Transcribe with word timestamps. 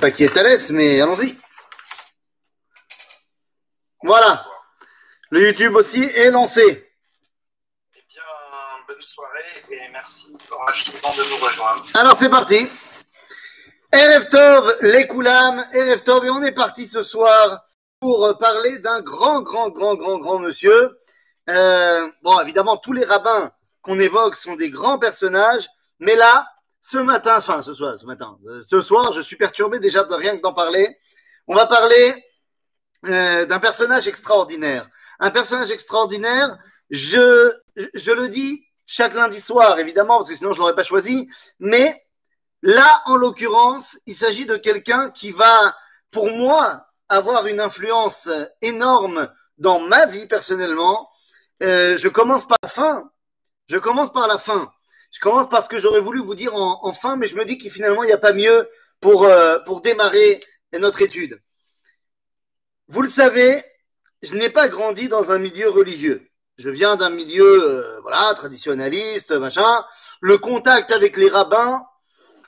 Pas 0.00 0.10
qui 0.10 0.24
est 0.24 0.36
à 0.36 0.42
l'aise, 0.42 0.70
mais 0.72 1.00
allons-y. 1.00 1.38
Voilà. 4.02 4.44
Le 5.30 5.40
YouTube 5.48 5.76
aussi 5.76 6.02
est 6.02 6.30
lancé. 6.30 6.92
Eh 7.94 8.02
bien, 8.08 8.22
bonne 8.88 9.00
soirée 9.00 9.64
et 9.70 9.88
merci 9.92 10.36
infiniment 10.66 11.14
de 11.16 11.30
nous 11.30 11.44
rejoindre. 11.44 11.86
Alors 11.94 12.16
c'est 12.16 12.28
parti. 12.28 12.68
Erev 13.92 14.28
Tov, 14.28 14.78
les 14.82 15.06
Koulam, 15.06 15.64
Erev 15.72 16.02
Tov, 16.02 16.24
et 16.24 16.30
on 16.30 16.42
est 16.42 16.52
parti 16.52 16.88
ce 16.88 17.04
soir 17.04 17.64
pour 18.00 18.36
parler 18.38 18.78
d'un 18.80 19.00
grand, 19.00 19.42
grand, 19.42 19.70
grand, 19.70 19.94
grand, 19.94 20.18
grand 20.18 20.40
monsieur. 20.40 20.98
Euh, 21.48 22.10
bon, 22.22 22.40
évidemment, 22.40 22.76
tous 22.76 22.92
les 22.92 23.04
rabbins 23.04 23.52
qu'on 23.80 24.00
évoque 24.00 24.34
sont 24.34 24.56
des 24.56 24.70
grands 24.70 24.98
personnages, 24.98 25.68
mais 26.00 26.16
là, 26.16 26.48
ce 26.84 26.98
matin, 26.98 27.36
enfin 27.38 27.62
ce 27.62 27.72
soir, 27.72 27.98
ce 27.98 28.04
matin, 28.04 28.36
euh, 28.46 28.60
ce 28.60 28.82
soir, 28.82 29.10
je 29.14 29.22
suis 29.22 29.36
perturbé 29.36 29.78
déjà 29.78 30.04
de 30.04 30.12
rien 30.12 30.36
que 30.36 30.42
d'en 30.42 30.52
parler. 30.52 30.98
On 31.46 31.54
va 31.54 31.64
parler 31.64 32.14
euh, 33.06 33.46
d'un 33.46 33.58
personnage 33.58 34.06
extraordinaire. 34.06 34.86
Un 35.18 35.30
personnage 35.30 35.70
extraordinaire, 35.70 36.58
je, 36.90 37.50
je 37.94 38.10
le 38.10 38.28
dis 38.28 38.66
chaque 38.84 39.14
lundi 39.14 39.40
soir, 39.40 39.78
évidemment, 39.78 40.18
parce 40.18 40.28
que 40.28 40.34
sinon 40.36 40.52
je 40.52 40.58
l'aurais 40.58 40.74
pas 40.74 40.84
choisi, 40.84 41.26
mais 41.58 41.98
là, 42.60 43.02
en 43.06 43.16
l'occurrence, 43.16 43.96
il 44.04 44.14
s'agit 44.14 44.44
de 44.44 44.56
quelqu'un 44.56 45.08
qui 45.08 45.30
va, 45.30 45.74
pour 46.10 46.28
moi, 46.36 46.86
avoir 47.08 47.46
une 47.46 47.60
influence 47.60 48.28
énorme 48.60 49.32
dans 49.56 49.80
ma 49.80 50.04
vie 50.04 50.26
personnellement. 50.26 51.08
Euh, 51.62 51.96
je 51.96 52.08
commence 52.08 52.46
par 52.46 52.58
la 52.62 52.68
fin. 52.68 53.10
Je 53.68 53.78
commence 53.78 54.12
par 54.12 54.28
la 54.28 54.36
fin. 54.36 54.70
Je 55.14 55.20
commence 55.20 55.48
par 55.48 55.62
ce 55.62 55.68
que 55.68 55.78
j'aurais 55.78 56.00
voulu 56.00 56.20
vous 56.20 56.34
dire 56.34 56.56
en, 56.56 56.92
fin, 56.92 57.16
mais 57.16 57.28
je 57.28 57.36
me 57.36 57.44
dis 57.44 57.56
qu'il 57.56 57.70
finalement, 57.70 58.02
il 58.02 58.08
n'y 58.08 58.12
a 58.12 58.18
pas 58.18 58.32
mieux 58.32 58.68
pour, 59.00 59.24
euh, 59.24 59.60
pour 59.60 59.80
démarrer 59.80 60.44
notre 60.72 61.02
étude. 61.02 61.40
Vous 62.88 63.00
le 63.00 63.08
savez, 63.08 63.64
je 64.22 64.34
n'ai 64.34 64.50
pas 64.50 64.68
grandi 64.68 65.06
dans 65.06 65.30
un 65.30 65.38
milieu 65.38 65.70
religieux. 65.70 66.26
Je 66.56 66.68
viens 66.68 66.96
d'un 66.96 67.10
milieu, 67.10 67.44
euh, 67.44 68.00
voilà, 68.00 68.34
traditionnaliste, 68.34 69.30
machin. 69.30 69.84
Le 70.20 70.36
contact 70.36 70.90
avec 70.90 71.16
les 71.16 71.28
rabbins, 71.28 71.86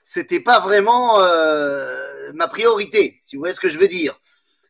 c'était 0.02 0.40
pas 0.40 0.58
vraiment 0.58 1.20
euh, 1.20 2.32
ma 2.34 2.48
priorité, 2.48 3.20
si 3.22 3.36
vous 3.36 3.42
voyez 3.42 3.54
ce 3.54 3.60
que 3.60 3.70
je 3.70 3.78
veux 3.78 3.88
dire. 3.88 4.18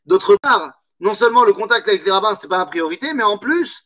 D'autre 0.04 0.36
part, 0.42 0.70
non 1.00 1.14
seulement 1.14 1.44
le 1.44 1.54
contact 1.54 1.88
avec 1.88 2.04
les 2.04 2.12
rabbins, 2.12 2.34
c'était 2.34 2.48
pas 2.48 2.58
ma 2.58 2.66
priorité, 2.66 3.14
mais 3.14 3.22
en 3.22 3.38
plus, 3.38 3.85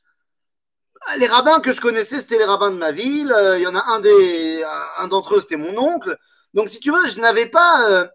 les 1.16 1.26
rabbins 1.26 1.60
que 1.60 1.72
je 1.72 1.80
connaissais, 1.80 2.18
c'était 2.18 2.38
les 2.38 2.44
rabbins 2.44 2.70
de 2.70 2.76
ma 2.76 2.92
ville. 2.92 3.32
Euh, 3.32 3.58
Il 3.58 3.62
y 3.62 3.66
en 3.66 3.74
a 3.74 3.84
un 3.88 4.00
des, 4.00 4.64
un 4.98 5.08
d'entre 5.08 5.36
eux, 5.36 5.40
c'était 5.40 5.56
mon 5.56 5.76
oncle. 5.78 6.16
Donc, 6.54 6.68
si 6.68 6.80
tu 6.80 6.92
veux, 6.92 7.06
je 7.08 7.20
n'avais 7.20 7.46
pas 7.46 7.90
euh, 7.90 8.06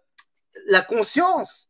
la 0.67 0.81
conscience 0.81 1.69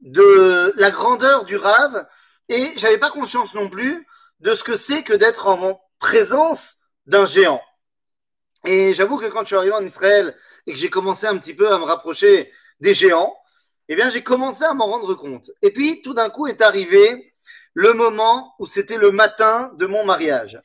de 0.00 0.72
la 0.76 0.90
grandeur 0.90 1.44
du 1.44 1.56
rave 1.56 2.06
et 2.48 2.72
j'avais 2.76 2.98
pas 2.98 3.10
conscience 3.10 3.54
non 3.54 3.68
plus 3.68 4.06
de 4.40 4.54
ce 4.54 4.64
que 4.64 4.76
c'est 4.76 5.02
que 5.02 5.14
d'être 5.14 5.46
en 5.46 5.80
présence 5.98 6.76
d'un 7.06 7.24
géant. 7.24 7.62
Et 8.66 8.94
j'avoue 8.94 9.18
que 9.18 9.26
quand 9.26 9.40
je 9.40 9.46
suis 9.46 9.56
arrivé 9.56 9.72
en 9.72 9.84
Israël 9.84 10.36
et 10.66 10.72
que 10.72 10.78
j'ai 10.78 10.90
commencé 10.90 11.26
un 11.26 11.38
petit 11.38 11.54
peu 11.54 11.72
à 11.72 11.78
me 11.78 11.84
rapprocher 11.84 12.52
des 12.80 12.94
géants, 12.94 13.34
eh 13.88 13.96
bien, 13.96 14.08
j'ai 14.10 14.22
commencé 14.22 14.64
à 14.64 14.72
m'en 14.74 14.86
rendre 14.86 15.14
compte. 15.14 15.50
Et 15.62 15.70
puis, 15.70 16.00
tout 16.02 16.14
d'un 16.14 16.30
coup 16.30 16.46
est 16.46 16.62
arrivé 16.62 17.33
le 17.74 17.92
moment 17.92 18.54
où 18.58 18.66
c'était 18.66 18.96
le 18.96 19.10
matin 19.10 19.72
de 19.78 19.86
mon 19.86 20.04
mariage. 20.04 20.60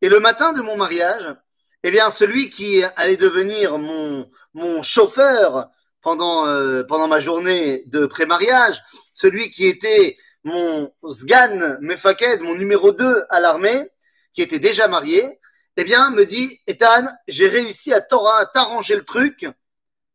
Et 0.00 0.08
le 0.08 0.20
matin 0.20 0.52
de 0.52 0.62
mon 0.62 0.76
mariage, 0.76 1.34
eh 1.82 1.90
bien, 1.90 2.10
celui 2.10 2.48
qui 2.48 2.82
allait 2.96 3.16
devenir 3.16 3.78
mon, 3.78 4.30
mon 4.54 4.82
chauffeur 4.82 5.68
pendant, 6.00 6.46
euh, 6.46 6.84
pendant 6.84 7.08
ma 7.08 7.20
journée 7.20 7.84
de 7.86 8.06
pré-mariage, 8.06 8.82
celui 9.12 9.50
qui 9.50 9.66
était 9.66 10.16
mon 10.44 10.92
sgan 11.08 11.78
mefaked, 11.80 12.40
mon 12.42 12.54
numéro 12.54 12.92
2 12.92 13.24
à 13.28 13.40
l'armée, 13.40 13.90
qui 14.32 14.42
était 14.42 14.60
déjà 14.60 14.86
marié, 14.86 15.40
eh 15.76 15.84
bien, 15.84 16.10
me 16.10 16.24
dit, 16.24 16.60
Ethan, 16.66 17.06
j'ai 17.28 17.48
réussi 17.48 17.92
à 17.92 18.00
t'arranger 18.00 18.96
le 18.96 19.04
truc. 19.04 19.46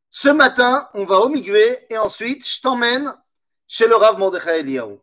Ce 0.09 0.29
matin, 0.29 0.89
on 0.93 1.05
va 1.05 1.19
au 1.19 1.29
Migvé 1.29 1.85
et 1.89 1.97
ensuite, 1.97 2.47
je 2.47 2.61
t'emmène 2.61 3.13
chez 3.67 3.87
le 3.87 3.95
Rav 3.95 4.17
Mordechai 4.17 4.59
Eliyahu. 4.59 4.99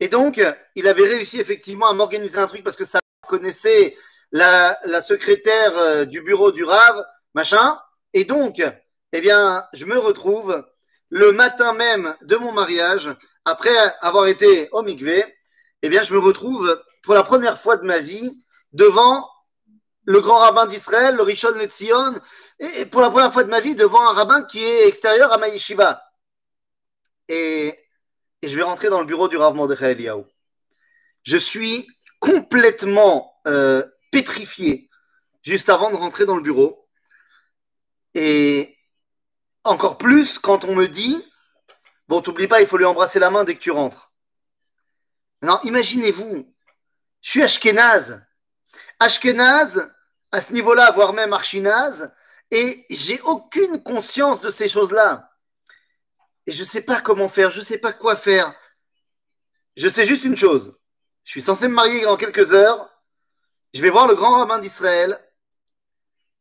Et 0.00 0.08
donc, 0.08 0.40
il 0.74 0.88
avait 0.88 1.06
réussi 1.06 1.40
effectivement 1.40 1.88
à 1.88 1.92
m'organiser 1.92 2.38
un 2.38 2.46
truc 2.46 2.64
parce 2.64 2.76
que 2.76 2.84
ça 2.84 2.98
connaissait 3.28 3.96
la, 4.32 4.78
la 4.84 5.00
secrétaire 5.00 5.76
euh, 5.78 6.04
du 6.04 6.20
bureau 6.20 6.52
du 6.52 6.64
Rav, 6.64 7.04
machin. 7.34 7.78
Et 8.12 8.24
donc, 8.24 8.62
eh 9.12 9.20
bien, 9.20 9.64
je 9.72 9.84
me 9.84 9.98
retrouve 9.98 10.64
le 11.10 11.32
matin 11.32 11.72
même 11.74 12.16
de 12.22 12.36
mon 12.36 12.52
mariage, 12.52 13.08
après 13.44 13.74
avoir 14.00 14.26
été 14.26 14.68
au 14.72 14.82
Mikvé, 14.82 15.24
eh 15.82 15.88
bien, 15.88 16.02
je 16.02 16.12
me 16.12 16.18
retrouve 16.18 16.82
pour 17.02 17.14
la 17.14 17.22
première 17.22 17.60
fois 17.60 17.76
de 17.76 17.84
ma 17.84 18.00
vie 18.00 18.32
devant 18.72 19.28
le 20.06 20.20
grand 20.20 20.38
rabbin 20.38 20.66
d'Israël, 20.66 21.14
le 21.14 21.22
Rishon 21.22 21.52
Letzion, 21.52 22.14
et 22.58 22.86
pour 22.86 23.00
la 23.00 23.10
première 23.10 23.32
fois 23.32 23.44
de 23.44 23.50
ma 23.50 23.60
vie 23.60 23.74
devant 23.74 24.06
un 24.08 24.12
rabbin 24.12 24.42
qui 24.42 24.64
est 24.64 24.88
extérieur 24.88 25.32
à 25.32 25.38
ma. 25.38 25.46
Et, 27.28 27.78
et 28.44 28.48
je 28.48 28.56
vais 28.56 28.62
rentrer 28.62 28.90
dans 28.90 29.00
le 29.00 29.06
bureau 29.06 29.26
du 29.26 29.38
Rav 29.38 29.54
Mordechai 29.54 29.92
Eliyahu. 29.92 30.24
Je 31.22 31.38
suis 31.38 31.88
complètement 32.20 33.40
euh, 33.46 33.82
pétrifié 34.12 34.90
juste 35.42 35.70
avant 35.70 35.90
de 35.90 35.96
rentrer 35.96 36.26
dans 36.26 36.36
le 36.36 36.42
bureau. 36.42 36.86
Et 38.12 38.76
encore 39.64 39.96
plus 39.96 40.38
quand 40.38 40.64
on 40.64 40.74
me 40.74 40.86
dit 40.86 41.24
Bon, 42.06 42.20
t'oublies 42.20 42.46
pas, 42.46 42.60
il 42.60 42.66
faut 42.66 42.76
lui 42.76 42.84
embrasser 42.84 43.18
la 43.18 43.30
main 43.30 43.44
dès 43.44 43.54
que 43.54 43.60
tu 43.60 43.70
rentres. 43.70 44.12
Non, 45.40 45.58
imaginez-vous, 45.64 46.54
je 47.22 47.30
suis 47.30 47.42
Ashkenaz. 47.42 48.20
Ashkenaz, 49.00 49.90
à 50.32 50.42
ce 50.42 50.52
niveau-là, 50.52 50.90
voire 50.90 51.14
même 51.14 51.32
Archinaz, 51.32 52.10
et 52.50 52.84
j'ai 52.90 53.22
aucune 53.22 53.82
conscience 53.82 54.42
de 54.42 54.50
ces 54.50 54.68
choses-là. 54.68 55.33
Et 56.46 56.52
je 56.52 56.64
sais 56.64 56.82
pas 56.82 57.00
comment 57.00 57.28
faire, 57.28 57.50
je 57.50 57.60
sais 57.60 57.78
pas 57.78 57.92
quoi 57.92 58.16
faire. 58.16 58.54
Je 59.76 59.88
sais 59.88 60.06
juste 60.06 60.24
une 60.24 60.36
chose. 60.36 60.76
Je 61.24 61.30
suis 61.30 61.42
censé 61.42 61.68
me 61.68 61.74
marier 61.74 62.02
dans 62.02 62.16
quelques 62.16 62.52
heures. 62.52 62.90
Je 63.72 63.80
vais 63.80 63.90
voir 63.90 64.06
le 64.06 64.14
grand 64.14 64.38
rabbin 64.38 64.58
d'Israël 64.58 65.18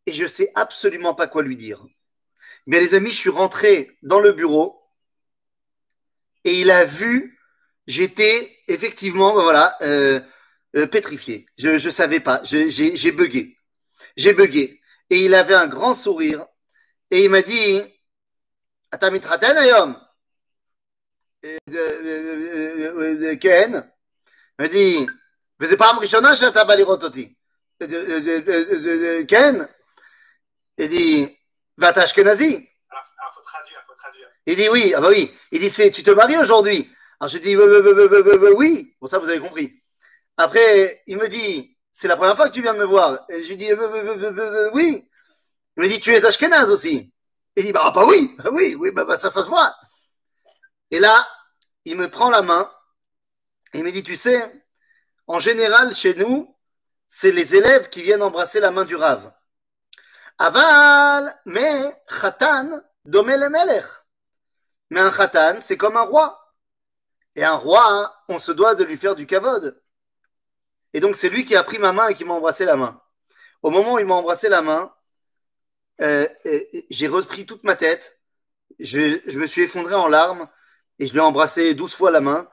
et 0.06 0.14
je 0.14 0.28
sais 0.28 0.52
absolument 0.56 1.16
pas 1.16 1.28
quoi 1.28 1.42
lui 1.42 1.56
dire. 1.56 1.84
Mais 2.68 2.80
les 2.80 2.94
amis, 2.94 3.10
je 3.10 3.16
suis 3.18 3.30
rentré 3.30 3.98
dans 4.04 4.20
le 4.20 4.34
bureau 4.34 4.82
et 6.44 6.60
il 6.60 6.72
a 6.72 6.86
vu, 6.86 7.40
j'étais 7.88 8.58
effectivement, 8.68 9.34
ben 9.34 9.44
voilà, 9.44 9.78
euh, 9.82 10.20
euh, 10.76 10.88
pétrifié. 10.88 11.46
Je 11.58 11.78
je 11.78 11.90
savais 11.90 12.20
pas, 12.20 12.42
j'ai 12.44 13.12
bugué, 13.12 13.58
j'ai 14.18 14.34
bugué. 14.34 14.82
Et 15.10 15.26
il 15.26 15.36
avait 15.36 15.54
un 15.54 15.68
grand 15.68 15.96
sourire 15.96 16.46
et 17.12 17.24
il 17.24 17.30
m'a 17.30 17.42
dit, 17.42 17.82
אתה 18.95 19.11
מתחתן 19.11 19.57
היום? 19.57 19.95
כן. 23.41 23.73
אמרתי, 24.61 25.07
וזו 25.61 25.79
פעם 25.79 25.99
ראשונה 25.99 26.37
שאתה 26.37 26.65
בא 26.65 26.75
לראות 26.75 27.03
אותי. 27.03 27.35
כן. 29.29 29.55
אמרתי, 30.81 31.37
ואתה 31.79 32.05
אשכנזי? 32.05 32.65
Il 34.51 34.57
dit 34.57 34.69
oui, 34.71 34.95
ah 34.95 35.01
bah 35.03 35.09
oui. 35.11 35.31
Il 35.53 35.61
dit 35.61 35.69
c'est 35.69 35.91
tu 35.91 36.03
te 36.03 36.11
maries 36.11 36.39
aujourd'hui. 36.39 36.91
Alors 37.21 37.29
je 37.29 37.37
dis 37.37 37.55
oui. 37.55 38.97
Bon 38.99 39.07
ça 39.07 39.19
vous 39.19 39.29
avez 39.29 39.41
compris. 39.41 39.83
Après 40.39 41.03
il 41.07 41.19
me 41.19 41.29
dit 41.29 41.77
c'est 41.91 42.09
la 42.09 42.17
première 42.17 42.35
fois 42.35 42.49
que 42.49 42.55
tu 42.55 42.63
viens 42.63 42.73
me 42.73 42.87
voir. 42.87 43.27
Et 43.29 43.43
je 43.43 43.49
lui 43.51 43.57
dis 43.59 43.71
oui. 44.73 45.07
Il 45.77 45.83
me 45.83 45.89
dit 45.89 45.99
tu 46.01 46.15
es 46.15 46.25
ashkenaz 46.25 46.71
aussi. 46.71 47.12
Il 47.56 47.66
dit 47.66 47.72
bah, 47.72 47.92
bah 47.94 48.06
oui, 48.08 48.36
bah 48.38 48.50
oui, 48.52 48.76
oui, 48.76 48.92
bah, 48.92 49.06
bah, 49.06 49.18
ça, 49.18 49.30
ça 49.30 49.44
se 49.44 49.50
voit. 49.50 49.76
Et 50.92 51.00
là, 51.00 51.28
il 51.86 51.98
me 51.98 52.10
prend 52.10 52.30
la 52.30 52.42
main 52.42 52.72
et 53.74 53.80
il 53.80 53.84
me 53.84 53.92
dit, 53.92 54.04
tu 54.04 54.16
sais, 54.16 54.64
en 55.28 55.40
général, 55.40 55.94
chez 55.94 56.16
nous, 56.16 56.56
c'est 57.08 57.32
les 57.32 57.56
élèves 57.56 57.90
qui 57.90 58.04
viennent 58.04 58.22
embrasser 58.22 58.60
la 58.60 58.72
main 58.72 58.86
du 58.86 58.96
rave. 58.96 59.32
Aval, 60.38 61.36
mais 61.46 61.94
khatan, 62.08 62.82
domel. 63.06 63.50
Mais 64.90 65.00
un 65.00 65.12
khatan, 65.12 65.60
c'est 65.62 65.78
comme 65.78 65.98
un 65.98 66.02
roi. 66.04 66.40
Et 67.36 67.44
un 67.44 67.56
roi, 67.56 68.16
on 68.30 68.38
se 68.38 68.52
doit 68.52 68.76
de 68.76 68.84
lui 68.84 68.98
faire 68.98 69.16
du 69.16 69.26
kavod. 69.26 69.82
Et 70.94 71.00
donc, 71.00 71.16
c'est 71.16 71.30
lui 71.30 71.46
qui 71.46 71.56
a 71.56 71.64
pris 71.64 71.80
ma 71.80 71.92
main 71.92 72.08
et 72.10 72.14
qui 72.14 72.26
m'a 72.26 72.36
embrassé 72.36 72.66
la 72.66 72.76
main. 72.76 73.02
Au 73.64 73.72
moment 73.72 73.94
où 73.94 74.00
il 74.00 74.06
m'a 74.06 74.14
embrassé 74.16 74.50
la 74.50 74.62
main, 74.62 74.94
euh, 76.02 76.28
j'ai 76.90 77.08
repris 77.08 77.46
toute 77.46 77.64
ma 77.64 77.76
tête, 77.76 78.20
je, 78.80 79.20
je, 79.26 79.38
me 79.38 79.48
suis 79.48 79.64
effondré 79.64 79.94
en 79.96 80.08
larmes 80.08 80.48
et 81.00 81.06
je 81.06 81.12
lui 81.14 81.20
ai 81.20 81.22
embrassé 81.22 81.74
douze 81.74 81.94
fois 81.94 82.12
la 82.12 82.22
main. 82.22 82.48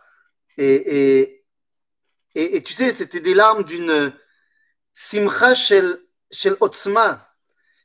Et, 0.59 1.43
et, 2.35 2.63
tu 2.63 2.75
sais, 2.75 2.93
c'était 2.93 3.21
des 3.21 3.35
larmes 3.35 3.65
d'une 3.65 4.13
simcha 4.93 5.55
shel, 5.55 5.99
shel 6.31 6.57
otzma. 6.61 7.29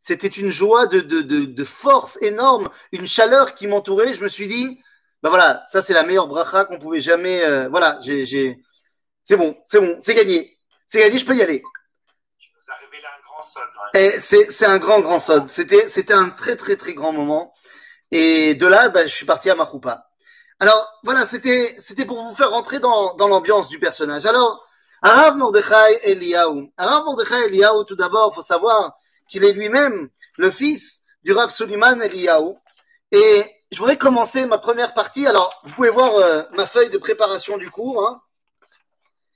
c'était 0.02 0.28
une 0.28 0.50
joie 0.50 0.86
de, 0.88 1.00
de, 1.00 1.22
de, 1.22 1.46
de, 1.46 1.64
force 1.64 2.18
énorme, 2.22 2.70
une 2.92 3.08
chaleur 3.08 3.56
qui 3.56 3.68
m'entourait. 3.68 4.14
Je 4.14 4.24
me 4.24 4.28
suis 4.28 4.48
dit, 4.48 4.82
ben 5.24 5.30
voilà, 5.30 5.64
ça 5.68 5.82
c'est 5.82 5.94
la 5.94 6.04
meilleure 6.04 6.28
bracha 6.28 6.66
qu'on 6.66 6.80
pouvait 6.80 7.02
jamais. 7.02 7.44
Euh, 7.44 7.70
voilà, 7.70 8.00
j'ai, 8.04 8.60
c'est 9.24 9.38
bon, 9.38 9.58
c'est 9.66 9.80
bon, 9.80 9.98
c'est 10.02 10.14
gagné, 10.14 10.56
c'est 10.86 11.00
gagné, 11.00 11.18
je 11.18 11.26
peux 11.26 11.36
y 11.36 11.42
aller. 11.42 11.64
Tu 12.38 12.50
nous 12.54 12.74
as 12.74 12.76
révélé 12.78 13.08
grand 13.36 13.42
sod. 13.42 13.64
Et 13.94 14.12
c'est, 14.20 14.52
c'est 14.52 14.66
un 14.66 14.78
grand, 14.78 15.00
grand 15.02 15.20
sod. 15.20 15.48
C'était, 15.48 16.14
un 16.14 16.30
très, 16.30 16.56
très, 16.56 16.76
très 16.76 16.94
grand 16.94 17.12
moment. 17.12 17.54
Et 18.12 18.56
de 18.56 18.68
là, 18.68 18.90
ben, 18.90 19.08
je 19.08 19.14
suis 19.14 19.26
parti 19.26 19.50
à 19.50 19.56
Maroupa. 19.56 20.08
Alors 20.60 20.88
voilà, 21.04 21.26
c'était, 21.26 21.76
pour 22.08 22.22
vous 22.22 22.36
faire 22.36 22.52
rentrer 22.52 22.80
dans, 22.80 23.14
dans 23.16 23.28
l'ambiance 23.28 23.68
du 23.68 23.80
personnage. 23.80 24.26
Alors, 24.26 24.66
Arav 25.02 25.36
Mordechai 25.36 26.00
Eliyahu. 26.04 26.72
Arav 26.78 27.04
Mordechai 27.04 27.46
Eliyahu, 27.46 27.86
tout 27.86 27.96
d'abord, 27.96 28.34
faut 28.34 28.42
savoir 28.42 28.98
qu'il 29.28 29.44
est 29.44 29.52
lui-même 29.52 30.10
le 30.38 30.52
fils 30.52 31.04
du 31.24 31.34
Rav 31.34 31.50
Suleiman 31.50 32.02
Eliyahu. 32.02 32.54
Et 33.12 33.44
je 33.72 33.78
voudrais 33.78 33.98
commencer 33.98 34.46
ma 34.46 34.58
première 34.58 34.94
partie. 34.94 35.28
Alors, 35.28 35.62
vous 35.64 35.74
pouvez 35.74 35.90
voir 35.90 36.14
euh, 36.16 36.44
ma 36.54 36.66
feuille 36.66 36.90
de 36.90 36.98
préparation 36.98 37.58
du 37.58 37.70
cours. 37.70 38.08
Hein. 38.08 38.22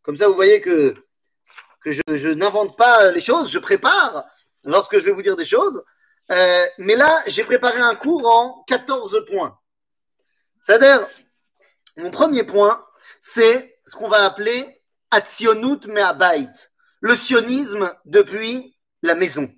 Comme 0.04 0.16
ça, 0.16 0.28
vous 0.28 0.34
voyez 0.36 0.62
que, 0.62 0.96
je, 1.92 2.34
n'invente 2.34 2.78
pas 2.78 3.12
les 3.12 3.22
choses, 3.22 3.52
je 3.52 3.60
prépare 3.60 4.26
lorsque 4.64 5.00
je 5.00 5.06
vais 5.06 5.12
vous 5.12 5.22
dire 5.22 5.36
des 5.36 5.46
choses. 5.46 5.84
Euh, 6.32 6.66
mais 6.78 6.96
là, 6.96 7.24
j'ai 7.28 7.44
préparé 7.44 7.80
un 7.80 7.96
cours 7.96 8.28
en 8.30 8.64
14 8.68 9.26
points. 9.32 9.58
C'est-à-dire, 10.64 11.08
mon 11.98 12.12
premier 12.12 12.44
point, 12.44 12.86
c'est 13.20 13.80
ce 13.86 13.96
qu'on 13.96 14.08
va 14.08 14.24
appeler 14.26 14.82
Atsionut 15.12 15.88
Me'abait, 15.88 16.50
le 17.02 17.16
sionisme 17.16 17.92
depuis 18.06 18.78
la 19.02 19.16
maison. 19.16 19.50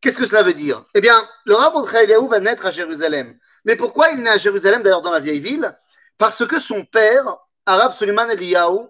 Qu'est-ce 0.00 0.18
que 0.18 0.26
cela 0.26 0.42
veut 0.42 0.54
dire? 0.54 0.84
Eh 0.94 1.00
bien, 1.00 1.16
le 1.44 1.54
rabbin 1.54 1.84
Eliaou 1.84 2.28
va 2.28 2.38
naître 2.38 2.66
à 2.66 2.70
Jérusalem. 2.70 3.38
Mais 3.64 3.76
pourquoi 3.76 4.10
il 4.10 4.22
naît 4.22 4.30
à 4.30 4.38
Jérusalem, 4.38 4.82
d'ailleurs 4.82 5.02
dans 5.02 5.10
la 5.10 5.20
vieille 5.20 5.40
ville? 5.40 5.76
Parce 6.18 6.46
que 6.46 6.60
son 6.60 6.84
père, 6.84 7.36
Arav 7.66 7.92
Suleiman 7.92 8.30
Eliyahu, 8.30 8.88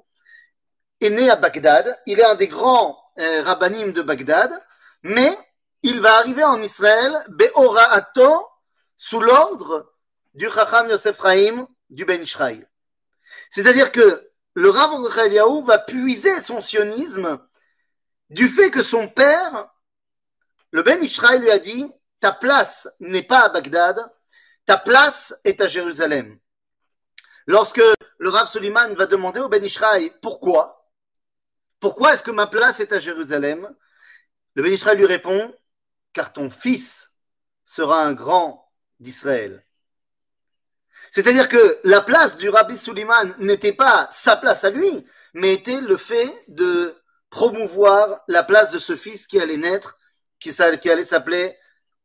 est 1.01 1.11
né 1.11 1.31
à 1.31 1.37
Bagdad. 1.37 1.99
Il 2.07 2.21
est 2.21 2.25
un 2.25 2.35
des 2.35 2.49
grands 2.49 2.99
euh, 3.19 3.43
rabbinim 3.43 3.93
de 3.93 4.03
Bagdad, 4.03 4.51
mais 5.03 5.37
il 5.83 6.01
va 6.01 6.17
arriver 6.17 6.45
en 6.45 6.61
Israël, 6.61 7.17
Be'ora'ato, 7.29 8.47
sous 8.97 9.21
l'ordre 9.21 9.93
du 10.35 10.49
Chacham 10.51 10.89
Yosef 10.89 11.21
Chaim 11.21 11.69
du 11.91 12.05
Ben 12.05 12.23
Ishraï. 12.23 12.67
C'est-à-dire 13.51 13.93
que 13.93 14.31
le 14.55 14.71
rabbin 14.71 15.05
Eliaou 15.25 15.63
va 15.63 15.79
puiser 15.79 16.41
son 16.41 16.61
sionisme 16.61 17.39
du 18.31 18.49
fait 18.49 18.71
que 18.71 18.83
son 18.83 19.09
père 19.09 19.71
le 20.73 20.83
Ben 20.83 21.03
Ishraï 21.03 21.39
lui 21.39 21.51
a 21.51 21.59
dit 21.59 21.91
Ta 22.21 22.33
place 22.33 22.89
n'est 23.01 23.23
pas 23.23 23.45
à 23.45 23.49
Bagdad, 23.49 23.99
ta 24.65 24.77
place 24.77 25.35
est 25.45 25.61
à 25.61 25.69
Jérusalem. 25.69 26.39
Lorsque 27.47 27.81
le 28.19 28.29
Rav 28.29 28.49
Suleiman 28.49 28.93
va 28.95 29.07
demander 29.07 29.41
au 29.41 29.49
Ben 29.49 29.65
Ishraï 29.65 30.13
pourquoi, 30.21 30.76
pourquoi 31.81 32.15
est-ce 32.15 32.23
que 32.23 32.31
ma 32.31 32.47
place 32.47 32.81
est 32.81 32.93
à 32.93 33.01
Jérusalem? 33.01 33.69
Le 34.55 34.67
Ishraï 34.69 34.97
lui 34.97 35.07
répond 35.07 35.55
Car 36.13 36.33
ton 36.33 36.51
fils 36.51 37.11
sera 37.65 38.03
un 38.03 38.15
grand 38.15 38.71
d'Israël. 39.01 39.65
C'est-à-dire 41.11 41.49
que 41.49 41.79
la 41.85 42.01
place 42.01 42.37
du 42.37 42.49
Rabbi 42.49 42.77
Suleiman 42.77 43.35
n'était 43.39 43.73
pas 43.73 44.09
sa 44.11 44.37
place 44.37 44.65
à 44.65 44.71
lui, 44.71 45.07
mais 45.35 45.55
était 45.55 45.81
le 45.81 45.97
fait 45.97 46.33
de 46.49 46.95
promouvoir 47.31 48.23
la 48.29 48.43
place 48.43 48.71
de 48.71 48.79
ce 48.79 48.97
fils 48.97 49.27
qui 49.27 49.41
allait 49.41 49.57
naître 49.57 49.99
qui, 50.39 50.91
allait 50.91 51.05
s'appeler 51.05 51.57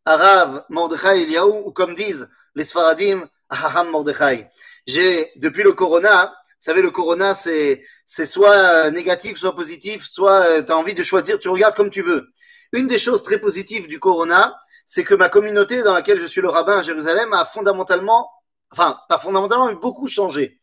Arav 0.06 0.66
Mordechai 0.70 1.24
Eliaou, 1.24 1.68
ou 1.68 1.72
comme 1.72 1.96
disent 1.96 2.28
les 2.56 2.66
Sfaradim, 2.66 3.28
Aham 3.50 3.90
Mordechai. 3.90 4.48
J'ai, 4.88 5.32
depuis 5.36 5.64
le 5.64 5.74
Corona, 5.74 6.34
savez, 6.62 6.82
le 6.82 6.92
Corona, 6.92 7.34
c'est, 7.34 7.84
soit 8.08 8.92
négatif, 8.92 9.38
soit 9.38 9.56
positif, 9.56 10.04
soit 10.04 10.46
euh, 10.46 10.64
tu 10.64 10.72
as 10.72 10.78
envie 10.78 10.94
de 10.94 11.04
choisir, 11.04 11.40
tu 11.40 11.50
regardes 11.50 11.76
comme 11.76 11.90
tu 11.90 12.02
veux. 12.02 12.28
Une 12.74 12.88
des 12.88 13.00
choses 13.00 13.24
très 13.24 13.40
positives 13.40 13.88
du 13.88 14.00
Corona, 14.00 14.56
c'est 14.86 15.04
que 15.04 15.14
ma 15.14 15.30
communauté 15.30 15.84
dans 15.84 15.94
laquelle 15.94 16.20
je 16.20 16.28
suis 16.28 16.42
le 16.42 16.50
rabbin 16.50 16.78
à 16.78 16.84
Jérusalem 16.84 17.34
a 17.34 17.46
fondamentalement, 17.46 18.30
enfin, 18.72 19.00
pas 19.10 19.18
fondamentalement, 19.18 19.68
mais 19.68 19.76
beaucoup 19.76 20.08
changé. 20.08 20.60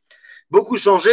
Beaucoup 0.50 0.76
changé, 0.76 1.12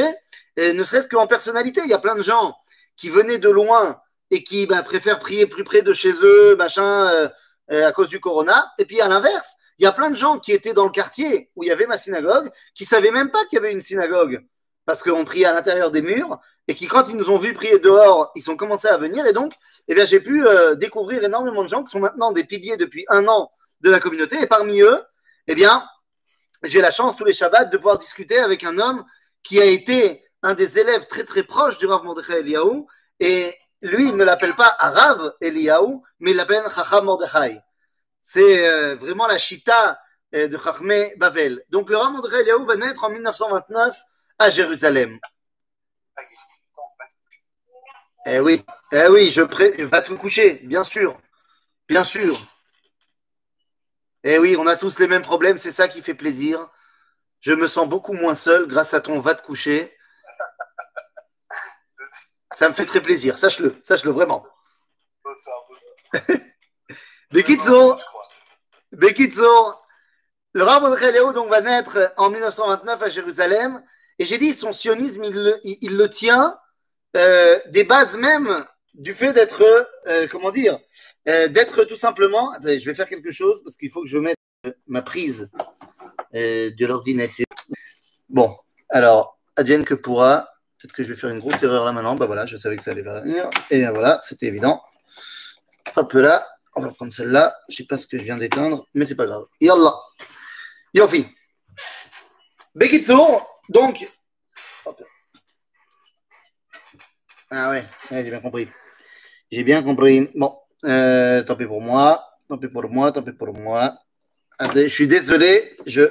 et 0.58 0.74
ne 0.74 0.84
serait-ce 0.84 1.08
qu'en 1.08 1.28
personnalité. 1.28 1.81
Il 1.84 1.90
y 1.90 1.94
a 1.94 2.00
plein 2.00 2.16
de 2.16 2.22
gens 2.22 2.56
qui 2.96 3.10
venaient 3.10 3.38
de 3.38 3.50
loin 3.50 4.00
et 4.31 4.44
qui 4.44 4.66
bah, 4.66 4.84
préfèrent 4.84 5.20
prier 5.20 5.48
plus 5.48 5.64
près 5.64 5.81
de 5.81 5.94
chez 5.94 6.12
eux, 6.12 6.56
machin, 6.56 7.08
euh, 7.10 7.30
euh, 7.72 7.88
à 7.88 7.92
cause 7.92 8.10
du 8.10 8.20
corona. 8.20 8.72
Et 8.80 8.86
puis 8.86 9.02
à 9.02 9.08
l'inverse, 9.08 9.56
il 9.78 9.84
y 9.84 9.88
a 9.88 9.92
plein 9.92 10.10
de 10.10 10.16
gens 10.16 10.40
qui 10.40 10.52
étaient 10.52 10.74
dans 10.74 10.86
le 10.86 10.92
quartier 10.92 11.52
où 11.56 11.64
il 11.64 11.68
y 11.68 11.72
avait 11.72 11.88
ma 11.88 11.98
synagogue, 11.98 12.50
qui 12.74 12.86
savaient 12.86 13.12
même 13.12 13.31
pas 13.31 13.44
qu'il 13.46 13.58
y 13.58 13.60
avait 13.60 13.74
une 13.74 13.81
synagogue, 13.81 14.46
parce 14.86 15.04
qu'on 15.04 15.26
priait 15.26 15.46
à 15.46 15.52
l'intérieur 15.52 15.92
des 15.92 16.02
murs, 16.02 16.40
et 16.68 16.76
qui 16.76 16.88
quand 16.88 17.10
ils 17.10 17.16
nous 17.16 17.30
ont 17.30 17.38
vus 17.38 17.54
prier 17.54 17.80
dehors, 17.80 18.32
ils 18.36 18.50
ont 18.52 18.58
commencé 18.58 18.88
à 18.88 18.98
venir. 18.98 19.26
Et 19.26 19.34
donc, 19.34 19.54
eh 19.88 19.96
bien, 19.96 20.06
j'ai 20.06 20.20
pu 20.20 20.46
euh, 20.48 20.76
découvrir 20.76 21.24
énormément 21.24 21.64
de 21.64 21.70
gens 21.70 21.84
qui 21.84 21.92
sont 21.92 22.00
maintenant 22.00 22.32
des 22.32 22.44
piliers 22.44 22.78
depuis 22.78 23.06
un 23.10 23.28
an 23.28 23.52
de 23.82 23.90
la 23.90 24.00
communauté. 24.00 24.42
Et 24.42 24.48
parmi 24.48 24.82
eux, 24.82 25.02
eh 25.48 25.56
bien, 25.56 25.84
j'ai 26.64 26.82
la 26.82 26.92
chance 26.92 27.16
tous 27.16 27.26
les 27.26 27.34
Shabbats 27.34 27.66
de 27.66 27.78
pouvoir 27.78 27.98
discuter 27.98 28.40
avec 28.40 28.64
un 28.64 28.78
homme 28.78 29.04
qui 29.44 29.62
a 29.62 29.66
été 29.66 30.24
un 30.42 30.54
des 30.54 30.80
élèves 30.80 31.08
très 31.08 31.24
très 31.24 31.44
proches 31.44 31.78
du 31.78 31.86
Rav 31.86 32.04
Mordechai 32.04 32.40
Eliaou 32.40 32.88
et 33.20 33.54
lui, 33.81 34.10
il 34.10 34.16
ne 34.16 34.24
l'appelle 34.24 34.56
pas 34.56 34.76
Arav 34.80 35.34
Eliyahu, 35.42 36.02
mais 36.20 36.31
il 36.31 36.38
l'appelle 36.38 36.64
Chacham 36.74 37.06
Mordechai. 37.06 37.62
C'est 38.22 38.68
euh, 38.68 38.96
vraiment 38.96 39.28
la 39.28 39.38
chita 39.38 40.00
euh, 40.34 40.48
de 40.48 40.58
Chachmé 40.58 41.14
Bavel. 41.18 41.64
Donc 41.70 41.90
le 41.90 41.98
Rav 41.98 42.12
Mordechai 42.12 42.42
Eliyahu 42.42 42.66
va 42.66 42.76
naître 42.78 43.04
en 43.04 43.10
1929 43.10 43.96
à 44.40 44.50
Jérusalem. 44.50 45.20
Eh 48.28 48.40
oui, 48.40 48.64
eh 48.92 49.08
oui, 49.08 49.30
je, 49.30 49.42
pré... 49.42 49.74
je 49.78 49.84
vais 49.84 50.02
te 50.02 50.14
coucher, 50.14 50.56
bien 50.64 50.84
sûr, 50.84 51.20
bien 51.88 52.04
sûr. 52.04 52.36
Eh 54.24 54.40
oui, 54.40 54.56
on 54.58 54.66
a 54.66 54.76
tous 54.76 54.98
les 54.98 55.08
mêmes 55.08 55.22
problèmes, 55.22 55.60
c'est 55.60 55.72
ça 55.72 55.88
qui 55.88 56.02
fait 56.02 56.16
plaisir. 56.16 56.68
Je 57.42 57.54
me 57.54 57.68
sens 57.68 57.88
beaucoup 57.88 58.14
moins 58.14 58.34
seul 58.34 58.68
grâce 58.68 58.96
à 58.96 59.02
ton 59.02 59.20
va 59.20 59.36
te 59.36 59.44
coucher. 59.44 59.96
Ça 62.52 62.68
me 62.70 62.74
fait 62.74 62.86
très 62.86 63.02
plaisir, 63.02 63.38
sache-le, 63.38 63.80
sache-le 63.84 64.12
vraiment. 64.12 64.48
Bonsoir. 65.24 65.68
Bekitzo, 67.31 67.98
Bekitzo, 68.92 69.76
le 70.54 70.64
Rav 70.64 71.12
Léo 71.12 71.34
donc 71.34 71.50
va 71.50 71.62
naître 71.62 72.14
en 72.18 72.30
1929 72.30 73.02
à 73.02 73.09
Jérusalem, 73.09 73.83
et 74.19 74.26
j'ai 74.26 74.38
dit 74.38 74.54
son 74.54 74.72
sionisme, 74.72 75.24
il 75.24 75.98
le, 75.98 76.10
tient 76.10 76.57
euh, 77.16 77.60
des 77.68 77.84
bases 77.84 78.18
même 78.18 78.66
du 78.94 79.14
fait 79.14 79.34
d'être, 79.34 79.64
euh, 80.07 80.28
comment 80.30 80.52
dire, 80.52 80.80
euh, 81.28 81.48
d'être 81.48 81.84
tout 81.84 81.95
simplement. 81.98 82.52
Attendez, 82.52 82.80
je 82.80 82.86
vais 82.86 82.94
faire 82.94 83.10
quelque 83.10 83.31
chose 83.31 83.62
parce 83.64 83.76
qu'il 83.76 83.90
faut 83.90 84.04
que 84.04 84.07
je 84.07 84.18
mette 84.18 84.38
ma 84.88 85.02
prise 85.02 85.50
de 86.34 86.86
l'ordinateur. 86.86 87.45
Bon, 88.30 88.54
alors, 88.90 89.40
advienne 89.56 89.86
que 89.86 89.94
pourra. 89.94 90.50
Peut-être 90.78 90.94
que 90.94 91.04
je 91.04 91.10
vais 91.10 91.19
faire 91.19 91.30
une 91.30 91.40
grosse 91.40 91.62
erreur 91.64 91.86
là 91.86 91.94
maintenant. 91.94 92.16
Bah 92.16 92.26
voilà, 92.26 92.45
je 92.45 92.57
savais 92.57 92.76
que 92.76 92.84
ça 92.84 92.92
allait 92.92 93.02
venir. 93.02 93.50
Et 93.69 93.80
bien 93.80 93.92
voilà, 93.92 94.19
c'était 94.22 94.48
évident. 94.48 94.81
Hop 95.95 96.14
là, 96.14 96.45
on 96.76 96.81
va 96.81 96.92
prendre 96.92 97.14
celle-là. 97.14 97.56
Je 97.69 97.78
sais 97.78 97.86
pas 97.86 97.98
ce 97.98 98.07
que 98.07 98.18
je 98.18 98.24
viens 98.24 98.38
d'éteindre, 98.38 98.88
mais 98.94 99.06
c'est 99.06 99.16
pas 99.16 99.26
grave. 99.26 99.45
Yallah. 99.62 99.95
Yofi. 100.94 101.26
Bekitsour, 102.76 103.55
donc. 103.69 104.10
Hop. 104.86 105.04
Ah 107.50 107.69
ouais, 107.69 107.86
j'ai 108.12 108.24
bien 108.24 108.40
compris. 108.40 108.68
J'ai 109.52 109.64
bien 109.64 109.84
compris. 109.84 110.30
Bon, 110.36 110.57
euh, 110.86 111.44
tant 111.44 111.56
pis 111.56 111.66
pour 111.66 111.81
moi. 111.81 112.28
Tant 112.50 112.57
pis 112.57 112.68
pour 112.68 112.90
moi, 112.90 113.12
tant 113.12 113.24
pis 113.24 113.34
pour 113.34 113.54
moi. 113.54 113.98
Je 114.60 114.88
suis 114.88 115.07
désolé, 115.07 115.78
je 115.86 116.04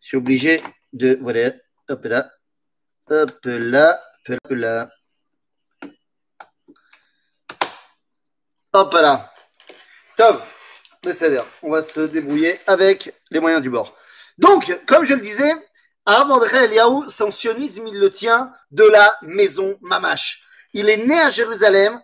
suis 0.00 0.16
obligé 0.16 0.62
de. 0.92 1.18
Voilà, 1.20 1.52
hop 1.88 2.04
là. 2.04 2.30
Hop 3.10 3.38
là, 3.44 4.02
hop 4.28 4.50
là. 4.50 4.90
Hop 8.72 8.92
là. 8.94 9.32
Top. 10.16 10.42
On 11.62 11.70
va 11.70 11.82
se 11.82 12.00
débrouiller 12.00 12.58
avec 12.66 13.14
les 13.30 13.40
moyens 13.40 13.62
du 13.62 13.68
bord. 13.68 13.94
Donc, 14.38 14.78
comme 14.86 15.04
je 15.04 15.14
le 15.14 15.20
disais, 15.20 15.52
André 16.06 16.64
Eliaou, 16.64 17.08
son 17.08 17.30
sionisme, 17.30 17.86
il 17.86 17.98
le 17.98 18.10
tient 18.10 18.52
de 18.70 18.84
la 18.84 19.16
maison 19.22 19.78
Mamash. 19.82 20.42
Il 20.72 20.88
est 20.88 20.98
né 20.98 21.18
à 21.18 21.30
Jérusalem. 21.30 22.00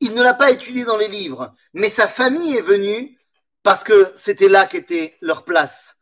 Il 0.00 0.14
ne 0.14 0.22
l'a 0.22 0.34
pas 0.34 0.50
étudié 0.50 0.84
dans 0.84 0.96
les 0.96 1.08
livres, 1.08 1.52
mais 1.72 1.88
sa 1.88 2.08
famille 2.08 2.56
est 2.56 2.62
venue 2.62 3.18
parce 3.62 3.84
que 3.84 4.12
c'était 4.16 4.48
là 4.48 4.66
qu'était 4.66 5.16
leur 5.20 5.44
place. 5.44 5.96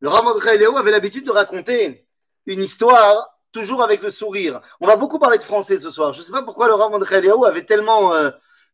Le 0.00 0.08
Rav 0.08 0.26
André 0.26 0.54
Eliaou 0.54 0.76
avait 0.76 0.90
l'habitude 0.90 1.24
de 1.24 1.30
raconter 1.30 2.08
une 2.46 2.62
histoire 2.62 3.38
toujours 3.52 3.82
avec 3.82 4.02
le 4.02 4.10
sourire. 4.10 4.60
On 4.80 4.86
va 4.86 4.96
beaucoup 4.96 5.18
parler 5.18 5.38
de 5.38 5.42
français 5.42 5.78
ce 5.78 5.90
soir. 5.90 6.12
Je 6.12 6.18
ne 6.18 6.24
sais 6.24 6.32
pas 6.32 6.42
pourquoi 6.42 6.66
le 6.66 6.74
Rav 6.74 6.92
Eliaou 7.12 7.44
avait 7.44 7.64
tellement 7.64 8.12
euh, 8.12 8.30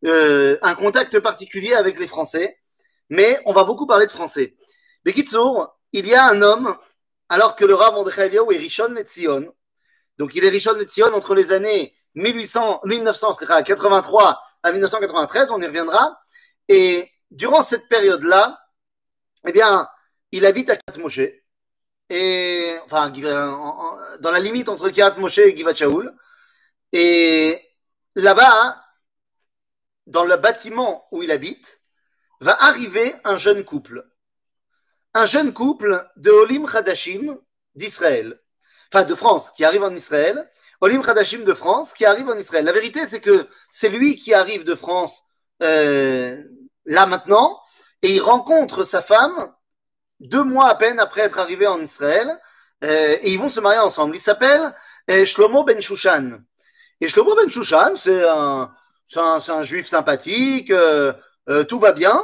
euh, 0.07 0.57
un 0.63 0.75
contact 0.75 1.21
particulier 1.21 1.75
avec 1.75 1.99
les 1.99 2.07
Français, 2.07 2.59
mais 3.11 3.39
on 3.45 3.53
va 3.53 3.65
beaucoup 3.65 3.87
parler 3.87 4.07
de 4.07 4.11
français. 4.11 4.57
Bekitsour, 5.05 5.77
il 5.93 6.07
y 6.07 6.15
a 6.15 6.25
un 6.27 6.41
homme, 6.41 6.77
alors 7.31 7.57
que 7.57 7.65
le 7.65 7.75
Rav 7.75 7.95
Mordechai 7.95 8.27
Eliyahu 8.27 8.53
est 8.53 8.59
Rishon 8.59 8.93
Letzion, 8.93 9.55
donc 10.19 10.35
il 10.35 10.45
est 10.45 10.51
Rishon 10.51 10.75
Letzion 10.75 11.15
entre 11.15 11.35
les 11.35 11.53
années 11.53 11.95
1800, 12.17 12.83
1983 12.85 14.43
à 14.63 14.73
1993, 14.73 15.53
on 15.53 15.63
y 15.63 15.67
reviendra, 15.67 16.21
et 16.69 17.09
durant 17.31 17.63
cette 17.63 17.89
période-là, 17.89 18.61
eh 19.47 19.53
bien, 19.53 19.89
il 20.33 20.45
habite 20.45 20.71
à 20.71 20.77
Kirat 20.77 20.99
Moshe, 20.99 21.21
et, 22.11 22.77
enfin, 22.85 23.11
dans 23.11 24.31
la 24.33 24.41
limite 24.41 24.69
entre 24.69 24.91
Kirat 24.91 25.15
et 25.17 25.57
Givat 25.57 25.73
et 26.93 27.61
là-bas, 28.17 28.85
dans 30.09 30.25
le 30.25 30.37
bâtiment 30.37 31.07
où 31.13 31.23
il 31.23 31.31
habite, 31.31 31.81
va 32.41 32.61
arriver 32.65 33.15
un 33.23 33.37
jeune 33.37 33.65
couple. 33.65 34.10
Un 35.15 35.27
jeune 35.27 35.53
couple 35.53 36.07
de 36.17 36.31
Olim 36.31 36.67
Khadashim 36.67 37.37
d'Israël. 37.75 38.41
Enfin, 38.93 39.05
de 39.05 39.15
France, 39.15 39.51
qui 39.51 39.65
arrive 39.65 39.83
en 39.83 39.95
Israël. 39.95 40.49
Olim 40.81 41.03
Khadashim 41.03 41.45
de 41.45 41.55
France, 41.55 41.93
qui 41.93 42.05
arrive 42.05 42.29
en 42.29 42.37
Israël. 42.37 42.65
La 42.65 42.73
vérité, 42.73 43.07
c'est 43.07 43.21
que 43.21 43.47
c'est 43.69 43.89
lui 43.89 44.17
qui 44.17 44.35
arrive 44.35 44.65
de 44.65 44.75
France 44.75 45.25
euh, 45.63 46.43
là 46.87 47.07
maintenant, 47.07 47.61
et 48.03 48.15
il 48.15 48.21
rencontre 48.21 48.85
sa 48.85 49.03
femme 49.03 49.53
deux 50.21 50.45
mois 50.45 50.69
à 50.69 50.75
peine 50.75 50.99
après 50.99 51.23
être 51.23 51.39
arrivé 51.39 51.67
en 51.67 51.81
Israël, 51.81 52.39
euh, 52.85 53.17
et 53.21 53.33
ils 53.33 53.39
vont 53.39 53.49
se 53.49 53.61
marier 53.61 53.79
ensemble. 53.79 54.17
Il 54.17 54.21
s'appelle 54.21 54.75
euh, 55.11 55.25
Shlomo 55.25 55.65
Ben 55.65 55.81
Shushan. 55.81 56.39
Et 57.01 57.09
Shlomo 57.09 57.35
Ben 57.35 57.51
Shushan, 57.51 57.97
c'est 57.97 58.27
un, 58.29 58.71
un, 59.17 59.63
juif 59.63 59.87
sympathique, 59.87 60.71
euh, 60.71 61.13
euh, 61.49 61.65
tout 61.65 61.79
va 61.79 61.93
bien. 61.93 62.23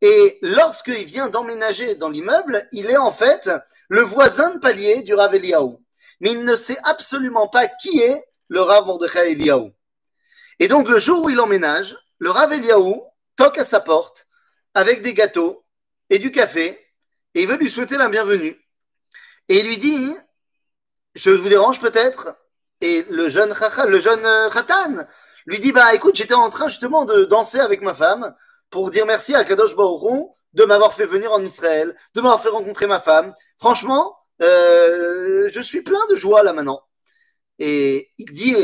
Et 0.00 0.38
lorsqu'il 0.42 1.04
vient 1.04 1.28
d'emménager 1.28 1.96
dans 1.96 2.08
l'immeuble, 2.08 2.66
il 2.72 2.86
est 2.90 2.96
en 2.96 3.12
fait 3.12 3.50
le 3.88 4.02
voisin 4.02 4.54
de 4.54 4.60
palier 4.60 5.02
du 5.02 5.14
Rav 5.14 5.34
Eliaou. 5.34 5.82
Mais 6.20 6.32
il 6.32 6.44
ne 6.44 6.56
sait 6.56 6.78
absolument 6.84 7.48
pas 7.48 7.66
qui 7.66 8.00
est 8.00 8.24
le 8.48 8.60
Rav 8.60 8.86
Mordechai 8.86 9.32
Eliaou. 9.32 9.72
Et 10.60 10.68
donc 10.68 10.88
le 10.88 10.98
jour 10.98 11.24
où 11.24 11.30
il 11.30 11.40
emménage, 11.40 11.96
le 12.18 12.30
Rav 12.30 12.52
Eliaou 12.52 13.02
toque 13.36 13.58
à 13.58 13.64
sa 13.64 13.80
porte 13.80 14.26
avec 14.74 15.02
des 15.02 15.14
gâteaux 15.14 15.64
et 16.10 16.18
du 16.18 16.30
café 16.30 16.88
et 17.34 17.42
il 17.42 17.48
veut 17.48 17.56
lui 17.56 17.70
souhaiter 17.70 17.96
la 17.96 18.08
bienvenue. 18.08 18.56
Et 19.48 19.60
il 19.60 19.66
lui 19.66 19.78
dit, 19.78 20.16
je 21.14 21.30
vous 21.30 21.48
dérange 21.48 21.80
peut-être? 21.80 22.36
Et 22.80 23.04
le 23.10 23.28
jeune, 23.28 23.54
le 23.86 24.00
jeune 24.00 24.50
Khatan 24.52 25.06
lui 25.46 25.58
dit 25.58 25.72
bah 25.72 25.94
écoute, 25.94 26.14
j'étais 26.14 26.34
en 26.34 26.48
train 26.48 26.68
justement 26.68 27.04
de 27.04 27.24
danser 27.24 27.58
avec 27.58 27.80
ma 27.80 27.94
femme 27.94 28.34
pour 28.70 28.90
dire 28.90 29.06
merci 29.06 29.34
à 29.34 29.44
Kadosh 29.44 29.74
Baruch 29.74 30.28
de 30.54 30.64
m'avoir 30.64 30.92
fait 30.92 31.06
venir 31.06 31.32
en 31.32 31.42
Israël, 31.42 31.94
de 32.14 32.20
m'avoir 32.20 32.42
fait 32.42 32.48
rencontrer 32.48 32.86
ma 32.86 33.00
femme. 33.00 33.34
Franchement, 33.58 34.16
euh, 34.42 35.48
je 35.50 35.60
suis 35.60 35.82
plein 35.82 36.04
de 36.10 36.16
joie 36.16 36.42
là 36.42 36.52
maintenant. 36.52 36.82
Et 37.58 38.08
il 38.18 38.32
dit 38.32 38.54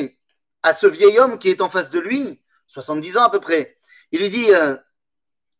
à 0.62 0.74
ce 0.74 0.86
vieil 0.86 1.18
homme 1.18 1.38
qui 1.38 1.50
est 1.50 1.60
en 1.60 1.68
face 1.68 1.90
de 1.90 2.00
lui, 2.00 2.42
70 2.68 3.18
ans 3.18 3.24
à 3.24 3.30
peu 3.30 3.40
près, 3.40 3.78
il 4.12 4.20
lui 4.20 4.30
dit 4.30 4.52
euh, 4.54 4.76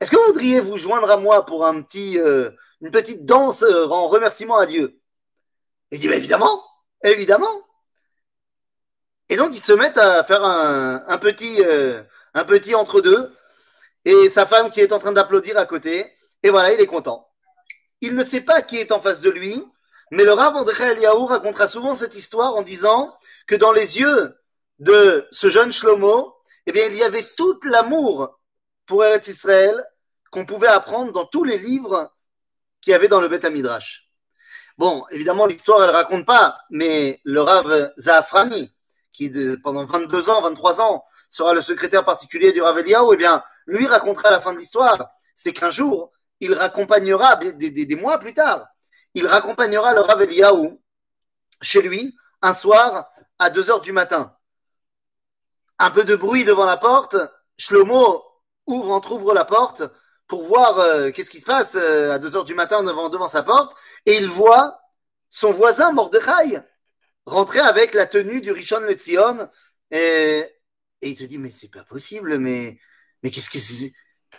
Est-ce 0.00 0.10
que 0.10 0.16
vous 0.16 0.26
voudriez 0.26 0.60
vous 0.60 0.78
joindre 0.78 1.10
à 1.10 1.16
moi 1.16 1.44
pour 1.44 1.66
un 1.66 1.82
petit, 1.82 2.18
euh, 2.18 2.50
une 2.80 2.90
petite 2.90 3.24
danse 3.24 3.62
en 3.62 4.08
remerciement 4.08 4.58
à 4.58 4.66
Dieu? 4.66 5.00
Il 5.90 6.00
dit 6.00 6.08
Évidemment, 6.08 6.64
évidemment. 7.02 7.62
Et 9.28 9.36
donc, 9.36 9.56
ils 9.56 9.62
se 9.62 9.72
mettent 9.72 9.98
à 9.98 10.22
faire 10.22 10.44
un, 10.44 11.18
petit, 11.18 11.62
un 12.34 12.44
petit 12.44 12.74
entre-deux. 12.74 13.34
Et 14.04 14.28
sa 14.28 14.46
femme 14.46 14.70
qui 14.70 14.80
est 14.80 14.92
en 14.92 14.98
train 14.98 15.12
d'applaudir 15.12 15.58
à 15.58 15.66
côté. 15.66 16.12
Et 16.42 16.50
voilà, 16.50 16.72
il 16.72 16.80
est 16.80 16.86
content. 16.86 17.28
Il 18.00 18.14
ne 18.14 18.24
sait 18.24 18.42
pas 18.42 18.62
qui 18.62 18.78
est 18.78 18.92
en 18.92 19.00
face 19.00 19.20
de 19.20 19.30
lui. 19.30 19.62
Mais 20.10 20.24
le 20.24 20.32
Rav 20.32 20.54
André 20.56 20.92
Eliaou 20.92 21.26
racontera 21.26 21.66
souvent 21.66 21.94
cette 21.94 22.14
histoire 22.14 22.54
en 22.54 22.62
disant 22.62 23.16
que 23.46 23.54
dans 23.54 23.72
les 23.72 23.98
yeux 23.98 24.36
de 24.78 25.26
ce 25.32 25.48
jeune 25.48 25.72
Shlomo, 25.72 26.34
eh 26.66 26.72
bien, 26.72 26.86
il 26.86 26.96
y 26.96 27.02
avait 27.02 27.26
tout 27.36 27.58
l'amour 27.64 28.38
pour 28.86 29.04
Eretz 29.04 29.28
Israël 29.28 29.84
qu'on 30.30 30.44
pouvait 30.44 30.68
apprendre 30.68 31.12
dans 31.12 31.26
tous 31.26 31.44
les 31.44 31.58
livres 31.58 32.12
qu'il 32.80 32.90
y 32.90 32.94
avait 32.94 33.08
dans 33.08 33.20
le 33.20 33.28
Beth 33.28 33.44
Midrash. 33.50 34.10
Bon, 34.76 35.04
évidemment, 35.10 35.46
l'histoire, 35.46 35.82
elle 35.84 35.90
raconte 35.90 36.26
pas, 36.26 36.58
mais 36.70 37.20
le 37.24 37.40
Rav 37.40 37.92
Zafrani, 37.98 38.74
qui 39.12 39.30
pendant 39.62 39.84
22 39.84 40.28
ans, 40.28 40.42
23 40.42 40.80
ans, 40.80 41.04
sera 41.30 41.54
le 41.54 41.62
secrétaire 41.62 42.04
particulier 42.04 42.52
du 42.52 42.60
Rav 42.60 42.78
Eliaou, 42.78 43.12
eh 43.12 43.16
bien, 43.16 43.42
lui 43.66 43.86
racontera 43.86 44.30
la 44.30 44.40
fin 44.40 44.52
de 44.52 44.58
l'histoire. 44.58 45.10
C'est 45.34 45.52
qu'un 45.52 45.70
jour, 45.70 46.12
il 46.40 46.54
raccompagnera, 46.54 47.36
des, 47.36 47.96
mois 47.96 48.18
plus 48.18 48.34
tard, 48.34 48.66
il 49.14 49.26
raccompagnera 49.26 49.94
le 49.94 50.00
Rav 50.00 50.22
Eliaou 50.22 50.80
chez 51.62 51.82
lui 51.82 52.14
un 52.42 52.54
soir 52.54 53.08
à 53.38 53.50
2 53.50 53.70
heures 53.70 53.80
du 53.80 53.92
matin. 53.92 54.36
Un 55.78 55.90
peu 55.90 56.04
de 56.04 56.16
bruit 56.16 56.44
devant 56.44 56.66
la 56.66 56.76
porte, 56.76 57.16
Shlomo 57.56 58.22
ouvre, 58.66 58.90
entrouvre 58.90 59.34
la 59.34 59.44
porte 59.44 59.82
pour 60.26 60.42
voir 60.42 60.78
euh, 60.78 61.10
qu'est-ce 61.10 61.30
qui 61.30 61.40
se 61.40 61.46
passe 61.46 61.74
euh, 61.76 62.12
à 62.12 62.18
2 62.18 62.36
heures 62.36 62.44
du 62.44 62.54
matin 62.54 62.82
devant, 62.82 63.28
sa 63.28 63.42
porte, 63.42 63.76
et 64.06 64.16
il 64.16 64.28
voit 64.28 64.80
son 65.30 65.52
voisin 65.52 65.92
Mordechai 65.92 66.60
rentrer 67.26 67.60
avec 67.60 67.94
la 67.94 68.06
tenue 68.06 68.40
du 68.40 68.52
Rishon 68.52 68.80
Letzion. 68.80 69.48
Et, 69.90 70.44
et 71.00 71.08
il 71.08 71.16
se 71.16 71.24
dit, 71.24 71.38
mais 71.38 71.50
c'est 71.50 71.70
pas 71.70 71.84
possible, 71.84 72.38
mais, 72.38 72.78
mais 73.24 73.32
qu'est-ce 73.32 73.50
que 73.50 73.58
c'est? 73.58 73.92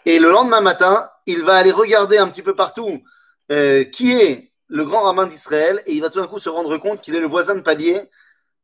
Et 0.05 0.19
le 0.19 0.31
lendemain 0.31 0.61
matin, 0.61 1.09
il 1.25 1.43
va 1.43 1.57
aller 1.57 1.71
regarder 1.71 2.17
un 2.17 2.29
petit 2.29 2.41
peu 2.41 2.55
partout 2.55 3.03
euh, 3.51 3.83
qui 3.83 4.13
est 4.13 4.53
le 4.67 4.85
grand 4.85 5.01
rabbin 5.01 5.25
d'Israël 5.25 5.81
et 5.85 5.93
il 5.93 6.01
va 6.01 6.09
tout 6.09 6.21
d'un 6.21 6.27
coup 6.27 6.39
se 6.39 6.47
rendre 6.47 6.77
compte 6.77 7.01
qu'il 7.01 7.15
est 7.15 7.19
le 7.19 7.27
voisin 7.27 7.55
de 7.55 7.61
palier 7.61 8.01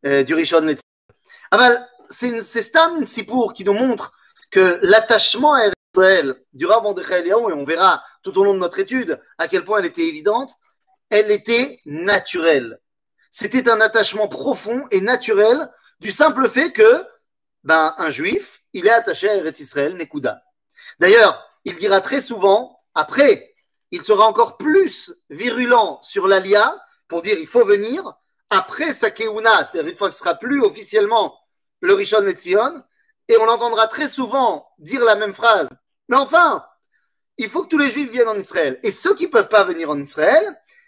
euh, 0.05 0.23
du 0.23 0.33
Rishon 0.33 0.61
Letzion. 0.61 0.81
Ah 1.51 1.57
ben, 1.57 1.85
c'est 2.09 2.39
Stam 2.39 3.05
Sipour 3.05 3.51
qui 3.51 3.65
nous 3.65 3.73
montre 3.73 4.13
que 4.49 4.79
l'attachement 4.83 5.55
à 5.55 5.63
Israël 5.93 6.35
du 6.53 6.65
rabbin 6.65 6.93
de 6.93 7.01
et 7.01 7.33
on 7.33 7.65
verra 7.65 8.01
tout 8.23 8.37
au 8.37 8.45
long 8.45 8.53
de 8.53 8.59
notre 8.59 8.79
étude 8.79 9.19
à 9.37 9.49
quel 9.49 9.65
point 9.65 9.79
elle 9.79 9.85
était 9.85 10.07
évidente, 10.07 10.53
elle 11.09 11.31
était 11.31 11.79
naturelle 11.85 12.79
c'était 13.31 13.69
un 13.69 13.79
attachement 13.79 14.27
profond 14.27 14.83
et 14.91 15.01
naturel 15.01 15.69
du 16.01 16.11
simple 16.11 16.49
fait 16.49 16.71
que 16.71 17.05
ben, 17.63 17.93
un 17.97 18.09
juif, 18.09 18.61
il 18.73 18.87
est 18.87 18.91
attaché 18.91 19.29
à 19.29 19.35
Eretz 19.35 19.59
Israël, 19.59 19.95
Nekuda. 19.95 20.41
D'ailleurs, 20.99 21.47
il 21.65 21.77
dira 21.77 22.01
très 22.01 22.21
souvent, 22.21 22.79
après, 22.95 23.53
il 23.91 24.03
sera 24.03 24.25
encore 24.25 24.57
plus 24.57 25.13
virulent 25.29 25.99
sur 26.01 26.27
l'Alia 26.27 26.81
pour 27.07 27.21
dire 27.21 27.37
il 27.37 27.47
faut 27.47 27.65
venir, 27.65 28.13
après 28.49 28.93
sa 28.93 29.11
Keuna, 29.11 29.65
c'est-à-dire 29.65 29.91
une 29.91 29.97
fois 29.97 30.09
qu'il 30.09 30.17
sera 30.17 30.35
plus 30.35 30.61
officiellement 30.61 31.37
le 31.81 31.93
Rishon 31.93 32.21
Netzion, 32.21 32.83
et 33.27 33.37
on 33.37 33.45
l'entendra 33.45 33.87
très 33.87 34.07
souvent 34.07 34.67
dire 34.79 35.03
la 35.03 35.15
même 35.15 35.33
phrase. 35.33 35.67
Mais 36.09 36.17
enfin, 36.17 36.65
il 37.37 37.49
faut 37.49 37.63
que 37.63 37.69
tous 37.69 37.77
les 37.77 37.89
juifs 37.89 38.11
viennent 38.11 38.27
en 38.27 38.37
Israël. 38.37 38.79
Et 38.83 38.91
ceux 38.91 39.15
qui 39.15 39.25
ne 39.25 39.31
peuvent 39.31 39.49
pas 39.49 39.63
venir 39.63 39.89
en 39.89 39.99
Israël, 39.99 40.43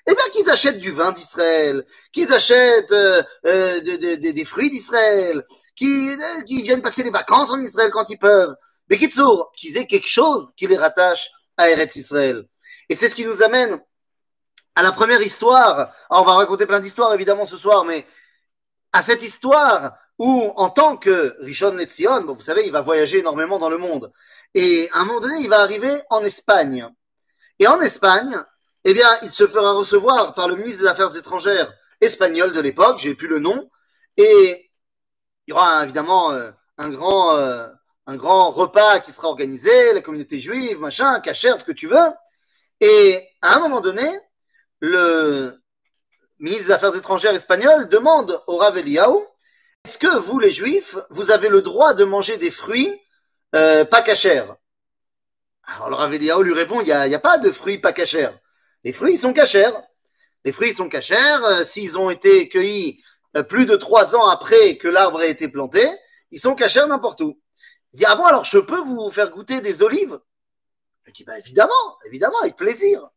eh 0.08 0.14
bien 0.14 0.26
qu'ils 0.32 0.50
achètent 0.50 0.80
du 0.80 0.92
vin 0.92 1.12
d'Israël, 1.12 1.86
qu'ils 2.12 2.34
achètent 2.34 2.92
euh, 2.92 3.24
euh, 3.46 3.80
des 3.82 4.46
fruits 4.46 4.70
d'Israël, 4.70 5.46
euh, 5.82 6.44
viennent 6.46 6.82
passer 6.82 7.04
les 7.04 7.10
vacances 7.10 7.52
en 7.52 7.60
Israël 7.60 7.92
quand 7.92 8.10
ils 8.10 8.18
peuvent. 8.18 8.56
Mais 8.90 8.98
qu'ils 8.98 9.78
aient 9.78 9.88
quelque 9.88 10.08
chose 10.08 10.52
qui 10.56 10.68
les 10.68 10.78
rattache 10.78 11.30
à 11.58 11.70
Eretz 11.70 11.96
Israël. 11.96 12.46
Et 12.90 12.96
c'est 12.96 13.10
ce 13.10 13.16
qui 13.16 13.26
nous 13.26 13.42
amène 13.42 13.82
à 14.76 14.84
la 14.84 14.92
première 14.92 15.22
histoire. 15.22 15.94
On 16.10 16.24
va 16.24 16.34
raconter 16.34 16.66
plein 16.66 16.80
d'histoires 16.80 17.14
évidemment 17.14 17.46
ce 17.46 17.58
soir, 17.58 17.86
mais 17.86 18.06
à 18.92 19.02
cette 19.02 19.24
histoire 19.24 19.96
où, 20.20 20.52
en 20.56 20.70
tant 20.70 20.98
que 20.98 21.36
Rishon 21.40 21.76
Letzion, 21.76 22.22
bon, 22.22 22.36
vous 22.36 22.42
savez, 22.42 22.66
il 22.66 22.72
va 22.72 22.82
voyager 22.82 23.20
énormément 23.20 23.58
dans 23.58 23.70
le 23.70 23.78
monde. 23.78 24.12
Et 24.54 24.90
à 24.94 25.00
un 25.00 25.06
moment 25.06 25.20
donné, 25.20 25.40
il 25.40 25.50
va 25.50 25.62
arriver 25.62 25.94
en 26.10 26.22
Espagne. 26.24 26.88
Et 27.60 27.68
en 27.68 27.82
Espagne, 27.82 28.38
eh 28.84 28.94
bien, 28.94 29.10
il 29.24 29.32
se 29.32 29.48
fera 29.48 29.74
recevoir 29.74 30.34
par 30.34 30.48
le 30.48 30.56
ministre 30.56 30.84
des 30.84 30.88
Affaires 30.88 31.16
étrangères 31.16 31.74
espagnol 32.02 32.52
de 32.52 32.60
l'époque, 32.60 33.00
j'ai 33.00 33.16
plus 33.16 33.28
le 33.28 33.40
nom, 33.40 33.70
et 34.18 34.70
il 35.48 35.52
y 35.52 35.54
aura 35.54 35.84
évidemment 35.84 36.32
euh, 36.32 36.52
un 36.78 36.90
grand, 36.90 37.36
euh, 37.36 37.68
un 38.08 38.16
grand 38.16 38.50
repas 38.50 39.00
qui 39.00 39.12
sera 39.12 39.28
organisé, 39.28 39.94
la 39.94 40.02
communauté 40.02 40.40
juive, 40.40 40.80
machin, 40.80 41.20
cachère, 41.20 41.60
ce 41.60 41.66
que 41.66 41.72
tu 41.72 41.88
veux. 41.88 42.12
Et 42.80 43.22
à 43.42 43.56
un 43.56 43.60
moment 43.60 43.82
donné, 43.82 44.20
le 44.80 45.54
ministre 46.40 46.68
des 46.68 46.72
Affaires 46.72 46.96
étrangères 46.96 47.34
espagnol 47.34 47.88
demande 47.90 48.42
au 48.48 48.58
Rav 48.58 48.78
est-ce 49.86 49.98
que 49.98 50.18
vous, 50.18 50.40
les 50.40 50.50
juifs, 50.50 50.98
vous 51.10 51.32
avez 51.32 51.50
le 51.50 51.62
droit 51.62 51.94
de 51.94 52.06
manger 52.06 52.38
des 52.38 52.52
fruits 52.52 53.02
euh, 53.54 53.84
pas 53.84 54.02
cachères 54.02 54.56
Alors 55.76 55.90
le 55.90 55.96
Rav 55.96 56.16
lui 56.16 56.54
répond, 56.54 56.80
il 56.80 56.86
n'y 56.86 56.92
a, 56.92 57.20
pas 57.20 57.38
de 57.38 57.52
fruits 57.52 57.80
pas 57.80 57.92
cachères. 57.92 58.38
Les 58.86 58.94
fruits 58.94 59.18
sont 59.18 59.34
cachers. 59.34 59.74
Les 60.46 60.54
fruits 60.54 60.74
sont 60.74 60.88
cachers. 60.88 61.44
Euh, 61.46 61.64
s'ils 61.66 61.98
ont 61.98 62.10
été 62.10 62.48
cueillis 62.48 63.04
plus 63.42 63.66
de 63.66 63.76
trois 63.76 64.16
ans 64.16 64.28
après 64.28 64.78
que 64.78 64.88
l'arbre 64.88 65.22
ait 65.22 65.32
été 65.32 65.48
planté, 65.48 65.84
ils 66.32 66.40
sont 66.40 66.56
cachers 66.56 66.86
n'importe 66.88 67.22
où. 67.22 67.40
Il 67.94 68.00
dit 68.00 68.06
Ah 68.06 68.16
bon, 68.16 68.26
alors 68.26 68.44
je 68.44 68.60
peux 68.60 68.80
vous 68.80 69.10
faire 69.10 69.32
goûter 69.32 69.62
des 69.62 69.82
olives? 69.82 70.20
Il 71.08 71.14
dit 71.14 71.24
bah, 71.24 71.40
Évidemment, 71.40 71.98
évidemment, 72.06 72.40
avec 72.42 72.56
plaisir. 72.56 73.08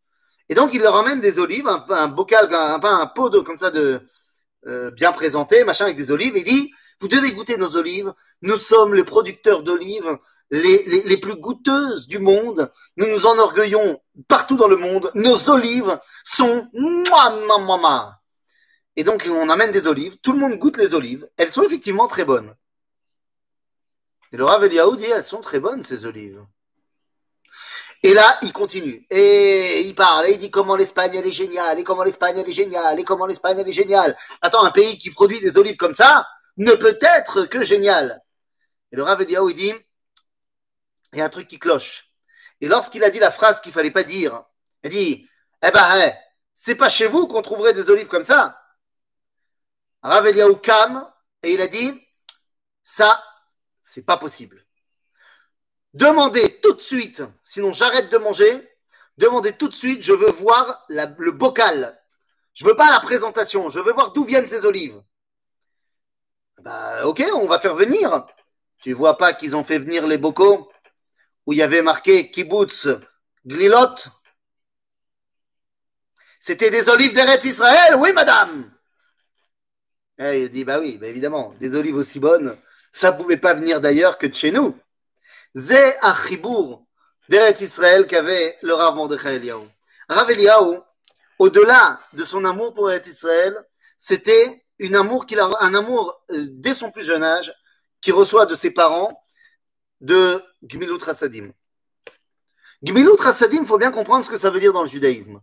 Et 0.49 0.54
donc 0.54 0.73
il 0.73 0.80
leur 0.80 0.94
emmène 0.94 1.20
des 1.20 1.38
olives, 1.38 1.68
un, 1.68 2.08
bocal, 2.08 2.49
un, 2.52 2.80
un 2.82 3.06
pot 3.08 3.42
comme 3.42 3.58
ça 3.58 3.70
de 3.70 4.00
euh, 4.66 4.90
bien 4.92 5.12
présenté, 5.12 5.64
machin, 5.64 5.85
avec 5.85 5.96
des 5.96 6.11
olives. 6.11 6.35
Il 6.37 6.44
dit 6.44 6.73
Vous 7.00 7.08
devez 7.08 7.32
goûter 7.32 7.56
nos 7.56 7.76
olives. 7.76 8.12
Nous 8.42 8.56
sommes 8.56 8.94
les 8.94 9.04
producteurs 9.04 9.62
d'olives 9.62 10.18
les, 10.50 11.16
plus 11.16 11.37
goûteuses 11.37 12.06
du 12.06 12.18
monde. 12.18 12.70
Nous 12.96 13.06
nous 13.06 13.26
enorgueillons 13.26 14.00
partout 14.28 14.56
dans 14.56 14.68
le 14.68 14.76
monde. 14.76 15.11
Nos 15.14 15.50
olives 15.50 15.99
sont 16.25 16.68
mouah, 16.73 18.20
Et 18.97 19.05
donc, 19.05 19.26
on 19.31 19.49
amène 19.50 19.71
des 19.71 19.87
olives. 19.87 20.19
Tout 20.19 20.33
le 20.33 20.38
monde 20.38 20.59
goûte 20.59 20.79
les 20.79 20.95
olives. 20.95 21.29
Elles 21.37 21.50
sont 21.50 21.62
effectivement 21.62 22.07
très 22.07 22.25
bonnes. 22.25 22.55
Et 24.33 24.37
le 24.37 24.45
Rav 24.45 24.65
Eliaou 24.65 24.97
dit, 24.97 25.05
elles 25.05 25.25
sont 25.25 25.41
très 25.41 25.61
bonnes, 25.61 25.85
ces 25.85 26.07
olives. 26.07 26.43
Et 28.03 28.15
là, 28.15 28.38
il 28.43 28.53
continue. 28.53 29.07
Et 29.11 29.83
il 29.83 29.95
parle. 29.95 30.26
Et 30.26 30.33
il 30.33 30.38
dit 30.38 30.50
comment 30.50 30.76
l'Espagne, 30.76 31.15
elle 31.15 31.26
est 31.26 31.31
géniale. 31.31 31.79
Et 31.79 31.85
comment 31.85 32.05
l'Espagne, 32.05 32.38
elle 32.38 32.49
est 32.49 32.53
géniale. 32.53 32.99
Et 32.99 33.05
comment 33.05 33.26
l'Espagne, 33.26 33.59
elle 33.59 33.69
est 33.69 33.73
géniale. 33.73 34.17
Attends, 34.43 34.65
un 34.65 34.71
pays 34.71 34.97
qui 34.99 35.11
produit 35.11 35.41
des 35.41 35.59
olives 35.59 35.76
comme 35.76 35.95
ça 35.95 36.26
ne 36.57 36.73
peut 36.73 36.99
être 37.00 37.47
que 37.47 37.62
génial. 37.62 38.23
Et 38.93 38.97
le 38.97 39.03
Rav 39.03 39.21
Eliaou, 39.21 39.50
il 39.50 39.57
dit, 39.57 39.73
il 41.12 41.19
y 41.19 41.23
a 41.23 41.25
un 41.25 41.31
truc 41.31 41.47
qui 41.47 41.59
cloche. 41.59 42.11
Et 42.61 42.69
lorsqu'il 42.69 43.05
a 43.05 43.11
dit 43.11 43.19
la 43.19 43.31
phrase 43.31 43.61
qu'il 43.61 43.73
fallait 43.73 43.91
pas 43.91 44.03
dire, 44.03 44.43
il 44.85 44.91
dit 44.91 45.29
Eh 45.62 45.71
ben, 45.71 46.12
c'est 46.55 46.75
pas 46.75 46.88
chez 46.88 47.07
vous 47.07 47.26
qu'on 47.26 47.43
trouverait 47.43 47.75
des 47.75 47.91
olives 47.91 48.09
comme 48.09 48.25
ça. 48.25 48.59
Rav 50.07 50.25
Eliaou 50.25 50.55
Kam, 50.57 51.05
et 51.43 51.55
il 51.55 51.61
a 51.61 51.67
dit 51.67 51.93
Ça, 52.85 53.21
c'est 53.83 54.07
pas 54.07 54.17
possible. 54.17 54.65
Demandez 55.95 56.61
tout 56.61 56.75
de 56.75 56.81
suite, 56.81 57.23
sinon 57.43 57.73
j'arrête 57.73 58.09
de 58.13 58.19
manger. 58.19 58.71
Demandez 59.19 59.55
tout 59.55 59.67
de 59.67 59.75
suite, 59.75 60.03
je 60.03 60.13
veux 60.13 60.31
voir 60.31 60.85
le 60.89 61.31
bocal. 61.33 62.01
Je 62.55 62.65
veux 62.65 62.77
pas 62.77 62.89
la 62.91 63.01
présentation, 63.01 63.69
je 63.69 63.81
veux 63.81 63.93
voir 63.93 64.13
d'où 64.13 64.25
viennent 64.25 64.47
ces 64.47 64.65
olives. 64.65 65.03
Bah, 66.63 67.05
ok, 67.07 67.25
on 67.35 67.49
va 67.49 67.59
faire 67.59 67.75
venir. 67.75 68.27
Tu 68.83 68.93
vois 68.93 69.17
pas 69.19 69.33
qu'ils 69.33 69.57
ont 69.57 69.65
fait 69.65 69.79
venir 69.79 70.07
les 70.07 70.19
bocaux 70.19 70.71
où 71.47 71.53
il 71.53 71.59
y 71.59 71.63
avait 71.63 71.83
marqué 71.83 72.31
Kibbutz 72.31 72.87
Glilot? 73.45 73.97
C'était 76.39 76.71
des 76.71 76.89
olives 76.91 77.13
d'Eretz 77.13 77.45
Israël, 77.45 77.97
oui, 77.97 78.13
madame 78.13 78.75
Et 80.18 80.44
il 80.44 80.50
dit, 80.50 80.64
bah 80.64 80.78
oui, 80.80 80.96
bah 80.99 81.06
évidemment, 81.08 81.54
des 81.61 81.75
olives 81.76 81.96
aussi 81.96 82.18
bonnes, 82.18 82.56
ça 82.92 83.12
ne 83.12 83.16
pouvait 83.16 83.37
pas 83.37 83.54
venir 83.54 83.80
d'ailleurs 83.80 84.16
que 84.18 84.26
de 84.26 84.35
chez 84.35 84.50
nous. 84.50 84.75
Zé 85.54 85.94
Achibour 86.00 86.87
d'Eretz 87.28 87.61
Israël 87.61 88.06
qu'avait 88.06 88.56
le 88.62 88.75
Rav 88.75 88.94
Mordechai 88.94 89.37
Eliyahu. 89.37 89.66
Rav 90.08 90.30
Eliyahu, 90.30 90.78
au-delà 91.38 92.00
de 92.14 92.25
son 92.25 92.44
amour 92.44 92.73
pour 92.73 92.90
Eretz 92.90 93.08
Israël, 93.08 93.54
c'était 93.99 94.64
une 94.78 94.96
amour 94.96 95.26
qu'il 95.26 95.38
a, 95.38 95.50
un 95.61 95.75
amour 95.75 96.23
dès 96.30 96.75
son 96.75 96.90
plus 96.90 97.04
jeune 97.04 97.23
âge, 97.23 97.52
qu'il 98.00 98.14
reçoit 98.14 98.46
de 98.46 98.54
ses 98.54 98.70
parents, 98.70 99.23
de 100.00 100.42
Gmilut 100.62 101.02
Rasadim. 101.02 101.52
Gmilut 102.82 103.16
Rasadim, 103.18 103.61
il 103.62 103.66
faut 103.66 103.78
bien 103.78 103.90
comprendre 103.90 104.25
ce 104.25 104.30
que 104.30 104.38
ça 104.38 104.50
veut 104.50 104.61
dire 104.61 104.73
dans 104.73 104.82
le 104.82 104.88
judaïsme. 104.88 105.40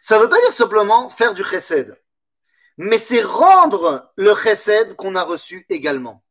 Ça 0.00 0.16
ne 0.16 0.22
veut 0.22 0.28
pas 0.28 0.40
dire 0.40 0.52
simplement 0.52 1.08
faire 1.08 1.34
du 1.34 1.42
chesed, 1.42 1.96
mais 2.78 2.98
c'est 2.98 3.22
rendre 3.22 4.12
le 4.16 4.34
chesed 4.34 4.94
qu'on 4.96 5.14
a 5.14 5.22
reçu 5.22 5.66
également. 5.68 6.22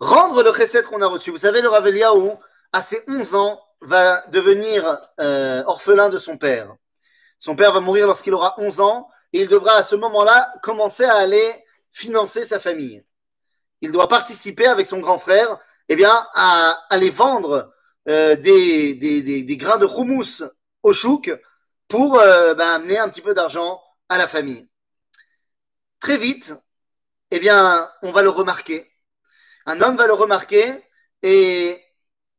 Rendre 0.00 0.42
le 0.42 0.52
chesed 0.52 0.84
qu'on 0.84 1.00
a 1.02 1.06
reçu. 1.06 1.30
Vous 1.30 1.38
savez, 1.38 1.62
le 1.62 1.68
Rav 1.68 1.86
Eliyahu, 1.86 2.30
à 2.72 2.82
ses 2.82 3.02
11 3.08 3.34
ans, 3.34 3.60
va 3.80 4.26
devenir 4.28 4.98
euh, 5.20 5.62
orphelin 5.66 6.08
de 6.08 6.18
son 6.18 6.36
père. 6.36 6.74
Son 7.38 7.56
père 7.56 7.72
va 7.72 7.80
mourir 7.80 8.06
lorsqu'il 8.06 8.34
aura 8.34 8.54
11 8.58 8.80
ans 8.80 9.08
et 9.32 9.42
il 9.42 9.48
devra 9.48 9.72
à 9.72 9.82
ce 9.82 9.96
moment-là 9.96 10.50
commencer 10.62 11.04
à 11.04 11.16
aller 11.16 11.64
financer 11.92 12.44
sa 12.44 12.58
famille. 12.60 13.04
Il 13.80 13.92
doit 13.92 14.08
participer 14.08 14.66
avec 14.66 14.86
son 14.86 15.00
grand 15.00 15.18
frère 15.18 15.58
eh 15.88 15.96
bien, 15.96 16.26
à 16.34 16.78
aller 16.90 17.10
vendre 17.10 17.72
euh, 18.08 18.36
des, 18.36 19.56
grains 19.58 19.78
de 19.78 19.86
houmous 19.86 20.42
au 20.82 20.92
chouk 20.92 21.32
pour 21.88 22.18
euh, 22.18 22.54
ben, 22.54 22.68
amener 22.68 22.98
un 22.98 23.08
petit 23.08 23.20
peu 23.20 23.34
d'argent 23.34 23.80
à 24.08 24.18
la 24.18 24.28
famille. 24.28 24.68
Très 26.06 26.18
vite, 26.18 26.54
eh 27.32 27.40
bien, 27.40 27.90
on 28.02 28.12
va 28.12 28.22
le 28.22 28.28
remarquer. 28.28 28.88
Un 29.66 29.80
homme 29.80 29.96
va 29.96 30.06
le 30.06 30.12
remarquer 30.12 30.72
et 31.24 31.82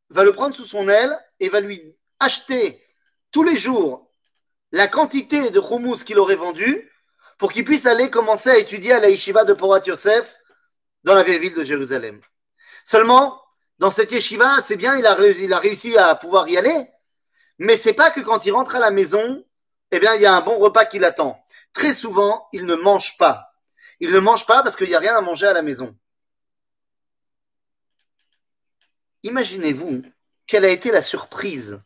va 0.10 0.23
le 0.23 0.32
prendre 0.32 0.56
sous 0.56 0.63
son 0.63 0.88
aile 0.88 1.19
et 1.41 1.49
va 1.49 1.60
lui 1.60 1.84
acheter 2.21 2.82
tous 3.30 3.43
les 3.43 3.58
jours 3.58 4.10
la 4.71 4.88
quantité 4.88 5.49
de 5.49 5.60
houmous 5.60 6.06
qu'il 6.06 6.17
aurait 6.17 6.38
vendu 6.38 6.89
pour 7.38 7.51
qu'il 7.51 7.65
puisse 7.65 7.86
aller 7.86 8.10
commencer 8.10 8.49
à 8.49 8.58
étudier 8.58 8.93
à 8.93 9.01
la 9.01 9.10
yeshiva 9.10 9.43
de 9.43 9.51
Porat 9.51 9.82
Yosef 9.86 10.38
dans 11.03 11.13
la 11.13 11.23
vieille 11.23 11.39
ville 11.39 11.56
de 11.56 11.63
Jérusalem. 11.63 12.21
Seulement, 12.86 13.38
dans 13.80 13.91
cette 13.91 14.13
yeshiva, 14.13 14.62
c'est 14.65 14.77
bien, 14.77 14.95
il 14.95 15.06
a, 15.06 15.13
réussi, 15.13 15.51
a 15.51 15.60
réussi 15.60 15.97
à 15.97 16.15
pouvoir 16.15 16.47
y 16.47 16.56
aller, 16.56 16.88
mais 17.60 17.75
c'est 17.75 17.91
pas 17.91 18.12
que 18.12 18.21
quand 18.21 18.45
il 18.45 18.53
rentre 18.53 18.77
à 18.77 18.80
la 18.80 18.91
maison, 18.91 19.43
eh 19.91 19.99
bien, 19.99 20.15
il 20.15 20.21
y 20.21 20.25
a 20.25 20.38
un 20.38 20.41
bon 20.41 20.58
repas 20.58 20.86
qui 20.86 20.99
l'attend. 20.99 21.38
Très 21.73 21.93
souvent, 21.93 22.47
il 22.53 22.65
ne 22.65 22.75
mange 22.75 23.17
pas. 23.17 23.47
Il 24.00 24.12
ne 24.12 24.20
mange 24.20 24.46
pas 24.46 24.64
parce 24.64 24.76
qu'il 24.76 24.88
n'y 24.88 24.96
a 24.96 25.00
rien 25.00 25.16
à 25.16 25.22
manger 25.22 25.48
à 25.48 25.54
la 25.54 25.62
maison. 25.62 25.98
Imaginez-vous 29.24 30.04
quelle 30.46 30.66
a 30.66 30.70
été 30.70 30.92
la 30.92 31.02
surprise. 31.02 31.82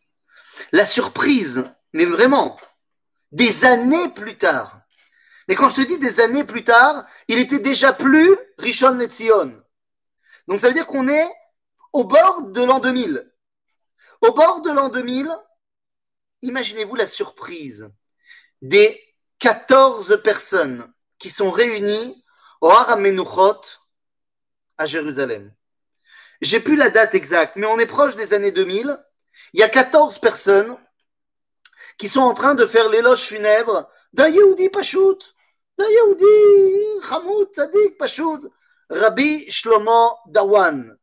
La 0.72 0.86
surprise, 0.86 1.64
mais 1.94 2.06
vraiment, 2.06 2.58
des 3.32 3.66
années 3.66 4.10
plus 4.10 4.38
tard. 4.38 4.82
Mais 5.48 5.56
quand 5.56 5.70
je 5.70 5.78
te 5.78 5.88
dis 5.88 5.98
des 5.98 6.20
années 6.20 6.44
plus 6.44 6.64
tard, 6.64 7.06
il 7.28 7.40
était 7.40 7.60
déjà 7.60 7.94
plus 7.94 8.38
Rishon 8.58 8.96
Letzion. 8.96 9.62
Donc 10.48 10.60
ça 10.60 10.68
veut 10.68 10.74
dire 10.74 10.88
qu'on 10.88 11.08
est 11.08 11.28
au 11.94 12.04
bord 12.04 12.44
de 12.44 12.64
l'an 12.64 12.80
2000. 12.80 13.32
Au 14.22 14.34
bord 14.34 14.62
de 14.62 14.70
l'an 14.70 14.90
2000, 14.90 15.30
imaginez-vous 16.44 16.96
la 16.96 17.08
surprise 17.08 17.90
des 18.62 19.02
14 19.40 20.22
personnes 20.24 20.90
qui 21.22 21.30
sont 21.30 21.52
réunies 21.52 22.24
au 22.62 22.70
Haramenuchot 22.70 23.62
à 24.78 24.86
Jérusalem. 24.88 25.54
J'ai 26.42 26.60
plus 26.60 26.76
la 26.76 26.90
date 26.90 27.14
exacte, 27.14 27.56
mais 27.58 27.68
on 27.68 27.78
est 27.78 27.86
proche 27.86 28.16
des 28.16 28.34
années 28.34 28.52
2000. 28.52 29.00
Il 29.54 29.60
y 29.60 29.64
a 29.64 29.70
14 29.70 30.18
personnes 30.18 30.76
qui 32.00 32.08
sont 32.08 32.22
en 32.22 32.34
train 32.34 32.56
de 32.56 32.66
faire 32.66 32.90
l'éloge 32.90 33.22
funèbre 33.22 33.88
d'un 34.14 34.30
Yehudi 34.30 34.70
Pachout, 34.70 35.20
d'un 35.78 35.88
Yehudi 35.88 37.06
Hamoud 37.12 37.50
Tzadik 37.54 37.98
Pachout, 38.00 38.52
Rabbi 38.90 39.50
Shlomo 39.52 40.18
Dawan. 40.26 40.98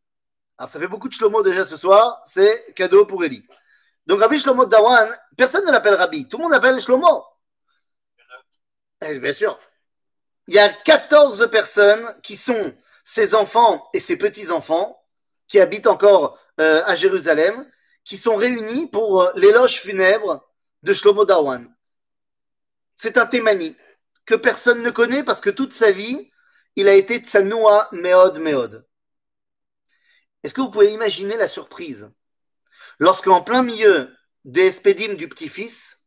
Alors, 0.59 0.69
ça 0.69 0.81
fait 0.81 0.89
beaucoup 0.89 1.09
de 1.09 1.15
Shlomo 1.15 1.43
déjà 1.43 1.65
ce 1.65 1.77
soir, 1.77 2.21
c'est 2.27 2.75
cadeau 2.75 3.07
pour 3.07 3.23
Eli. 3.23 3.47
Donc, 4.07 4.19
Rabbi 4.19 4.41
Shlomo 4.41 4.67
Dawan, 4.67 5.09
personne 5.37 5.65
ne 5.65 5.71
l'appelle 5.71 5.95
Rabbi, 5.95 6.27
tout 6.27 6.39
le 6.39 6.43
monde 6.43 6.53
l'appelle 6.53 6.81
Shlomo. 6.81 7.25
Eh, 9.01 9.21
bien 9.21 9.33
sûr. 9.33 9.57
Il 10.49 10.55
y 10.55 10.59
a 10.59 10.71
14 10.71 11.51
personnes 11.51 12.07
qui 12.23 12.35
sont 12.35 12.75
ses 13.05 13.35
enfants 13.35 13.87
et 13.93 14.01
ses 14.01 14.17
petits-enfants 14.17 14.99
qui 15.47 15.61
habitent 15.61 15.87
encore 15.87 16.39
euh, 16.59 16.83
à 16.87 16.97
Jérusalem, 16.97 17.71
qui 18.03 18.17
sont 18.17 18.35
réunis 18.35 18.87
pour 18.87 19.21
euh, 19.21 19.33
l'éloge 19.37 19.79
funèbre 19.79 20.51
de 20.83 20.95
Shlomo 20.95 21.27
Dawan. 21.27 21.71
C'est 22.97 23.19
un 23.19 23.27
témani 23.27 23.77
que 24.25 24.35
personne 24.35 24.83
ne 24.83 24.89
connaît 24.89 25.23
parce 25.23 25.43
que 25.43 25.51
toute 25.51 25.75
sa 25.75 25.91
vie, 25.91 26.31
il 26.77 26.89
a 26.89 26.95
été 26.95 27.19
tsanoua 27.19 27.91
meod 27.93 28.39
meod. 28.39 28.87
Est-ce 30.43 30.55
que 30.55 30.63
vous 30.63 30.71
pouvez 30.71 30.95
imaginer 30.95 31.37
la 31.37 31.49
surprise 31.49 32.11
lorsque 32.99 33.29
en 33.29 33.43
plein 33.43 33.63
milieu 33.63 34.17
des 34.47 34.73
spédimes 34.73 35.17
du 35.17 35.29
petit-fils 35.29 36.01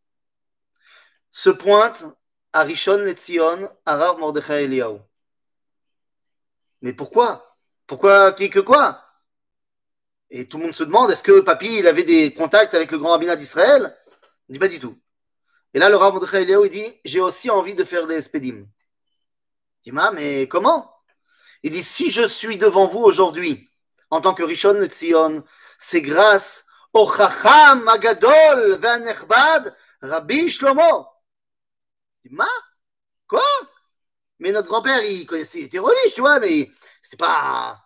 se 1.29 1.51
pointe 1.51 2.05
Arishon 2.53 2.97
Letzion, 2.97 3.69
Arav 3.85 4.19
Mordechai 4.19 4.63
Eliyahu 4.63 4.99
Mais 6.81 6.93
pourquoi 6.93 7.57
Pourquoi 7.87 8.33
qui 8.33 8.49
que 8.49 8.59
quoi 8.59 9.05
Et 10.29 10.47
tout 10.47 10.57
le 10.57 10.65
monde 10.65 10.75
se 10.75 10.83
demande 10.83 11.11
est-ce 11.11 11.23
que 11.23 11.39
papy 11.41 11.79
il 11.79 11.87
avait 11.87 12.03
des 12.03 12.33
contacts 12.33 12.73
avec 12.73 12.91
le 12.91 12.97
grand 12.97 13.11
rabbinat 13.11 13.35
d'Israël? 13.35 13.97
Il 14.49 14.53
dit 14.53 14.59
pas 14.59 14.67
du 14.67 14.79
tout. 14.79 14.99
Et 15.73 15.79
là, 15.79 15.89
le 15.89 15.95
Rav 15.95 16.11
Mordechai 16.13 16.41
Eliyahu 16.41 16.65
il 16.65 16.71
dit 16.71 17.01
j'ai 17.05 17.21
aussi 17.21 17.49
envie 17.49 17.75
de 17.75 17.83
faire 17.83 18.07
des 18.07 18.21
spédimes. 18.21 18.67
Il 19.85 19.93
dit 19.93 19.99
mais 20.13 20.47
comment? 20.47 20.93
Il 21.63 21.71
dit 21.71 21.83
si 21.83 22.11
je 22.11 22.23
suis 22.23 22.57
devant 22.57 22.87
vous 22.87 23.01
aujourd'hui 23.01 23.69
en 24.09 24.19
tant 24.19 24.33
que 24.33 24.43
Rishon 24.43 24.73
Netzion, 24.73 25.43
c'est 25.79 26.01
grâce 26.01 26.65
au 26.91 27.09
Chacham 27.09 27.87
Agadol 27.87 28.77
Ve'anechbad 28.77 29.73
Rabbi 30.01 30.49
Shlomo. 30.49 31.07
Ma? 32.29 32.47
Quoi? 33.27 33.43
Mais 34.39 34.51
notre 34.51 34.67
grand-père, 34.67 35.03
il 35.03 35.25
connaissait, 35.25 35.61
était 35.61 35.79
religieux, 35.79 36.11
tu 36.15 36.21
vois, 36.21 36.39
mais 36.39 36.69
c'est 37.01 37.19
pas. 37.19 37.83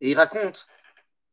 Et 0.00 0.10
il 0.10 0.16
raconte 0.16 0.66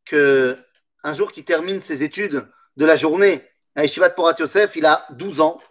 que 0.05 0.57
un 1.03 1.13
jour 1.13 1.31
qu'il 1.31 1.45
termine 1.45 1.81
ses 1.81 2.03
études 2.03 2.47
de 2.75 2.85
la 2.85 2.95
journée 2.95 3.47
à 3.75 3.83
Yeshivat 3.83 4.12
Porat 4.12 4.35
Yosef, 4.38 4.75
il 4.75 4.85
a 4.85 5.07
12 5.12 5.39
ans. 5.41 5.62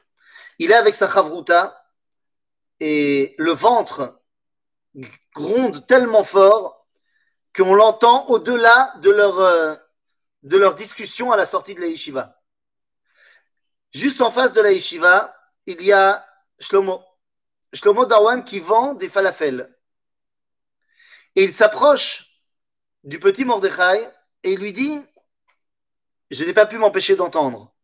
Il 0.58 0.70
est 0.70 0.74
avec 0.74 0.94
sa 0.94 1.12
chavruta 1.12 1.84
et 2.80 3.34
le 3.38 3.52
ventre 3.52 4.20
gronde 5.34 5.86
tellement 5.86 6.24
fort 6.24 6.86
qu'on 7.54 7.74
l'entend 7.74 8.26
au-delà 8.28 8.94
de 9.00 9.10
leur, 9.10 9.38
euh, 9.40 9.74
de 10.42 10.56
leur 10.56 10.74
discussion 10.74 11.32
à 11.32 11.36
la 11.36 11.46
sortie 11.46 11.74
de 11.74 11.80
la 11.80 11.86
yeshiva. 11.88 12.40
Juste 13.92 14.20
en 14.20 14.30
face 14.30 14.52
de 14.52 14.60
la 14.60 14.72
yeshiva, 14.72 15.34
il 15.68 15.82
y 15.82 15.92
a 15.92 16.26
Shlomo. 16.58 17.04
Shlomo 17.74 18.06
Dawan 18.06 18.42
qui 18.42 18.58
vend 18.58 18.94
des 18.94 19.10
falafels. 19.10 19.70
Et 21.36 21.44
il 21.44 21.52
s'approche 21.52 22.40
du 23.04 23.20
petit 23.20 23.44
Mordechai 23.44 24.08
et 24.44 24.52
il 24.52 24.60
lui 24.60 24.72
dit 24.72 24.98
Je 26.30 26.42
n'ai 26.44 26.54
pas 26.54 26.64
pu 26.64 26.78
m'empêcher 26.78 27.16
d'entendre. 27.16 27.74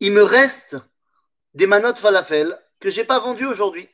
Il 0.00 0.10
me 0.10 0.24
reste 0.24 0.76
des 1.54 1.68
manottes 1.68 1.98
falafel 1.98 2.60
que 2.80 2.90
je 2.90 3.00
n'ai 3.00 3.06
pas 3.06 3.20
vendues 3.20 3.46
aujourd'hui. 3.46 3.88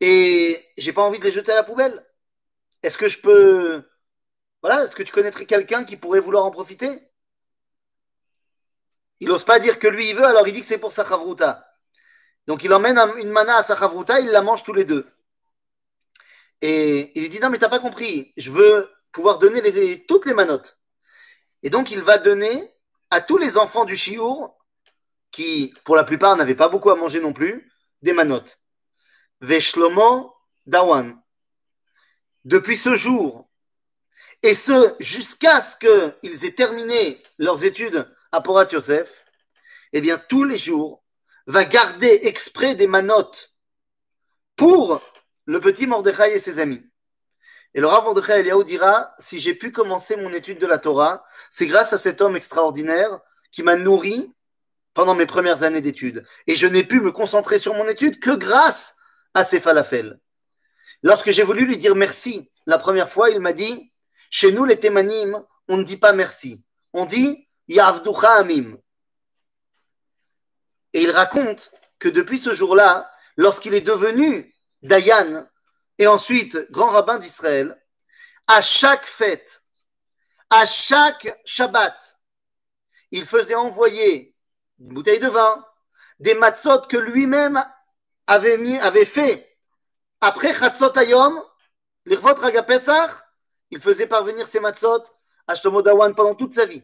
Et 0.00 0.64
j'ai 0.76 0.92
pas 0.92 1.02
envie 1.02 1.18
de 1.18 1.24
les 1.24 1.32
jeter 1.32 1.50
à 1.50 1.56
la 1.56 1.64
poubelle. 1.64 2.06
Est-ce 2.84 2.96
que 2.96 3.08
je 3.08 3.18
peux. 3.18 3.82
Voilà, 4.62 4.84
est-ce 4.84 4.94
que 4.94 5.02
tu 5.02 5.12
connaîtrais 5.12 5.44
quelqu'un 5.44 5.82
qui 5.82 5.96
pourrait 5.96 6.20
vouloir 6.20 6.44
en 6.44 6.52
profiter? 6.52 7.07
Il 9.20 9.28
n'ose 9.28 9.44
pas 9.44 9.58
dire 9.58 9.78
que 9.78 9.88
lui 9.88 10.10
il 10.10 10.16
veut, 10.16 10.24
alors 10.24 10.46
il 10.46 10.54
dit 10.54 10.60
que 10.60 10.66
c'est 10.66 10.78
pour 10.78 10.92
sa 10.92 11.06
chavruta. 11.06 11.64
Donc 12.46 12.64
il 12.64 12.72
emmène 12.72 12.98
une 13.18 13.30
mana 13.30 13.56
à 13.56 13.62
sa 13.62 13.76
chavruta, 13.76 14.20
il 14.20 14.28
la 14.28 14.42
mange 14.42 14.62
tous 14.62 14.72
les 14.72 14.84
deux. 14.84 15.06
Et 16.60 17.12
il 17.14 17.22
lui 17.22 17.28
dit 17.28 17.40
non 17.40 17.50
mais 17.50 17.58
t'as 17.58 17.68
pas 17.68 17.78
compris, 17.78 18.32
je 18.36 18.50
veux 18.50 18.90
pouvoir 19.12 19.38
donner 19.38 20.06
toutes 20.06 20.26
les 20.26 20.34
manottes. 20.34 20.78
Et 21.62 21.70
donc 21.70 21.90
il 21.90 22.02
va 22.02 22.18
donner 22.18 22.72
à 23.10 23.20
tous 23.20 23.38
les 23.38 23.56
enfants 23.56 23.84
du 23.84 23.96
chiour, 23.96 24.56
qui 25.30 25.74
pour 25.84 25.96
la 25.96 26.04
plupart 26.04 26.36
n'avaient 26.36 26.54
pas 26.54 26.68
beaucoup 26.68 26.90
à 26.90 26.96
manger 26.96 27.20
non 27.20 27.32
plus, 27.32 27.70
des 28.02 28.12
manottes. 28.12 28.60
Veshlomo 29.40 30.34
Dawan. 30.66 31.20
Depuis 32.44 32.76
ce 32.76 32.94
jour, 32.94 33.48
et 34.42 34.54
ce 34.54 34.94
jusqu'à 35.00 35.60
ce 35.60 35.76
qu'ils 35.76 36.44
aient 36.44 36.54
terminé 36.54 37.18
leurs 37.38 37.64
études 37.64 38.08
à 38.32 38.42
Yosef, 38.70 39.24
eh 39.92 40.00
bien 40.00 40.18
tous 40.28 40.44
les 40.44 40.58
jours, 40.58 41.02
va 41.46 41.64
garder 41.64 42.20
exprès 42.24 42.74
des 42.74 42.86
manottes 42.86 43.54
pour 44.56 45.00
le 45.46 45.60
petit 45.60 45.86
Mordechai 45.86 46.36
et 46.36 46.40
ses 46.40 46.58
amis. 46.58 46.84
Et 47.74 47.80
le 47.80 47.86
Rav 47.86 48.04
Mordechai 48.04 48.40
Eliaou 48.40 48.64
dira 48.64 49.14
Si 49.18 49.38
j'ai 49.38 49.54
pu 49.54 49.72
commencer 49.72 50.16
mon 50.16 50.32
étude 50.32 50.58
de 50.58 50.66
la 50.66 50.78
Torah, 50.78 51.24
c'est 51.48 51.66
grâce 51.66 51.92
à 51.92 51.98
cet 51.98 52.20
homme 52.20 52.36
extraordinaire 52.36 53.20
qui 53.50 53.62
m'a 53.62 53.76
nourri 53.76 54.30
pendant 54.92 55.14
mes 55.14 55.26
premières 55.26 55.62
années 55.62 55.80
d'études. 55.80 56.24
Et 56.46 56.54
je 56.54 56.66
n'ai 56.66 56.84
pu 56.84 57.00
me 57.00 57.12
concentrer 57.12 57.58
sur 57.58 57.74
mon 57.74 57.88
étude 57.88 58.20
que 58.20 58.34
grâce 58.34 58.96
à 59.32 59.44
ces 59.44 59.60
falafels. 59.60 60.18
Lorsque 61.02 61.30
j'ai 61.30 61.44
voulu 61.44 61.64
lui 61.64 61.78
dire 61.78 61.94
merci 61.94 62.50
la 62.66 62.78
première 62.78 63.08
fois, 63.08 63.30
il 63.30 63.40
m'a 63.40 63.52
dit 63.52 63.92
Chez 64.30 64.52
nous, 64.52 64.64
les 64.64 64.78
témanim, 64.78 65.42
on 65.68 65.78
ne 65.78 65.82
dit 65.82 65.96
pas 65.96 66.12
merci. 66.12 66.62
On 66.92 67.06
dit 67.06 67.47
Yavducha 67.68 68.32
Amim. 68.34 68.76
Et 70.92 71.02
il 71.02 71.10
raconte 71.10 71.70
que 71.98 72.08
depuis 72.08 72.38
ce 72.38 72.54
jour-là, 72.54 73.10
lorsqu'il 73.36 73.74
est 73.74 73.82
devenu 73.82 74.54
Dayan 74.82 75.46
et 75.98 76.06
ensuite 76.06 76.70
grand 76.70 76.90
rabbin 76.90 77.18
d'Israël, 77.18 77.78
à 78.46 78.62
chaque 78.62 79.04
fête, 79.04 79.62
à 80.50 80.64
chaque 80.64 81.38
Shabbat, 81.44 82.18
il 83.10 83.26
faisait 83.26 83.54
envoyer 83.54 84.34
une 84.80 84.94
bouteille 84.94 85.20
de 85.20 85.28
vin, 85.28 85.64
des 86.20 86.34
matzot 86.34 86.82
que 86.82 86.96
lui-même 86.96 87.62
avait, 88.26 88.78
avait 88.80 89.04
fait 89.04 89.48
après 90.20 90.54
Chatzot 90.54 90.96
Ayom, 90.98 91.42
l'Irvot 92.04 92.34
Ragapesach, 92.34 93.10
il 93.70 93.80
faisait 93.80 94.06
parvenir 94.06 94.48
ses 94.48 94.60
matzot 94.60 95.02
à 95.46 95.54
Shlomo 95.54 95.82
Dawan 95.82 96.14
pendant 96.14 96.34
toute 96.34 96.54
sa 96.54 96.64
vie. 96.64 96.82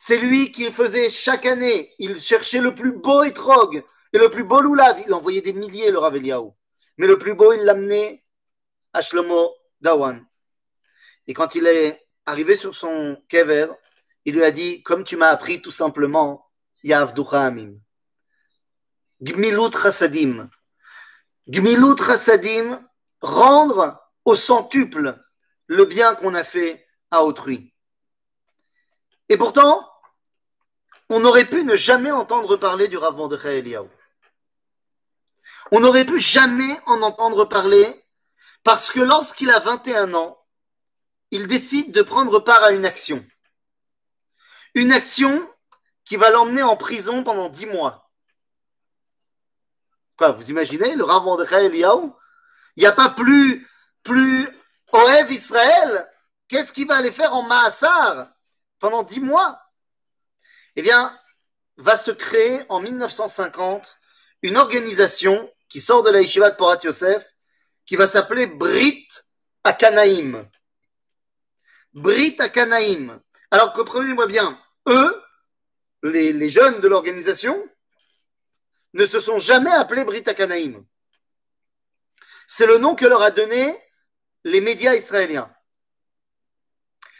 C'est 0.00 0.16
lui 0.16 0.52
qui 0.52 0.70
faisait 0.70 1.10
chaque 1.10 1.44
année. 1.44 1.92
Il 1.98 2.20
cherchait 2.20 2.60
le 2.60 2.72
plus 2.72 2.92
beau 2.92 3.24
étrog 3.24 3.82
et 4.12 4.18
le 4.18 4.30
plus 4.30 4.44
beau 4.44 4.60
loulav. 4.60 5.02
Il 5.04 5.12
envoyait 5.12 5.40
des 5.40 5.52
milliers, 5.52 5.90
le 5.90 5.98
Rav 5.98 6.14
Mais 6.14 7.06
le 7.06 7.18
plus 7.18 7.34
beau, 7.34 7.52
il 7.52 7.64
l'amenait 7.64 8.24
à 8.92 9.02
Shlomo 9.02 9.52
Dawan. 9.80 10.24
Et 11.26 11.34
quand 11.34 11.56
il 11.56 11.66
est 11.66 12.06
arrivé 12.26 12.56
sur 12.56 12.76
son 12.76 13.20
kever, 13.28 13.66
il 14.24 14.36
lui 14.36 14.44
a 14.44 14.52
dit, 14.52 14.84
comme 14.84 15.02
tu 15.02 15.16
m'as 15.16 15.30
appris 15.30 15.60
tout 15.60 15.72
simplement, 15.72 16.48
Yavducha 16.84 17.46
Amim. 17.46 17.80
Gmilut 19.20 19.72
Chasadim. 19.72 20.48
Gmilut 21.48 21.96
Chasadim, 21.96 22.80
rendre 23.20 24.00
au 24.24 24.36
centuple 24.36 25.18
le 25.66 25.84
bien 25.86 26.14
qu'on 26.14 26.34
a 26.34 26.44
fait 26.44 26.86
à 27.10 27.24
autrui. 27.24 27.74
Et 29.28 29.36
pourtant, 29.36 29.88
on 31.10 31.24
aurait 31.24 31.44
pu 31.44 31.64
ne 31.64 31.74
jamais 31.74 32.10
entendre 32.10 32.56
parler 32.56 32.88
du 32.88 32.96
Rav 32.96 33.16
Mordechai 33.16 33.58
Eliyahu. 33.58 33.88
On 35.72 35.80
n'aurait 35.80 36.06
pu 36.06 36.18
jamais 36.18 36.78
en 36.86 37.02
entendre 37.02 37.44
parler 37.44 38.04
parce 38.64 38.90
que 38.90 39.00
lorsqu'il 39.00 39.50
a 39.50 39.58
21 39.60 40.14
ans, 40.14 40.38
il 41.30 41.46
décide 41.46 41.92
de 41.92 42.02
prendre 42.02 42.38
part 42.40 42.62
à 42.62 42.72
une 42.72 42.86
action. 42.86 43.24
Une 44.74 44.92
action 44.92 45.46
qui 46.04 46.16
va 46.16 46.30
l'emmener 46.30 46.62
en 46.62 46.76
prison 46.76 47.22
pendant 47.22 47.48
10 47.48 47.66
mois. 47.66 48.10
Quoi, 50.16 50.30
vous 50.30 50.50
imaginez, 50.50 50.94
le 50.94 51.04
Rav 51.04 51.22
Mordechai 51.24 51.66
Eliyahu 51.66 52.10
Il 52.76 52.80
n'y 52.80 52.86
a 52.86 52.92
pas 52.92 53.10
plus, 53.10 53.68
plus 54.02 54.48
Oev 54.92 55.30
Israël 55.30 56.08
Qu'est-ce 56.48 56.72
qu'il 56.72 56.86
va 56.86 56.96
aller 56.96 57.12
faire 57.12 57.34
en 57.34 57.42
Maassar 57.42 58.28
pendant 58.78 59.02
dix 59.02 59.20
mois, 59.20 59.60
eh 60.76 60.82
bien, 60.82 61.18
va 61.76 61.96
se 61.96 62.10
créer 62.10 62.60
en 62.68 62.80
1950 62.80 63.98
une 64.42 64.56
organisation 64.56 65.50
qui 65.68 65.80
sort 65.80 66.02
de 66.02 66.10
la 66.10 66.20
Yeshiva 66.20 66.50
de 66.50 66.56
Porat 66.56 66.78
Yosef, 66.82 67.34
qui 67.86 67.96
va 67.96 68.06
s'appeler 68.06 68.46
Brit 68.46 69.08
Akanaim. 69.64 70.48
Brit 71.94 72.36
Akanaim. 72.38 73.20
Alors, 73.50 73.72
comprenez-moi 73.72 74.26
bien, 74.26 74.58
eux, 74.88 75.22
les, 76.02 76.32
les 76.32 76.48
jeunes 76.48 76.80
de 76.80 76.88
l'organisation, 76.88 77.68
ne 78.94 79.04
se 79.06 79.20
sont 79.20 79.38
jamais 79.38 79.72
appelés 79.72 80.04
Brit 80.04 80.24
Akanaim. 80.26 80.84
C'est 82.46 82.66
le 82.66 82.78
nom 82.78 82.94
que 82.94 83.06
leur 83.06 83.22
a 83.22 83.30
donné 83.30 83.76
les 84.44 84.60
médias 84.60 84.94
israéliens. 84.94 85.52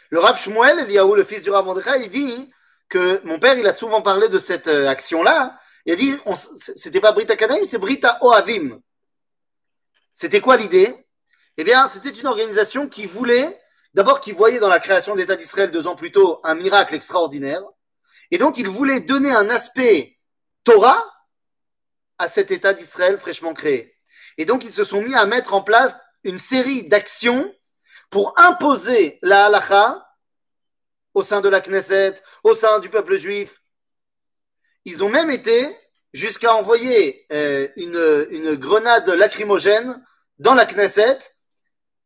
Le 0.09 0.19
Rav 0.19 0.37
Shmuel, 0.39 0.79
Eliaou, 0.79 1.15
le 1.15 1.23
fils 1.23 1.43
du 1.43 1.51
Rav 1.51 1.65
Mordechai, 1.65 2.03
il 2.03 2.09
dit 2.09 2.51
que 2.89 3.21
mon 3.25 3.39
père, 3.39 3.57
il 3.57 3.67
a 3.67 3.75
souvent 3.75 4.01
parlé 4.01 4.27
de 4.27 4.39
cette 4.39 4.67
euh, 4.67 4.87
action-là. 4.87 5.57
Il 5.85 5.93
a 5.93 5.95
dit, 5.95 6.13
c'était 6.75 6.99
pas 6.99 7.11
Brita 7.11 7.35
Kanaim, 7.35 7.63
c'est 7.69 7.77
Brita 7.77 8.17
Oavim. 8.21 8.79
C'était 10.13 10.41
quoi 10.41 10.57
l'idée? 10.57 10.93
Eh 11.57 11.63
bien, 11.63 11.87
c'était 11.87 12.09
une 12.09 12.27
organisation 12.27 12.87
qui 12.87 13.05
voulait, 13.05 13.59
d'abord, 13.93 14.19
qui 14.19 14.31
voyait 14.31 14.59
dans 14.59 14.69
la 14.69 14.79
création 14.79 15.15
d'État 15.15 15.35
d'Israël 15.35 15.71
deux 15.71 15.87
ans 15.87 15.95
plus 15.95 16.11
tôt 16.11 16.41
un 16.43 16.55
miracle 16.55 16.95
extraordinaire. 16.95 17.63
Et 18.31 18.37
donc, 18.37 18.57
il 18.57 18.67
voulait 18.67 18.99
donner 18.99 19.31
un 19.31 19.49
aspect 19.49 20.17
Torah 20.63 21.03
à 22.17 22.27
cet 22.27 22.51
État 22.51 22.73
d'Israël 22.73 23.17
fraîchement 23.17 23.53
créé. 23.53 23.95
Et 24.37 24.45
donc, 24.45 24.63
ils 24.63 24.71
se 24.71 24.83
sont 24.83 25.01
mis 25.01 25.15
à 25.15 25.25
mettre 25.25 25.53
en 25.53 25.61
place 25.61 25.95
une 26.23 26.39
série 26.39 26.87
d'actions 26.87 27.53
pour 28.09 28.33
imposer 28.39 29.19
la 29.21 29.45
halacha 29.45 30.05
au 31.13 31.23
sein 31.23 31.41
de 31.41 31.49
la 31.49 31.61
Knesset, 31.61 32.15
au 32.43 32.55
sein 32.55 32.79
du 32.79 32.89
peuple 32.89 33.15
juif. 33.15 33.61
Ils 34.85 35.03
ont 35.03 35.09
même 35.09 35.29
été 35.29 35.75
jusqu'à 36.13 36.55
envoyer 36.55 37.25
euh, 37.31 37.67
une, 37.75 38.27
une 38.31 38.55
grenade 38.55 39.09
lacrymogène 39.09 40.03
dans 40.39 40.53
la 40.53 40.65
Knesset 40.65 41.19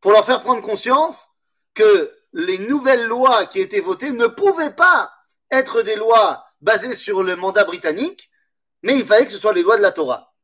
pour 0.00 0.12
leur 0.12 0.26
faire 0.26 0.42
prendre 0.42 0.62
conscience 0.62 1.28
que 1.72 2.14
les 2.32 2.58
nouvelles 2.58 3.04
lois 3.06 3.46
qui 3.46 3.60
étaient 3.60 3.80
votées 3.80 4.10
ne 4.10 4.26
pouvaient 4.26 4.74
pas 4.74 5.12
être 5.50 5.82
des 5.82 5.96
lois 5.96 6.44
basées 6.60 6.94
sur 6.94 7.22
le 7.22 7.36
mandat 7.36 7.64
britannique, 7.64 8.30
mais 8.82 8.96
il 8.96 9.06
fallait 9.06 9.26
que 9.26 9.32
ce 9.32 9.38
soit 9.38 9.52
les 9.52 9.62
lois 9.62 9.76
de 9.76 9.82
la 9.82 9.92
Torah. 9.92 10.34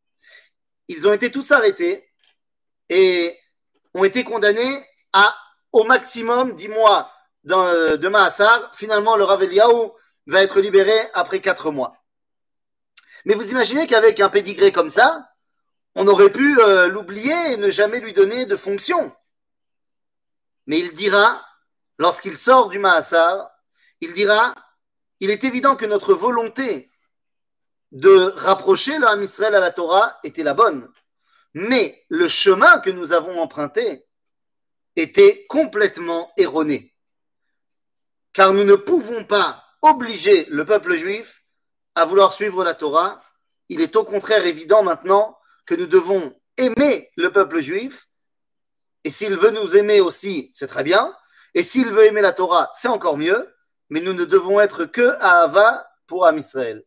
Ils 0.88 1.06
ont 1.06 1.12
été 1.12 1.30
tous 1.30 1.50
arrêtés 1.50 2.08
et 2.88 3.38
ont 3.94 4.04
été 4.04 4.24
condamnés 4.24 4.84
à 5.12 5.34
au 5.72 5.84
maximum 5.84 6.54
10 6.54 6.68
mois 6.68 7.10
euh, 7.50 7.96
de 7.96 8.08
Maassar. 8.08 8.74
Finalement, 8.74 9.16
le 9.16 9.24
Rav 9.24 9.42
va 10.26 10.42
être 10.42 10.60
libéré 10.60 10.98
après 11.14 11.40
4 11.40 11.70
mois. 11.70 11.96
Mais 13.24 13.34
vous 13.34 13.50
imaginez 13.50 13.86
qu'avec 13.86 14.20
un 14.20 14.28
pédigré 14.28 14.72
comme 14.72 14.90
ça, 14.90 15.28
on 15.94 16.06
aurait 16.06 16.30
pu 16.30 16.58
euh, 16.60 16.88
l'oublier 16.88 17.52
et 17.52 17.56
ne 17.56 17.70
jamais 17.70 18.00
lui 18.00 18.12
donner 18.12 18.46
de 18.46 18.56
fonction. 18.56 19.12
Mais 20.66 20.78
il 20.78 20.92
dira, 20.92 21.42
lorsqu'il 21.98 22.36
sort 22.36 22.68
du 22.68 22.78
Mahassar, 22.78 23.50
il 24.00 24.14
dira, 24.14 24.54
il 25.20 25.30
est 25.30 25.44
évident 25.44 25.76
que 25.76 25.86
notre 25.86 26.14
volonté 26.14 26.90
de 27.92 28.32
rapprocher 28.36 28.98
le 28.98 29.06
Ham 29.06 29.26
à 29.40 29.50
la 29.50 29.70
Torah 29.70 30.18
était 30.22 30.44
la 30.44 30.54
bonne. 30.54 30.88
Mais 31.54 32.00
le 32.08 32.28
chemin 32.28 32.78
que 32.78 32.90
nous 32.90 33.12
avons 33.12 33.40
emprunté 33.40 34.06
était 34.96 35.46
complètement 35.48 36.32
erroné. 36.36 36.94
Car 38.32 38.52
nous 38.52 38.64
ne 38.64 38.74
pouvons 38.74 39.24
pas 39.24 39.64
obliger 39.82 40.46
le 40.50 40.64
peuple 40.64 40.94
juif 40.94 41.42
à 41.94 42.04
vouloir 42.04 42.32
suivre 42.32 42.64
la 42.64 42.74
Torah. 42.74 43.22
Il 43.68 43.80
est 43.80 43.96
au 43.96 44.04
contraire 44.04 44.46
évident 44.46 44.82
maintenant 44.82 45.38
que 45.66 45.74
nous 45.74 45.86
devons 45.86 46.34
aimer 46.56 47.10
le 47.16 47.30
peuple 47.30 47.60
juif. 47.60 48.08
Et 49.04 49.10
s'il 49.10 49.36
veut 49.36 49.50
nous 49.50 49.76
aimer 49.76 50.00
aussi, 50.00 50.50
c'est 50.54 50.66
très 50.66 50.84
bien. 50.84 51.14
Et 51.54 51.62
s'il 51.62 51.90
veut 51.90 52.04
aimer 52.04 52.20
la 52.20 52.32
Torah, 52.32 52.70
c'est 52.74 52.88
encore 52.88 53.16
mieux. 53.16 53.54
Mais 53.88 54.00
nous 54.00 54.12
ne 54.12 54.24
devons 54.24 54.60
être 54.60 54.84
que 54.84 55.16
à 55.20 55.42
Ava 55.42 55.88
pour 56.06 56.26
Am 56.26 56.38
Israël. 56.38 56.84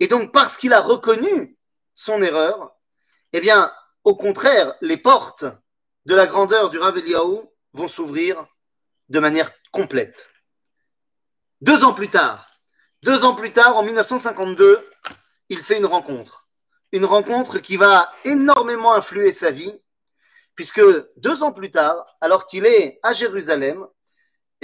Et 0.00 0.08
donc, 0.08 0.32
parce 0.32 0.56
qu'il 0.56 0.72
a 0.72 0.80
reconnu 0.80 1.56
son 1.94 2.22
erreur, 2.22 2.74
eh 3.32 3.40
bien, 3.40 3.72
au 4.02 4.16
contraire, 4.16 4.74
les 4.80 4.96
portes 4.96 5.44
de 6.06 6.14
la 6.14 6.26
grandeur 6.26 6.70
du 6.70 6.78
Rav 6.78 6.96
Eliyahu 6.98 7.38
vont 7.72 7.88
s'ouvrir 7.88 8.46
de 9.08 9.18
manière 9.18 9.52
complète. 9.72 10.30
Deux 11.60 11.84
ans 11.84 11.94
plus 11.94 12.08
tard, 12.08 12.48
deux 13.04 13.24
ans 13.24 13.34
plus 13.34 13.52
tard, 13.52 13.76
en 13.76 13.82
1952, 13.82 14.82
il 15.50 15.58
fait 15.58 15.76
une 15.76 15.84
rencontre. 15.84 16.48
Une 16.90 17.04
rencontre 17.04 17.58
qui 17.58 17.76
va 17.76 18.10
énormément 18.24 18.94
influer 18.94 19.30
sa 19.32 19.50
vie, 19.50 19.82
puisque 20.54 20.80
deux 21.18 21.42
ans 21.42 21.52
plus 21.52 21.70
tard, 21.70 22.16
alors 22.22 22.46
qu'il 22.46 22.64
est 22.64 22.98
à 23.02 23.12
Jérusalem, 23.12 23.86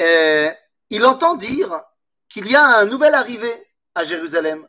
euh, 0.00 0.50
il 0.88 1.05
entend 1.05 1.35
dire 1.35 1.83
qu'il 2.31 2.50
y 2.50 2.57
a 2.57 2.64
un 2.64 2.87
nouvel 2.87 3.14
arrivé 3.14 3.53
à 3.94 4.05
Jérusalem. 4.05 4.66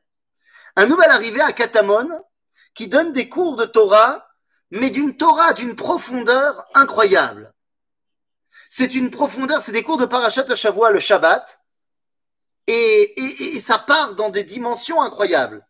Un 0.76 0.88
nouvel 0.88 1.10
arrivé 1.10 1.40
à 1.40 1.54
Katamon 1.54 2.10
qui 2.74 2.90
donne 2.90 3.14
des 3.14 3.30
cours 3.30 3.56
de 3.56 3.64
Torah 3.66 4.28
mais 4.72 4.90
d'une 4.90 5.16
Torah 5.16 5.54
d'une 5.54 5.76
profondeur 5.76 6.66
incroyable. 6.74 7.54
C'est 8.70 8.96
une 8.96 9.12
profondeur, 9.12 9.62
c'est 9.62 9.74
des 9.74 9.84
cours 9.84 9.98
de 9.98 10.06
Parashat 10.06 10.56
Shavua 10.56 10.92
le 10.92 11.00
Shabbat, 11.00 11.60
et, 12.68 13.62
ça 13.62 13.78
part 13.78 14.16
dans 14.16 14.30
des 14.30 14.44
dimensions 14.44 15.02
incroyables. 15.02 15.66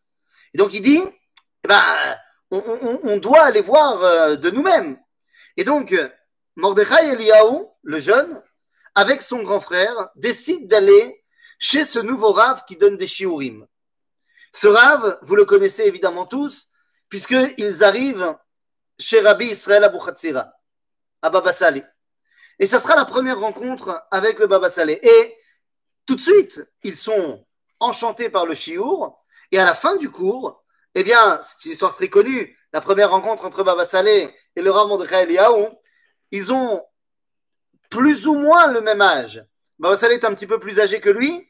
Et 0.53 0.57
donc 0.57 0.73
il 0.73 0.81
dit, 0.81 1.01
eh 1.63 1.67
ben, 1.67 1.81
on, 2.51 3.17
doit 3.17 3.43
aller 3.43 3.61
voir 3.61 4.03
euh, 4.03 4.35
de 4.35 4.49
nous-mêmes. 4.51 4.99
Et 5.57 5.63
donc, 5.63 5.95
Mordechai 6.55 7.13
Eliyahu, 7.13 7.65
le 7.81 7.99
jeune, 7.99 8.41
avec 8.93 9.21
son 9.21 9.41
grand 9.41 9.59
frère, 9.59 10.09
décide 10.15 10.67
d'aller 10.67 11.23
chez 11.59 11.85
ce 11.85 11.99
nouveau 11.99 12.31
Rav 12.31 12.65
qui 12.65 12.75
donne 12.75 12.97
des 12.97 13.07
shiurim. 13.07 13.65
Ce 14.53 14.67
Rav, 14.67 15.17
vous 15.21 15.35
le 15.35 15.45
connaissez 15.45 15.83
évidemment 15.83 16.25
tous, 16.25 16.67
puisqu'ils 17.09 17.83
arrivent 17.83 18.35
chez 19.01 19.19
Rabbi 19.19 19.47
Israël 19.47 19.83
Abou 19.83 19.99
Khatsira, 19.99 20.53
à 21.21 21.29
Baba 21.29 21.51
Saleh. 21.51 21.83
Et 22.59 22.67
ça 22.67 22.79
sera 22.79 22.95
la 22.95 23.05
première 23.05 23.39
rencontre 23.39 24.05
avec 24.11 24.39
le 24.39 24.47
Baba 24.47 24.69
Saleh. 24.69 24.99
Et 25.01 25.35
tout 26.05 26.15
de 26.15 26.21
suite, 26.21 26.63
ils 26.83 26.95
sont 26.95 27.45
enchantés 27.79 28.29
par 28.29 28.45
le 28.45 28.53
chiour. 28.53 29.23
Et 29.51 29.59
à 29.59 29.65
la 29.65 29.73
fin 29.73 29.95
du 29.97 30.11
cours, 30.11 30.63
eh 30.93 31.03
bien, 31.03 31.39
c'est 31.41 31.65
une 31.65 31.71
histoire 31.71 31.95
très 31.95 32.09
connue, 32.09 32.57
la 32.73 32.81
première 32.81 33.09
rencontre 33.09 33.45
entre 33.45 33.63
Baba 33.63 33.85
Saleh 33.85 34.33
et 34.55 34.61
le 34.61 34.71
Rav 34.71 34.87
Mordechai 34.87 35.23
Eliyahu, 35.23 35.65
ils 36.31 36.53
ont 36.53 36.81
plus 37.89 38.27
ou 38.27 38.35
moins 38.35 38.67
le 38.67 38.81
même 38.81 39.01
âge. 39.01 39.43
Baba 39.79 39.97
Saleh 39.97 40.15
est 40.15 40.25
un 40.25 40.33
petit 40.33 40.47
peu 40.47 40.59
plus 40.59 40.79
âgé 40.79 40.99
que 40.99 41.09
lui, 41.09 41.47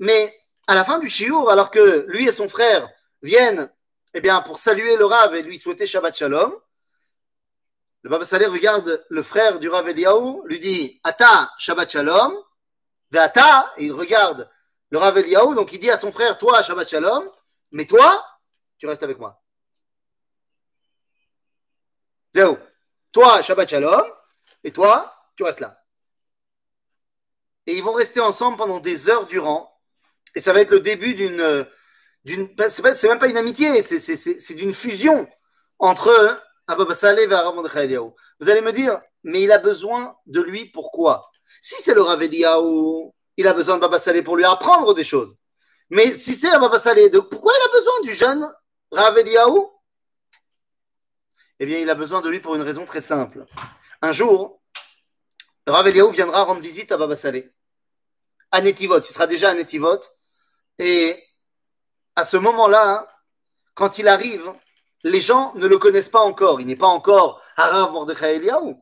mais 0.00 0.34
à 0.66 0.74
la 0.74 0.84
fin 0.84 0.98
du 0.98 1.08
chiour, 1.08 1.50
alors 1.50 1.70
que 1.70 2.06
lui 2.08 2.26
et 2.26 2.32
son 2.32 2.48
frère 2.48 2.88
viennent 3.22 3.70
eh 4.14 4.20
bien, 4.20 4.40
pour 4.40 4.58
saluer 4.58 4.96
le 4.96 5.04
Rav 5.04 5.34
et 5.34 5.42
lui 5.42 5.58
souhaiter 5.58 5.86
Shabbat 5.86 6.16
Shalom, 6.16 6.54
le 8.04 8.10
Baba 8.10 8.26
Saleh 8.26 8.46
regarde 8.46 9.02
le 9.08 9.22
frère 9.22 9.58
du 9.58 9.70
Rav 9.70 9.88
Eliyahu, 9.88 10.42
lui 10.44 10.58
dit 10.58 11.00
Ata 11.04 11.50
Shabbat 11.58 11.90
Shalom, 11.90 12.38
Ata, 13.14 13.72
et 13.78 13.86
il 13.86 13.92
regarde 13.92 14.50
le 14.90 14.98
Rav 14.98 15.16
Eliyahu, 15.16 15.54
donc 15.54 15.72
il 15.72 15.78
dit 15.78 15.90
à 15.90 15.98
son 15.98 16.12
frère 16.12 16.36
Toi 16.36 16.62
Shabbat 16.62 16.86
Shalom, 16.86 17.26
mais 17.72 17.86
toi, 17.86 18.22
tu 18.76 18.86
restes 18.86 19.02
avec 19.02 19.18
moi. 19.18 19.42
Toi 23.10 23.40
Shabbat 23.40 23.70
Shalom, 23.70 24.04
et 24.62 24.70
toi, 24.70 25.16
tu 25.34 25.42
restes 25.42 25.60
là. 25.60 25.82
Et 27.66 27.72
ils 27.72 27.82
vont 27.82 27.92
rester 27.92 28.20
ensemble 28.20 28.58
pendant 28.58 28.80
des 28.80 29.08
heures 29.08 29.24
durant, 29.24 29.80
et 30.34 30.42
ça 30.42 30.52
va 30.52 30.60
être 30.60 30.72
le 30.72 30.80
début 30.80 31.14
d'une. 31.14 31.66
d'une 32.24 32.54
c'est 32.68 33.08
même 33.08 33.18
pas 33.18 33.28
une 33.28 33.38
amitié, 33.38 33.82
c'est 33.82 34.54
d'une 34.54 34.74
fusion 34.74 35.26
entre 35.78 36.38
ah 36.66 36.76
bah, 36.76 36.84
bah, 36.86 36.94
Vous 38.40 38.48
allez 38.48 38.60
me 38.60 38.72
dire, 38.72 39.00
mais 39.22 39.42
il 39.42 39.52
a 39.52 39.58
besoin 39.58 40.16
de 40.26 40.40
lui 40.40 40.66
pourquoi 40.66 41.30
Si 41.60 41.74
c'est 41.82 41.94
le 41.94 42.02
Rav 42.02 42.22
il 43.36 43.48
a 43.48 43.52
besoin 43.52 43.76
de 43.76 43.80
Baba 43.80 43.98
Saleh 43.98 44.22
pour 44.22 44.36
lui 44.36 44.44
apprendre 44.44 44.94
des 44.94 45.04
choses. 45.04 45.36
Mais 45.90 46.14
si 46.14 46.34
c'est 46.34 46.50
Baba 46.58 46.80
Saleh, 46.80 47.10
pourquoi 47.30 47.52
il 47.52 47.64
a 47.64 47.72
besoin 47.72 48.00
du 48.02 48.14
jeune 48.14 48.48
Rav 48.92 49.18
Eh 51.58 51.66
bien, 51.66 51.78
il 51.78 51.90
a 51.90 51.94
besoin 51.94 52.20
de 52.20 52.28
lui 52.28 52.40
pour 52.40 52.54
une 52.54 52.62
raison 52.62 52.84
très 52.84 53.00
simple. 53.00 53.44
Un 54.00 54.12
jour, 54.12 54.60
Rav 55.66 55.88
viendra 55.88 56.44
rendre 56.44 56.60
visite 56.60 56.92
à 56.92 56.96
Baba 56.96 57.16
Saleh. 57.16 57.52
À 58.52 58.60
Netivot, 58.60 59.00
il 59.00 59.12
sera 59.12 59.26
déjà 59.26 59.50
à 59.50 59.54
Netivot. 59.54 60.00
Et 60.78 61.20
à 62.14 62.24
ce 62.24 62.36
moment-là, 62.36 63.08
quand 63.74 63.98
il 63.98 64.06
arrive, 64.06 64.52
les 65.04 65.20
gens 65.20 65.52
ne 65.54 65.66
le 65.66 65.78
connaissent 65.78 66.08
pas 66.08 66.20
encore. 66.20 66.60
Il 66.60 66.66
n'est 66.66 66.76
pas 66.76 66.86
encore 66.86 67.40
Harav 67.56 67.92
Mordechai 67.92 68.36
Eliyahu. 68.36 68.74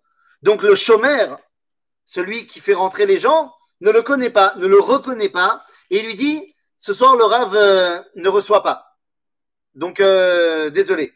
Donc 0.42 0.62
le 0.62 0.74
chômeur, 0.74 1.38
celui 2.06 2.46
qui 2.46 2.60
fait 2.60 2.74
rentrer 2.74 3.06
les 3.06 3.18
gens, 3.18 3.52
ne 3.80 3.90
le 3.90 4.02
connaît 4.02 4.30
pas, 4.30 4.54
ne 4.56 4.66
le 4.66 4.80
reconnaît 4.80 5.28
pas, 5.28 5.62
et 5.90 6.00
lui 6.00 6.14
dit 6.14 6.54
Ce 6.78 6.94
soir, 6.94 7.16
le 7.16 7.24
Rav 7.24 7.54
euh, 7.54 8.00
ne 8.14 8.28
reçoit 8.28 8.62
pas. 8.62 8.96
Donc, 9.74 10.00
euh, 10.00 10.70
désolé. 10.70 11.12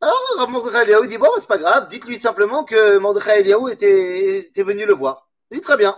Alors, 0.00 0.18
Rav 0.38 0.48
Mordechai 0.48 0.82
Eliyahu 0.82 1.06
dit 1.06 1.18
Bon, 1.18 1.28
c'est 1.36 1.46
pas 1.46 1.58
grave, 1.58 1.88
dites-lui 1.88 2.18
simplement 2.18 2.64
que 2.64 2.98
Mordechai 2.98 3.40
Eliyahu 3.40 3.70
était, 3.70 4.38
était 4.38 4.62
venu 4.62 4.86
le 4.86 4.94
voir. 4.94 5.28
Il 5.50 5.58
dit 5.58 5.60
Très 5.60 5.76
bien. 5.76 5.96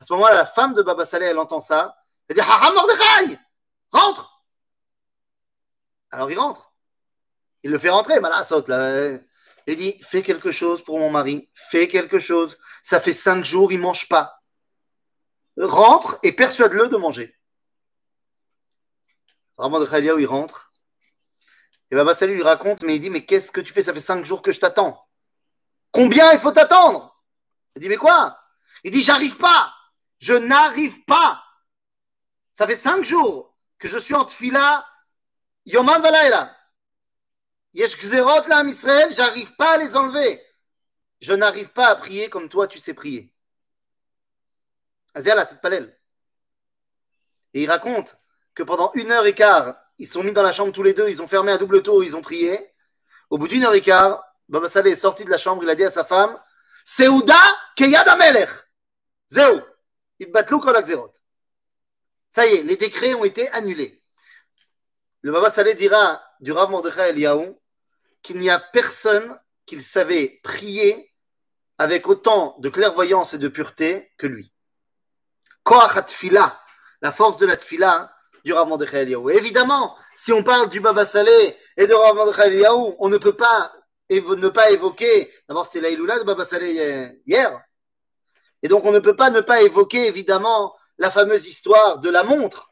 À 0.00 0.04
ce 0.04 0.12
moment-là, 0.12 0.34
la 0.34 0.46
femme 0.46 0.74
de 0.74 0.82
Baba 0.82 1.04
Saleh, 1.04 1.26
elle 1.26 1.38
entend 1.38 1.60
ça. 1.60 1.96
Elle 2.28 2.36
dit 2.36 2.42
Haram 2.42 2.74
Mordechai 2.74 3.38
Rentre 3.90 4.44
Alors 6.10 6.30
il 6.30 6.38
rentre. 6.38 6.65
Il 7.66 7.72
le 7.72 7.78
fait 7.78 7.90
rentrer, 7.90 8.20
là. 8.20 9.18
Il 9.66 9.76
dit 9.76 9.98
Fais 10.00 10.22
quelque 10.22 10.52
chose 10.52 10.84
pour 10.84 11.00
mon 11.00 11.10
mari, 11.10 11.50
fais 11.52 11.88
quelque 11.88 12.20
chose. 12.20 12.56
Ça 12.84 13.00
fait 13.00 13.12
cinq 13.12 13.44
jours, 13.44 13.72
il 13.72 13.78
ne 13.78 13.82
mange 13.82 14.08
pas. 14.08 14.40
Rentre 15.58 16.20
et 16.22 16.30
persuade-le 16.30 16.86
de 16.86 16.96
manger. 16.96 17.36
Vraiment 19.58 19.80
de 19.80 20.18
il 20.20 20.26
rentre. 20.26 20.72
Et 21.90 21.96
Baba 21.96 22.14
Salut 22.14 22.36
lui 22.36 22.44
raconte, 22.44 22.84
mais 22.84 22.94
il 22.94 23.00
dit 23.00 23.10
Mais 23.10 23.24
qu'est-ce 23.24 23.50
que 23.50 23.60
tu 23.60 23.72
fais? 23.72 23.82
Ça 23.82 23.92
fait 23.92 23.98
cinq 23.98 24.24
jours 24.24 24.42
que 24.42 24.52
je 24.52 24.60
t'attends. 24.60 25.04
Combien 25.90 26.32
il 26.34 26.38
faut 26.38 26.52
t'attendre? 26.52 27.20
Il 27.74 27.82
dit 27.82 27.88
Mais 27.88 27.96
quoi? 27.96 28.38
Il 28.84 28.92
dit 28.92 29.02
J'arrive 29.02 29.38
pas. 29.38 29.74
Je 30.20 30.34
n'arrive 30.34 31.04
pas. 31.04 31.42
Ça 32.54 32.64
fait 32.64 32.76
cinq 32.76 33.02
jours 33.02 33.58
que 33.76 33.88
je 33.88 33.98
suis 33.98 34.14
en 34.14 34.24
tfila 34.24 34.86
Yomam 35.64 36.00
Valaila. 36.00 36.55
Yesh 37.76 37.98
Gzerot 37.98 38.48
là, 38.48 38.64
Israël, 38.64 39.12
j'arrive 39.14 39.54
pas 39.56 39.72
à 39.72 39.76
les 39.76 39.94
enlever. 39.96 40.42
Je 41.20 41.34
n'arrive 41.34 41.72
pas 41.72 41.88
à 41.88 41.96
prier 41.96 42.30
comme 42.30 42.48
toi, 42.48 42.66
tu 42.66 42.78
sais 42.78 42.94
prier. 42.94 43.30
Azia, 45.12 45.34
la 45.34 45.44
petite 45.44 45.60
palelle. 45.60 45.94
Et 47.52 47.64
il 47.64 47.70
raconte 47.70 48.16
que 48.54 48.62
pendant 48.62 48.90
une 48.94 49.12
heure 49.12 49.26
et 49.26 49.34
quart, 49.34 49.76
ils 49.98 50.08
sont 50.08 50.22
mis 50.22 50.32
dans 50.32 50.42
la 50.42 50.54
chambre 50.54 50.72
tous 50.72 50.82
les 50.82 50.94
deux, 50.94 51.10
ils 51.10 51.20
ont 51.20 51.28
fermé 51.28 51.52
à 51.52 51.58
double 51.58 51.82
tour, 51.82 52.02
ils 52.02 52.16
ont 52.16 52.22
prié. 52.22 52.72
Au 53.28 53.36
bout 53.36 53.46
d'une 53.46 53.62
heure 53.62 53.74
et 53.74 53.82
quart, 53.82 54.24
Baba 54.48 54.70
Saleh 54.70 54.92
est 54.92 54.96
sorti 54.96 55.26
de 55.26 55.30
la 55.30 55.38
chambre, 55.38 55.62
il 55.62 55.68
a 55.68 55.74
dit 55.74 55.84
à 55.84 55.90
sa 55.90 56.04
femme 56.04 56.40
Seouda 56.82 57.36
Keyad 57.76 58.08
Amelech 58.08 58.48
Zéou 59.28 59.60
Itbatlou 60.18 60.60
Kol 60.60 60.82
Ça 62.30 62.46
y 62.46 62.54
est, 62.54 62.62
les 62.62 62.76
décrets 62.76 63.12
ont 63.12 63.24
été 63.24 63.50
annulés. 63.50 64.02
Le 65.20 65.30
Baba 65.30 65.50
Saleh 65.50 65.74
dira 65.74 66.22
du 66.40 66.52
Rav 66.52 66.70
Mordechai 66.70 67.10
Eliyahu 67.10 67.54
qu'il 68.26 68.38
n'y 68.38 68.50
a 68.50 68.58
personne 68.58 69.38
qu'il 69.66 69.82
savait 69.84 70.40
prier 70.42 71.14
avec 71.78 72.08
autant 72.08 72.56
de 72.58 72.68
clairvoyance 72.68 73.34
et 73.34 73.38
de 73.38 73.46
pureté 73.46 74.12
que 74.18 74.26
lui. 74.26 74.52
Koach 75.62 75.94
la 77.02 77.12
force 77.12 77.38
de 77.38 77.46
la 77.46 77.56
tfila 77.56 78.12
du 78.44 78.52
Rav 78.52 78.66
Mordechai 78.66 79.02
Eliyahu. 79.02 79.30
Évidemment, 79.30 79.96
si 80.16 80.32
on 80.32 80.42
parle 80.42 80.70
du 80.70 80.80
Baba 80.80 81.06
Saleh 81.06 81.56
et 81.76 81.86
de 81.86 81.94
Rav 81.94 82.16
Mordechai 82.16 82.48
Eliyahu, 82.48 82.96
on 82.98 83.08
ne 83.08 83.16
peut 83.16 83.36
pas 83.36 83.72
ne 84.10 84.48
pas 84.48 84.70
évoquer, 84.70 85.32
d'abord 85.48 85.66
c'était 85.66 85.80
la 85.80 86.18
de 86.18 86.24
Baba 86.24 86.44
Saleh 86.44 87.20
hier, 87.26 87.60
Et 88.62 88.68
donc 88.68 88.84
on 88.84 88.92
ne 88.92 89.00
peut 89.00 89.16
pas 89.16 89.30
ne 89.30 89.40
pas 89.40 89.62
évoquer 89.62 90.06
évidemment 90.06 90.74
la 90.98 91.10
fameuse 91.10 91.46
histoire 91.46 91.98
de 91.98 92.10
la 92.10 92.24
montre. 92.24 92.70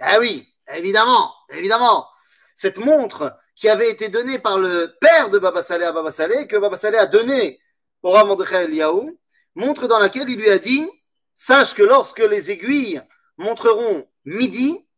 Ah 0.00 0.18
oui, 0.18 0.46
évidemment, 0.74 1.34
évidemment. 1.50 2.06
Cette 2.54 2.78
montre 2.78 3.39
qui 3.60 3.68
avait 3.68 3.90
été 3.90 4.08
donnée 4.08 4.38
par 4.38 4.58
le 4.58 4.96
père 5.02 5.28
de 5.28 5.38
Baba 5.38 5.62
Saleh 5.62 5.84
à 5.84 5.92
Baba 5.92 6.10
Saleh, 6.10 6.48
que 6.48 6.56
Baba 6.56 6.78
Saleh 6.78 6.96
a 6.96 7.04
donnée 7.04 7.60
au 8.02 8.10
Rav 8.10 8.26
Mordechai 8.26 8.64
Eliyahu, 8.64 9.18
montre 9.54 9.86
dans 9.86 9.98
laquelle 9.98 10.30
il 10.30 10.38
lui 10.38 10.48
a 10.48 10.58
dit 10.58 10.88
Sache 11.34 11.74
que 11.74 11.82
lorsque 11.82 12.20
les 12.20 12.50
aiguilles 12.50 13.02
montreront 13.36 14.10
midi, 14.24 14.88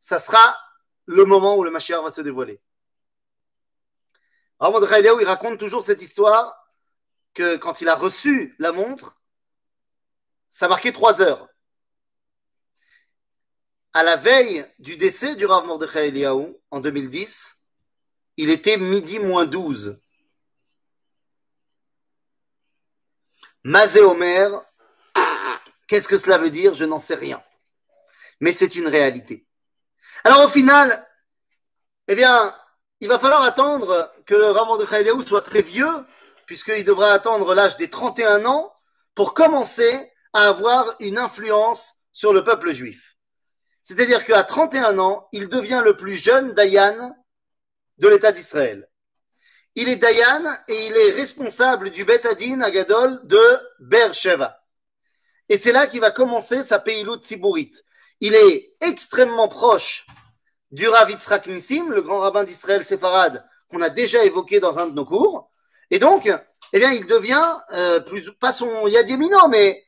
ça 0.00 0.18
sera 0.18 0.58
le 1.06 1.24
moment 1.24 1.54
où 1.56 1.62
le 1.62 1.70
Mashiach 1.70 2.02
va 2.02 2.10
se 2.10 2.20
dévoiler. 2.20 2.60
Rav 4.58 4.72
Mordechai 4.72 4.98
Eliyahu, 4.98 5.20
il 5.20 5.26
raconte 5.28 5.60
toujours 5.60 5.84
cette 5.84 6.02
histoire 6.02 6.52
que 7.32 7.56
quand 7.58 7.80
il 7.80 7.88
a 7.88 7.94
reçu 7.94 8.56
la 8.58 8.72
montre, 8.72 9.20
ça 10.50 10.66
marquait 10.66 10.90
trois 10.90 11.22
heures. 11.22 11.48
À 13.92 14.02
la 14.02 14.16
veille 14.16 14.66
du 14.80 14.96
décès 14.96 15.36
du 15.36 15.46
Rav 15.46 15.64
Mordechai 15.64 16.08
Eliyahu, 16.08 16.56
en 16.72 16.80
2010, 16.80 17.60
il 18.36 18.50
était 18.50 18.76
midi 18.76 19.18
moins 19.18 19.46
12. 19.46 19.98
Mazé 23.64 24.00
Omer, 24.00 24.62
qu'est-ce 25.86 26.08
que 26.08 26.16
cela 26.16 26.38
veut 26.38 26.50
dire? 26.50 26.74
Je 26.74 26.84
n'en 26.84 26.98
sais 26.98 27.14
rien. 27.14 27.42
Mais 28.40 28.52
c'est 28.52 28.74
une 28.74 28.88
réalité. 28.88 29.46
Alors 30.24 30.44
au 30.44 30.48
final, 30.48 31.06
eh 32.08 32.14
bien, 32.14 32.54
il 33.00 33.08
va 33.08 33.18
falloir 33.18 33.42
attendre 33.42 34.12
que 34.26 34.34
le 34.34 34.50
Rav 34.50 34.66
Mordechai 34.66 35.00
Eliyahu 35.00 35.24
soit 35.26 35.42
très 35.42 35.62
vieux, 35.62 36.06
puisqu'il 36.46 36.84
devra 36.84 37.12
attendre 37.12 37.54
l'âge 37.54 37.76
des 37.76 37.88
31 37.88 38.44
ans 38.44 38.74
pour 39.14 39.34
commencer 39.34 40.12
à 40.32 40.48
avoir 40.48 40.94
une 41.00 41.18
influence 41.18 41.94
sur 42.12 42.32
le 42.32 42.44
peuple 42.44 42.72
juif. 42.72 43.16
C'est-à-dire 43.82 44.24
qu'à 44.24 44.42
31 44.42 44.98
ans, 44.98 45.28
il 45.32 45.48
devient 45.48 45.82
le 45.84 45.96
plus 45.96 46.16
jeune 46.16 46.52
Dayan 46.54 47.14
de 47.98 48.08
l'État 48.08 48.32
d'Israël. 48.32 48.88
Il 49.76 49.88
est 49.88 49.96
Dayan 49.96 50.44
et 50.68 50.86
il 50.86 50.96
est 50.96 51.12
responsable 51.12 51.90
du 51.90 52.04
Bet 52.04 52.26
Adin 52.26 52.60
Agadol 52.60 53.20
de 53.24 53.42
Beersheva. 53.80 54.60
Et 55.48 55.58
c'est 55.58 55.72
là 55.72 55.86
qu'il 55.86 56.00
va 56.00 56.10
commencer 56.10 56.62
sa 56.62 56.78
Peilut 56.78 57.18
Tziburit. 57.18 57.72
Il 58.20 58.34
est 58.34 58.68
extrêmement 58.80 59.48
proche 59.48 60.06
du 60.70 60.88
Rav 60.88 61.10
Yitzhak 61.10 61.46
Nissim, 61.46 61.90
le 61.90 62.02
grand 62.02 62.20
rabbin 62.20 62.44
d'Israël 62.44 62.84
séfarade, 62.84 63.46
qu'on 63.70 63.82
a 63.82 63.90
déjà 63.90 64.24
évoqué 64.24 64.60
dans 64.60 64.78
un 64.78 64.86
de 64.86 64.92
nos 64.92 65.04
cours. 65.04 65.50
Et 65.90 65.98
donc, 65.98 66.32
eh 66.72 66.78
bien, 66.78 66.92
il 66.92 67.06
devient 67.06 67.56
euh, 67.72 68.00
plus, 68.00 68.30
pas 68.40 68.52
son 68.52 68.86
Yadiemino, 68.86 69.48
mais 69.48 69.84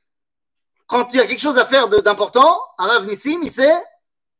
quand 0.86 1.12
il 1.12 1.16
y 1.16 1.20
a 1.20 1.26
quelque 1.26 1.40
chose 1.40 1.58
à 1.58 1.64
faire 1.64 1.88
d'important, 1.88 2.60
un 2.78 2.86
Rav 2.86 3.06
Nissim, 3.06 3.40
il 3.42 3.50
sait, 3.50 3.74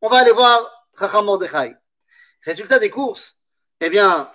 on 0.00 0.08
va 0.08 0.18
aller 0.18 0.32
voir 0.32 0.86
Chacham 0.98 1.24
Mordechai. 1.24 1.74
Résultat 2.44 2.78
des 2.78 2.90
courses, 2.90 3.35
eh 3.80 3.90
bien, 3.90 4.30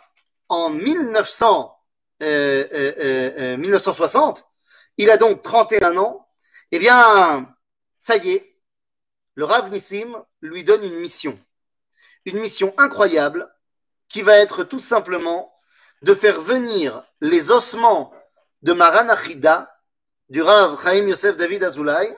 en 0.50 0.70
1900, 0.70 1.78
euh, 2.24 2.68
euh, 2.74 3.58
1960, 3.58 4.46
il 4.98 5.10
a 5.10 5.18
donc 5.18 5.42
31 5.42 5.98
ans, 5.98 6.28
eh 6.72 6.80
bien, 6.80 7.54
ça 8.00 8.18
y 8.18 8.32
est, 8.34 8.58
le 9.36 9.46
Rav 9.46 9.72
Nissim 9.72 10.24
lui 10.42 10.64
donne 10.64 10.84
une 10.84 11.00
mission. 11.00 11.40
Une 12.26 12.40
mission 12.40 12.74
incroyable 12.78 13.52
qui 14.10 14.22
va 14.22 14.38
être 14.38 14.64
tout 14.64 14.80
simplement 14.80 15.54
de 16.02 16.14
faire 16.14 16.42
venir 16.42 17.04
les 17.22 17.52
ossements 17.52 18.14
de 18.62 18.74
Maran 18.74 19.10
Achida, 19.10 19.74
du 20.30 20.42
Rav 20.42 20.82
Chaim 20.84 21.08
Yosef 21.08 21.36
David 21.36 21.64
Azoulay, 21.64 22.18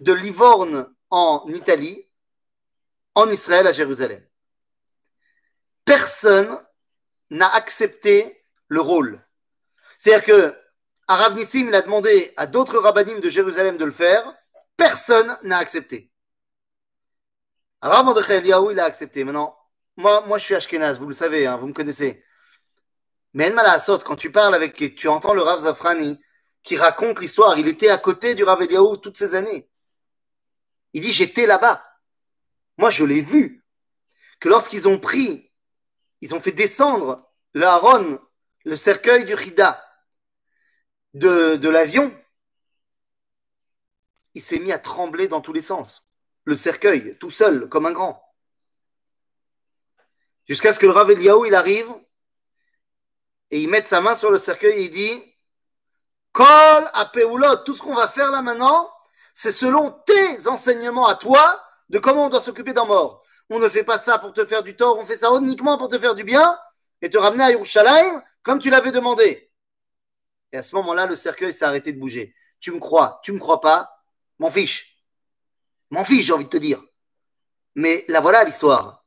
de 0.00 0.12
Livorne 0.12 0.92
en 1.10 1.44
Italie, 1.48 2.08
en 3.14 3.28
Israël 3.28 3.66
à 3.66 3.72
Jérusalem. 3.72 4.24
Personne 5.84 6.58
n'a 7.30 7.48
accepté 7.54 8.44
le 8.68 8.80
rôle. 8.80 9.24
C'est-à-dire 9.98 10.24
que 10.24 10.56
Arav 11.08 11.36
Nissim 11.36 11.68
il 11.68 11.74
a 11.74 11.82
demandé 11.82 12.32
à 12.36 12.46
d'autres 12.46 12.78
rabbinim 12.78 13.20
de 13.20 13.30
Jérusalem 13.30 13.76
de 13.76 13.84
le 13.84 13.90
faire, 13.92 14.34
personne 14.76 15.36
n'a 15.42 15.58
accepté. 15.58 16.10
Arav 17.80 18.04
Mordechai 18.04 18.36
Eliyahu, 18.36 18.72
il 18.72 18.80
a 18.80 18.84
accepté. 18.84 19.24
Maintenant, 19.24 19.56
moi, 19.96 20.24
moi 20.26 20.38
je 20.38 20.44
suis 20.44 20.54
Ashkenaz, 20.54 20.98
vous 20.98 21.08
le 21.08 21.14
savez, 21.14 21.46
hein, 21.46 21.56
vous 21.56 21.66
me 21.66 21.72
connaissez. 21.72 22.24
Mais 23.34 23.44
El 23.44 23.54
Malasot, 23.54 23.98
quand 23.98 24.16
tu 24.16 24.30
parles 24.30 24.54
avec, 24.54 24.74
tu 24.94 25.08
entends 25.08 25.34
le 25.34 25.42
Rav 25.42 25.60
Zafrani 25.60 26.20
qui 26.62 26.76
raconte 26.76 27.20
l'histoire, 27.20 27.58
il 27.58 27.66
était 27.66 27.88
à 27.88 27.98
côté 27.98 28.34
du 28.34 28.44
Rav 28.44 28.62
Eliyahu 28.62 29.00
toutes 29.00 29.18
ces 29.18 29.34
années. 29.34 29.68
Il 30.92 31.02
dit, 31.02 31.12
j'étais 31.12 31.46
là-bas. 31.46 31.84
Moi, 32.78 32.90
je 32.90 33.04
l'ai 33.04 33.20
vu. 33.20 33.64
Que 34.40 34.48
lorsqu'ils 34.48 34.88
ont 34.88 34.98
pris, 34.98 35.51
ils 36.22 36.34
ont 36.34 36.40
fait 36.40 36.52
descendre 36.52 37.28
le 37.52 37.66
Haron, 37.66 38.18
le 38.64 38.76
cercueil 38.76 39.24
du 39.26 39.34
Rida, 39.34 39.84
de, 41.12 41.68
l'avion, 41.68 42.16
il 44.34 44.40
s'est 44.40 44.60
mis 44.60 44.72
à 44.72 44.78
trembler 44.78 45.28
dans 45.28 45.42
tous 45.42 45.52
les 45.52 45.60
sens. 45.60 46.06
Le 46.44 46.56
cercueil, 46.56 47.18
tout 47.18 47.30
seul, 47.30 47.68
comme 47.68 47.86
un 47.86 47.92
grand. 47.92 48.22
Jusqu'à 50.48 50.72
ce 50.72 50.78
que 50.78 50.86
le 50.86 50.92
Rav 50.92 51.10
Eliyahu, 51.10 51.46
il 51.46 51.54
arrive 51.54 51.92
et 53.50 53.60
il 53.60 53.68
met 53.68 53.82
sa 53.82 54.00
main 54.00 54.16
sur 54.16 54.30
le 54.30 54.38
cercueil 54.38 54.72
et 54.72 54.84
il 54.84 54.90
dit 54.90 55.34
Kol 56.32 56.90
apeulot, 56.94 57.56
tout 57.64 57.74
ce 57.74 57.82
qu'on 57.82 57.94
va 57.94 58.08
faire 58.08 58.30
là 58.30 58.42
maintenant, 58.42 58.90
c'est 59.34 59.52
selon 59.52 59.90
tes 59.90 60.46
enseignements 60.46 61.06
à 61.06 61.14
toi 61.16 61.62
de 61.90 61.98
comment 61.98 62.26
on 62.26 62.28
doit 62.30 62.40
s'occuper 62.40 62.72
d'un 62.72 62.86
mort. 62.86 63.21
On 63.54 63.58
ne 63.58 63.68
fait 63.68 63.84
pas 63.84 63.98
ça 63.98 64.18
pour 64.18 64.32
te 64.32 64.46
faire 64.46 64.62
du 64.62 64.74
tort, 64.74 64.96
on 64.98 65.04
fait 65.04 65.18
ça 65.18 65.28
uniquement 65.36 65.76
pour 65.76 65.88
te 65.88 65.98
faire 65.98 66.14
du 66.14 66.24
bien 66.24 66.58
et 67.02 67.10
te 67.10 67.18
ramener 67.18 67.44
à 67.44 67.50
Yerushalayim 67.50 68.22
comme 68.42 68.58
tu 68.58 68.70
l'avais 68.70 68.92
demandé. 68.92 69.52
Et 70.52 70.56
à 70.56 70.62
ce 70.62 70.74
moment-là, 70.76 71.04
le 71.04 71.16
cercueil 71.16 71.52
s'est 71.52 71.66
arrêté 71.66 71.92
de 71.92 72.00
bouger. 72.00 72.34
Tu 72.60 72.70
me 72.70 72.78
crois, 72.78 73.20
tu 73.22 73.30
me 73.30 73.38
crois 73.38 73.60
pas, 73.60 74.02
m'en 74.38 74.50
fiche. 74.50 75.04
M'en 75.90 76.02
fiche, 76.02 76.24
j'ai 76.24 76.32
envie 76.32 76.46
de 76.46 76.48
te 76.48 76.56
dire. 76.56 76.82
Mais 77.74 78.06
la 78.08 78.20
voilà 78.20 78.42
l'histoire. 78.42 79.04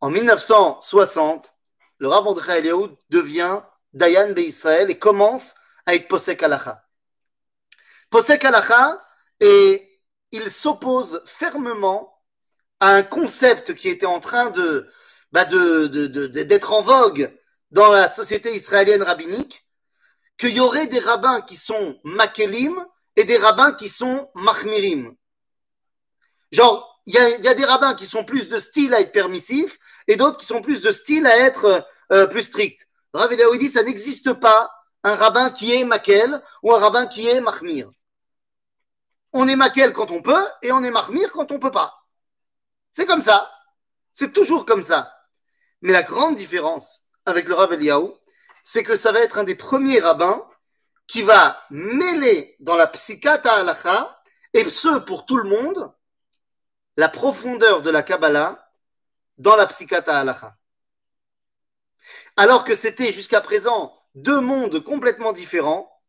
En 0.00 0.08
1960, 0.08 1.54
le 1.98 2.08
Rav 2.08 2.24
Mordechai 2.24 2.60
Eliyahu 2.60 2.88
devient 3.10 3.60
Dayan 3.92 4.34
Israël 4.34 4.88
et 4.88 4.98
commence 4.98 5.54
à 5.84 5.94
être 5.94 6.08
Posek 6.08 6.42
Halacha. 6.42 6.88
Posek 8.08 8.42
Halacha, 8.46 9.06
et 9.40 10.02
il 10.32 10.50
s'oppose 10.50 11.22
fermement 11.26 12.15
un 12.80 13.02
concept 13.02 13.74
qui 13.74 13.88
était 13.88 14.06
en 14.06 14.20
train 14.20 14.50
de, 14.50 14.88
bah 15.32 15.44
de, 15.44 15.86
d'être 15.86 16.72
en 16.72 16.82
vogue 16.82 17.32
dans 17.70 17.90
la 17.90 18.10
société 18.10 18.54
israélienne 18.54 19.02
rabbinique, 19.02 19.66
qu'il 20.38 20.54
y 20.54 20.60
aurait 20.60 20.86
des 20.86 20.98
rabbins 20.98 21.40
qui 21.40 21.56
sont 21.56 21.98
makelim 22.04 22.74
et 23.16 23.24
des 23.24 23.38
rabbins 23.38 23.72
qui 23.72 23.88
sont 23.88 24.30
machmirim. 24.34 25.14
Genre, 26.52 27.00
il 27.06 27.14
y 27.14 27.48
a, 27.48 27.54
des 27.54 27.64
rabbins 27.64 27.94
qui 27.94 28.04
sont 28.04 28.24
plus 28.24 28.48
de 28.48 28.58
style 28.58 28.92
à 28.92 29.00
être 29.00 29.12
permissifs 29.12 29.78
et 30.08 30.16
d'autres 30.16 30.38
qui 30.38 30.46
sont 30.46 30.60
plus 30.60 30.82
de 30.82 30.90
style 30.90 31.26
à 31.26 31.38
être 31.38 31.86
euh, 32.12 32.26
plus 32.26 32.42
stricts. 32.42 32.88
Rav 33.14 33.34
dit 33.58 33.68
ça 33.68 33.82
n'existe 33.82 34.32
pas 34.34 34.70
un 35.04 35.14
rabbin 35.14 35.50
qui 35.50 35.72
est 35.72 35.84
makel 35.84 36.42
ou 36.62 36.74
un 36.74 36.78
rabbin 36.78 37.06
qui 37.06 37.28
est 37.28 37.40
mahmir. 37.40 37.88
On 39.32 39.46
est 39.48 39.56
makel 39.56 39.92
quand 39.92 40.10
on 40.10 40.20
peut 40.20 40.44
et 40.62 40.72
on 40.72 40.82
est 40.82 40.90
mahmir 40.90 41.32
quand 41.32 41.52
on 41.52 41.58
peut 41.58 41.70
pas. 41.70 41.94
C'est 42.96 43.04
comme 43.04 43.20
ça. 43.20 43.52
C'est 44.14 44.32
toujours 44.32 44.64
comme 44.64 44.82
ça. 44.82 45.14
Mais 45.82 45.92
la 45.92 46.02
grande 46.02 46.34
différence 46.34 47.02
avec 47.26 47.46
le 47.46 47.54
Rav 47.54 47.74
Eliyahu, 47.74 48.08
c'est 48.64 48.82
que 48.82 48.96
ça 48.96 49.12
va 49.12 49.20
être 49.20 49.36
un 49.36 49.44
des 49.44 49.54
premiers 49.54 50.00
rabbins 50.00 50.48
qui 51.06 51.20
va 51.20 51.60
mêler 51.68 52.56
dans 52.58 52.74
la 52.74 52.86
psychata 52.86 53.52
halacha, 53.52 54.18
et 54.54 54.64
ce 54.70 54.98
pour 55.00 55.26
tout 55.26 55.36
le 55.36 55.46
monde, 55.46 55.92
la 56.96 57.10
profondeur 57.10 57.82
de 57.82 57.90
la 57.90 58.02
Kabbalah 58.02 58.72
dans 59.36 59.56
la 59.56 59.66
psychata 59.66 60.18
halacha. 60.18 60.56
Alors 62.38 62.64
que 62.64 62.74
c'était 62.74 63.12
jusqu'à 63.12 63.42
présent 63.42 63.94
deux 64.14 64.40
mondes 64.40 64.82
complètement 64.82 65.32
différents, 65.32 66.00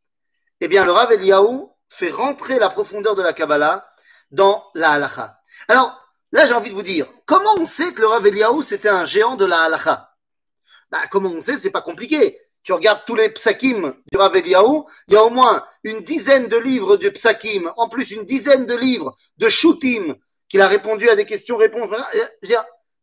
eh 0.61 0.69
bien 0.69 0.85
le 0.85 0.93
Rav 0.93 1.11
Eliyahu 1.11 1.67
fait 1.89 2.11
rentrer 2.11 2.59
la 2.59 2.69
profondeur 2.69 3.15
de 3.15 3.21
la 3.21 3.33
Kabbalah 3.33 3.85
dans 4.31 4.71
la 4.73 4.91
halacha. 4.91 5.41
Alors, 5.67 6.06
là 6.31 6.45
j'ai 6.45 6.53
envie 6.53 6.69
de 6.69 6.75
vous 6.75 6.83
dire, 6.83 7.07
comment 7.25 7.55
on 7.57 7.65
sait 7.65 7.93
que 7.93 8.01
le 8.01 8.07
Rav 8.07 8.25
Eliyahu 8.25 8.61
c'était 8.61 8.89
un 8.89 9.05
géant 9.05 9.35
de 9.35 9.45
la 9.45 9.61
halacha? 9.63 10.13
Bah, 10.91 11.01
Comment 11.11 11.29
on 11.29 11.41
sait, 11.41 11.57
c'est 11.57 11.71
pas 11.71 11.81
compliqué. 11.81 12.39
Tu 12.63 12.73
regardes 12.73 13.03
tous 13.05 13.15
les 13.15 13.29
psakim 13.29 13.93
du 14.11 14.17
Rav 14.17 14.35
Eliyahu, 14.35 14.83
il 15.07 15.13
y 15.13 15.17
a 15.17 15.23
au 15.23 15.29
moins 15.29 15.63
une 15.83 16.01
dizaine 16.01 16.47
de 16.47 16.57
livres 16.57 16.97
de 16.97 17.09
psakim, 17.09 17.71
en 17.77 17.87
plus 17.89 18.11
une 18.11 18.25
dizaine 18.25 18.65
de 18.65 18.75
livres 18.75 19.15
de 19.37 19.49
shutim, 19.49 20.15
qu'il 20.49 20.61
a 20.61 20.67
répondu 20.67 21.09
à 21.09 21.15
des 21.15 21.25
questions-réponses. 21.25 21.89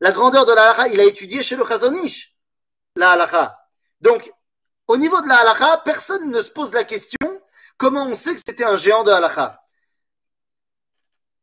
La 0.01 0.13
grandeur 0.13 0.45
de 0.45 0.53
la 0.53 0.65
halakha, 0.65 0.89
il 0.89 1.01
a 1.01 1.05
étudié 1.05 1.43
chez 1.43 1.57
le 1.57 1.65
Chazonish, 1.65 2.37
la 2.97 3.13
halakha. 3.13 3.59
Donc, 4.01 4.31
au 4.87 4.97
niveau 4.97 5.21
de 5.23 5.29
la 5.29 5.37
halakha, 5.37 5.79
personne 5.85 6.31
ne 6.31 6.43
se 6.43 6.51
pose 6.51 6.73
la 6.73 6.85
question 6.85 7.41
Comment 7.77 8.07
on 8.07 8.15
sait 8.15 8.35
que 8.35 8.41
c'était 8.47 8.65
un 8.65 8.77
géant 8.77 9.03
de 9.03 9.11
halakha 9.11 9.63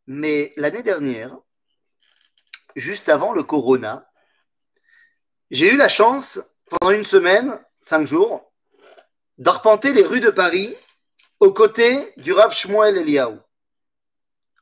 Mais 0.08 0.54
l'année 0.58 0.84
dernière, 0.84 1.36
juste 2.76 3.10
avant 3.10 3.34
le 3.34 3.44
corona, 3.44 4.10
j'ai 5.50 5.74
eu 5.74 5.78
la 5.78 5.90
chance, 5.90 6.40
pendant 6.70 6.92
une 6.92 7.06
semaine, 7.06 7.60
cinq 7.82 8.08
jours, 8.08 8.52
d'arpenter 9.38 9.94
les 9.94 10.04
rues 10.04 10.20
de 10.20 10.30
Paris 10.30 10.76
aux 11.40 11.52
côtés 11.52 12.14
du 12.18 12.32
Rav 12.32 12.54
Shmuel 12.54 12.98
Eliaou, 12.98 13.40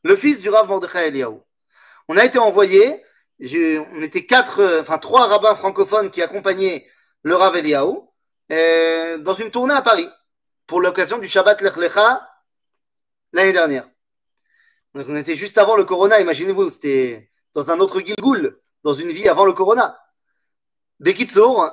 le 0.04 0.16
fils 0.16 0.42
du 0.42 0.50
Rav 0.50 0.68
Mordechai 0.68 1.08
Eliaou. 1.08 1.44
On 2.08 2.18
a 2.18 2.26
été 2.26 2.40
envoyé, 2.40 3.04
on 3.40 4.02
était 4.02 4.26
quatre, 4.26 4.80
enfin 4.82 4.98
trois 4.98 5.28
rabbins 5.28 5.56
francophones 5.56 6.10
qui 6.10 6.24
accompagnaient 6.24 6.88
le 7.22 7.36
Rav 7.36 7.56
Eliaou 7.56 8.12
euh, 8.52 9.18
dans 9.20 9.34
une 9.34 9.52
tournée 9.52 9.76
à 9.76 9.82
Paris 9.82 10.10
pour 10.66 10.82
l'occasion 10.82 11.20
du 11.20 11.28
Shabbat 11.28 11.62
Lech 11.62 11.76
Lecha 11.76 12.28
l'année 13.34 13.54
dernière. 13.54 13.88
Donc 14.96 15.06
on 15.08 15.16
était 15.16 15.36
juste 15.36 15.58
avant 15.58 15.76
le 15.76 15.84
Corona, 15.84 16.20
imaginez-vous, 16.20 16.72
c'était 16.72 17.30
dans 17.54 17.72
un 17.72 17.80
autre 17.80 18.00
Gilgoul, 18.00 18.60
dans 18.84 18.94
une 18.94 19.10
vie 19.10 19.28
avant 19.28 19.46
le 19.46 19.54
Corona. 19.54 20.00
Bekitsour, 21.00 21.72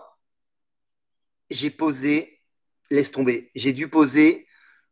j'ai 1.51 1.71
posé, 1.71 2.41
laisse 2.91 3.11
tomber, 3.11 3.51
j'ai 3.55 3.73
dû 3.73 3.89
poser 3.89 4.47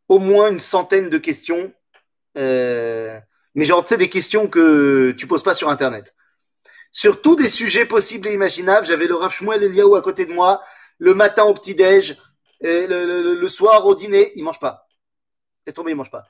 au 0.07 0.19
moins 0.19 0.51
une 0.51 0.59
centaine 0.59 1.09
de 1.09 1.17
questions, 1.17 1.73
euh, 2.37 3.19
mais 3.55 3.65
genre, 3.65 3.83
tu 3.83 3.89
sais, 3.89 3.97
des 3.97 4.09
questions 4.09 4.47
que 4.47 5.11
tu 5.11 5.27
poses 5.27 5.43
pas 5.43 5.53
sur 5.53 5.69
Internet. 5.69 6.13
Sur 6.91 7.21
tous 7.21 7.35
des 7.35 7.49
sujets 7.49 7.85
possibles 7.85 8.27
et 8.27 8.33
imaginables, 8.33 8.85
j'avais 8.85 9.07
le 9.07 9.15
Rav 9.15 9.31
Shmuel 9.31 9.63
Eliaou 9.63 9.95
à 9.95 10.01
côté 10.01 10.25
de 10.25 10.33
moi, 10.33 10.61
le 10.97 11.13
matin 11.13 11.43
au 11.43 11.53
petit-déj, 11.53 12.17
le, 12.61 13.47
soir 13.47 13.85
au 13.85 13.95
dîner, 13.95 14.31
il 14.35 14.43
mange 14.43 14.59
pas. 14.59 14.87
Laisse 15.65 15.73
tomber, 15.73 15.91
il 15.91 15.97
mange 15.97 16.11
pas. 16.11 16.23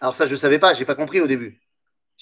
Alors 0.00 0.14
ça, 0.14 0.26
je 0.26 0.34
savais 0.34 0.58
pas, 0.58 0.74
j'ai 0.74 0.84
pas 0.84 0.96
compris 0.96 1.20
au 1.20 1.26
début. 1.26 1.61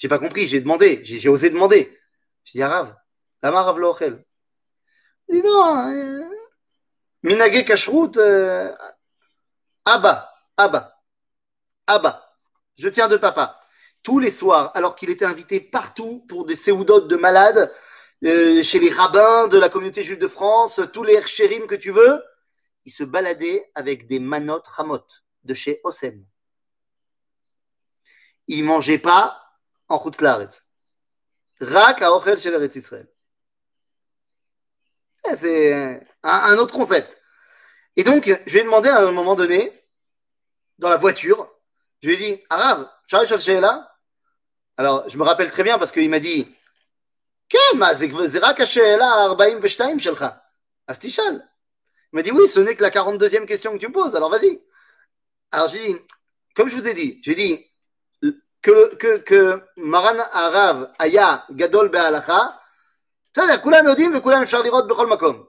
J'ai 0.01 0.07
pas 0.07 0.17
compris, 0.17 0.47
j'ai 0.47 0.61
demandé, 0.61 0.99
j'ai 1.03 1.29
osé 1.29 1.51
demander. 1.51 1.95
Je 2.43 2.53
dis, 2.53 2.63
Rav, 2.63 2.95
lama 3.43 3.61
Rav 3.61 3.77
Lochel. 3.77 4.25
Dit 5.29 5.43
non, 5.43 5.91
euh, 5.91 6.23
Minage 7.21 7.63
Kashrut, 7.65 8.17
euh, 8.17 8.75
Abba, 9.85 10.33
Abba, 10.57 10.99
Abba. 11.85 12.35
Je 12.79 12.89
tiens 12.89 13.07
de 13.07 13.17
papa. 13.17 13.59
Tous 14.01 14.17
les 14.17 14.31
soirs, 14.31 14.71
alors 14.73 14.95
qu'il 14.95 15.11
était 15.11 15.25
invité 15.25 15.59
partout 15.59 16.25
pour 16.27 16.45
des 16.45 16.55
séoudotes 16.55 17.07
de 17.07 17.15
malades, 17.15 17.71
euh, 18.25 18.63
chez 18.63 18.79
les 18.79 18.89
rabbins 18.89 19.47
de 19.49 19.59
la 19.59 19.69
communauté 19.69 20.03
juive 20.03 20.17
de 20.17 20.27
France, 20.27 20.81
tous 20.91 21.03
les 21.03 21.13
herchérim 21.13 21.67
que 21.67 21.75
tu 21.75 21.91
veux, 21.91 22.23
il 22.85 22.91
se 22.91 23.03
baladait 23.03 23.69
avec 23.75 24.07
des 24.07 24.19
manotes 24.19 24.67
ramot 24.67 25.05
de 25.43 25.53
chez 25.53 25.79
Osem. 25.83 26.25
Il 28.47 28.63
mangeait 28.63 28.97
pas 28.97 29.40
en 29.90 29.98
Chutzlaretz. 29.98 30.62
Rak 31.60 32.02
à 32.02 32.12
Ochel 32.12 32.38
chez 32.38 32.50
l'Eretz 32.50 32.76
Israël. 32.76 33.08
Eh, 35.28 35.36
c'est 35.36 35.74
un, 35.74 36.00
un, 36.22 36.58
autre 36.58 36.74
concept. 36.74 37.20
Et 37.96 38.04
donc, 38.04 38.26
je 38.46 38.52
lui 38.52 38.58
ai 38.58 38.64
demandé 38.64 38.88
à 38.88 38.98
un 38.98 39.12
moment 39.12 39.34
donné, 39.34 39.72
dans 40.78 40.90
la 40.90 40.96
voiture, 40.96 41.50
je 42.02 42.08
lui 42.08 42.14
ai 42.14 42.18
dit, 42.18 42.42
Arav, 42.50 42.88
Shari 43.06 43.60
là 43.60 43.96
Alors, 44.76 45.08
je 45.08 45.16
me 45.16 45.22
rappelle 45.22 45.50
très 45.50 45.62
bien 45.62 45.78
parce 45.78 45.92
qu'il 45.92 46.10
m'a 46.10 46.20
dit, 46.20 46.46
כן, 47.48 47.78
מה, 47.78 47.94
זה, 47.94 48.06
זה 48.26 48.38
רק 48.42 48.60
השאלה 48.60 49.06
ה-42 49.06 49.98
שלך, 49.98 50.24
אז 50.88 50.98
תשאל. 50.98 51.40
Il 52.12 52.16
m'a 52.16 52.22
dit, 52.22 52.30
oui, 52.30 52.48
ce 52.48 52.60
n'est 52.60 52.74
que 52.74 52.82
la 52.82 52.90
42e 52.90 53.46
question 53.46 53.72
que 53.72 53.78
tu 53.78 53.88
me 53.88 53.92
poses, 53.92 54.14
alors 54.16 54.30
vas-y. 54.30 54.62
Alors 55.50 55.68
j'ai 55.68 55.86
dit, 55.86 55.96
comme 56.54 56.68
je 56.68 56.76
vous 56.76 56.86
ai 56.86 56.94
dit, 56.94 57.20
j'ai 57.22 57.34
dit 57.34 57.64
que, 58.62 58.94
que, 58.96 59.18
que 59.18 59.62
Maran 59.76 60.18
Arav 60.32 60.92
Aya 60.98 61.44
Gadol 61.50 61.88
Be'alacha, 61.88 62.52
בסדר, 63.34 63.62
כולם 63.62 63.86
יודעים 63.86 64.12
וכולם 64.16 64.42
אפשר 64.42 64.62
לראות 64.62 64.88
בכל 64.88 65.06
מקום. 65.06 65.44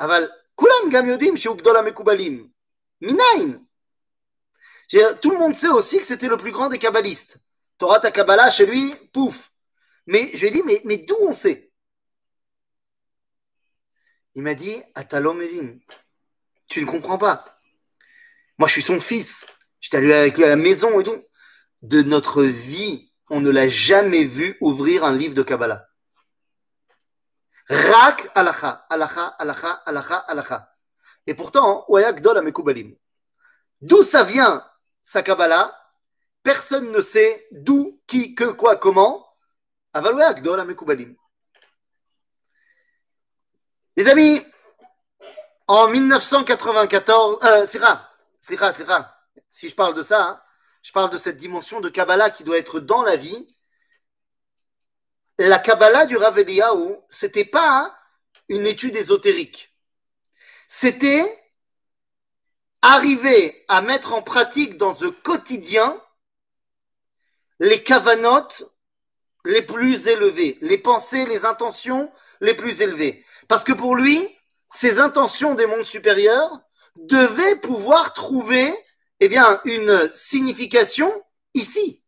אבל 0.00 0.28
כולם 0.54 0.90
גם 0.92 1.08
יודעים 1.08 1.36
שהוא 1.36 1.58
גדול 1.58 1.76
המקובלים. 1.76 2.48
מניין? 3.02 3.64
Tout 5.20 5.30
le 5.30 5.38
monde 5.38 5.54
sait 5.54 5.68
aussi 5.68 5.98
que 5.98 6.06
c'était 6.06 6.28
le 6.28 6.36
plus 6.36 6.52
grand 6.52 6.68
des 6.68 6.78
kabbalistes. 6.78 7.38
Torah 7.78 8.00
ta 8.00 8.10
Kabbalah, 8.10 8.50
chez 8.50 8.66
lui, 8.66 8.94
pouf. 9.12 9.50
Mais 10.06 10.30
je 10.34 10.40
lui 10.40 10.46
ai 10.48 10.50
dit, 10.50 10.62
mais, 10.62 10.80
mais 10.84 10.98
d'où 10.98 11.16
on 11.20 11.32
sait 11.32 11.72
Il 14.34 14.42
m'a 14.42 14.54
dit, 14.54 14.82
Atalom 14.94 15.40
Evin, 15.42 15.78
tu 16.66 16.80
ne 16.80 16.86
comprends 16.86 17.18
pas. 17.18 17.58
Moi, 18.58 18.68
je 18.68 18.74
suis 18.74 18.82
son 18.82 19.00
fils. 19.00 19.46
J'étais 19.80 19.98
allé 19.98 20.12
avec 20.12 20.36
lui 20.36 20.44
à 20.44 20.48
la 20.48 20.56
maison 20.56 21.00
et 21.00 21.04
tout. 21.04 21.22
De 21.81 22.01
notre 22.01 22.43
vie, 22.43 23.11
on 23.29 23.41
ne 23.41 23.49
l'a 23.49 23.69
jamais 23.69 24.23
vu 24.23 24.57
ouvrir 24.61 25.03
un 25.03 25.15
livre 25.15 25.35
de 25.35 25.43
Kabbalah. 25.43 25.87
Rak 27.69 28.31
alacha, 28.35 28.85
alacha, 28.89 29.27
alacha, 29.27 29.71
alacha, 29.85 30.17
alacha. 30.17 30.75
Et 31.27 31.35
pourtant, 31.35 31.85
D'où 33.81 34.03
ça 34.03 34.23
vient 34.23 34.65
sa 35.03 35.21
Kabbalah? 35.21 35.75
Personne 36.41 36.91
ne 36.91 37.01
sait 37.01 37.47
d'où, 37.51 38.01
qui, 38.07 38.33
que, 38.33 38.45
quoi, 38.45 38.75
comment. 38.77 39.27
Les 43.95 44.07
amis, 44.07 44.41
en 45.67 45.87
1994, 45.89 47.39
euh, 47.43 47.67
rare, 47.79 48.73
c'est 48.75 48.83
rare. 48.83 49.15
Si 49.49 49.69
je 49.69 49.75
parle 49.75 49.93
de 49.93 50.03
ça, 50.03 50.23
hein, 50.23 50.41
je 50.81 50.91
parle 50.91 51.09
de 51.09 51.17
cette 51.17 51.37
dimension 51.37 51.81
de 51.81 51.89
Kabbalah 51.89 52.29
qui 52.29 52.43
doit 52.43 52.57
être 52.57 52.79
dans 52.79 53.03
la 53.03 53.15
vie. 53.15 53.55
La 55.37 55.59
Kabbalah 55.59 56.05
du 56.05 56.17
Rav 56.17 56.37
Eliyahu, 56.39 56.95
c'était 57.09 57.45
pas 57.45 57.95
une 58.47 58.67
étude 58.67 58.95
ésotérique. 58.95 59.75
C'était 60.67 61.39
arriver 62.81 63.65
à 63.67 63.81
mettre 63.81 64.13
en 64.13 64.21
pratique 64.21 64.77
dans 64.77 64.95
le 65.01 65.11
quotidien 65.11 65.99
les 67.59 67.83
cavanotes 67.83 68.63
les 69.45 69.61
plus 69.61 70.07
élevées, 70.07 70.57
les 70.61 70.77
pensées, 70.77 71.25
les 71.25 71.45
intentions 71.45 72.11
les 72.41 72.53
plus 72.53 72.81
élevées. 72.81 73.25
Parce 73.47 73.63
que 73.63 73.73
pour 73.73 73.95
lui, 73.95 74.37
ces 74.71 74.99
intentions 74.99 75.55
des 75.55 75.65
mondes 75.65 75.85
supérieurs 75.85 76.61
devaient 76.95 77.59
pouvoir 77.59 78.13
trouver 78.13 78.73
eh 79.19 79.29
bien, 79.29 79.59
une 79.65 80.11
signification 80.13 81.11
ici. 81.53 82.03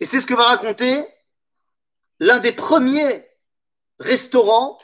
Et 0.00 0.06
c'est 0.06 0.20
ce 0.20 0.26
que 0.26 0.34
va 0.34 0.48
raconter 0.48 1.06
l'un 2.18 2.38
des 2.38 2.52
premiers 2.52 3.24
restaurants 4.00 4.78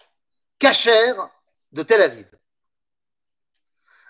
cachers 0.58 1.14
de 1.72 1.82
Tel 1.82 2.02
Aviv. 2.02 2.26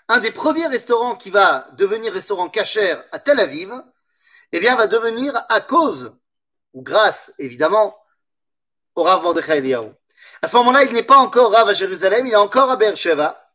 Un 0.07 0.19
des 0.19 0.31
premiers 0.31 0.67
restaurants 0.67 1.15
qui 1.15 1.29
va 1.29 1.67
devenir 1.73 2.13
restaurant 2.13 2.49
cachère 2.49 3.03
à 3.11 3.19
Tel 3.19 3.39
Aviv, 3.39 3.73
eh 4.51 4.59
bien, 4.59 4.75
va 4.75 4.87
devenir 4.87 5.35
à 5.49 5.61
cause, 5.61 6.15
ou 6.73 6.81
grâce, 6.81 7.31
évidemment, 7.37 7.95
au 8.95 9.03
Rav 9.03 9.21
Mordechai 9.21 9.57
Eliyahu. 9.57 9.91
À 10.41 10.47
ce 10.47 10.55
moment-là, 10.57 10.83
il 10.83 10.93
n'est 10.93 11.03
pas 11.03 11.17
encore 11.17 11.51
Rav 11.51 11.69
à 11.69 11.73
Jérusalem, 11.73 12.25
il 12.25 12.33
est 12.33 12.37
encore 12.37 12.71
à 12.71 12.75
Beersheba. 12.75 13.48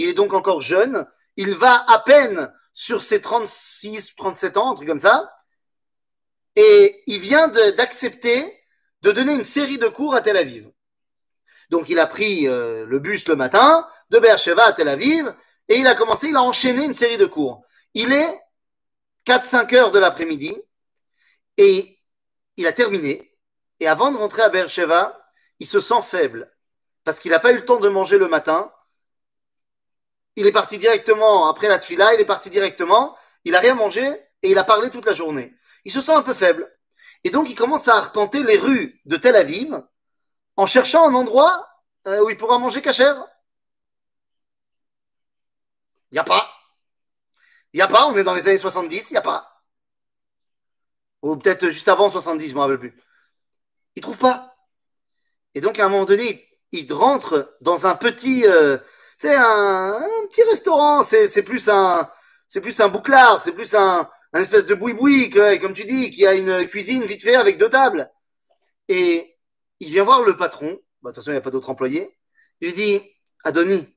Il 0.00 0.08
est 0.08 0.14
donc 0.14 0.32
encore 0.32 0.62
jeune. 0.62 1.06
Il 1.36 1.54
va 1.54 1.84
à 1.86 1.98
peine 1.98 2.50
sur 2.72 3.02
ses 3.02 3.20
36, 3.20 4.16
37 4.16 4.56
ans, 4.56 4.72
un 4.72 4.74
truc 4.74 4.88
comme 4.88 4.98
ça. 4.98 5.30
Et 6.56 7.02
il 7.06 7.20
vient 7.20 7.48
d'accepter 7.48 8.64
de, 9.02 9.12
donner 9.12 9.34
une 9.34 9.44
série 9.44 9.76
de 9.76 9.88
cours 9.88 10.14
à 10.14 10.22
Tel 10.22 10.38
Aviv. 10.38 10.70
Donc, 11.68 11.90
il 11.90 11.98
a 11.98 12.06
pris 12.06 12.48
euh, 12.48 12.86
le 12.86 12.98
bus 12.98 13.28
le 13.28 13.36
matin 13.36 13.86
de 14.08 14.18
Beersheba 14.18 14.64
à 14.64 14.72
Tel 14.72 14.88
Aviv 14.88 15.34
et 15.68 15.76
il 15.76 15.86
a 15.86 15.94
commencé, 15.94 16.28
il 16.28 16.36
a 16.36 16.42
enchaîné 16.42 16.82
une 16.82 16.94
série 16.94 17.18
de 17.18 17.26
cours. 17.26 17.62
Il 17.92 18.10
est 18.14 18.40
4-5 19.26 19.74
heures 19.76 19.90
de 19.90 19.98
l'après-midi 19.98 20.56
et 21.58 21.98
il 22.56 22.66
a 22.66 22.72
terminé. 22.72 23.36
Et 23.80 23.86
avant 23.86 24.10
de 24.12 24.16
rentrer 24.16 24.40
à 24.40 24.48
Beersheba, 24.48 25.30
il 25.58 25.66
se 25.66 25.78
sent 25.78 26.00
faible 26.02 26.50
parce 27.04 27.20
qu'il 27.20 27.32
n'a 27.32 27.38
pas 27.38 27.52
eu 27.52 27.56
le 27.56 27.66
temps 27.66 27.80
de 27.80 27.88
manger 27.90 28.16
le 28.16 28.28
matin. 28.28 28.72
Il 30.40 30.46
est 30.46 30.52
parti 30.52 30.78
directement 30.78 31.48
après 31.48 31.68
la 31.68 31.78
tfila, 31.78 32.14
il 32.14 32.20
est 32.20 32.24
parti 32.24 32.48
directement, 32.48 33.14
il 33.44 33.52
n'a 33.52 33.60
rien 33.60 33.74
mangé 33.74 34.06
et 34.42 34.50
il 34.50 34.56
a 34.56 34.64
parlé 34.64 34.88
toute 34.88 35.04
la 35.04 35.12
journée. 35.12 35.54
Il 35.84 35.92
se 35.92 36.00
sent 36.00 36.14
un 36.14 36.22
peu 36.22 36.32
faible. 36.32 36.74
Et 37.24 37.30
donc 37.30 37.50
il 37.50 37.54
commence 37.54 37.88
à 37.88 37.96
arpenter 37.96 38.42
les 38.42 38.56
rues 38.56 38.98
de 39.04 39.18
Tel 39.18 39.36
Aviv 39.36 39.82
en 40.56 40.66
cherchant 40.66 41.06
un 41.06 41.12
endroit 41.12 41.68
euh, 42.06 42.24
où 42.24 42.30
il 42.30 42.38
pourra 42.38 42.58
manger 42.58 42.80
cachère. 42.80 43.22
Il 46.10 46.14
n'y 46.14 46.20
a 46.20 46.24
pas. 46.24 46.50
Il 47.74 47.76
n'y 47.76 47.82
a 47.82 47.88
pas, 47.88 48.06
on 48.06 48.16
est 48.16 48.24
dans 48.24 48.34
les 48.34 48.48
années 48.48 48.56
70, 48.56 49.10
il 49.10 49.12
n'y 49.12 49.18
a 49.18 49.20
pas. 49.22 49.62
Ou 51.20 51.36
peut-être 51.36 51.66
juste 51.66 51.88
avant 51.88 52.10
70, 52.10 52.46
je 52.46 52.52
ne 52.52 52.54
me 52.54 52.60
rappelle 52.60 52.78
plus. 52.78 52.98
Il 53.94 53.98
ne 53.98 54.02
trouve 54.02 54.16
pas. 54.16 54.56
Et 55.54 55.60
donc, 55.60 55.78
à 55.78 55.84
un 55.84 55.90
moment 55.90 56.06
donné, 56.06 56.48
il 56.72 56.90
rentre 56.92 57.56
dans 57.60 57.86
un 57.86 57.94
petit, 57.94 58.46
euh, 58.46 58.78
c'est 59.20 59.34
un, 59.34 60.00
petit 60.30 60.42
restaurant, 60.44 61.02
c'est, 61.02 61.42
plus 61.42 61.68
un, 61.68 62.08
c'est 62.48 62.62
plus 62.62 62.80
un 62.80 62.88
bouclard, 62.88 63.38
c'est 63.38 63.52
plus 63.52 63.74
un, 63.74 64.08
espèce 64.32 64.64
de 64.64 64.74
boui-boui, 64.74 65.28
comme 65.60 65.74
tu 65.74 65.84
dis, 65.84 66.08
qui 66.08 66.26
a 66.26 66.34
une 66.34 66.66
cuisine 66.66 67.04
vite 67.04 67.22
fait 67.22 67.34
avec 67.34 67.58
deux 67.58 67.68
tables. 67.68 68.10
Et 68.88 69.36
il 69.78 69.90
vient 69.90 70.04
voir 70.04 70.22
le 70.22 70.36
patron. 70.36 70.78
Bah, 71.02 71.10
attention, 71.10 71.32
il 71.32 71.34
n'y 71.34 71.38
a 71.38 71.42
pas 71.42 71.50
d'autre 71.50 71.68
employé. 71.68 72.16
Il 72.62 72.68
lui 72.68 72.74
dit, 72.74 73.02
Adoni, 73.44 73.94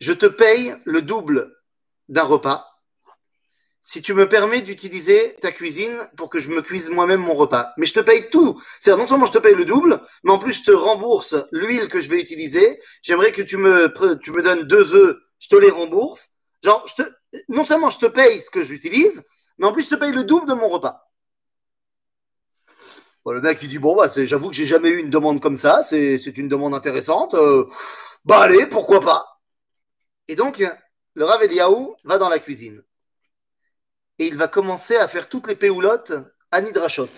je 0.00 0.12
te 0.12 0.26
paye 0.26 0.74
le 0.84 1.00
double 1.00 1.56
d'un 2.10 2.24
repas 2.24 2.67
si 3.88 4.02
tu 4.02 4.12
me 4.12 4.28
permets 4.28 4.60
d'utiliser 4.60 5.34
ta 5.40 5.50
cuisine 5.50 6.10
pour 6.14 6.28
que 6.28 6.40
je 6.40 6.50
me 6.50 6.60
cuise 6.60 6.90
moi-même 6.90 7.22
mon 7.22 7.32
repas. 7.32 7.72
Mais 7.78 7.86
je 7.86 7.94
te 7.94 8.00
paye 8.00 8.28
tout. 8.28 8.60
C'est-à-dire, 8.78 9.02
non 9.02 9.08
seulement 9.08 9.24
je 9.24 9.32
te 9.32 9.38
paye 9.38 9.54
le 9.54 9.64
double, 9.64 10.02
mais 10.24 10.30
en 10.30 10.38
plus 10.38 10.52
je 10.52 10.62
te 10.62 10.70
rembourse 10.70 11.34
l'huile 11.52 11.88
que 11.88 12.02
je 12.02 12.10
vais 12.10 12.20
utiliser. 12.20 12.78
J'aimerais 13.00 13.32
que 13.32 13.40
tu 13.40 13.56
me, 13.56 13.90
tu 14.18 14.30
me 14.30 14.42
donnes 14.42 14.64
deux 14.64 14.94
œufs, 14.94 15.16
je 15.38 15.48
te 15.48 15.56
les 15.56 15.70
rembourse. 15.70 16.28
Genre, 16.62 16.86
je 16.86 17.02
te, 17.02 17.08
non 17.48 17.64
seulement 17.64 17.88
je 17.88 17.96
te 17.96 18.04
paye 18.04 18.42
ce 18.42 18.50
que 18.50 18.62
j'utilise, 18.62 19.22
mais 19.56 19.66
en 19.66 19.72
plus 19.72 19.84
je 19.84 19.88
te 19.88 19.94
paye 19.94 20.12
le 20.12 20.24
double 20.24 20.46
de 20.46 20.52
mon 20.54 20.68
repas. 20.68 21.08
Bon, 23.24 23.32
le 23.32 23.40
mec 23.40 23.58
il 23.62 23.70
dit 23.70 23.78
bon 23.78 23.96
bah 23.96 24.10
j'avoue 24.14 24.50
que 24.50 24.54
j'ai 24.54 24.66
jamais 24.66 24.90
eu 24.90 24.98
une 24.98 25.08
demande 25.08 25.40
comme 25.40 25.56
ça, 25.56 25.82
c'est, 25.82 26.18
c'est 26.18 26.36
une 26.36 26.50
demande 26.50 26.74
intéressante. 26.74 27.32
Euh, 27.32 27.66
bah 28.26 28.40
allez, 28.40 28.66
pourquoi 28.66 29.00
pas. 29.00 29.40
Et 30.28 30.36
donc 30.36 30.62
le 31.14 31.24
Rav 31.24 31.42
Eliaou 31.42 31.96
va 32.04 32.18
dans 32.18 32.28
la 32.28 32.38
cuisine 32.38 32.82
et 34.18 34.26
il 34.26 34.36
va 34.36 34.48
commencer 34.48 34.96
à 34.96 35.08
faire 35.08 35.28
toutes 35.28 35.46
les 35.46 35.56
péoulottes 35.56 36.12
à 36.50 36.60
Nidrashot. 36.60 37.08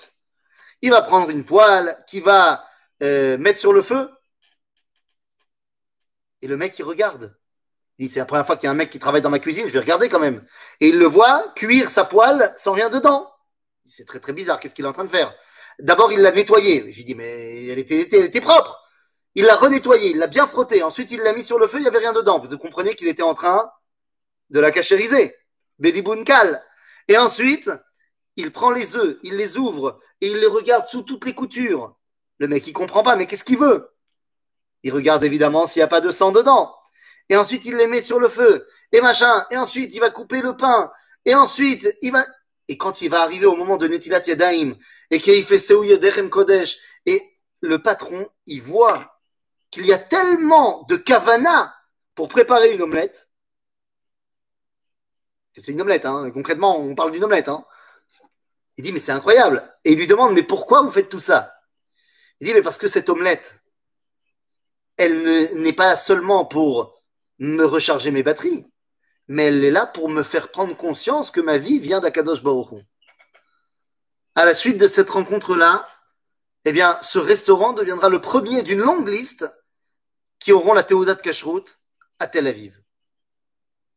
Il 0.83 0.91
va 0.91 1.03
prendre 1.03 1.31
une 1.31 1.45
poêle 1.45 1.97
qui 2.07 2.21
va 2.21 2.65
euh, 3.03 3.39
mettre 3.39 3.59
sur 3.59 3.73
le 3.73 3.83
feu. 3.83 4.11
Et 6.43 6.47
le 6.47 6.57
mec, 6.57 6.79
il 6.79 6.85
regarde. 6.85 7.37
Il 7.99 8.07
dit, 8.07 8.13
c'est 8.13 8.21
la 8.21 8.25
première 8.25 8.47
fois 8.47 8.57
qu'il 8.57 8.65
y 8.65 8.69
a 8.69 8.71
un 8.71 8.75
mec 8.75 8.89
qui 8.89 8.99
travaille 8.99 9.21
dans 9.21 9.31
ma 9.31 9.39
cuisine, 9.39 9.69
je 9.69 9.73
vais 9.75 9.81
regarder 9.81 10.09
quand 10.09 10.21
même. 10.21 10.45
Et 10.81 10.89
il 10.89 10.99
le 10.99 11.07
voit 11.07 11.53
cuire 11.55 11.91
sa 11.91 12.05
poêle 12.05 12.55
sans 12.57 12.73
rien 12.73 12.89
dedans. 12.89 13.31
Dit, 13.85 13.93
C'est 13.93 14.07
très 14.07 14.21
très 14.21 14.33
bizarre, 14.33 14.59
qu'est-ce 14.59 14.75
qu'il 14.75 14.87
est 14.87 14.89
en 14.89 14.93
train 14.93 15.05
de 15.05 15.11
faire? 15.11 15.35
D'abord, 15.79 16.13
il 16.13 16.21
l'a 16.21 16.33
nettoyée. 16.33 16.91
Je 16.91 16.97
lui 16.97 17.05
dis, 17.05 17.15
mais 17.15 17.67
elle 17.67 17.79
était, 17.79 18.09
elle 18.13 18.25
était 18.25 18.41
propre. 18.41 18.83
Il 19.35 19.45
l'a 19.45 19.55
renettoyée, 19.55 20.11
il 20.11 20.19
l'a 20.19 20.27
bien 20.27 20.47
frottée. 20.47 20.83
Ensuite, 20.83 21.11
il 21.11 21.21
l'a 21.21 21.33
mis 21.33 21.45
sur 21.45 21.59
le 21.59 21.67
feu, 21.67 21.79
il 21.79 21.83
n'y 21.83 21.89
avait 21.89 21.99
rien 21.99 22.13
dedans. 22.13 22.39
Vous 22.39 22.57
comprenez 22.59 22.95
qu'il 22.95 23.09
était 23.09 23.23
en 23.23 23.35
train 23.35 23.71
de 24.51 24.61
la 24.61 24.71
cachériser. 24.71 25.37
Bélibouncal. 25.79 26.63
Et 27.09 27.19
ensuite, 27.19 27.71
il 28.37 28.53
prend 28.53 28.71
les 28.71 28.97
œufs, 28.97 29.19
il 29.23 29.37
les 29.37 29.57
ouvre 29.57 30.01
et 30.21 30.31
il 30.31 30.39
les 30.39 30.47
regarde 30.47 30.87
sous 30.87 31.03
toutes 31.03 31.25
les 31.25 31.35
coutures. 31.35 31.97
Le 32.39 32.49
mec, 32.49 32.67
il 32.67 32.73
comprend 32.73 33.03
pas, 33.03 33.17
mais 33.17 33.27
qu'est-ce 33.27 33.45
qu'il 33.45 33.59
veut? 33.59 33.91
Il 34.83 34.93
regarde 34.93 35.25
évidemment 35.25 35.67
s'il 35.67 35.81
n'y 35.81 35.85
a 35.85 35.89
pas 35.89 36.01
de 36.01 36.11
sang 36.11 36.33
dedans. 36.33 36.75
Et 37.29 37.37
ensuite, 37.37 37.65
il 37.65 37.77
les 37.77 37.87
met 37.87 38.03
sur 38.03 38.19
le 38.19 38.29
feu 38.29 38.67
et 38.93 39.01
machin. 39.01 39.47
Et 39.51 39.57
ensuite, 39.57 39.95
il 39.95 40.01
va 40.01 40.11
couper 40.11 40.41
le 40.41 40.57
pain. 40.57 40.91
Et 41.25 41.35
ensuite, 41.35 41.89
il 42.03 42.13
va. 42.13 42.25
Et 42.69 42.77
quand 42.77 43.03
il 43.03 43.11
va 43.11 43.23
arriver 43.23 43.47
au 43.47 43.57
moment 43.57 43.77
de 43.77 43.89
Netilat 43.89 44.23
Yadaim 44.27 44.75
et 45.11 45.19
qu'il 45.19 45.45
fait 45.45 45.59
Seou 45.59 45.85
Yodechem 45.85 46.31
Kodesh, 46.31 46.79
et 47.05 47.21
le 47.61 47.83
patron, 47.83 48.29
il 48.47 48.63
voit 48.63 49.21
qu'il 49.71 49.87
y 49.87 49.93
a 49.93 49.99
tellement 49.99 50.85
de 50.89 50.97
kavana 50.97 51.75
pour 52.15 52.29
préparer 52.29 52.73
une 52.73 52.83
omelette. 52.83 53.29
C'est 55.63 55.73
une 55.73 55.81
omelette, 55.81 56.07
hein. 56.07 56.31
concrètement, 56.31 56.79
on 56.79 56.95
parle 56.95 57.13
d'une 57.13 57.25
omelette. 57.25 57.49
Hein. 57.49 57.65
Il 58.77 58.85
dit, 58.85 58.93
mais 58.93 59.01
c'est 59.01 59.13
incroyable. 59.13 59.63
Et 59.85 59.93
il 59.93 59.99
lui 59.99 60.07
demande, 60.07 60.33
mais 60.33 60.43
pourquoi 60.43 60.83
vous 60.83 60.91
faites 60.91 61.09
tout 61.09 61.21
ça? 61.21 61.55
Il 62.41 62.47
dit, 62.47 62.55
mais 62.55 62.63
parce 62.63 62.79
que 62.79 62.89
cette 62.89 63.09
omelette, 63.09 63.63
elle 64.97 65.23
ne- 65.23 65.63
n'est 65.63 65.73
pas 65.73 65.97
seulement 65.97 66.45
pour 66.45 67.03
me 67.39 67.65
recharger 67.65 68.11
mes 68.11 68.23
batteries, 68.23 68.67
mais 69.29 69.45
elle 69.45 69.65
est 69.65 69.71
là 69.71 69.87
pour 69.87 70.09
me 70.09 70.23
faire 70.23 70.51
prendre 70.51 70.77
conscience 70.77 71.31
que 71.31 71.41
ma 71.41 71.59
vie 71.59 71.79
vient 71.79 72.01
d'Akadosh 72.01 72.43
Baruch. 72.43 72.83
À 74.35 74.45
la 74.45 74.55
suite 74.55 74.79
de 74.79 74.89
cette 74.89 75.11
rencontre-là, 75.11 75.89
eh 76.65 76.73
bien, 76.73 76.99
ce 77.03 77.19
restaurant 77.19 77.73
deviendra 77.73 78.09
le 78.09 78.21
premier 78.21 78.63
d'une 78.63 78.81
longue 78.81 79.09
liste 79.09 79.51
qui 80.39 80.53
auront 80.53 80.73
la 80.73 80.83
Théouda 80.83 81.15
de 81.15 81.65
à 82.19 82.27
Tel 82.27 82.47
Aviv. 82.47 82.80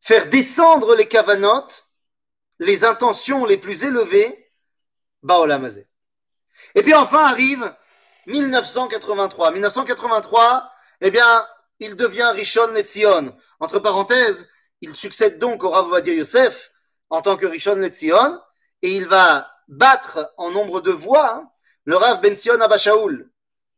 Faire 0.04 0.26
descendre 0.26 0.94
les 0.94 1.08
cavanotes, 1.08 1.86
les 2.58 2.84
intentions 2.84 3.46
les 3.46 3.56
plus 3.56 3.84
élevées, 3.84 4.52
Baolam 5.22 5.64
Hazeh. 5.64 5.88
Et 6.74 6.82
puis 6.82 6.92
enfin 6.92 7.24
arrive 7.24 7.74
1983. 8.26 9.50
1983, 9.52 10.70
eh 11.00 11.10
bien, 11.10 11.46
il 11.80 11.96
devient 11.96 12.30
Rishon 12.34 12.72
Letzion. 12.72 13.34
Entre 13.60 13.78
parenthèses, 13.78 14.46
il 14.82 14.94
succède 14.94 15.38
donc 15.38 15.64
au 15.64 15.70
Rav 15.70 15.86
Ovadia 15.86 16.12
Yosef 16.12 16.70
en 17.08 17.22
tant 17.22 17.38
que 17.38 17.46
Rishon 17.46 17.76
Letzion 17.76 18.38
et 18.82 18.94
il 18.94 19.08
va 19.08 19.50
battre 19.68 20.34
en 20.36 20.50
nombre 20.50 20.82
de 20.82 20.90
voix 20.90 21.34
hein, 21.34 21.50
le 21.84 21.96
Rav 21.96 22.20
Ben 22.20 22.36
Sion 22.36 22.60
Abashaoul, 22.60 23.30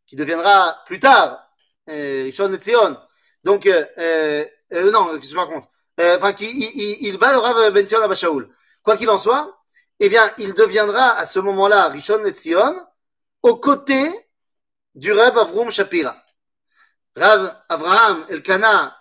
qui 0.09 0.17
deviendra 0.17 0.77
plus 0.87 0.99
tard 0.99 1.49
euh, 1.89 2.25
Rishon 2.25 2.49
Letzion. 2.49 2.99
Donc, 3.45 3.67
euh, 3.67 3.87
euh, 3.99 4.45
euh, 4.73 4.91
non, 4.91 5.17
qu'est-ce 5.21 5.35
que 5.37 5.76
Enfin, 5.99 6.33
qui, 6.33 6.47
il, 6.47 7.07
il- 7.09 7.19
bat 7.19 7.33
le 7.33 7.39
Rav 7.39 7.73
Ben 7.73 7.87
Sion. 7.87 8.49
Quoi 8.83 8.97
qu'il 8.97 9.09
en 9.09 9.19
soit, 9.19 9.59
eh 9.99 10.09
bien, 10.09 10.31
il 10.39 10.53
deviendra 10.53 11.13
à 11.13 11.27
ce 11.27 11.39
moment-là 11.39 11.89
Rishon 11.89 12.23
Letzion 12.23 12.77
aux 13.43 13.57
côtés 13.57 14.13
du 14.95 15.13
Rav 15.13 15.39
Avrum 15.39 15.71
Shapira. 15.71 16.23
Rav 17.17 17.57
Avraham 17.69 18.27
Elkana 18.29 18.97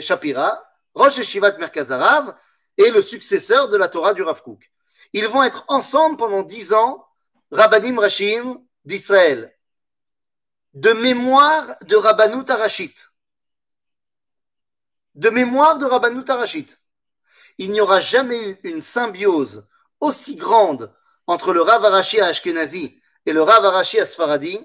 Shapira, 0.00 0.62
Rosh 0.94 1.18
Yeshivat 1.18 1.58
Merkaz 1.58 1.90
Harav, 1.90 2.34
et 2.76 2.90
le 2.90 3.02
successeur 3.02 3.68
de 3.68 3.76
la 3.76 3.88
Torah 3.88 4.14
du 4.14 4.22
Rav 4.22 4.42
Kook. 4.42 4.70
Ils 5.12 5.26
vont 5.26 5.42
être 5.42 5.64
ensemble 5.68 6.16
pendant 6.16 6.42
dix 6.42 6.72
ans, 6.72 7.04
Rabbanim 7.50 7.98
Rashim 7.98 8.60
d'Israël, 8.84 9.52
de 10.74 10.92
mémoire 10.92 11.66
de 11.86 11.96
Rabbanut 11.96 12.48
Arashit. 12.48 12.94
De 15.14 15.28
mémoire 15.28 15.78
de 15.78 15.86
Rabbanut 15.86 16.28
Arashit. 16.28 16.78
Il 17.58 17.72
n'y 17.72 17.80
aura 17.80 18.00
jamais 18.00 18.50
eu 18.50 18.58
une 18.64 18.80
symbiose 18.80 19.66
aussi 20.00 20.36
grande 20.36 20.94
entre 21.26 21.52
le 21.52 21.62
Rav 21.62 21.84
Arashi 21.84 22.20
à 22.20 22.26
Ashkenazi 22.26 23.00
et 23.26 23.32
le 23.32 23.42
Rav 23.42 23.64
Arashi 23.64 24.00
à 24.00 24.06
Sfaradi 24.06 24.58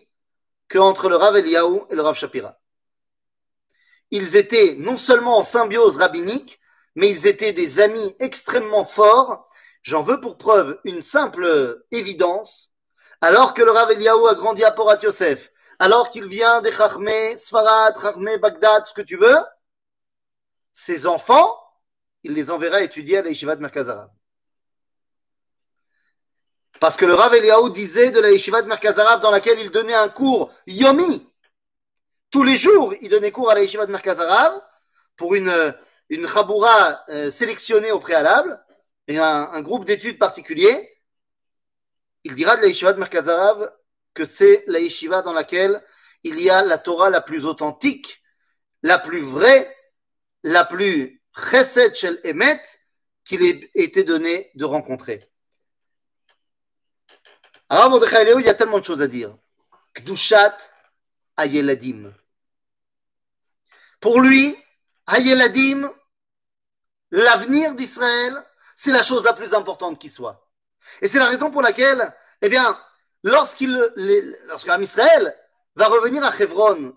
qu'entre 0.69 1.09
le 1.09 1.15
Rav 1.15 1.35
Eliyahu 1.35 1.81
et 1.89 1.95
le 1.95 2.01
Rav 2.01 2.15
Shapira. 2.15 2.57
Ils 4.11 4.35
étaient 4.35 4.75
non 4.79 4.97
seulement 4.97 5.37
en 5.37 5.43
symbiose 5.43 5.97
rabbinique, 5.97 6.59
mais 6.95 7.09
ils 7.09 7.27
étaient 7.27 7.53
des 7.53 7.79
amis 7.81 8.15
extrêmement 8.19 8.85
forts. 8.85 9.49
J'en 9.81 10.01
veux 10.01 10.21
pour 10.21 10.37
preuve 10.37 10.79
une 10.85 11.01
simple 11.01 11.83
évidence. 11.91 12.71
Alors 13.19 13.53
que 13.53 13.63
le 13.63 13.71
Rav 13.71 13.91
Eliyahu 13.91 14.27
a 14.27 14.35
grandi 14.35 14.63
à 14.63 14.71
Porat 14.71 14.99
Yosef, 15.01 15.51
alors 15.79 16.09
qu'il 16.09 16.27
vient 16.27 16.61
des 16.61 16.71
Chachmé, 16.71 17.37
Sfarad, 17.37 17.99
Chachmé, 17.99 18.37
Bagdad, 18.37 18.85
ce 18.85 18.93
que 18.93 19.01
tu 19.01 19.17
veux, 19.17 19.37
ses 20.75 21.07
enfants, 21.07 21.57
il 22.23 22.33
les 22.33 22.51
enverra 22.51 22.81
étudier 22.81 23.17
à 23.17 23.21
la 23.21 23.29
Yeshiva 23.29 23.55
de 23.55 23.61
Merkaz 23.61 23.89
Arav. 23.89 24.09
Parce 26.81 26.97
que 26.97 27.05
le 27.05 27.13
Rav 27.13 27.33
Eliyahu 27.33 27.71
disait 27.71 28.11
de 28.11 28.19
la 28.19 28.29
Yeshiva 28.29 28.61
de 28.61 28.67
Merkaz 28.67 28.99
Arav 28.99 29.21
dans 29.21 29.31
laquelle 29.31 29.59
il 29.59 29.71
donnait 29.71 29.95
un 29.95 30.09
cours 30.09 30.51
yomi. 30.67 31.31
Tous 32.29 32.43
les 32.43 32.57
jours, 32.57 32.93
il 32.99 33.09
donnait 33.09 33.31
cours 33.31 33.49
à 33.49 33.55
la 33.55 33.61
Yeshiva 33.61 33.85
de 33.85 33.91
Merkaz 33.91 34.19
Arav 34.19 34.61
pour 35.15 35.33
une, 35.33 35.73
une 36.09 36.27
chaboura 36.27 37.05
euh, 37.07 37.31
sélectionnée 37.31 37.93
au 37.93 37.99
préalable 37.99 38.61
et 39.07 39.17
un, 39.17 39.61
groupe 39.61 39.85
d'études 39.85 40.19
particulier. 40.19 40.99
Il 42.25 42.35
dira 42.35 42.57
de 42.57 42.61
la 42.61 42.67
Yeshiva 42.67 42.91
de 42.91 42.99
Merkaz 42.99 43.29
Arav 43.29 43.71
que 44.13 44.25
c'est 44.25 44.65
la 44.67 44.79
Yeshiva 44.79 45.21
dans 45.21 45.33
laquelle 45.33 45.81
il 46.23 46.41
y 46.41 46.49
a 46.49 46.63
la 46.63 46.79
Torah 46.79 47.09
la 47.09 47.21
plus 47.21 47.45
authentique, 47.45 48.21
la 48.83 48.99
plus 48.99 49.21
vraie, 49.21 49.73
la 50.45 50.63
plus 50.63 51.21
chesed 51.33 51.95
shel 51.95 52.19
emet 52.23 52.61
qu'il 53.23 53.43
ait 53.43 53.69
été 53.73 54.03
donné 54.03 54.51
de 54.53 54.63
rencontrer. 54.63 55.27
Alors, 57.67 57.99
il 58.05 58.45
y 58.45 58.49
a 58.49 58.53
tellement 58.53 58.77
de 58.77 58.85
choses 58.85 59.01
à 59.01 59.07
dire. 59.07 59.35
Kdushat 59.95 60.55
Ayeladim. 61.35 62.13
Pour 63.99 64.21
lui, 64.21 64.55
Ayeladim, 65.07 65.91
l'avenir 67.09 67.73
d'Israël, 67.73 68.37
c'est 68.75 68.91
la 68.91 69.01
chose 69.01 69.23
la 69.23 69.33
plus 69.33 69.55
importante 69.55 69.99
qui 69.99 70.09
soit. 70.09 70.47
Et 71.01 71.07
c'est 71.07 71.17
la 71.17 71.25
raison 71.25 71.49
pour 71.49 71.63
laquelle, 71.63 72.15
eh 72.43 72.49
bien, 72.49 72.79
lorsqu'il, 73.23 73.75
Israël 74.79 75.35
va 75.75 75.87
revenir 75.87 76.23
à 76.23 76.31
Hebron, 76.39 76.95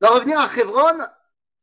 va 0.00 0.08
revenir 0.08 0.40
à 0.40 0.48
Hebron 0.52 1.06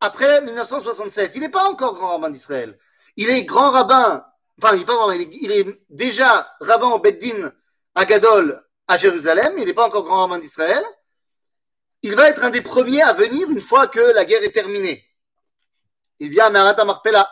après 0.06 0.42
1967, 0.42 1.32
il 1.36 1.42
n'est 1.42 1.50
pas 1.50 1.64
encore 1.64 1.96
grand 1.96 2.12
rabbin 2.12 2.30
d'Israël. 2.30 2.78
Il 3.18 3.30
est 3.30 3.44
grand 3.44 3.72
rabbin, 3.72 4.24
enfin, 4.62 4.76
il 4.76 4.80
n'est 4.80 4.86
pas 4.86 4.94
grand 4.94 5.12
il 5.12 5.52
est, 5.52 5.60
est 5.62 5.82
déjà 5.90 6.56
rabbin 6.62 6.90
au 6.90 7.00
Beddin 7.00 7.52
à 7.96 8.06
Gadol, 8.06 8.64
à 8.88 8.98
Jérusalem, 8.98 9.56
il 9.58 9.66
n'est 9.66 9.74
pas 9.74 9.88
encore 9.88 10.04
grand 10.04 10.22
rabbin 10.22 10.38
d'Israël. 10.38 10.84
il 12.04 12.14
va 12.14 12.30
être 12.30 12.44
un 12.44 12.52
des 12.52 12.62
premiers 12.62 13.02
à 13.02 13.14
venir 13.14 13.50
une 13.50 13.62
fois 13.62 13.88
que 13.88 14.00
la 14.00 14.26
guerre 14.26 14.44
est 14.44 14.52
terminée. 14.52 15.04
Il 16.20 16.30
vient 16.30 16.46
à 16.46 16.50
Marata 16.52 16.86
Marpella. 16.86 17.28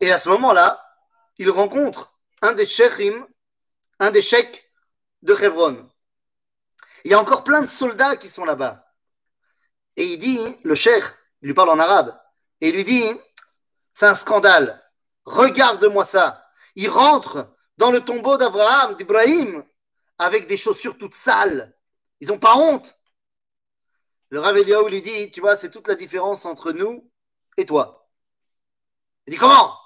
Et 0.00 0.12
à 0.12 0.18
ce 0.18 0.28
moment-là, 0.28 0.84
il 1.38 1.48
rencontre 1.50 2.12
un 2.42 2.52
des 2.52 2.66
sheikhim, 2.66 3.26
un 3.98 4.10
des 4.10 4.22
sheikhs 4.22 4.70
de 5.22 5.34
Hebron. 5.34 5.88
Il 7.04 7.10
y 7.10 7.14
a 7.14 7.20
encore 7.20 7.44
plein 7.44 7.62
de 7.62 7.66
soldats 7.66 8.16
qui 8.16 8.28
sont 8.28 8.44
là-bas. 8.44 8.84
Et 9.96 10.04
il 10.04 10.18
dit, 10.18 10.38
le 10.64 10.74
cheikh, 10.74 11.04
il 11.42 11.46
lui 11.46 11.54
parle 11.54 11.70
en 11.70 11.78
arabe, 11.78 12.18
et 12.60 12.72
lui 12.72 12.84
dit, 12.84 13.04
c'est 13.92 14.06
un 14.06 14.14
scandale, 14.14 14.82
regarde-moi 15.24 16.04
ça. 16.04 16.46
Il 16.76 16.88
rentre 16.88 17.54
dans 17.76 17.90
le 17.90 18.00
tombeau 18.00 18.36
d'Abraham, 18.36 18.94
d'Ibrahim, 18.96 19.64
avec 20.18 20.46
des 20.46 20.56
chaussures 20.56 20.98
toutes 20.98 21.14
sales. 21.14 21.74
Ils 22.20 22.28
n'ont 22.28 22.38
pas 22.38 22.56
honte. 22.56 22.98
Le 24.28 24.38
Rav 24.38 24.54
lui 24.54 25.02
dit, 25.02 25.30
tu 25.32 25.40
vois, 25.40 25.56
c'est 25.56 25.70
toute 25.70 25.88
la 25.88 25.94
différence 25.94 26.44
entre 26.44 26.72
nous 26.72 27.10
et 27.56 27.66
toi. 27.66 28.08
Il 29.26 29.32
dit, 29.32 29.38
comment? 29.38 29.76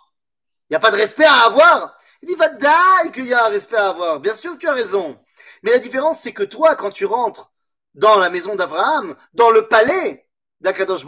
Il 0.68 0.72
n'y 0.72 0.76
a 0.76 0.80
pas 0.80 0.90
de 0.90 0.96
respect 0.96 1.24
à 1.24 1.44
avoir? 1.46 1.96
Il 2.20 2.28
dit, 2.28 2.34
va 2.34 2.48
d'ailleurs 2.48 3.12
qu'il 3.12 3.26
y 3.26 3.32
a 3.32 3.46
un 3.46 3.48
respect 3.48 3.76
à 3.76 3.88
avoir. 3.88 4.20
Bien 4.20 4.34
sûr 4.34 4.52
que 4.52 4.58
tu 4.58 4.68
as 4.68 4.74
raison. 4.74 5.18
Mais 5.62 5.70
la 5.70 5.78
différence, 5.78 6.20
c'est 6.20 6.32
que 6.32 6.42
toi, 6.42 6.74
quand 6.74 6.90
tu 6.90 7.04
rentres 7.04 7.52
dans 7.94 8.18
la 8.18 8.28
maison 8.28 8.54
d'Abraham, 8.54 9.16
dans 9.32 9.50
le 9.50 9.68
palais 9.68 10.23
d'Akadosh 10.64 11.04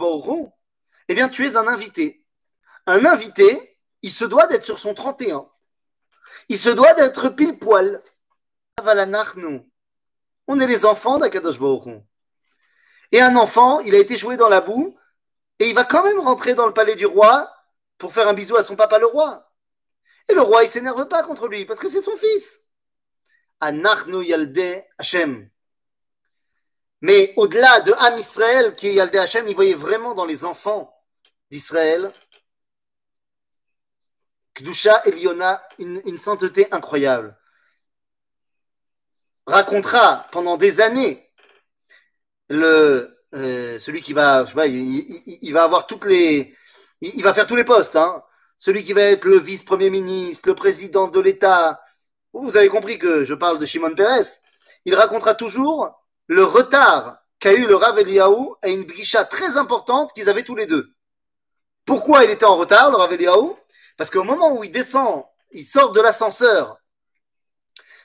eh 1.09 1.13
bien, 1.13 1.29
tu 1.29 1.45
es 1.45 1.55
un 1.55 1.67
invité. 1.67 2.25
Un 2.85 3.05
invité, 3.05 3.77
il 4.01 4.11
se 4.11 4.23
doit 4.23 4.47
d'être 4.47 4.63
sur 4.63 4.79
son 4.79 4.93
31. 4.93 5.49
Il 6.49 6.57
se 6.57 6.69
doit 6.69 6.93
d'être 6.93 7.29
pile 7.29 7.57
poil. 7.57 8.03
On 10.47 10.59
est 10.59 10.67
les 10.67 10.85
enfants 10.85 11.17
d'Akadosh 11.17 11.57
Et 13.11 13.21
un 13.21 13.35
enfant, 13.35 13.79
il 13.79 13.95
a 13.95 13.99
été 13.99 14.15
joué 14.15 14.37
dans 14.37 14.49
la 14.49 14.61
boue, 14.61 14.97
et 15.59 15.67
il 15.69 15.73
va 15.75 15.85
quand 15.85 16.03
même 16.03 16.19
rentrer 16.19 16.53
dans 16.53 16.67
le 16.67 16.73
palais 16.73 16.95
du 16.95 17.05
roi 17.05 17.51
pour 17.97 18.13
faire 18.13 18.27
un 18.27 18.33
bisou 18.33 18.55
à 18.57 18.63
son 18.63 18.75
papa 18.75 18.99
le 18.99 19.07
roi. 19.07 19.51
Et 20.29 20.33
le 20.33 20.41
roi, 20.41 20.63
il 20.63 20.69
s'énerve 20.69 21.07
pas 21.07 21.23
contre 21.23 21.47
lui, 21.47 21.65
parce 21.65 21.79
que 21.79 21.89
c'est 21.89 22.01
son 22.01 22.15
fils. 22.15 22.61
Anachnu 23.59 24.23
Yalde 24.23 24.83
Hashem. 24.99 25.49
Mais 27.01 27.33
au-delà 27.35 27.81
de 27.81 27.93
Am 27.99 28.17
Israël, 28.17 28.75
qui 28.75 28.87
est 28.87 28.93
Yalde 28.95 29.15
Hashem, 29.15 29.47
il 29.47 29.55
voyait 29.55 29.75
vraiment 29.75 30.13
dans 30.13 30.25
les 30.25 30.45
enfants 30.45 30.93
d'Israël 31.51 32.11
Kdusha 34.55 35.01
Eliona, 35.05 35.61
une, 35.77 36.01
une 36.05 36.17
sainteté 36.17 36.67
incroyable. 36.71 37.37
Racontera 39.45 40.27
pendant 40.31 40.57
des 40.57 40.81
années 40.81 41.31
le, 42.49 43.17
euh, 43.35 43.77
celui 43.79 44.01
qui 44.01 44.13
va, 44.13 44.45
il, 44.65 45.51
va 45.53 45.63
avoir 45.63 45.85
toutes 45.85 46.05
les, 46.05 46.55
il, 47.01 47.15
il 47.15 47.23
va 47.23 47.33
faire 47.33 47.47
tous 47.47 47.55
les 47.55 47.63
postes, 47.63 47.95
hein. 47.95 48.23
Celui 48.57 48.83
qui 48.83 48.93
va 48.93 49.01
être 49.01 49.25
le 49.25 49.37
vice-premier 49.37 49.91
ministre, 49.91 50.49
le 50.49 50.55
président 50.55 51.07
de 51.07 51.19
l'État. 51.19 51.79
Vous 52.33 52.57
avez 52.57 52.69
compris 52.69 52.97
que 52.97 53.23
je 53.23 53.35
parle 53.35 53.59
de 53.59 53.65
Shimon 53.65 53.93
Peres. 53.93 54.25
Il 54.85 54.95
racontera 54.95 55.35
toujours 55.35 56.03
le 56.27 56.43
retard 56.43 57.17
qu'a 57.39 57.53
eu 57.53 57.65
le 57.65 57.75
Rav 57.75 57.97
Eliaou 57.99 58.55
une 58.63 58.85
brisha 58.85 59.23
très 59.25 59.57
importante 59.57 60.13
qu'ils 60.13 60.29
avaient 60.29 60.43
tous 60.43 60.55
les 60.55 60.67
deux. 60.67 60.93
Pourquoi 61.85 62.25
il 62.25 62.31
était 62.31 62.45
en 62.45 62.57
retard, 62.57 62.91
le 62.91 62.97
Rav 62.97 63.15
Parce 63.97 64.09
qu'au 64.09 64.23
moment 64.23 64.51
où 64.51 64.63
il 64.63 64.71
descend, 64.71 65.23
il 65.51 65.65
sort 65.65 65.91
de 65.91 66.01
l'ascenseur 66.01 66.77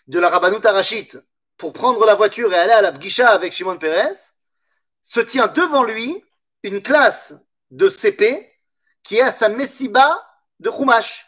de 0.07 0.19
la 0.19 0.31
Rabbanout 0.31 0.65
Arachit 0.65 1.09
pour 1.57 1.73
prendre 1.73 2.05
la 2.05 2.15
voiture 2.15 2.53
et 2.53 2.59
aller 2.59 2.73
à 2.73 2.83
la 2.83 2.91
brisha 2.91 3.29
avec 3.31 3.53
Shimon 3.53 3.79
Peres, 3.79 4.33
se 5.03 5.21
tient 5.21 5.49
devant 5.49 5.83
lui 5.83 6.25
une 6.63 6.83
classe 6.83 7.35
de 7.71 7.89
CP 7.89 8.49
qui 9.03 9.17
est 9.17 9.23
à 9.23 9.33
sa 9.33 9.49
Messiba 9.49 10.25
de 10.61 10.71
Chumash. 10.71 11.27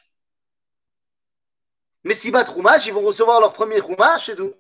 Messiba 2.05 2.45
de 2.45 2.53
Chumash, 2.53 2.87
ils 2.87 2.93
vont 2.93 3.03
recevoir 3.03 3.41
leur 3.41 3.53
premier 3.53 3.81
Chumash 3.81 4.29
et 4.29 4.37
tout. 4.37 4.55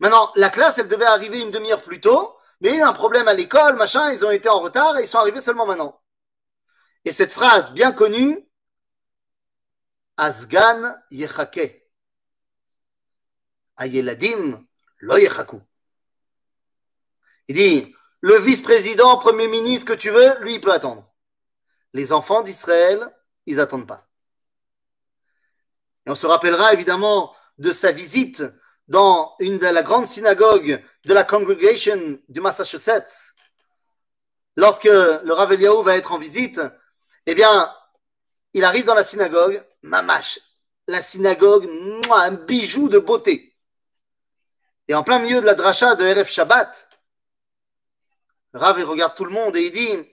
Maintenant, 0.00 0.30
la 0.36 0.50
classe, 0.50 0.78
elle 0.78 0.88
devait 0.88 1.04
arriver 1.04 1.40
une 1.40 1.50
demi-heure 1.50 1.82
plus 1.82 2.00
tôt, 2.00 2.36
mais 2.60 2.70
il 2.70 2.74
y 2.74 2.78
a 2.78 2.80
eu 2.80 2.82
un 2.82 2.92
problème 2.92 3.28
à 3.28 3.34
l'école, 3.34 3.76
machin, 3.76 4.12
ils 4.12 4.24
ont 4.24 4.30
été 4.30 4.48
en 4.48 4.60
retard 4.60 4.96
et 4.98 5.02
ils 5.02 5.08
sont 5.08 5.18
arrivés 5.18 5.40
seulement 5.40 5.66
maintenant. 5.66 6.00
Et 7.04 7.12
cette 7.12 7.32
phrase 7.32 7.72
bien 7.72 7.92
connue, 7.92 8.46
Asgan 10.16 10.94
Yechake. 11.10 11.86
Ayeladim 13.76 14.66
lo 15.00 15.16
yechaku. 15.18 15.60
Il 17.48 17.56
dit, 17.56 17.94
le 18.20 18.38
vice-président, 18.38 19.18
premier 19.18 19.48
ministre 19.48 19.86
que 19.86 19.98
tu 19.98 20.10
veux, 20.10 20.38
lui, 20.40 20.54
il 20.54 20.60
peut 20.60 20.72
attendre. 20.72 21.08
Les 21.92 22.12
enfants 22.12 22.42
d'Israël, 22.42 23.14
ils 23.46 23.56
n'attendent 23.56 23.86
pas. 23.86 24.08
Et 26.06 26.10
on 26.10 26.14
se 26.14 26.26
rappellera 26.26 26.72
évidemment 26.72 27.34
de 27.58 27.72
sa 27.72 27.92
visite 27.92 28.42
dans 28.88 29.34
une 29.40 29.58
de 29.58 29.66
la 29.66 29.82
grande 29.82 30.06
synagogue 30.06 30.82
de 31.04 31.14
la 31.14 31.24
Congregation 31.24 32.18
du 32.28 32.40
Massachusetts. 32.40 33.34
Lorsque 34.56 34.84
le 34.84 35.32
Rav 35.32 35.52
Eliaou 35.52 35.82
va 35.82 35.96
être 35.96 36.12
en 36.12 36.18
visite, 36.18 36.60
eh 37.26 37.34
bien, 37.34 37.72
il 38.54 38.64
arrive 38.64 38.84
dans 38.84 38.94
la 38.94 39.04
synagogue, 39.04 39.62
mamache, 39.82 40.38
la 40.86 41.02
synagogue, 41.02 41.68
un 42.10 42.30
bijou 42.32 42.88
de 42.88 42.98
beauté. 42.98 43.56
Et 44.88 44.94
en 44.94 45.02
plein 45.02 45.18
milieu 45.18 45.40
de 45.40 45.46
la 45.46 45.54
dracha 45.54 45.94
de 45.96 46.04
RF 46.04 46.30
Shabbat, 46.30 46.88
Rav 48.54 48.78
il 48.78 48.84
regarde 48.84 49.14
tout 49.14 49.24
le 49.24 49.32
monde 49.32 49.56
et 49.56 49.66
il 49.66 49.72
dit 49.72 50.08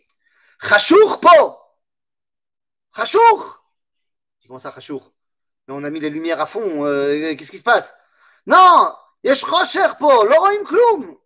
Chachour 0.61 1.21
po 1.21 1.57
Chachour 2.95 3.63
Comment 4.45 4.59
ça, 4.59 4.73
Chachour 4.73 5.13
Mais 5.67 5.73
on 5.73 5.83
a 5.83 5.89
mis 5.89 5.99
les 6.01 6.09
lumières 6.09 6.41
à 6.41 6.45
fond, 6.45 6.85
euh, 6.85 7.35
qu'est-ce 7.35 7.51
qui 7.51 7.57
se 7.57 7.63
passe? 7.63 7.95
Non 8.45 8.93
Yesh 9.23 9.45
po 9.99 10.25
L'oroim 10.25 10.63
kloum 10.65 11.17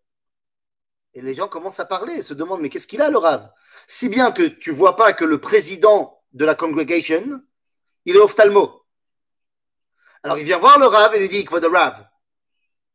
Et 1.13 1.21
les 1.21 1.33
gens 1.33 1.47
commencent 1.47 1.79
à 1.79 1.85
parler 1.85 2.15
et 2.15 2.21
se 2.21 2.33
demandent 2.33 2.61
Mais 2.61 2.69
qu'est-ce 2.69 2.87
qu'il 2.87 3.01
a, 3.01 3.09
le 3.09 3.17
Rav? 3.17 3.51
Si 3.87 4.09
bien 4.09 4.31
que 4.31 4.43
tu 4.43 4.71
vois 4.71 4.95
pas 4.95 5.13
que 5.13 5.25
le 5.25 5.39
président 5.39 6.21
de 6.33 6.45
la 6.45 6.55
congregation, 6.55 7.41
il 8.05 8.15
est 8.15 8.19
ophtalmo. 8.19 8.83
Alors 10.23 10.37
il 10.37 10.45
vient 10.45 10.57
voir 10.57 10.77
le 10.77 10.87
Rav 10.87 11.15
et 11.15 11.19
lui 11.19 11.29
dit 11.29 11.45
Quoi 11.45 11.59
de 11.59 11.67
Rav 11.67 12.05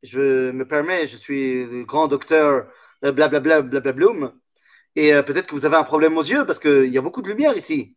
Je 0.03 0.51
me 0.51 0.67
permets, 0.67 1.07
je 1.07 1.17
suis 1.17 1.65
le 1.67 1.85
grand 1.85 2.09
docteur 2.09 2.69
blablabla, 3.03 3.63
blablabloum. 3.63 4.39
Et 4.95 5.15
euh, 5.15 5.23
peut-être 5.23 5.47
que 5.47 5.55
vous 5.55 5.65
avez 5.65 5.77
un 5.77 5.85
problème 5.85 6.17
aux 6.17 6.23
yeux 6.23 6.45
parce 6.45 6.59
qu'il 6.59 6.89
y 6.89 6.99
a 6.99 7.03
beaucoup 7.03 7.23
de 7.23 7.29
lumière 7.29 7.57
ici. 7.57 7.97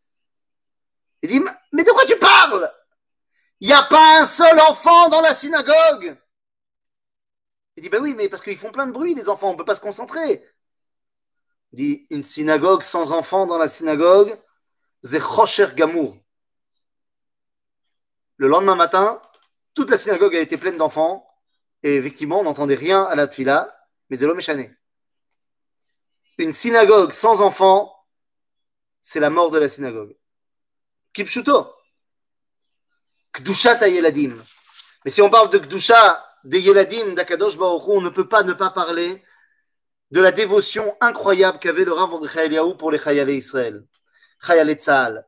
Il 1.21 1.30
dit, 1.30 1.41
mais 1.73 1.84
de 1.84 1.91
quoi 1.91 2.05
tu 2.05 2.17
parles? 2.17 2.71
Il 3.62 3.68
n'y 3.68 3.74
a 3.74 3.84
pas 3.84 4.22
un 4.22 4.26
seul 4.26 4.60
enfant 4.60 5.10
dans 5.10 5.22
la 5.22 5.34
synagogue. 5.34 6.18
Il 7.78 7.84
dit, 7.84 7.89
ben 7.89 8.01
oui, 8.01 8.14
mais 8.16 8.30
parce 8.30 8.41
qu'ils 8.41 8.58
font 8.58 8.72
plein 8.72 8.88
de 8.88 8.91
bruit, 8.91 9.14
les 9.14 9.28
enfants, 9.28 9.49
on 9.49 9.53
ne 9.53 9.58
peut 9.58 9.66
pas 9.66 9.76
se 9.76 9.82
concentrer. 9.82 10.43
Il 11.74 11.78
dit, 11.78 12.08
une 12.10 12.24
synagogue 12.24 12.82
sans 12.82 13.12
enfants 13.12 13.45
dans 13.45 13.58
la 13.58 13.68
synagogue, 13.68 14.38
c'est 15.03 15.20
Gamour. 15.76 16.18
Le 18.38 18.47
lendemain 18.47 18.76
matin, 18.76 19.22
toute 19.74 19.89
la 19.89 19.97
synagogue 19.97 20.36
a 20.36 20.39
été 20.39 20.58
pleine 20.58 20.78
d'enfants, 20.78 21.28
et 21.84 21.95
effectivement, 21.95 22.39
on 22.39 22.43
n'entendait 22.43 22.76
rien 22.76 23.03
à 23.03 23.16
la 23.16 23.28
tfila, 23.28 23.76
mais 24.10 24.18
c'est 24.18 24.26
l'homme 24.26 24.41
une 26.43 26.53
synagogue 26.53 27.12
sans 27.12 27.41
enfants, 27.41 27.93
c'est 29.01 29.20
la 29.20 29.30
mort 29.30 29.51
de 29.51 29.60
la 29.60 29.70
synagogue. 29.70 30.16
Kipshuto. 33.36 33.43
Kdushat 33.43 33.88
Yeladim. 33.88 34.43
Mais 35.03 35.11
si 35.11 35.21
on 35.21 35.29
parle 35.29 35.49
de 35.49 35.59
Kdusha 35.59 36.23
des 36.43 36.61
Yeladim 36.61 37.13
d'Akadosh 37.13 37.57
Baruch 37.57 37.88
on 37.88 38.01
ne 38.01 38.09
peut 38.09 38.27
pas 38.27 38.43
ne 38.43 38.53
pas 38.53 38.69
parler 38.69 39.23
de 40.11 40.21
la 40.21 40.31
dévotion 40.31 40.95
incroyable 41.01 41.59
qu'avait 41.59 41.86
le 41.86 41.93
Rav 41.93 42.09
Mordechai 42.09 42.49
pour 42.77 42.91
les 42.91 42.99
Chayale 42.99 43.29
Israël. 43.31 43.83
Chayale 44.45 44.73
Tzahal. 44.73 45.25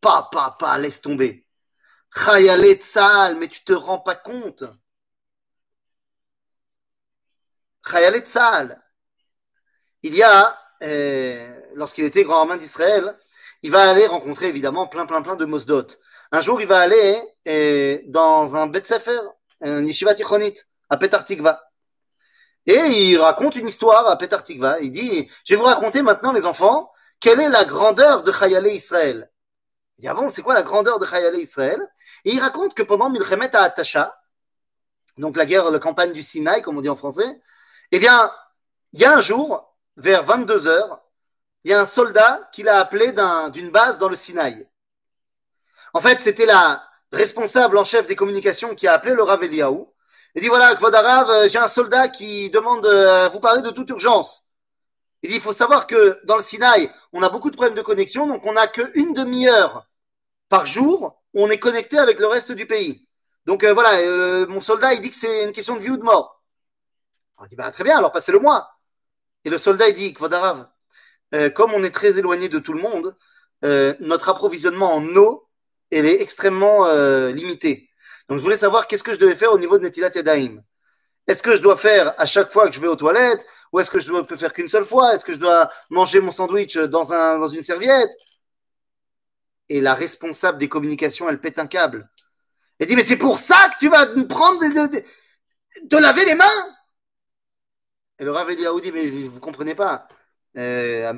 Pas, 0.00 0.28
pas, 0.32 0.56
pas, 0.58 0.78
laisse 0.78 1.00
tomber. 1.00 1.46
Chayale 2.14 2.74
Tzahal, 2.76 3.36
mais 3.36 3.48
tu 3.48 3.62
te 3.62 3.72
rends 3.72 4.00
pas 4.00 4.14
compte. 4.14 4.64
Chayale 7.84 8.20
Tzahal 8.20 8.82
il 10.06 10.14
y 10.14 10.22
a, 10.22 10.56
euh, 10.82 11.60
lorsqu'il 11.74 12.04
était 12.04 12.22
grand 12.22 12.38
rabbin 12.38 12.56
d'Israël, 12.56 13.18
il 13.62 13.70
va 13.72 13.90
aller 13.90 14.06
rencontrer 14.06 14.46
évidemment 14.46 14.86
plein, 14.86 15.04
plein, 15.04 15.20
plein 15.22 15.34
de 15.34 15.44
Mosdot. 15.44 15.86
Un 16.36 16.42
jour, 16.42 16.60
il 16.60 16.66
va 16.66 16.80
aller 16.80 17.18
euh, 17.48 17.98
dans 18.08 18.56
un 18.56 18.66
Bet 18.66 18.84
Sefer, 18.84 19.20
un 19.62 19.82
yeshiva 19.82 20.14
tichonit, 20.14 20.52
à 20.90 20.98
Petar 20.98 21.24
Tikva. 21.24 21.62
Et 22.66 22.74
il 22.74 23.16
raconte 23.16 23.56
une 23.56 23.66
histoire 23.66 24.06
à 24.06 24.18
Petar 24.18 24.42
Tikva. 24.42 24.78
Il 24.80 24.90
dit, 24.90 25.30
je 25.46 25.54
vais 25.54 25.58
vous 25.58 25.64
raconter 25.64 26.02
maintenant, 26.02 26.32
les 26.32 26.44
enfants, 26.44 26.92
quelle 27.20 27.40
est 27.40 27.48
la 27.48 27.64
grandeur 27.64 28.22
de 28.22 28.30
Chayale 28.30 28.66
Israël. 28.66 29.30
Il 29.96 30.02
dit, 30.02 30.08
ah 30.08 30.12
bon, 30.12 30.28
c'est 30.28 30.42
quoi 30.42 30.52
la 30.52 30.62
grandeur 30.62 30.98
de 30.98 31.06
Chayale 31.06 31.38
Israël? 31.38 31.80
Et 32.26 32.32
il 32.32 32.40
raconte 32.40 32.74
que 32.74 32.82
pendant 32.82 33.08
Milchemet 33.08 33.56
à 33.56 33.62
Atasha, 33.62 34.14
donc 35.16 35.38
la 35.38 35.46
guerre, 35.46 35.70
la 35.70 35.78
campagne 35.78 36.12
du 36.12 36.22
Sinaï, 36.22 36.60
comme 36.60 36.76
on 36.76 36.82
dit 36.82 36.90
en 36.90 36.96
français, 36.96 37.40
eh 37.92 37.98
bien, 37.98 38.30
il 38.92 39.00
y 39.00 39.06
a 39.06 39.16
un 39.16 39.20
jour, 39.20 39.74
vers 39.96 40.22
22 40.22 40.66
heures, 40.66 41.02
il 41.64 41.70
y 41.70 41.72
a 41.72 41.80
un 41.80 41.86
soldat 41.86 42.46
qui 42.52 42.62
l'a 42.62 42.78
appelé 42.78 43.14
d'une 43.52 43.70
base 43.70 43.98
dans 43.98 44.10
le 44.10 44.16
Sinaï. 44.16 44.68
En 45.96 46.00
fait, 46.02 46.20
c'était 46.22 46.44
la 46.44 46.86
responsable 47.10 47.78
en 47.78 47.84
chef 47.86 48.06
des 48.06 48.16
communications 48.16 48.74
qui 48.74 48.86
a 48.86 48.92
appelé 48.92 49.14
le 49.14 49.22
Rav 49.22 49.42
Eliaou. 49.42 49.90
Il 50.34 50.42
dit 50.42 50.48
voilà, 50.48 50.76
Kvodarav, 50.76 51.30
euh, 51.30 51.48
j'ai 51.48 51.56
un 51.56 51.68
soldat 51.68 52.08
qui 52.08 52.50
demande 52.50 52.84
euh, 52.84 53.24
à 53.24 53.28
vous 53.30 53.40
parler 53.40 53.62
de 53.62 53.70
toute 53.70 53.88
urgence. 53.88 54.44
Il 55.22 55.30
dit 55.30 55.36
il 55.36 55.40
faut 55.40 55.54
savoir 55.54 55.86
que 55.86 56.20
dans 56.26 56.36
le 56.36 56.42
Sinaï, 56.42 56.90
on 57.14 57.22
a 57.22 57.30
beaucoup 57.30 57.50
de 57.50 57.56
problèmes 57.56 57.74
de 57.74 57.80
connexion, 57.80 58.26
donc 58.26 58.44
on 58.44 58.52
n'a 58.52 58.66
qu'une 58.66 59.14
demi-heure 59.14 59.88
par 60.50 60.66
jour 60.66 61.18
où 61.32 61.42
on 61.42 61.48
est 61.48 61.58
connecté 61.58 61.96
avec 61.96 62.18
le 62.18 62.26
reste 62.26 62.52
du 62.52 62.66
pays. 62.66 63.08
Donc 63.46 63.64
euh, 63.64 63.72
voilà, 63.72 64.46
mon 64.48 64.60
soldat, 64.60 64.92
il 64.92 65.00
dit 65.00 65.08
que 65.08 65.16
c'est 65.16 65.44
une 65.44 65.52
question 65.52 65.76
de 65.76 65.80
vie 65.80 65.88
ou 65.88 65.96
de 65.96 66.04
mort. 66.04 66.42
On 67.38 67.46
dit 67.46 67.56
bah, 67.56 67.70
très 67.70 67.84
bien, 67.84 67.96
alors 67.96 68.12
passez-le 68.12 68.38
moi. 68.38 68.68
Et 69.46 69.48
le 69.48 69.56
soldat, 69.56 69.88
il 69.88 69.94
dit 69.94 70.12
Kvodarav, 70.12 70.68
comme 71.54 71.72
on 71.72 71.82
est 71.82 71.90
très 71.90 72.18
éloigné 72.18 72.50
de 72.50 72.58
tout 72.58 72.74
le 72.74 72.82
monde, 72.82 73.16
notre 74.00 74.28
approvisionnement 74.28 74.92
en 74.92 75.16
eau, 75.16 75.45
elle 75.90 76.06
est 76.06 76.20
extrêmement 76.20 76.86
euh, 76.86 77.30
limité. 77.32 77.88
Donc 78.28 78.38
je 78.38 78.42
voulais 78.42 78.56
savoir 78.56 78.86
qu'est-ce 78.86 79.02
que 79.02 79.14
je 79.14 79.18
devais 79.18 79.36
faire 79.36 79.52
au 79.52 79.58
niveau 79.58 79.78
de 79.78 79.84
Netilat 79.84 80.10
Yadayim. 80.14 80.62
Est-ce 81.26 81.42
que 81.42 81.56
je 81.56 81.62
dois 81.62 81.76
faire 81.76 82.14
à 82.18 82.26
chaque 82.26 82.50
fois 82.50 82.68
que 82.68 82.74
je 82.74 82.80
vais 82.80 82.86
aux 82.86 82.96
toilettes 82.96 83.44
ou 83.72 83.80
est-ce 83.80 83.90
que 83.90 83.98
je 83.98 84.12
ne 84.12 84.22
peux 84.22 84.36
faire 84.36 84.52
qu'une 84.52 84.68
seule 84.68 84.84
fois? 84.84 85.14
Est-ce 85.14 85.24
que 85.24 85.32
je 85.32 85.38
dois 85.38 85.68
manger 85.90 86.20
mon 86.20 86.30
sandwich 86.30 86.76
dans, 86.76 87.12
un, 87.12 87.38
dans 87.38 87.48
une 87.48 87.62
serviette? 87.62 88.10
Et 89.68 89.80
la 89.80 89.94
responsable 89.94 90.58
des 90.58 90.68
communications, 90.68 91.28
elle 91.28 91.40
pète 91.40 91.58
un 91.58 91.66
câble. 91.66 92.08
Elle 92.78 92.86
dit, 92.86 92.96
mais 92.96 93.02
c'est 93.02 93.16
pour 93.16 93.38
ça 93.38 93.56
que 93.70 93.78
tu 93.80 93.88
vas 93.88 94.06
me 94.14 94.26
prendre 94.28 94.60
de, 94.60 95.02
de, 95.82 95.96
laver 95.96 96.24
les 96.24 96.34
mains? 96.34 96.76
Et 98.18 98.24
le 98.24 98.30
Rav 98.30 98.48
Eliaou 98.50 98.80
dit, 98.80 98.92
mais 98.92 99.08
vous 99.08 99.40
comprenez 99.40 99.74
pas 99.74 100.06
euh, 100.56 101.12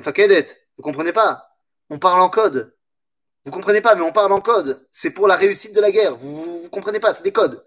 vous 0.77 0.83
comprenez 0.83 1.13
pas 1.13 1.57
On 1.89 1.99
parle 1.99 2.19
en 2.19 2.29
code. 2.29 2.75
Vous 3.45 3.51
comprenez 3.51 3.81
pas, 3.81 3.95
mais 3.95 4.01
on 4.01 4.11
parle 4.11 4.31
en 4.31 4.41
code. 4.41 4.85
C'est 4.91 5.11
pour 5.11 5.27
la 5.27 5.35
réussite 5.35 5.73
de 5.73 5.81
la 5.81 5.91
guerre. 5.91 6.15
Vous, 6.17 6.63
vous, 6.63 6.69
comprenez 6.69 6.99
pas, 6.99 7.13
c'est 7.13 7.23
des 7.23 7.31
codes. 7.31 7.63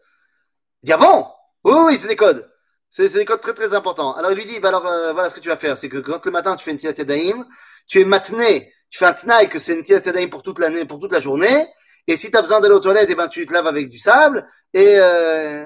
Il 0.83 0.87
dit 0.87 0.93
ah 0.93 0.99
bon 0.99 1.27
Oui, 1.64 1.73
oui, 1.87 1.99
c'est 2.01 2.09
des 2.09 2.16
codes. 2.16 2.49
C'est 2.91 3.09
des 3.09 3.25
codes 3.25 3.41
très 3.41 3.55
très 3.55 3.75
importants. 3.75 4.14
Alors 4.14 4.33
il 4.33 4.37
lui 4.37 4.45
dit, 4.45 4.61
bah 4.61 4.68
alors 4.68 4.87
euh, 4.87 5.14
voilà 5.14 5.31
ce 5.31 5.35
que 5.35 5.41
tu 5.41 5.49
vas 5.49 5.57
faire, 5.57 5.79
c'est 5.79 5.89
que 5.89 5.97
quand 5.99 6.25
le 6.27 6.31
matin 6.31 6.57
tu 6.57 6.64
fais 6.64 6.73
une 6.73 6.77
tilat 6.77 6.93
daïm, 6.93 7.47
tu 7.87 8.01
es 8.01 8.05
matné, 8.05 8.70
tu 8.91 8.99
fais 8.99 9.07
un 9.07 9.14
tnaï 9.14 9.49
que 9.49 9.59
c'est 9.59 9.75
une 9.75 9.83
tilat 9.83 10.01
daïm 10.01 10.29
pour 10.29 10.43
toute 10.43 10.59
l'année, 10.59 10.85
pour 10.85 10.99
toute 10.99 11.12
la 11.12 11.20
journée. 11.20 11.66
Et 12.07 12.18
si 12.18 12.31
tu 12.31 12.37
as 12.37 12.43
besoin 12.43 12.61
d'aller 12.61 12.75
aux 12.75 12.81
toilettes, 12.81 13.09
et 13.09 13.12
eh 13.12 13.14
ben 13.14 13.29
tu 13.29 13.47
te 13.47 13.53
laves 13.53 13.66
avec 13.66 13.89
du 13.89 13.99
sable 13.99 14.47
et 14.75 14.97
euh, 14.99 15.64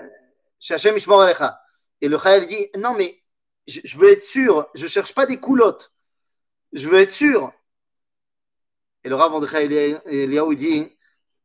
Et 2.01 2.09
le 2.09 2.19
Khayal 2.19 2.47
dit 2.47 2.69
non 2.79 2.95
mais 2.95 3.13
je, 3.67 3.81
je, 3.83 3.99
veux 3.99 4.13
être 4.13 4.23
sûr, 4.23 4.69
je 4.75 4.87
cherche 4.87 5.13
pas 5.13 5.27
des 5.27 5.39
coulottes. 5.39 5.93
Je 6.73 6.89
veux 6.89 7.01
être 7.01 7.11
sûr. 7.11 7.53
Et 9.07 9.09
le 9.09 9.15
Rav 9.15 9.31
Mordechai 9.31 10.01
Eliaou, 10.07 10.51
il 10.51 10.59
dit, 10.59 10.99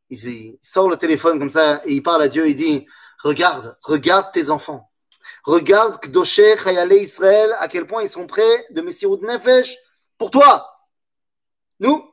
il 0.09 0.57
sort 0.63 0.89
le 0.89 0.97
téléphone 0.97 1.37
comme 1.37 1.51
ça 1.51 1.79
et 1.85 1.93
il 1.93 2.01
parle 2.01 2.23
à 2.23 2.27
Dieu, 2.27 2.49
il 2.49 2.55
dit, 2.55 2.87
regarde, 3.19 3.77
regarde 3.83 4.31
tes 4.33 4.49
enfants. 4.49 4.91
Regarde 5.43 5.99
Kdoshe 6.01 6.57
Chayale 6.57 6.93
Israël, 6.93 7.53
à 7.59 7.67
quel 7.67 7.85
point 7.85 8.01
ils 8.01 8.09
sont 8.09 8.25
prêts 8.25 8.65
de 8.71 8.81
Messirut 8.81 9.21
Nefesh 9.21 9.77
pour 10.17 10.31
toi. 10.31 10.75
Nous, 11.79 12.03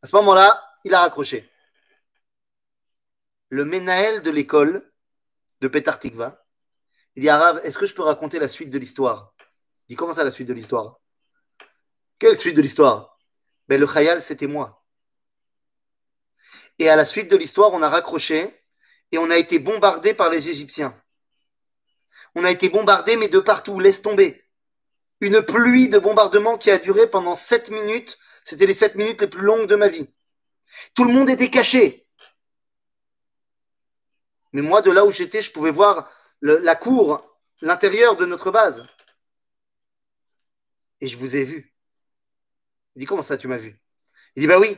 à 0.00 0.06
ce 0.06 0.16
moment-là, 0.16 0.58
il 0.84 0.94
a 0.94 1.00
raccroché. 1.00 1.46
Le 3.50 3.66
Menaël 3.66 4.22
de 4.22 4.30
l'école 4.30 4.90
de 5.60 5.68
Petar 5.68 5.98
Tikva, 5.98 6.42
il 7.16 7.20
dit 7.20 7.28
Arav, 7.28 7.60
est-ce 7.64 7.76
que 7.76 7.84
je 7.84 7.92
peux 7.92 8.02
raconter 8.02 8.38
la 8.38 8.48
suite 8.48 8.70
de 8.70 8.78
l'histoire? 8.78 9.34
Il 9.80 9.88
dit 9.88 9.96
Comment 9.96 10.14
ça, 10.14 10.24
la 10.24 10.30
suite 10.30 10.48
de 10.48 10.54
l'histoire? 10.54 11.00
Quelle 12.18 12.38
suite 12.38 12.56
de 12.56 12.62
l'histoire? 12.62 13.19
Ben, 13.70 13.78
Le 13.78 13.86
Khayal, 13.86 14.20
c'était 14.20 14.48
moi. 14.48 14.84
Et 16.80 16.88
à 16.88 16.96
la 16.96 17.04
suite 17.04 17.30
de 17.30 17.36
l'histoire, 17.36 17.72
on 17.72 17.82
a 17.82 17.88
raccroché 17.88 18.64
et 19.12 19.18
on 19.18 19.30
a 19.30 19.36
été 19.36 19.60
bombardé 19.60 20.12
par 20.12 20.28
les 20.28 20.48
Égyptiens. 20.48 21.00
On 22.34 22.42
a 22.42 22.50
été 22.50 22.68
bombardé, 22.68 23.14
mais 23.14 23.28
de 23.28 23.38
partout, 23.38 23.78
laisse 23.78 24.02
tomber. 24.02 24.42
Une 25.20 25.40
pluie 25.42 25.88
de 25.88 26.00
bombardements 26.00 26.58
qui 26.58 26.72
a 26.72 26.78
duré 26.78 27.08
pendant 27.08 27.36
sept 27.36 27.70
minutes. 27.70 28.18
C'était 28.42 28.66
les 28.66 28.74
sept 28.74 28.96
minutes 28.96 29.20
les 29.20 29.28
plus 29.28 29.42
longues 29.42 29.68
de 29.68 29.76
ma 29.76 29.86
vie. 29.86 30.12
Tout 30.96 31.04
le 31.04 31.12
monde 31.12 31.30
était 31.30 31.50
caché. 31.50 32.08
Mais 34.52 34.62
moi, 34.62 34.82
de 34.82 34.90
là 34.90 35.04
où 35.04 35.12
j'étais, 35.12 35.42
je 35.42 35.52
pouvais 35.52 35.70
voir 35.70 36.10
la 36.42 36.74
cour, 36.74 37.38
l'intérieur 37.60 38.16
de 38.16 38.26
notre 38.26 38.50
base. 38.50 38.84
Et 41.00 41.06
je 41.06 41.16
vous 41.16 41.36
ai 41.36 41.44
vu. 41.44 41.70
Il 42.94 43.00
dit 43.00 43.06
Comment 43.06 43.22
ça, 43.22 43.36
tu 43.36 43.48
m'as 43.48 43.58
vu? 43.58 43.80
Il 44.36 44.40
dit 44.40 44.46
Bah 44.46 44.58
oui. 44.58 44.76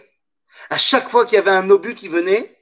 À 0.71 0.79
chaque 0.79 1.09
fois 1.09 1.25
qu'il 1.25 1.37
y 1.37 1.39
avait 1.39 1.51
un 1.51 1.69
obus 1.71 1.95
qui 1.95 2.09
venait, 2.09 2.59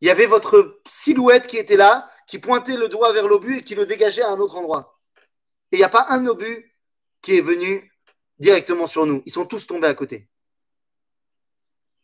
il 0.00 0.08
y 0.08 0.10
avait 0.10 0.26
votre 0.26 0.80
silhouette 0.88 1.46
qui 1.46 1.56
était 1.56 1.76
là, 1.76 2.10
qui 2.26 2.38
pointait 2.38 2.76
le 2.76 2.88
doigt 2.88 3.12
vers 3.12 3.28
l'obus 3.28 3.58
et 3.58 3.64
qui 3.64 3.74
le 3.74 3.86
dégageait 3.86 4.22
à 4.22 4.30
un 4.30 4.38
autre 4.38 4.56
endroit. 4.56 5.00
Et 5.72 5.76
il 5.76 5.78
n'y 5.78 5.84
a 5.84 5.88
pas 5.88 6.06
un 6.08 6.26
obus 6.26 6.74
qui 7.22 7.36
est 7.36 7.42
venu 7.42 7.92
directement 8.38 8.86
sur 8.86 9.06
nous. 9.06 9.22
Ils 9.26 9.32
sont 9.32 9.46
tous 9.46 9.66
tombés 9.66 9.88
à 9.88 9.94
côté. 9.94 10.28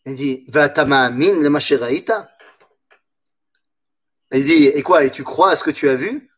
Il 0.05 0.15
dit. 0.15 0.47
Il 4.33 4.45
dit 4.45 4.67
Et 4.67 4.83
quoi 4.83 5.05
Et 5.05 5.11
tu 5.11 5.25
crois 5.25 5.51
à 5.51 5.57
ce 5.57 5.65
que 5.65 5.71
tu 5.71 5.89
as 5.89 5.97
vu? 5.97 6.31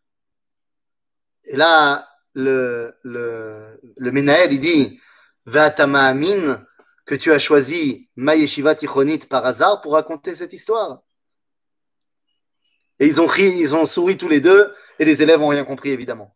Et 1.44 1.56
là, 1.56 2.08
le, 2.34 2.94
le, 3.02 3.80
il 3.98 4.60
dit 4.60 5.00
Vatamamin, 5.48 6.66
que 7.06 7.14
tu 7.14 7.32
as 7.32 7.38
choisi 7.38 8.10
ma 8.16 8.36
yeshiva 8.36 8.74
tichonit 8.74 9.20
par 9.20 9.46
hasard 9.46 9.80
pour 9.80 9.94
raconter 9.94 10.34
cette 10.34 10.52
histoire. 10.52 11.00
Et 12.98 13.06
ils 13.06 13.20
ont 13.20 13.26
ri, 13.26 13.48
ils 13.58 13.74
ont 13.74 13.86
souri 13.86 14.18
tous 14.18 14.28
les 14.28 14.40
deux, 14.40 14.74
et 14.98 15.06
les 15.06 15.22
élèves 15.22 15.40
n'ont 15.40 15.48
rien 15.48 15.64
compris, 15.64 15.88
évidemment. 15.90 16.34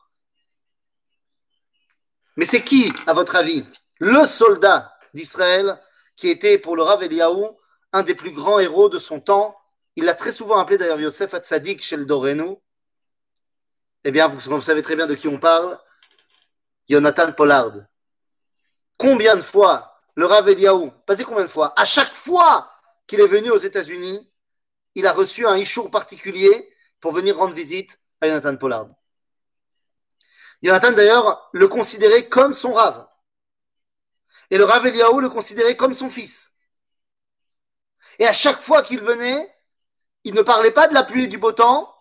Mais 2.37 2.47
c'est 2.47 2.63
qui, 2.63 2.91
à 3.07 3.13
votre 3.13 3.37
avis, 3.37 3.67
le 3.99 4.27
soldat 4.27 4.97
d'Israël 5.13 5.79
qui 6.17 6.29
était 6.29 6.57
pour 6.57 6.75
le 6.75 6.83
Rav 6.83 7.03
Eliaou 7.03 7.59
un 7.93 8.03
des 8.03 8.15
plus 8.15 8.31
grands 8.31 8.61
héros 8.61 8.89
de 8.89 8.99
son 8.99 9.21
temps? 9.21 9.55
Il 9.97 10.05
l'a 10.05 10.15
très 10.15 10.33
souvent 10.33 10.57
appelé 10.57 10.79
d'ailleurs 10.79 11.01
Yosef 11.01 11.35
Hatzadik 11.35 11.83
chez. 11.83 11.99
Eh 14.05 14.11
bien, 14.11 14.27
vous 14.27 14.61
savez 14.63 14.81
très 14.81 14.97
bien 14.97 15.07
de 15.07 15.15
qui 15.15 15.29
on 15.29 15.39
parle. 15.39 15.79
Jonathan 16.89 17.33
Pollard. 17.33 17.75
Combien 19.03 19.35
de 19.35 19.41
fois 19.41 19.97
le 20.15 20.27
Rav 20.27 20.49
Eliaou, 20.49 20.93
passé 21.07 21.25
combien 21.25 21.43
de 21.43 21.49
fois 21.49 21.73
À 21.77 21.85
chaque 21.85 22.15
fois 22.15 22.71
qu'il 23.09 23.19
est 23.19 23.27
venu 23.27 23.51
aux 23.51 23.59
États-Unis, 23.59 24.31
il 24.95 25.09
a 25.09 25.13
reçu 25.13 25.45
un 25.45 25.57
ishour 25.57 25.91
particulier 25.91 26.73
pour 27.01 27.11
venir 27.11 27.37
rendre 27.37 27.53
visite 27.53 27.99
à 28.21 28.29
Jonathan 28.29 28.57
Pollard. 28.57 28.87
Jonathan, 30.63 30.93
d'ailleurs, 30.93 31.51
le 31.53 31.67
considérait 31.67 32.29
comme 32.29 32.55
son 32.55 32.75
Rav. 32.75 33.09
Et 34.53 34.57
le 34.57 34.63
Rav 34.63 34.87
Eliaou 34.87 35.19
le 35.19 35.31
considérait 35.31 35.77
comme 35.77 35.95
son 35.95 36.09
fils. 36.09 36.53
Et 38.21 38.27
à 38.29 38.33
chaque 38.33 38.61
fois 38.61 38.83
qu'il 38.83 39.01
venait, 39.01 39.53
il 40.23 40.33
ne 40.33 40.43
parlait 40.43 40.71
pas 40.71 40.87
de 40.87 40.95
la 40.95 41.03
pluie 41.03 41.25
et 41.25 41.27
du 41.27 41.39
beau 41.39 41.51
temps. 41.51 41.93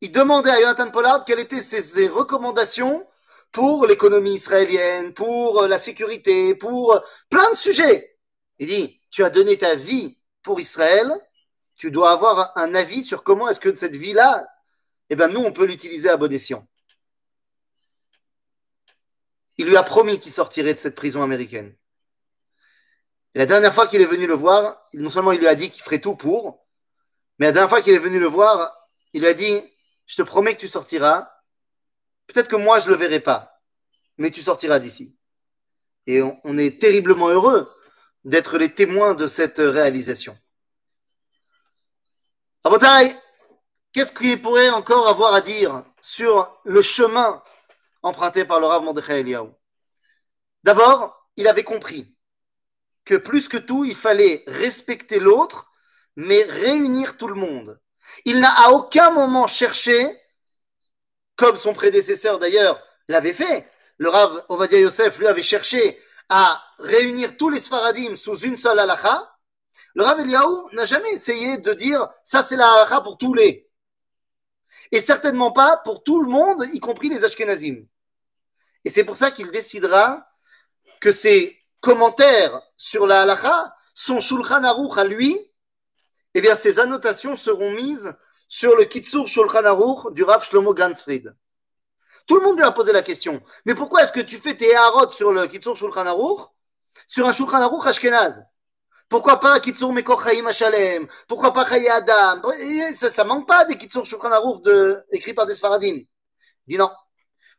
Il 0.00 0.10
demandait 0.10 0.50
à 0.50 0.58
Jonathan 0.58 0.90
Pollard 0.90 1.24
quelles 1.24 1.38
étaient 1.38 1.62
ses 1.62 2.08
recommandations 2.08 3.06
pour 3.52 3.86
l'économie 3.86 4.34
israélienne, 4.34 5.12
pour 5.14 5.62
euh, 5.62 5.68
la 5.68 5.78
sécurité, 5.78 6.54
pour 6.54 6.94
euh, 6.94 7.00
plein 7.28 7.50
de 7.50 7.56
sujets. 7.56 8.16
Il 8.58 8.68
dit, 8.68 9.00
tu 9.10 9.24
as 9.24 9.30
donné 9.30 9.58
ta 9.58 9.74
vie 9.74 10.18
pour 10.42 10.60
Israël, 10.60 11.12
tu 11.76 11.90
dois 11.90 12.12
avoir 12.12 12.56
un 12.56 12.74
avis 12.74 13.04
sur 13.04 13.22
comment 13.24 13.48
est-ce 13.48 13.60
que 13.60 13.74
cette 13.74 13.96
vie-là, 13.96 14.46
eh 15.08 15.16
bien 15.16 15.28
nous, 15.28 15.40
on 15.40 15.52
peut 15.52 15.64
l'utiliser 15.64 16.08
à 16.08 16.16
bon 16.16 16.32
escient. 16.32 16.66
Il 19.56 19.66
lui 19.66 19.76
a 19.76 19.82
promis 19.82 20.18
qu'il 20.20 20.32
sortirait 20.32 20.74
de 20.74 20.78
cette 20.78 20.94
prison 20.94 21.22
américaine. 21.22 21.74
La 23.34 23.46
dernière 23.46 23.72
fois 23.72 23.86
qu'il 23.86 24.00
est 24.00 24.06
venu 24.06 24.26
le 24.26 24.34
voir, 24.34 24.88
non 24.94 25.10
seulement 25.10 25.32
il 25.32 25.40
lui 25.40 25.48
a 25.48 25.54
dit 25.54 25.70
qu'il 25.70 25.82
ferait 25.82 26.00
tout 26.00 26.16
pour, 26.16 26.66
mais 27.38 27.46
la 27.46 27.52
dernière 27.52 27.70
fois 27.70 27.80
qu'il 27.80 27.94
est 27.94 27.98
venu 27.98 28.18
le 28.18 28.26
voir, 28.26 28.74
il 29.12 29.20
lui 29.20 29.28
a 29.28 29.34
dit, 29.34 29.60
je 30.06 30.16
te 30.16 30.22
promets 30.22 30.54
que 30.54 30.60
tu 30.60 30.68
sortiras, 30.68 31.30
Peut-être 32.32 32.48
que 32.48 32.56
moi, 32.56 32.78
je 32.78 32.86
ne 32.86 32.90
le 32.90 32.96
verrai 32.96 33.18
pas, 33.18 33.60
mais 34.16 34.30
tu 34.30 34.40
sortiras 34.40 34.78
d'ici. 34.78 35.16
Et 36.06 36.22
on, 36.22 36.58
est 36.58 36.80
terriblement 36.80 37.28
heureux 37.28 37.68
d'être 38.24 38.56
les 38.56 38.72
témoins 38.72 39.14
de 39.14 39.26
cette 39.26 39.58
réalisation. 39.58 40.38
Abotai, 42.62 43.16
qu'est-ce 43.92 44.12
qu'il 44.12 44.40
pourrait 44.40 44.70
encore 44.70 45.08
avoir 45.08 45.34
à 45.34 45.40
dire 45.40 45.84
sur 46.00 46.56
le 46.64 46.82
chemin 46.82 47.42
emprunté 48.02 48.44
par 48.44 48.60
le 48.60 48.66
Rav 48.66 48.84
Mordechai 48.84 49.20
Eliyahu? 49.20 49.48
D'abord, 50.62 51.28
il 51.36 51.48
avait 51.48 51.64
compris 51.64 52.16
que 53.04 53.16
plus 53.16 53.48
que 53.48 53.56
tout, 53.56 53.84
il 53.84 53.96
fallait 53.96 54.44
respecter 54.46 55.18
l'autre, 55.18 55.68
mais 56.14 56.44
réunir 56.44 57.16
tout 57.16 57.26
le 57.26 57.34
monde. 57.34 57.80
Il 58.24 58.38
n'a 58.38 58.52
à 58.52 58.70
aucun 58.70 59.10
moment 59.10 59.48
cherché 59.48 60.20
comme 61.40 61.56
son 61.56 61.72
prédécesseur 61.72 62.38
d'ailleurs 62.38 62.78
l'avait 63.08 63.32
fait, 63.32 63.66
le 63.96 64.10
Rav 64.10 64.44
Ovadia 64.50 64.78
Yosef, 64.78 65.18
lui, 65.18 65.26
avait 65.26 65.42
cherché 65.42 65.98
à 66.28 66.62
réunir 66.78 67.38
tous 67.38 67.48
les 67.48 67.62
Sfaradim 67.62 68.14
sous 68.18 68.40
une 68.40 68.58
seule 68.58 68.78
halakha, 68.78 69.34
le 69.94 70.04
Rav 70.04 70.20
Eliaou 70.20 70.68
n'a 70.72 70.84
jamais 70.84 71.10
essayé 71.14 71.56
de 71.56 71.72
dire 71.72 72.06
ça 72.24 72.44
c'est 72.44 72.56
la 72.56 72.70
halakha 72.70 73.00
pour 73.00 73.16
tous 73.16 73.32
les. 73.32 73.66
Et 74.92 75.00
certainement 75.00 75.50
pas 75.50 75.78
pour 75.78 76.02
tout 76.02 76.22
le 76.22 76.28
monde, 76.28 76.66
y 76.74 76.78
compris 76.78 77.08
les 77.08 77.24
Ashkenazim. 77.24 77.86
Et 78.84 78.90
c'est 78.90 79.04
pour 79.04 79.16
ça 79.16 79.30
qu'il 79.30 79.50
décidera 79.50 80.28
que 81.00 81.10
ses 81.10 81.58
commentaires 81.80 82.60
sur 82.76 83.06
la 83.06 83.22
halakha, 83.22 83.74
son 83.94 84.20
Shulchan 84.20 84.62
Aruch 84.62 84.98
à 84.98 85.04
lui, 85.04 85.38
eh 86.34 86.40
bien, 86.42 86.54
ces 86.54 86.78
annotations 86.78 87.34
seront 87.34 87.70
mises 87.70 88.14
sur 88.50 88.74
le 88.74 88.84
Kitsur 88.84 89.28
Shulchan 89.28 89.64
Aruch 89.64 90.12
du 90.12 90.24
Rav 90.24 90.44
Shlomo 90.44 90.74
Gansfried. 90.74 91.32
Tout 92.26 92.34
le 92.34 92.44
monde 92.44 92.56
lui 92.56 92.64
a 92.64 92.72
posé 92.72 92.92
la 92.92 93.02
question. 93.02 93.40
Mais 93.64 93.76
pourquoi 93.76 94.02
est-ce 94.02 94.10
que 94.10 94.20
tu 94.20 94.38
fais 94.38 94.56
tes 94.56 94.74
harot 94.74 95.08
sur 95.12 95.30
le 95.30 95.46
Kitsur 95.46 95.76
Shulchan 95.76 96.04
Aruch? 96.04 96.40
Sur 97.06 97.28
un 97.28 97.32
Shulchan 97.32 97.62
Aruch 97.62 97.86
Ashkenaz 97.86 98.44
Pourquoi 99.08 99.38
pas 99.38 99.60
Kitsur 99.60 99.92
Mekor 99.92 100.24
Chaim 100.24 100.46
Hashalem 100.46 101.06
Pourquoi 101.28 101.52
pas 101.52 101.64
Chaye 101.64 101.88
Adam? 101.88 102.42
Ça, 102.96 103.08
ça 103.08 103.22
manque 103.22 103.46
pas 103.46 103.64
des 103.66 103.78
Kitsur 103.78 104.04
Shulchan 104.04 104.32
Aruch 104.32 104.62
de, 104.62 105.00
écrits 105.12 105.32
par 105.32 105.46
des 105.46 105.54
Sfaradim. 105.54 106.00
Dit 106.66 106.76
non. 106.76 106.90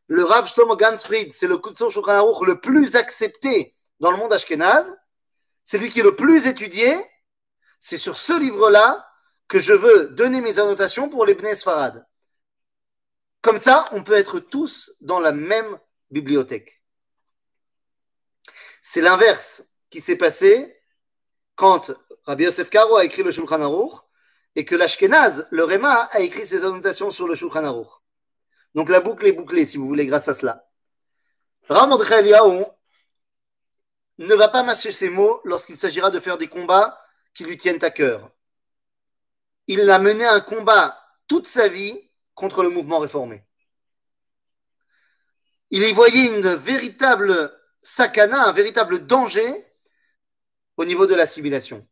Le 0.07 0.25
Rav 0.25 0.45
Shlomo 0.45 0.75
Gansfried, 0.75 1.31
c'est 1.31 1.47
le 1.47 1.57
Kitsur 1.57 1.89
Shulchan 1.89 2.11
Aruch 2.11 2.45
le 2.45 2.59
plus 2.59 2.97
accepté 2.97 3.77
dans 4.01 4.11
le 4.11 4.17
monde 4.17 4.33
Ashkenaz. 4.33 4.93
C'est 5.63 5.77
lui 5.77 5.89
qui 5.89 6.01
est 6.01 6.03
le 6.03 6.17
plus 6.17 6.47
étudié. 6.47 6.97
C'est 7.79 7.97
sur 7.97 8.17
ce 8.17 8.37
livre-là 8.37 9.07
que 9.51 9.59
je 9.59 9.73
veux 9.73 10.07
donner 10.07 10.39
mes 10.39 10.59
annotations 10.59 11.09
pour 11.09 11.25
les 11.25 11.33
Bnei 11.33 11.55
Sfarad. 11.55 12.07
Comme 13.41 13.59
ça, 13.59 13.83
on 13.91 14.01
peut 14.01 14.13
être 14.13 14.39
tous 14.39 14.93
dans 15.01 15.19
la 15.19 15.33
même 15.33 15.77
bibliothèque. 16.09 16.81
C'est 18.81 19.01
l'inverse 19.01 19.65
qui 19.89 19.99
s'est 19.99 20.15
passé 20.15 20.81
quand 21.55 21.91
Rabbi 22.23 22.45
Yosef 22.45 22.69
Karo 22.69 22.95
a 22.95 23.03
écrit 23.03 23.23
le 23.23 23.31
Shulchan 23.33 23.61
Aruch 23.61 23.91
et 24.55 24.63
que 24.63 24.73
l'Ashkenaz, 24.73 25.45
le 25.51 25.65
Rema, 25.65 26.07
a 26.13 26.21
écrit 26.21 26.45
ses 26.45 26.63
annotations 26.63 27.11
sur 27.11 27.27
le 27.27 27.35
Shulchan 27.35 27.65
Aruch. 27.65 27.91
Donc 28.73 28.87
la 28.87 29.01
boucle 29.01 29.25
est 29.25 29.33
bouclée, 29.33 29.65
si 29.65 29.75
vous 29.75 29.85
voulez, 29.85 30.05
grâce 30.05 30.29
à 30.29 30.33
cela. 30.33 30.65
Eliaou 31.69 32.65
ne 34.17 34.33
va 34.33 34.47
pas 34.47 34.63
mâcher 34.63 34.93
ses 34.93 35.09
mots 35.09 35.41
lorsqu'il 35.43 35.75
s'agira 35.75 36.09
de 36.09 36.21
faire 36.21 36.37
des 36.37 36.47
combats 36.47 36.97
qui 37.33 37.43
lui 37.43 37.57
tiennent 37.57 37.83
à 37.83 37.91
cœur. 37.91 38.31
Il 39.73 39.89
a 39.89 39.99
mené 39.99 40.25
un 40.25 40.41
combat 40.41 41.01
toute 41.29 41.47
sa 41.47 41.69
vie 41.69 41.97
contre 42.35 42.61
le 42.61 42.67
mouvement 42.67 42.99
réformé. 42.99 43.45
Il 45.69 45.81
y 45.81 45.93
voyait 45.93 46.25
une 46.25 46.55
véritable 46.55 47.57
sakana, 47.81 48.49
un 48.49 48.51
véritable 48.51 49.05
danger 49.05 49.65
au 50.75 50.83
niveau 50.83 51.07
de 51.07 51.15
l'assimilation. 51.15 51.87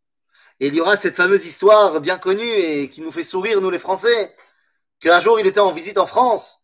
Et 0.60 0.68
il 0.68 0.76
y 0.76 0.82
aura 0.82 0.98
cette 0.98 1.16
fameuse 1.16 1.46
histoire 1.46 2.02
bien 2.02 2.18
connue 2.18 2.52
et 2.52 2.90
qui 2.90 3.00
nous 3.00 3.14
fait 3.14 3.24
sourire, 3.24 3.62
nous 3.62 3.70
les 3.70 3.80
Français, 3.80 4.36
qu'un 5.00 5.22
jour 5.22 5.40
il 5.40 5.48
était 5.48 5.62
en 5.62 5.72
visite 5.72 5.98
en 5.98 6.06
France, 6.06 6.60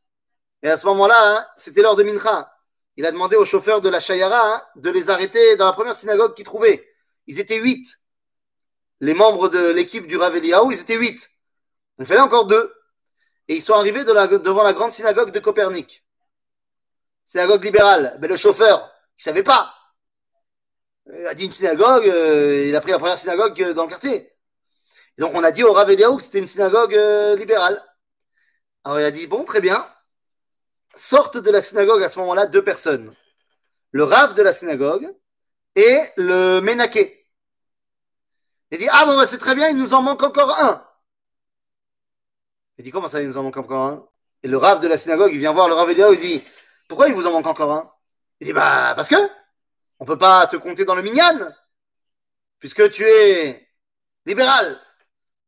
et 0.64 0.70
à 0.70 0.76
ce 0.76 0.86
moment-là, 0.88 1.16
hein, 1.38 1.48
c'était 1.56 1.82
l'heure 1.82 1.96
de 1.96 2.04
Mincha. 2.04 2.54
Il 2.98 3.06
a 3.06 3.14
demandé 3.14 3.38
au 3.38 3.46
chauffeur 3.46 3.80
de 3.80 3.88
la 3.88 4.02
Shayara 4.02 4.68
de 4.76 4.90
les 4.90 5.10
arrêter 5.10 5.56
dans 5.56 5.68
la 5.68 5.72
première 5.72 5.96
synagogue 5.96 6.34
qu'il 6.34 6.44
trouvait. 6.44 6.86
Ils 7.28 7.40
étaient 7.40 7.62
huit. 7.62 7.88
Les 9.02 9.14
membres 9.14 9.50
de 9.50 9.72
l'équipe 9.72 10.08
du 10.08 10.18
Rav 10.18 10.36
Eliaou, 10.36 10.72
ils 10.72 10.80
étaient 10.80 10.98
huit. 10.98 11.30
Il 12.00 12.06
fallait 12.06 12.22
encore 12.22 12.46
deux 12.46 12.74
et 13.48 13.56
ils 13.56 13.62
sont 13.62 13.74
arrivés 13.74 14.04
devant 14.04 14.64
la 14.64 14.74
grande 14.74 14.92
synagogue 14.92 15.32
de 15.32 15.40
Copernic. 15.40 16.04
Synagogue 17.26 17.64
libérale. 17.64 18.18
Mais 18.22 18.28
le 18.28 18.38
chauffeur, 18.38 18.92
il 19.20 19.24
savait 19.24 19.44
pas. 19.44 19.74
Il 21.08 21.28
a 21.28 21.36
dit 21.36 21.46
une 21.46 21.52
synagogue, 21.52 22.08
euh, 22.08 22.66
il 22.68 22.76
a 22.76 22.82
pris 22.82 22.92
la 22.92 22.98
première 22.98 23.18
synagogue 23.18 23.62
euh, 23.62 23.74
dans 23.74 23.84
le 23.84 23.90
quartier. 23.90 24.32
Et 25.18 25.22
donc 25.22 25.34
on 25.36 25.44
a 25.44 25.52
dit 25.52 25.64
au 25.64 25.72
Rav 25.72 25.88
que 25.96 26.24
c'était 26.24 26.40
une 26.40 26.48
synagogue 26.48 26.96
euh, 26.96 27.36
libérale. 27.36 27.84
Alors 28.84 29.00
il 29.00 29.06
a 29.06 29.12
dit, 29.12 29.28
bon, 29.28 29.44
très 29.44 29.62
bien. 29.62 29.88
Sortent 30.96 31.38
de 31.38 31.52
la 31.52 31.62
synagogue 31.62 32.02
à 32.02 32.10
ce 32.10 32.18
moment-là 32.20 32.48
deux 32.48 32.64
personnes. 32.64 33.14
Le 33.92 34.04
Rav 34.04 34.34
de 34.34 34.42
la 34.42 34.54
synagogue 34.54 35.14
et 35.76 36.02
le 36.18 36.60
Ménaké. 36.62 37.25
Ah 38.92 39.06
bon, 39.06 39.16
bah, 39.16 39.28
c'est 39.28 39.38
très 39.38 39.56
bien, 39.56 39.70
il 39.70 39.78
nous 39.78 39.94
en 39.94 40.02
manque 40.02 40.24
encore 40.24 40.58
un. 40.60 40.86
Il 42.78 42.84
dit 42.84 42.92
Comment 42.92 43.08
ça, 43.08 43.22
il 43.22 43.28
nous 43.28 43.38
en 43.38 43.44
manque 43.44 43.58
encore 43.58 43.86
un? 43.86 44.08
Et 44.44 44.48
le 44.48 44.58
rave 44.58 44.80
de 44.80 44.88
la 44.88 44.98
synagogue, 44.98 45.32
il 45.34 45.40
vient 45.40 45.54
voir 45.54 45.68
le 45.68 45.74
rave 45.74 45.90
Eliaou, 45.92 46.14
il 46.14 46.20
dit 46.20 46.44
Pourquoi 46.88 47.08
il 47.08 47.16
vous 47.16 47.26
en 47.26 47.32
manque 47.32 47.48
encore 47.48 47.72
un? 47.72 47.92
Il 48.40 48.48
dit 48.48 48.54
Bah, 48.54 48.94
parce 48.96 49.10
que 49.10 49.16
on 50.00 50.06
peut 50.06 50.18
pas 50.18 50.48
te 50.48 50.58
compter 50.58 50.86
dans 50.86 50.96
le 50.96 51.02
minyan, 51.02 51.54
puisque 52.60 52.92
tu 52.92 53.04
es 53.04 53.68
libéral. 54.26 54.80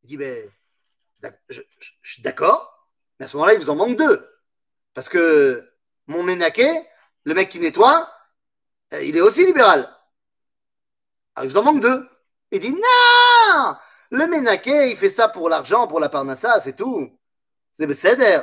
Il 0.03 0.07
dit 0.07 0.17
Ben, 0.17 0.51
je, 1.49 1.61
suis 2.01 2.21
d'accord, 2.21 2.89
mais 3.19 3.25
à 3.25 3.27
ce 3.27 3.35
moment-là, 3.35 3.53
il 3.53 3.59
vous 3.59 3.69
en 3.69 3.75
manque 3.75 3.97
deux. 3.97 4.27
Parce 4.93 5.09
que 5.09 5.69
mon 6.07 6.23
ménaqué, 6.23 6.67
le 7.23 7.33
mec 7.33 7.49
qui 7.49 7.59
nettoie, 7.59 8.11
euh, 8.93 9.03
il 9.03 9.17
est 9.17 9.21
aussi 9.21 9.45
libéral. 9.45 9.93
Alors, 11.35 11.45
il 11.45 11.51
vous 11.51 11.57
en 11.57 11.63
manque 11.63 11.81
deux. 11.81 12.09
Il 12.51 12.59
dit 12.59 12.71
Non 12.71 13.75
Le 14.11 14.27
ménaqué, 14.27 14.91
il 14.91 14.97
fait 14.97 15.09
ça 15.09 15.27
pour 15.27 15.49
l'argent, 15.49 15.87
pour 15.87 15.99
la 15.99 16.09
parnassa, 16.09 16.59
c'est 16.59 16.75
tout. 16.75 17.09
C'est 17.71 17.87
Besséder. 17.87 18.41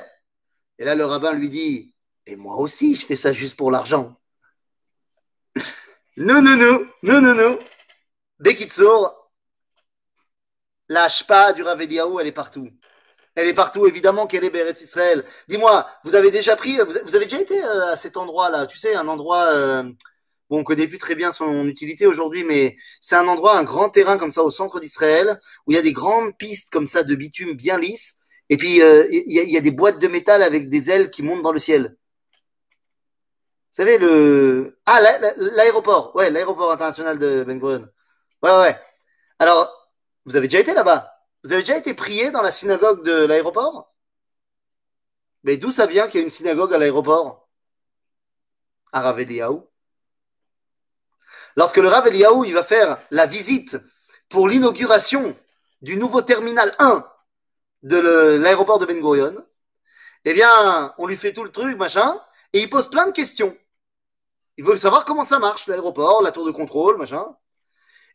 Et 0.78 0.84
là, 0.84 0.94
le 0.94 1.04
rabbin 1.04 1.32
lui 1.32 1.48
dit 1.48 1.94
Et 2.26 2.36
moi 2.36 2.56
aussi, 2.56 2.94
je 2.94 3.06
fais 3.06 3.16
ça 3.16 3.32
juste 3.32 3.56
pour 3.56 3.70
l'argent. 3.70 4.16
non, 6.16 6.42
non, 6.42 6.56
non, 6.56 6.86
non, 7.02 7.20
non, 7.20 7.34
non. 7.34 7.58
Bekitsour, 8.38 9.24
la 10.88 11.08
pas 11.26 11.52
du 11.52 11.62
Rav 11.62 11.80
elle 11.80 12.26
est 12.26 12.32
partout. 12.32 12.68
Elle 13.34 13.48
est 13.48 13.54
partout, 13.54 13.86
évidemment 13.86 14.26
qu'elle 14.26 14.44
est 14.44 14.50
Béret 14.50 14.74
Israël. 14.80 15.24
Dis-moi, 15.48 15.88
vous 16.04 16.14
avez 16.14 16.30
déjà 16.30 16.54
pris, 16.56 16.78
vous 16.78 17.16
avez 17.16 17.24
déjà 17.24 17.40
été 17.40 17.62
euh, 17.64 17.92
à 17.92 17.96
cet 17.96 18.16
endroit-là, 18.16 18.66
tu 18.66 18.78
sais, 18.78 18.94
un 18.94 19.08
endroit, 19.08 19.46
euh, 19.52 19.82
bon, 20.50 20.60
on 20.60 20.64
connaît 20.64 20.88
plus 20.88 20.98
très 20.98 21.14
bien 21.14 21.32
son 21.32 21.66
utilité 21.68 22.06
aujourd'hui, 22.06 22.44
mais 22.44 22.76
c'est 23.00 23.16
un 23.16 23.26
endroit, 23.26 23.58
un 23.58 23.64
grand 23.64 23.88
terrain 23.90 24.18
comme 24.18 24.32
ça 24.32 24.42
au 24.42 24.50
centre 24.50 24.80
d'Israël, 24.80 25.38
où 25.66 25.72
il 25.72 25.74
y 25.76 25.78
a 25.78 25.82
des 25.82 25.92
grandes 25.92 26.36
pistes 26.36 26.70
comme 26.70 26.88
ça 26.88 27.02
de 27.02 27.14
bitume 27.14 27.54
bien 27.54 27.78
lisses, 27.78 28.16
et 28.50 28.56
puis, 28.56 28.82
euh, 28.82 29.06
il 29.10 29.50
y, 29.50 29.56
a 29.56 29.60
des 29.60 29.70
boîtes 29.70 29.98
de 29.98 30.08
métal 30.08 30.42
avec 30.42 30.68
des 30.68 30.90
ailes 30.90 31.10
qui 31.10 31.22
montent 31.22 31.42
dans 31.42 31.52
le 31.52 31.58
ciel. 31.58 31.96
Vous 33.70 33.76
savez, 33.82 33.98
le. 33.98 34.78
Ah, 34.86 35.00
l'aéroport. 35.36 36.14
Ouais, 36.14 36.30
l'aéroport 36.30 36.70
international 36.72 37.18
de 37.18 37.44
Ben 37.44 37.58
Gurion. 37.58 37.88
Ouais, 38.42 38.58
ouais. 38.58 38.78
Alors, 39.38 39.90
vous 40.26 40.36
avez 40.36 40.48
déjà 40.48 40.60
été 40.60 40.74
là-bas? 40.74 41.10
Vous 41.44 41.52
avez 41.52 41.62
déjà 41.62 41.78
été 41.78 41.94
prié 41.94 42.30
dans 42.30 42.42
la 42.42 42.52
synagogue 42.52 43.04
de 43.04 43.24
l'aéroport? 43.26 43.94
Mais 45.44 45.56
d'où 45.56 45.72
ça 45.72 45.86
vient 45.86 46.06
qu'il 46.08 46.20
y 46.20 46.22
a 46.22 46.26
une 46.26 46.30
synagogue 46.30 46.74
à 46.74 46.78
l'aéroport? 46.78 47.48
À 48.92 49.00
Rav 49.02 49.18
Lorsque 51.56 51.76
le 51.76 51.88
Rav 51.88 52.08
il 52.12 52.54
va 52.54 52.64
faire 52.64 52.98
la 53.10 53.26
visite 53.26 53.76
pour 54.28 54.48
l'inauguration 54.48 55.36
du 55.82 55.96
nouveau 55.96 56.22
terminal 56.22 56.74
1 56.78 57.06
de 57.82 57.98
l'aéroport 58.38 58.78
de 58.78 58.86
Ben 58.86 59.00
Gurion, 59.00 59.36
eh 60.24 60.32
bien, 60.32 60.94
on 60.98 61.06
lui 61.06 61.16
fait 61.16 61.32
tout 61.32 61.44
le 61.44 61.50
truc, 61.50 61.76
machin, 61.76 62.18
et 62.52 62.62
il 62.62 62.70
pose 62.70 62.88
plein 62.88 63.06
de 63.06 63.12
questions. 63.12 63.56
Il 64.56 64.64
veut 64.64 64.76
savoir 64.78 65.04
comment 65.04 65.24
ça 65.24 65.38
marche, 65.38 65.66
l'aéroport, 65.66 66.22
la 66.22 66.32
tour 66.32 66.46
de 66.46 66.50
contrôle, 66.50 66.96
machin. 66.96 67.36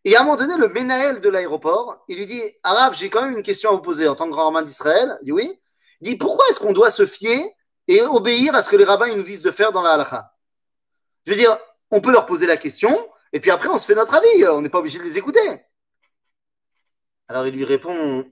Et 0.05 0.15
à 0.15 0.21
un 0.21 0.23
moment 0.23 0.37
donné, 0.37 0.57
le 0.57 0.69
Ménaël 0.69 1.19
de 1.19 1.29
l'aéroport, 1.29 2.03
il 2.07 2.17
lui 2.17 2.25
dit 2.25 2.41
Arabe, 2.63 2.93
j'ai 2.93 3.09
quand 3.09 3.21
même 3.21 3.35
une 3.35 3.43
question 3.43 3.69
à 3.69 3.73
vous 3.73 3.81
poser 3.81 4.07
en 4.07 4.15
tant 4.15 4.25
que 4.25 4.31
grand 4.31 4.45
rabbin 4.45 4.61
d'Israël. 4.61 5.17
Il 5.21 5.25
dit 5.25 5.31
oui. 5.33 5.59
Il 6.01 6.09
dit 6.09 6.15
Pourquoi 6.15 6.45
est-ce 6.49 6.59
qu'on 6.59 6.71
doit 6.71 6.91
se 6.91 7.05
fier 7.05 7.45
et 7.87 8.01
obéir 8.01 8.55
à 8.55 8.63
ce 8.63 8.69
que 8.69 8.77
les 8.77 8.85
rabbins 8.85 9.13
nous 9.13 9.23
disent 9.23 9.41
de 9.41 9.51
faire 9.51 9.73
dans 9.73 9.81
la 9.81 9.91
halakha? 9.91 10.33
Je 11.25 11.31
veux 11.31 11.37
dire, 11.37 11.57
on 11.91 11.99
peut 11.99 12.11
leur 12.11 12.25
poser 12.25 12.47
la 12.47 12.55
question, 12.55 12.97
et 13.33 13.39
puis 13.39 13.51
après, 13.51 13.69
on 13.69 13.77
se 13.77 13.85
fait 13.85 13.95
notre 13.95 14.15
avis. 14.15 14.47
On 14.49 14.61
n'est 14.61 14.69
pas 14.69 14.79
obligé 14.79 14.99
de 14.99 15.03
les 15.03 15.17
écouter. 15.17 15.39
Alors 17.27 17.45
il 17.47 17.53
lui 17.53 17.65
répond 17.65 18.25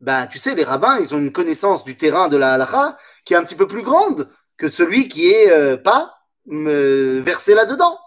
ben, 0.00 0.26
tu 0.26 0.38
sais, 0.38 0.54
les 0.54 0.64
rabbins, 0.64 0.98
ils 1.00 1.14
ont 1.14 1.18
une 1.18 1.32
connaissance 1.32 1.82
du 1.82 1.96
terrain 1.96 2.28
de 2.28 2.36
la 2.36 2.54
halakha 2.54 2.98
qui 3.24 3.32
est 3.32 3.36
un 3.38 3.44
petit 3.44 3.54
peu 3.54 3.66
plus 3.66 3.82
grande 3.82 4.28
que 4.58 4.68
celui 4.68 5.08
qui 5.08 5.30
est 5.30 5.50
euh, 5.50 5.78
pas 5.78 6.14
euh, 6.52 7.22
versé 7.24 7.54
là-dedans. 7.54 7.98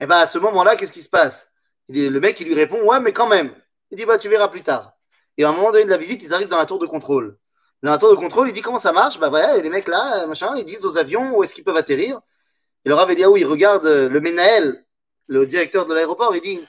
Et 0.00 0.04
eh 0.04 0.06
ben, 0.06 0.16
à 0.16 0.26
ce 0.26 0.38
moment-là, 0.38 0.76
qu'est-ce 0.76 0.92
qui 0.92 1.02
se 1.02 1.08
passe? 1.08 1.52
Le 1.88 2.18
mec, 2.18 2.40
il 2.40 2.48
lui 2.48 2.54
répond, 2.54 2.82
ouais, 2.82 3.00
mais 3.00 3.12
quand 3.12 3.28
même. 3.28 3.54
Il 3.90 3.96
dit, 3.96 4.06
bah, 4.06 4.18
tu 4.18 4.28
verras 4.28 4.48
plus 4.48 4.62
tard. 4.62 4.94
Et 5.36 5.44
à 5.44 5.50
un 5.50 5.52
moment 5.52 5.70
donné 5.70 5.84
de 5.84 5.90
la 5.90 5.96
visite, 5.98 6.22
ils 6.24 6.34
arrivent 6.34 6.48
dans 6.48 6.58
la 6.58 6.66
tour 6.66 6.78
de 6.80 6.86
contrôle. 6.86 7.38
Dans 7.82 7.92
la 7.92 7.98
tour 7.98 8.10
de 8.10 8.16
contrôle, 8.16 8.48
il 8.48 8.52
dit 8.52 8.60
comment 8.60 8.78
ça 8.78 8.92
marche? 8.92 9.20
Bah 9.20 9.28
voilà, 9.28 9.56
les 9.56 9.70
mecs 9.70 9.86
là, 9.86 10.26
machin, 10.26 10.56
ils 10.56 10.64
disent 10.64 10.84
aux 10.84 10.98
avions 10.98 11.36
où 11.36 11.44
est-ce 11.44 11.54
qu'ils 11.54 11.62
peuvent 11.62 11.76
atterrir? 11.76 12.20
Et 12.84 12.88
le 12.88 12.94
Rav 12.94 13.10
Eliaou, 13.10 13.36
il 13.36 13.44
regarde 13.44 13.86
euh, 13.86 14.08
le 14.08 14.20
Menaël, 14.20 14.84
le 15.26 15.46
directeur 15.46 15.86
de 15.86 15.94
l'aéroport, 15.94 16.34
il 16.34 16.40
dit 16.40 16.60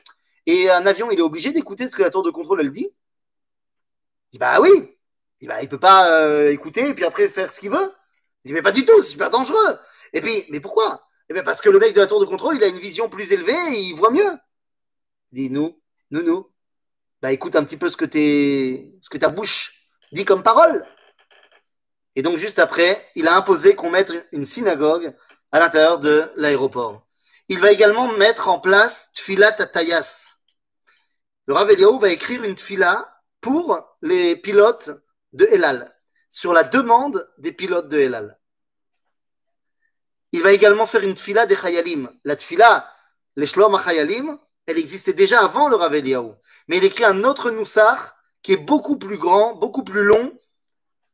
Et 0.46 0.70
un 0.70 0.86
avion, 0.86 1.12
il 1.12 1.20
est 1.20 1.24
obligé 1.24 1.52
d'écouter 1.52 1.88
ce 1.88 1.96
que 1.96 2.02
la 2.02 2.10
tour 2.10 2.24
de 2.24 2.32
contrôle, 2.32 2.62
elle 2.62 2.72
dit? 2.72 2.90
Il 4.32 4.34
dit 4.34 4.38
bah 4.40 4.60
oui. 4.62 4.70
Il 5.40 5.42
dit 5.42 5.48
bah 5.48 5.62
il 5.62 5.70
peut 5.70 5.80
pas 5.80 6.12
euh, 6.12 6.52
écouter 6.52 6.90
et 6.90 6.94
puis 6.94 7.06
après 7.06 7.30
faire 7.30 7.52
ce 7.52 7.60
qu'il 7.60 7.72
veut. 7.72 7.94
Il 8.44 8.50
dit 8.50 8.54
mais 8.54 8.62
pas 8.62 8.72
du 8.72 8.86
tout, 8.86 9.02
c'est 9.02 9.10
super 9.10 9.30
dangereux. 9.30 9.78
Et 10.14 10.22
puis, 10.22 10.46
mais 10.50 10.60
pourquoi? 10.60 11.10
Eh 11.30 11.34
bien, 11.34 11.44
parce 11.44 11.62
que 11.62 11.70
le 11.70 11.80
mec 11.80 11.94
de 11.94 12.02
la 12.02 12.08
tour 12.08 12.20
de 12.20 12.26
contrôle, 12.26 12.56
il 12.56 12.64
a 12.64 12.68
une 12.68 12.80
vision 12.80 13.08
plus 13.08 13.32
élevée 13.32 13.54
et 13.72 13.80
il 13.80 13.94
voit 13.94 14.10
mieux. 14.10 14.32
Il 15.32 15.36
dit, 15.36 15.50
nous, 15.52 15.80
nous, 16.10 16.24
nous. 16.24 16.52
Bah, 17.22 17.32
écoute 17.32 17.56
un 17.56 17.64
petit 17.64 17.78
peu 17.78 17.90
ce 17.90 17.98
que, 17.98 18.06
ce 18.06 19.10
que 19.10 19.18
ta 19.18 19.30
bouche 19.30 19.92
dit 20.12 20.26
comme 20.26 20.42
parole. 20.42 20.86
Et 22.16 22.24
donc, 22.24 22.38
juste 22.38 22.58
après, 22.58 23.06
il 23.16 23.28
a 23.28 23.36
imposé 23.36 23.76
qu'on 23.76 23.92
mette 23.92 24.12
une 24.32 24.46
synagogue 24.46 25.14
à 25.52 25.60
l'intérieur 25.60 26.00
de 26.00 26.32
l'aéroport. 26.36 27.06
Il 27.48 27.60
va 27.60 27.72
également 27.72 28.08
mettre 28.14 28.48
en 28.48 28.60
place 28.60 29.12
Tfilat 29.14 29.56
Atayas. 29.60 30.38
Le 31.48 31.54
Rav 31.54 31.72
va 32.00 32.10
écrire 32.10 32.44
une 32.44 32.56
tfila 32.56 33.22
pour 33.42 33.80
les 34.04 34.36
pilotes 34.36 34.92
de 35.34 35.46
Elal, 35.46 35.96
sur 36.30 36.54
la 36.54 36.64
demande 36.64 37.28
des 37.40 37.52
pilotes 37.52 37.88
de 37.88 37.98
Elal. 37.98 38.40
Il 40.32 40.44
va 40.44 40.52
également 40.52 40.86
faire 40.86 41.04
une 41.04 41.16
tfila 41.16 41.48
des 41.48 41.56
Chayalim. 41.56 42.12
La 42.24 42.36
tfila, 42.36 42.88
les 43.36 43.48
Shlom 43.48 43.82
Chayalim, 43.84 44.38
elle 44.68 44.78
existait 44.78 45.14
déjà 45.14 45.40
avant 45.40 45.70
le 45.70 45.76
Rav 45.76 45.92
Mais 46.68 46.78
il 46.78 46.84
écrit 46.84 47.06
un 47.06 47.24
autre 47.24 47.50
Noussar 47.50 48.16
qui 48.44 48.54
est 48.54 48.58
beaucoup 48.58 48.98
plus 48.98 49.18
grand, 49.18 49.56
beaucoup 49.56 49.84
plus 49.84 50.04
long, 50.04 50.38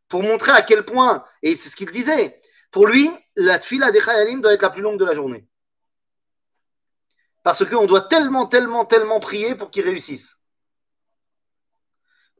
pour 0.09 0.21
montrer 0.21 0.51
à 0.51 0.61
quel 0.61 0.83
point, 0.83 1.23
et 1.41 1.55
c'est 1.55 1.69
ce 1.69 1.75
qu'il 1.75 1.91
disait, 1.91 2.39
pour 2.71 2.87
lui, 2.87 3.09
la 3.35 3.59
tfila 3.59 3.91
des 3.91 4.01
Chayalim 4.01 4.41
doit 4.41 4.53
être 4.53 4.61
la 4.61 4.69
plus 4.69 4.81
longue 4.81 4.99
de 4.99 5.05
la 5.05 5.13
journée. 5.13 5.47
Parce 7.43 7.63
qu'on 7.65 7.85
doit 7.85 8.01
tellement, 8.01 8.47
tellement, 8.47 8.85
tellement 8.85 9.19
prier 9.19 9.55
pour 9.55 9.69
qu'ils 9.69 9.83
réussissent. 9.83 10.37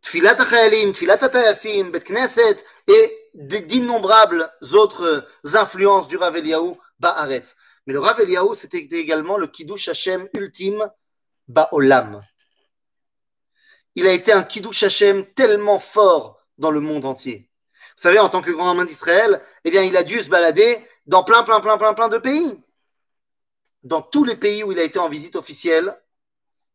Tfilat 0.02 0.38
Chayalim, 0.46 0.94
Tfilat 0.94 1.24
Atayasim, 1.24 1.90
Bet 1.92 2.02
Knesset 2.02 2.58
et 2.88 3.32
d'innombrables 3.34 4.52
autres 4.74 5.28
influences 5.56 6.08
du 6.08 6.18
Rav 6.18 6.36
Eliyahu 6.38 6.76
Ba'aretz. 7.00 7.56
Mais 7.86 7.94
le 7.94 8.00
Rav 8.00 8.20
Eliyahu, 8.22 8.56
c'était 8.56 8.78
également 8.78 9.38
le 9.38 9.48
Kiddush 9.48 9.90
Hashem 9.90 10.30
ultime 10.34 10.90
Ba'olam. 11.48 12.24
Il 13.96 14.08
a 14.08 14.12
été 14.12 14.32
un 14.32 14.44
Kiddush 14.44 14.84
Hashem 14.84 15.26
tellement 15.34 15.80
fort 15.80 16.40
dans 16.58 16.72
le 16.72 16.80
monde 16.80 17.06
entier. 17.06 17.50
Vous 17.96 18.02
savez, 18.02 18.20
en 18.20 18.30
tant 18.30 18.42
que 18.42 18.52
grand 18.52 18.72
homme 18.72 18.86
d'Israël, 18.86 19.42
eh 19.64 19.72
bien, 19.72 19.82
il 19.82 19.96
a 19.96 20.04
dû 20.04 20.22
se 20.22 20.30
balader 20.30 20.86
dans 21.06 21.24
plein, 21.24 21.44
plein, 21.44 21.62
plein, 21.62 21.78
plein, 21.78 21.94
plein 21.94 22.10
de 22.10 22.18
pays. 22.18 22.62
Dans 23.84 24.02
tous 24.02 24.26
les 24.26 24.36
pays 24.36 24.64
où 24.64 24.72
il 24.72 24.80
a 24.80 24.84
été 24.84 25.00
en 25.00 25.08
visite 25.08 25.36
officielle, 25.36 25.98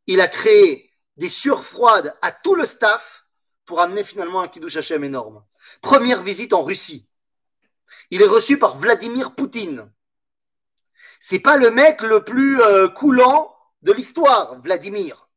il 0.06 0.20
a 0.20 0.28
créé 0.28 0.90
des 1.16 1.28
surfroides 1.28 2.16
à 2.22 2.32
tout 2.32 2.54
le 2.54 2.64
staff 2.66 3.26
pour 3.66 3.80
amener 3.80 4.02
finalement 4.02 4.40
un 4.40 4.48
Kiddush 4.48 4.76
Hashem 4.76 5.04
énorme. 5.04 5.44
Première 5.82 6.22
visite 6.22 6.54
en 6.54 6.62
Russie. 6.62 7.10
Il 8.10 8.22
est 8.22 8.26
reçu 8.26 8.58
par 8.58 8.78
Vladimir 8.78 9.34
Poutine. 9.34 9.92
C'est 11.20 11.38
pas 11.38 11.56
le 11.56 11.70
mec 11.70 12.00
le 12.00 12.24
plus 12.24 12.60
euh, 12.62 12.88
coulant 12.88 13.54
de 13.82 13.92
l'histoire, 13.92 14.60
Vladimir. 14.62 15.28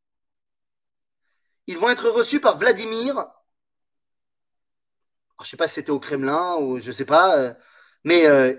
Ils 1.68 1.78
vont 1.78 1.90
être 1.90 2.10
reçus 2.10 2.40
par 2.40 2.58
Vladimir 2.58 3.28
je 5.44 5.50
sais 5.50 5.58
pas 5.58 5.68
si 5.68 5.76
c'était 5.76 5.92
au 5.92 6.00
Kremlin 6.00 6.56
ou 6.58 6.80
je 6.80 6.92
sais 6.92 7.06
pas, 7.06 7.38
euh, 7.38 7.54
mais 8.04 8.26
euh, 8.28 8.56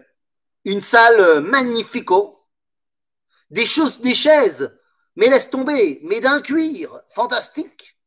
une 0.64 0.82
salle 0.82 1.20
euh, 1.20 1.40
magnifico, 1.40 2.46
des 3.50 3.66
choses, 3.66 4.00
des 4.00 4.14
chaises, 4.14 4.78
mais 5.16 5.28
laisse 5.28 5.50
tomber, 5.50 6.00
mais 6.04 6.20
d'un 6.20 6.40
cuir 6.40 7.00
fantastique, 7.10 7.98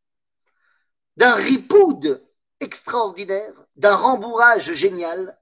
d'un 1.16 1.36
ripoude 1.36 2.24
extraordinaire, 2.60 3.66
d'un 3.76 3.96
rembourrage 3.96 4.74
génial. 4.74 5.38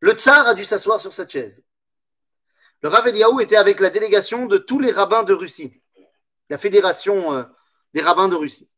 Le 0.00 0.12
tsar 0.12 0.46
a 0.46 0.54
dû 0.54 0.64
s'asseoir 0.64 1.00
sur 1.00 1.12
cette 1.12 1.30
chaise. 1.30 1.64
Le 2.82 2.88
Rav 2.88 3.06
Eliaou 3.08 3.40
était 3.40 3.56
avec 3.56 3.80
la 3.80 3.90
délégation 3.90 4.46
de 4.46 4.58
tous 4.58 4.78
les 4.78 4.92
rabbins 4.92 5.22
de 5.22 5.32
Russie, 5.32 5.82
la 6.50 6.58
fédération 6.58 7.46
des 7.94 8.02
rabbins 8.02 8.28
de 8.28 8.34
Russie 8.34 8.68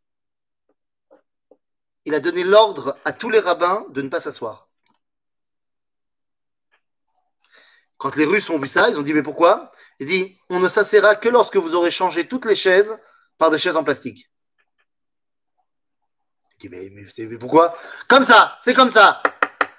il 2.07 2.15
a 2.15 2.21
donné 2.21 2.45
l'ordre 2.45 2.97
à 3.05 3.13
tous 3.13 3.29
les 3.29 3.41
rabbins 3.41 3.85
de 3.91 4.01
ne 4.01 4.09
pas 4.09 4.21
s'asseoir. 4.21 4.69
Quand 7.99 8.15
les 8.15 8.25
Russes 8.25 8.49
ont 8.49 8.59
vu 8.59 8.69
ça, 8.69 8.89
ils 8.89 8.97
ont 8.97 9.03
dit 9.03 9.13
Mais 9.13 9.25
pourquoi? 9.25 9.73
Il 9.99 10.07
dit 10.07 10.39
On 10.49 10.61
ne 10.61 10.69
s'assera 10.69 11.17
que 11.17 11.29
lorsque 11.29 11.57
vous 11.57 11.75
aurez 11.75 11.91
changé 11.91 12.29
toutes 12.29 12.45
les 12.45 12.55
chaises 12.55 12.97
par 13.39 13.51
des 13.51 13.59
chaises 13.59 13.77
en 13.77 13.83
plastique. 13.83 14.31
Il 16.63 16.71
dit 16.71 16.77
Mais, 16.77 17.27
mais, 17.27 17.39
pourquoi? 17.39 17.77
Comme 18.09 18.23
ça, 18.23 18.57
c'est 18.63 18.75
comme 18.75 18.91
ça. 18.91 19.21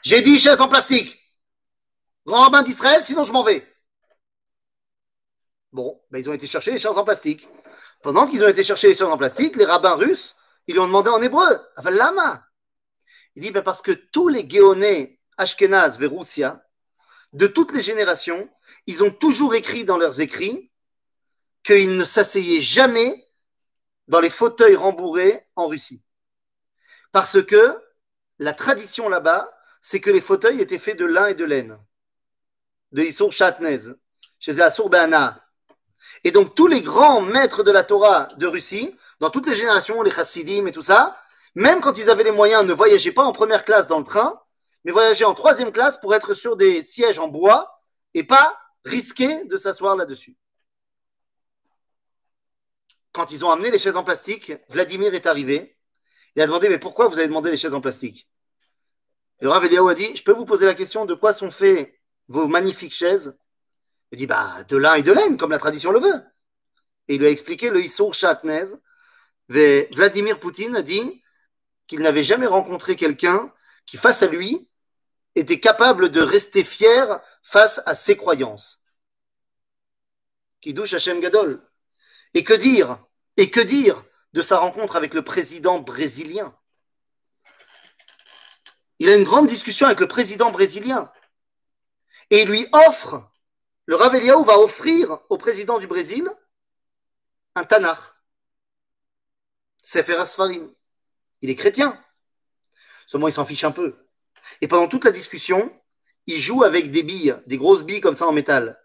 J'ai 0.02 0.22
dit 0.22 0.38
chaises 0.38 0.60
en 0.60 0.68
plastique. 0.68 1.18
Grand 2.26 2.42
rabbin 2.42 2.62
d'Israël, 2.62 3.04
sinon 3.04 3.24
je 3.24 3.32
m'en 3.32 3.44
vais. 3.44 3.66
Bon, 5.72 6.02
ben 6.12 6.20
ils 6.20 6.30
ont 6.30 6.34
été 6.34 6.48
chercher 6.48 6.72
les 6.72 6.80
chaises 6.80 6.98
en 6.98 7.06
plastique. 7.06 7.48
Pendant 8.02 8.28
qu'ils 8.28 8.44
ont 8.44 8.50
été 8.50 8.66
chercher 8.66 8.90
les 8.90 8.96
chaises 8.96 9.04
en 9.04 9.18
plastique, 9.18 9.56
les 9.56 9.66
rabbins 9.66 9.96
russes 9.96 10.36
ils 10.68 10.74
lui 10.74 10.80
ont 10.80 10.88
demandé 10.88 11.10
en 11.10 11.22
hébreu, 11.22 11.60
lama? 11.84 12.46
Il 13.36 13.44
dit 13.44 13.52
ben 13.52 13.64
parce 13.64 13.82
que 13.82 13.92
tous 13.92 14.28
les 14.28 14.48
Géonais 14.50 15.20
Ashkenaz 15.38 15.98
Veroussia, 15.98 16.64
de 17.34 17.48
toutes 17.48 17.74
les 17.74 17.82
générations, 17.82 18.50
ils 18.86 19.04
ont 19.04 19.12
toujours 19.12 19.56
écrit 19.56 19.86
dans 19.86 19.98
leurs 19.98 20.22
écrits 20.22 20.72
qu'ils 21.64 21.98
ne 21.98 22.06
s'asseyaient 22.06 22.62
jamais 22.62 23.26
dans 24.08 24.20
les 24.20 24.30
fauteuils 24.30 24.76
rembourrés 24.76 25.48
en 25.56 25.68
Russie. 25.68 26.04
Parce 27.12 27.44
que 27.44 27.80
la 28.40 28.54
tradition 28.54 29.10
là-bas, 29.10 29.54
c'est 29.82 30.00
que 30.00 30.10
les 30.10 30.22
fauteuils 30.22 30.62
étaient 30.62 30.80
faits 30.80 30.98
de 30.98 31.06
lin 31.06 31.28
et 31.28 31.36
de 31.36 31.46
laine, 31.46 31.78
de 32.92 33.04
Issour 33.04 33.32
Chatnez, 33.32 33.94
chez 34.40 34.62
Assour 34.62 34.90
Be'ana. 34.90 35.44
Et 36.24 36.32
donc 36.32 36.56
tous 36.56 36.68
les 36.68 36.82
grands 36.82 37.22
maîtres 37.22 37.64
de 37.64 37.72
la 37.72 37.84
Torah 37.84 38.30
de 38.38 38.48
Russie 38.48 38.96
dans 39.20 39.30
toutes 39.30 39.48
les 39.48 39.56
générations, 39.56 40.02
les 40.04 40.12
chassidim 40.12 40.66
et 40.68 40.72
tout 40.72 40.82
ça, 40.82 41.18
même 41.56 41.82
quand 41.82 41.98
ils 41.98 42.10
avaient 42.10 42.24
les 42.24 42.32
moyens, 42.32 42.66
ne 42.66 42.74
voyageaient 42.74 43.12
pas 43.12 43.24
en 43.24 43.32
première 43.32 43.64
classe 43.64 43.88
dans 43.88 44.00
le 44.00 44.06
train, 44.06 44.40
mais 44.84 44.92
voyageaient 44.92 45.26
en 45.26 45.34
troisième 45.34 45.72
classe 45.72 46.00
pour 46.00 46.14
être 46.14 46.34
sur 46.34 46.56
des 46.56 46.84
sièges 46.84 47.20
en 47.20 47.28
bois 47.28 47.82
et 48.14 48.24
pas 48.24 48.58
risquer 48.86 49.44
de 49.46 49.58
s'asseoir 49.58 49.96
là-dessus. 49.96 50.38
Quand 53.12 53.32
ils 53.32 53.44
ont 53.44 53.50
amené 53.50 53.72
les 53.72 53.80
chaises 53.80 53.98
en 53.98 54.04
plastique, 54.04 54.54
Vladimir 54.70 55.16
est 55.16 55.26
arrivé. 55.26 55.76
Il 56.36 56.42
a 56.42 56.46
demandé 56.46 56.70
Mais 56.70 56.78
pourquoi 56.78 57.08
vous 57.08 57.18
avez 57.18 57.28
demandé 57.28 57.50
les 57.50 57.58
chaises 57.58 57.74
en 57.74 57.82
plastique? 57.82 58.30
Le 59.40 59.50
Rav 59.50 59.66
Eliaou 59.66 59.88
a 59.88 59.96
dit 59.96 60.16
Je 60.16 60.24
peux 60.24 60.34
vous 60.34 60.46
poser 60.46 60.68
la 60.68 60.76
question 60.76 61.06
de 61.06 61.16
quoi 61.16 61.34
sont 61.34 61.50
faits 61.50 62.00
vos 62.28 62.48
magnifiques 62.48 62.94
chaises? 62.94 63.36
Il 64.12 64.20
dit 64.20 64.28
Bah, 64.28 64.64
de 64.68 64.78
lin 64.78 64.94
et 64.94 65.02
de 65.02 65.12
laine, 65.12 65.38
comme 65.38 65.50
la 65.50 65.58
tradition 65.58 65.92
le 65.92 66.00
veut. 66.00 66.24
Et 67.08 67.16
il 67.16 67.20
lui 67.20 67.26
a 67.28 67.32
expliqué 67.32 67.72
le 67.72 67.82
Issour 67.82 68.14
Chatnez, 68.14 68.66
Vladimir 69.50 70.40
Poutine 70.40 70.76
a 70.76 70.82
dit 70.82 71.24
qu'il 71.88 72.02
n'avait 72.02 72.24
jamais 72.24 72.48
rencontré 72.48 72.96
quelqu'un 72.96 73.54
qui, 73.86 73.98
face 73.98 74.24
à 74.24 74.28
lui, 74.28 74.70
était 75.36 75.60
capable 75.60 76.10
de 76.10 76.22
rester 76.22 76.64
fier 76.64 77.22
face 77.44 77.82
à 77.86 77.96
ses 77.96 78.18
croyances. 78.18 78.82
Qui 80.62 80.74
douche 80.74 80.94
Hachem 80.94 81.20
Gadol. 81.20 81.62
Et 82.34 82.44
que 82.44 82.54
dire 82.54 83.00
Et 83.38 83.50
que 83.50 83.62
dire 83.62 84.04
de 84.34 84.42
sa 84.42 84.58
rencontre 84.58 84.96
avec 84.96 85.14
le 85.14 85.22
président 85.22 85.80
brésilien? 85.80 86.56
Il 89.00 89.10
a 89.10 89.16
une 89.16 89.24
grande 89.24 89.48
discussion 89.48 89.86
avec 89.86 90.00
le 90.00 90.08
président 90.08 90.52
brésilien. 90.52 91.12
Et 92.30 92.42
il 92.42 92.50
lui 92.50 92.68
offre, 92.88 93.30
le 93.86 93.96
Rav 93.96 94.14
va 94.44 94.60
offrir 94.60 95.20
au 95.30 95.38
président 95.38 95.78
du 95.78 95.88
Brésil 95.88 96.30
un 97.56 97.64
Tanakh. 97.64 98.17
Sefer 99.88 100.16
Asfarim. 100.16 100.70
Il 101.40 101.50
est 101.50 101.56
chrétien. 101.56 101.98
Seulement, 103.06 103.30
il 103.30 103.32
s'en 103.32 103.46
fiche 103.46 103.64
un 103.64 103.72
peu. 103.72 103.96
Et 104.60 104.68
pendant 104.68 104.90
toute 104.90 105.06
la 105.06 105.12
discussion, 105.12 105.72
il 106.26 106.38
joue 106.38 106.66
avec 106.66 106.92
des 106.92 107.04
billes, 107.04 107.38
des 107.48 107.56
grosses 107.56 107.84
billes 107.84 108.02
comme 108.02 108.14
ça 108.14 108.28
en 108.28 108.34
métal, 108.34 108.78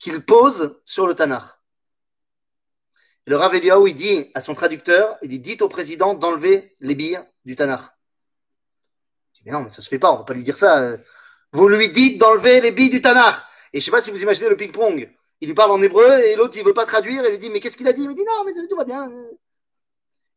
qu'il 0.00 0.20
pose 0.24 0.80
sur 0.84 1.06
le 1.06 1.14
Tanakh. 1.14 1.44
le 3.26 3.36
Rav 3.36 3.54
il 3.54 3.94
dit 3.94 4.32
à 4.34 4.40
son 4.40 4.54
traducteur, 4.54 5.16
il 5.22 5.28
dit, 5.28 5.38
dites 5.38 5.62
au 5.62 5.68
président 5.68 6.14
d'enlever 6.14 6.74
les 6.80 6.96
billes 6.96 7.20
du 7.44 7.54
Tanakh. 7.54 7.82
Il 9.34 9.36
dit, 9.36 9.42
mais 9.46 9.52
non, 9.52 9.60
mais 9.60 9.70
ça 9.70 9.80
se 9.80 9.88
fait 9.88 10.00
pas, 10.00 10.12
on 10.12 10.16
va 10.16 10.24
pas 10.24 10.34
lui 10.34 10.42
dire 10.42 10.56
ça. 10.56 10.96
Vous 11.52 11.68
lui 11.68 11.90
dites 11.90 12.18
d'enlever 12.18 12.60
les 12.60 12.72
billes 12.72 12.90
du 12.90 13.00
Tanakh. 13.00 13.36
Et 13.72 13.78
je 13.78 13.84
sais 13.84 13.92
pas 13.92 14.02
si 14.02 14.10
vous 14.10 14.22
imaginez 14.22 14.48
le 14.48 14.56
ping-pong. 14.56 15.08
Il 15.40 15.46
lui 15.46 15.54
parle 15.54 15.70
en 15.70 15.80
hébreu 15.80 16.18
et 16.18 16.34
l'autre, 16.34 16.56
il 16.56 16.64
veut 16.64 16.74
pas 16.74 16.84
traduire 16.84 17.22
et 17.24 17.28
il 17.28 17.30
lui 17.30 17.38
dit, 17.38 17.50
mais 17.50 17.60
qu'est-ce 17.60 17.76
qu'il 17.76 17.86
a 17.86 17.92
dit? 17.92 18.02
Il 18.02 18.08
me 18.08 18.14
dit, 18.14 18.24
non, 18.24 18.42
mais 18.44 18.52
tout 18.68 18.76
va 18.76 18.84
bien 18.84 19.08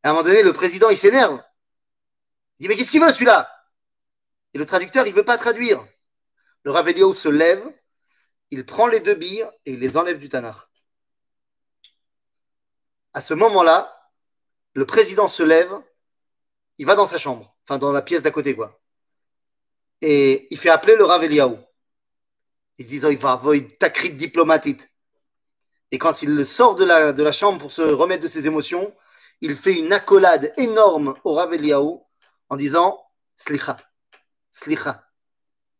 à 0.03 0.09
un 0.09 0.13
moment 0.13 0.23
donné, 0.23 0.43
le 0.43 0.53
président, 0.53 0.89
il 0.89 0.97
s'énerve. 0.97 1.41
Il 2.59 2.63
dit, 2.63 2.67
mais 2.69 2.77
qu'est-ce 2.77 2.91
qu'il 2.91 3.01
veut 3.01 3.11
celui-là? 3.11 3.49
Et 4.53 4.57
le 4.57 4.65
traducteur, 4.65 5.05
il 5.07 5.11
ne 5.11 5.15
veut 5.15 5.25
pas 5.25 5.37
traduire. 5.37 5.85
Le 6.63 6.71
Ravelio 6.71 7.13
se 7.13 7.29
lève, 7.29 7.63
il 8.51 8.65
prend 8.65 8.87
les 8.87 8.99
deux 8.99 9.15
billes 9.15 9.47
et 9.65 9.73
il 9.73 9.79
les 9.79 9.97
enlève 9.97 10.19
du 10.19 10.29
Tanakh. 10.29 10.57
À 13.13 13.21
ce 13.21 13.33
moment-là, 13.33 14.11
le 14.73 14.85
président 14.85 15.27
se 15.27 15.43
lève, 15.43 15.71
il 16.77 16.85
va 16.85 16.95
dans 16.95 17.05
sa 17.05 17.17
chambre, 17.17 17.55
enfin 17.65 17.77
dans 17.77 17.91
la 17.91 18.01
pièce 18.01 18.21
d'à 18.21 18.31
côté, 18.31 18.55
quoi. 18.55 18.79
Et 20.01 20.47
il 20.51 20.57
fait 20.57 20.69
appeler 20.69 20.95
le 20.95 21.05
Rav 21.05 21.23
Il 21.23 21.33
Ils 22.77 22.85
se 22.85 22.89
disent, 22.89 23.05
oh, 23.05 23.09
il 23.09 23.17
va 23.17 23.33
avoir 23.33 23.55
ta 23.79 23.89
crise 23.89 24.15
diplomatite. 24.15 24.89
Et 25.91 25.97
quand 25.97 26.21
il 26.21 26.45
sort 26.45 26.75
de 26.75 26.85
la, 26.85 27.13
de 27.13 27.21
la 27.21 27.31
chambre 27.31 27.59
pour 27.59 27.71
se 27.71 27.81
remettre 27.81 28.23
de 28.23 28.27
ses 28.27 28.47
émotions, 28.47 28.95
il 29.41 29.55
fait 29.55 29.73
une 29.73 29.91
accolade 29.91 30.53
énorme 30.57 31.15
au 31.23 31.33
Rav 31.33 31.53
Eliaou 31.53 32.05
en 32.49 32.55
disant 32.55 33.03
Slicha, 33.35 33.77
Slicha. 34.51 35.07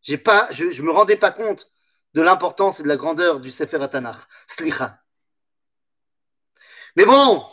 Je 0.02 0.16
ne 0.16 0.82
me 0.82 0.92
rendais 0.92 1.16
pas 1.16 1.32
compte 1.32 1.72
de 2.14 2.22
l'importance 2.22 2.80
et 2.80 2.84
de 2.84 2.88
la 2.88 2.98
grandeur 2.98 3.40
du 3.40 3.52
Sefer 3.52 3.82
Atanach. 3.82 4.18
Slicha. 4.48 5.00
Mais 6.96 7.06
bon, 7.06 7.46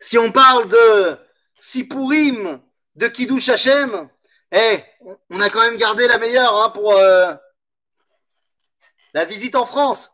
si 0.00 0.18
on 0.18 0.30
parle 0.30 0.68
de 0.68 1.18
Sipurim, 1.58 2.60
de 2.94 3.08
Kiddush 3.08 3.48
Hashem, 3.48 4.08
eh, 4.52 4.84
on 5.30 5.40
a 5.40 5.50
quand 5.50 5.60
même 5.60 5.76
gardé 5.76 6.06
la 6.06 6.18
meilleure 6.18 6.54
hein, 6.54 6.70
pour 6.70 6.92
euh, 6.92 7.34
la 9.14 9.24
visite 9.24 9.56
en 9.56 9.66
France. 9.66 10.12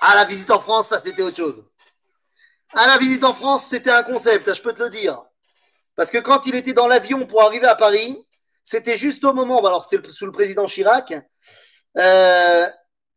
Ah, 0.00 0.16
la 0.16 0.24
visite 0.24 0.50
en 0.50 0.60
France, 0.60 0.88
ça 0.88 1.00
c'était 1.00 1.22
autre 1.22 1.36
chose. 1.36 1.64
Ah, 2.76 2.88
la 2.88 2.98
visite 2.98 3.22
en 3.22 3.34
France, 3.34 3.66
c'était 3.66 3.90
un 3.90 4.02
concept, 4.02 4.52
je 4.52 4.60
peux 4.60 4.72
te 4.72 4.82
le 4.82 4.90
dire. 4.90 5.22
Parce 5.94 6.10
que 6.10 6.18
quand 6.18 6.46
il 6.46 6.56
était 6.56 6.72
dans 6.72 6.88
l'avion 6.88 7.24
pour 7.24 7.42
arriver 7.42 7.66
à 7.66 7.76
Paris, 7.76 8.18
c'était 8.64 8.98
juste 8.98 9.24
au 9.24 9.32
moment, 9.32 9.64
alors 9.64 9.86
c'était 9.88 10.10
sous 10.10 10.26
le 10.26 10.32
président 10.32 10.66
Chirac, 10.66 11.12
euh, 11.12 12.66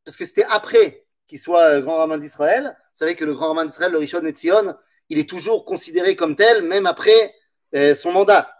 parce 0.05 0.15
que 0.15 0.25
c'était 0.25 0.43
après 0.43 1.07
qu'il 1.25 1.39
soit 1.39 1.63
euh, 1.63 1.81
grand 1.81 1.97
rabbin 1.97 2.19
d'Israël. 2.19 2.65
Vous 2.65 2.97
savez 2.99 3.15
que 3.15 3.25
le 3.25 3.33
grand 3.33 3.47
rabbin 3.47 3.65
d'Israël, 3.65 3.91
le 3.91 3.97
Rishon 3.97 4.21
Netzion, 4.21 4.75
il 5.09 5.17
est 5.17 5.27
toujours 5.27 5.65
considéré 5.65 6.15
comme 6.15 6.35
tel, 6.35 6.61
même 6.61 6.85
après 6.85 7.33
euh, 7.75 7.95
son 7.95 8.11
mandat. 8.11 8.53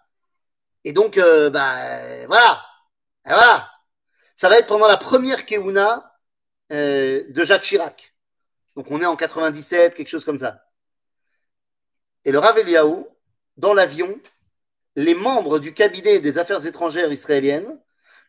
Et 0.83 0.93
donc, 0.93 1.17
bah, 1.17 1.75
voilà. 2.27 2.61
voilà. 3.25 3.71
Ça 4.35 4.49
va 4.49 4.57
être 4.57 4.67
pendant 4.67 4.87
la 4.87 4.97
première 4.97 5.45
Keuna 5.45 6.13
de 6.71 7.43
Jacques 7.43 7.63
Chirac. 7.63 8.15
Donc, 8.75 8.89
on 8.89 9.01
est 9.01 9.05
en 9.05 9.17
97, 9.17 9.95
quelque 9.95 10.07
chose 10.07 10.23
comme 10.23 10.37
ça. 10.37 10.66
Et 12.27 12.31
le 12.33 12.39
Rav 12.39 12.57
Eliaou, 12.59 13.07
dans 13.55 13.73
l'avion, 13.73 14.19
les 14.97 15.15
membres 15.15 15.59
du 15.59 15.73
cabinet 15.73 16.19
des 16.19 16.37
affaires 16.37 16.65
étrangères 16.65 17.13
israéliennes 17.13 17.79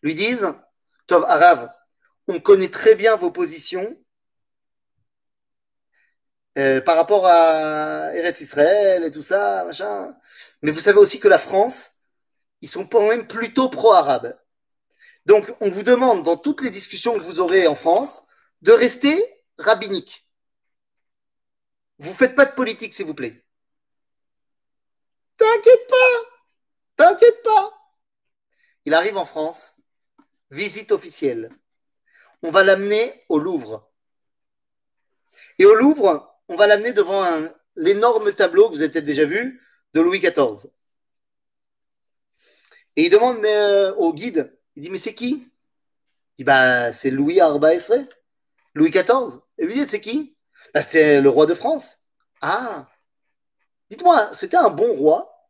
lui 0.03 0.14
disent 0.14 0.55
Tov 1.09 1.24
Arav, 1.24 1.68
on 2.28 2.38
connaît 2.38 2.68
très 2.68 2.94
bien 2.94 3.16
vos 3.16 3.32
positions 3.32 3.99
euh, 6.59 6.80
par 6.80 6.94
rapport 6.94 7.26
à 7.26 8.14
Eretz 8.14 8.40
Israël 8.40 9.03
et 9.03 9.11
tout 9.11 9.22
ça, 9.22 9.64
machin. 9.64 10.16
Mais 10.62 10.70
vous 10.70 10.78
savez 10.78 10.99
aussi 10.99 11.18
que 11.18 11.26
la 11.26 11.38
France, 11.38 11.90
ils 12.61 12.68
sont 12.68 12.86
quand 12.86 13.09
même 13.09 13.26
plutôt 13.26 13.68
pro-arabes. 13.68 14.38
Donc, 15.26 15.53
on 15.61 15.70
vous 15.70 15.82
demande, 15.82 16.22
dans 16.22 16.36
toutes 16.36 16.62
les 16.62 16.70
discussions 16.70 17.14
que 17.18 17.24
vous 17.24 17.40
aurez 17.40 17.66
en 17.66 17.74
France, 17.74 18.22
de 18.62 18.70
rester 18.70 19.42
rabbinique. 19.59 20.24
Vous 21.99 22.14
faites 22.14 22.36
pas 22.36 22.44
de 22.44 22.53
politique, 22.55 22.94
s'il 22.94 23.07
vous 23.07 23.14
plaît. 23.14 23.44
T'inquiète 25.39 25.86
pas, 25.89 26.24
t'inquiète 26.97 27.43
pas. 27.45 27.72
Il 28.84 28.93
arrive 28.93 29.16
en 29.16 29.24
France, 29.24 29.76
visite 30.51 30.91
officielle. 30.93 31.51
On 32.43 32.51
va 32.51 32.64
l'amener 32.64 33.24
au 33.28 33.39
Louvre. 33.39 33.91
Et 35.59 35.64
au 35.64 35.74
Louvre, 35.74 36.34
on 36.49 36.57
va 36.57 36.66
l'amener 36.66 36.93
devant 36.93 37.24
l'énorme 37.76 38.32
tableau 38.32 38.68
que 38.68 38.74
vous 38.74 38.82
avez 38.82 38.91
peut-être 38.91 39.05
déjà 39.05 39.24
vu 39.24 39.62
de 39.95 40.01
Louis 40.01 40.18
XIV. 40.18 40.70
Et 42.97 43.05
il 43.07 43.11
demande 43.11 43.45
euh, 43.45 43.95
au 43.95 44.12
guide, 44.12 44.59
il 44.74 44.82
dit 44.82 44.91
mais 44.91 44.99
c'est 44.99 45.14
qui? 45.14 45.47
Il 46.36 46.39
dit 46.39 46.45
bah 46.45 46.93
c'est 46.93 47.12
Louis 47.12 47.41
Arba 47.41 47.70
Louis 48.74 48.91
XIV. 48.91 49.41
Et 49.59 49.66
lui 49.66 49.74
dit 49.74 49.86
c'est 49.86 50.01
qui? 50.01 50.36
Bah, 50.74 50.82
C'était 50.82 51.20
le 51.20 51.28
roi 51.28 51.47
de 51.47 51.55
France. 51.55 52.03
Ah 52.41 52.89
Dites-moi, 53.91 54.30
c'était 54.32 54.57
un 54.57 54.70
bon 54.70 54.93
roi? 54.95 55.49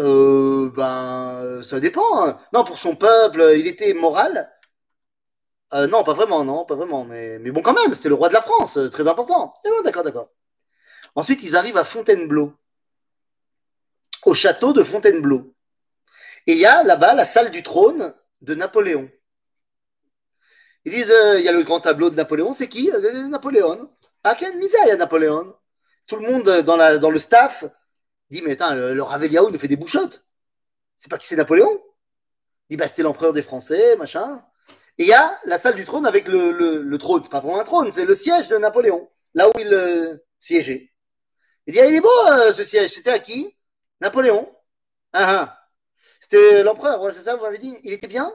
Euh, 0.00 0.70
Ben, 0.74 1.62
ça 1.62 1.80
dépend. 1.80 2.26
Hein. 2.26 2.38
Non, 2.52 2.64
pour 2.64 2.78
son 2.78 2.96
peuple, 2.96 3.54
il 3.56 3.66
était 3.66 3.92
moral? 3.94 4.50
Euh, 5.72 5.86
non, 5.86 6.04
pas 6.04 6.12
vraiment, 6.14 6.44
non, 6.44 6.64
pas 6.64 6.74
vraiment. 6.76 7.04
Mais, 7.04 7.38
bon, 7.50 7.62
quand 7.62 7.72
même, 7.74 7.94
c'était 7.94 8.08
le 8.08 8.14
roi 8.14 8.28
de 8.28 8.34
la 8.34 8.42
France, 8.42 8.76
euh, 8.76 8.88
très 8.90 9.08
important. 9.08 9.54
Eh 9.64 9.82
d'accord, 9.84 10.04
d'accord. 10.04 10.28
Ensuite, 11.16 11.42
ils 11.44 11.56
arrivent 11.56 11.78
à 11.78 11.84
Fontainebleau, 11.84 12.54
au 14.26 14.34
château 14.34 14.72
de 14.72 14.82
Fontainebleau. 14.82 15.54
Et 16.46 16.52
il 16.54 16.58
y 16.58 16.66
a 16.66 16.84
là-bas 16.84 17.14
la 17.14 17.24
salle 17.24 17.50
du 17.50 17.62
trône 17.62 18.14
de 18.42 18.54
Napoléon. 18.54 19.10
Ils 20.84 20.92
disent, 20.92 21.10
euh, 21.10 21.38
il 21.38 21.44
y 21.44 21.48
a 21.48 21.52
le 21.52 21.62
grand 21.62 21.80
tableau 21.80 22.10
de 22.10 22.14
Napoléon, 22.16 22.52
c'est 22.52 22.68
qui? 22.68 22.90
Napoléon. 23.30 23.90
Ah, 24.22 24.34
quelle 24.34 24.56
misère, 24.56 24.96
Napoléon 24.96 25.54
tout 26.06 26.16
le 26.16 26.30
monde 26.30 26.44
dans, 26.62 27.10
le 27.10 27.18
staff 27.18 27.64
dit 28.30 28.42
Mais 28.42 28.56
le, 28.74 28.94
le 28.94 29.50
nous 29.50 29.58
fait 29.58 29.68
des 29.68 29.76
bouchottes. 29.76 30.24
C'est 30.98 31.10
pas 31.10 31.18
qui 31.18 31.26
c'est 31.26 31.36
Napoléon? 31.36 31.82
Il 32.68 32.76
dit 32.76 32.76
Bah, 32.76 32.88
c'était 32.88 33.02
l'empereur 33.02 33.32
des 33.32 33.42
Français, 33.42 33.96
machin. 33.96 34.44
Et 34.98 35.04
il 35.04 35.08
y 35.08 35.12
a 35.12 35.40
la 35.44 35.58
salle 35.58 35.74
du 35.74 35.84
trône 35.84 36.06
avec 36.06 36.28
le, 36.28 36.52
le, 36.52 36.98
trône, 36.98 37.26
pas 37.28 37.40
vraiment 37.40 37.60
un 37.60 37.64
trône, 37.64 37.90
c'est 37.90 38.04
le 38.04 38.14
siège 38.14 38.48
de 38.48 38.56
Napoléon, 38.58 39.10
là 39.34 39.48
où 39.48 39.52
il 39.58 39.72
euh, 39.72 40.16
siégeait. 40.38 40.92
Il 41.66 41.74
dit 41.74 41.80
ah, 41.80 41.86
Il 41.86 41.94
est 41.94 42.00
beau 42.00 42.08
euh, 42.30 42.52
ce 42.52 42.64
siège, 42.64 42.92
c'était 42.92 43.10
à 43.10 43.18
qui? 43.18 43.56
Napoléon. 44.00 44.54
Ah, 45.12 45.40
ah. 45.40 45.60
C'était 46.20 46.62
l'empereur, 46.62 47.12
c'est 47.12 47.22
ça, 47.22 47.36
vous 47.36 47.42
m'avez 47.42 47.58
dit 47.58 47.76
Il 47.84 47.92
était 47.92 48.06
bien? 48.08 48.32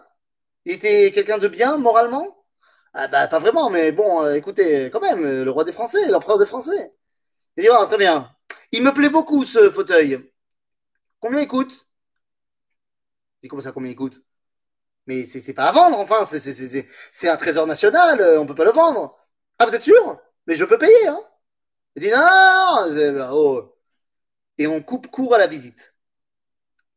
Il 0.65 0.73
était 0.73 1.11
quelqu'un 1.11 1.37
de 1.37 1.47
bien, 1.47 1.77
moralement? 1.77 2.45
Ah 2.93 3.07
bah 3.07 3.27
pas 3.27 3.39
vraiment, 3.39 3.69
mais 3.69 3.91
bon, 3.91 4.23
euh, 4.23 4.35
écoutez, 4.35 4.89
quand 4.91 5.01
même, 5.01 5.23
le 5.43 5.51
roi 5.51 5.63
des 5.63 5.71
Français, 5.71 6.07
l'empereur 6.07 6.39
des 6.39 6.45
Français. 6.45 6.93
Il 7.59 7.63
dit, 7.63 7.67
très 7.87 7.97
bien. 7.97 8.33
Il 8.71 8.83
me 8.83 8.93
plaît 8.93 9.09
beaucoup 9.09 9.43
ce 9.43 9.69
fauteuil. 9.69 10.31
Combien 11.19 11.41
il 11.41 11.47
coûte? 11.47 11.73
Il 11.73 13.43
dit, 13.43 13.47
comment 13.49 13.61
ça, 13.61 13.73
combien 13.73 13.91
il 13.91 13.97
coûte? 13.97 14.23
Mais 15.05 15.25
c'est 15.25 15.53
pas 15.53 15.65
à 15.65 15.73
vendre, 15.73 15.99
enfin, 15.99 16.25
c'est 16.25 17.27
un 17.27 17.35
trésor 17.35 17.67
national, 17.67 18.37
on 18.37 18.45
peut 18.45 18.55
pas 18.55 18.63
le 18.63 18.71
vendre. 18.71 19.19
Ah, 19.57 19.65
vous 19.65 19.75
êtes 19.75 19.83
sûr? 19.83 20.21
Mais 20.47 20.55
je 20.55 20.63
peux 20.63 20.77
payer, 20.77 21.07
hein 21.07 21.19
Il 21.97 22.03
dit, 22.03 22.11
non, 22.11 23.33
oh. 23.33 23.75
Et 24.57 24.65
on 24.65 24.81
coupe 24.81 25.07
court 25.07 25.35
à 25.35 25.37
la 25.37 25.47
visite. 25.47 25.95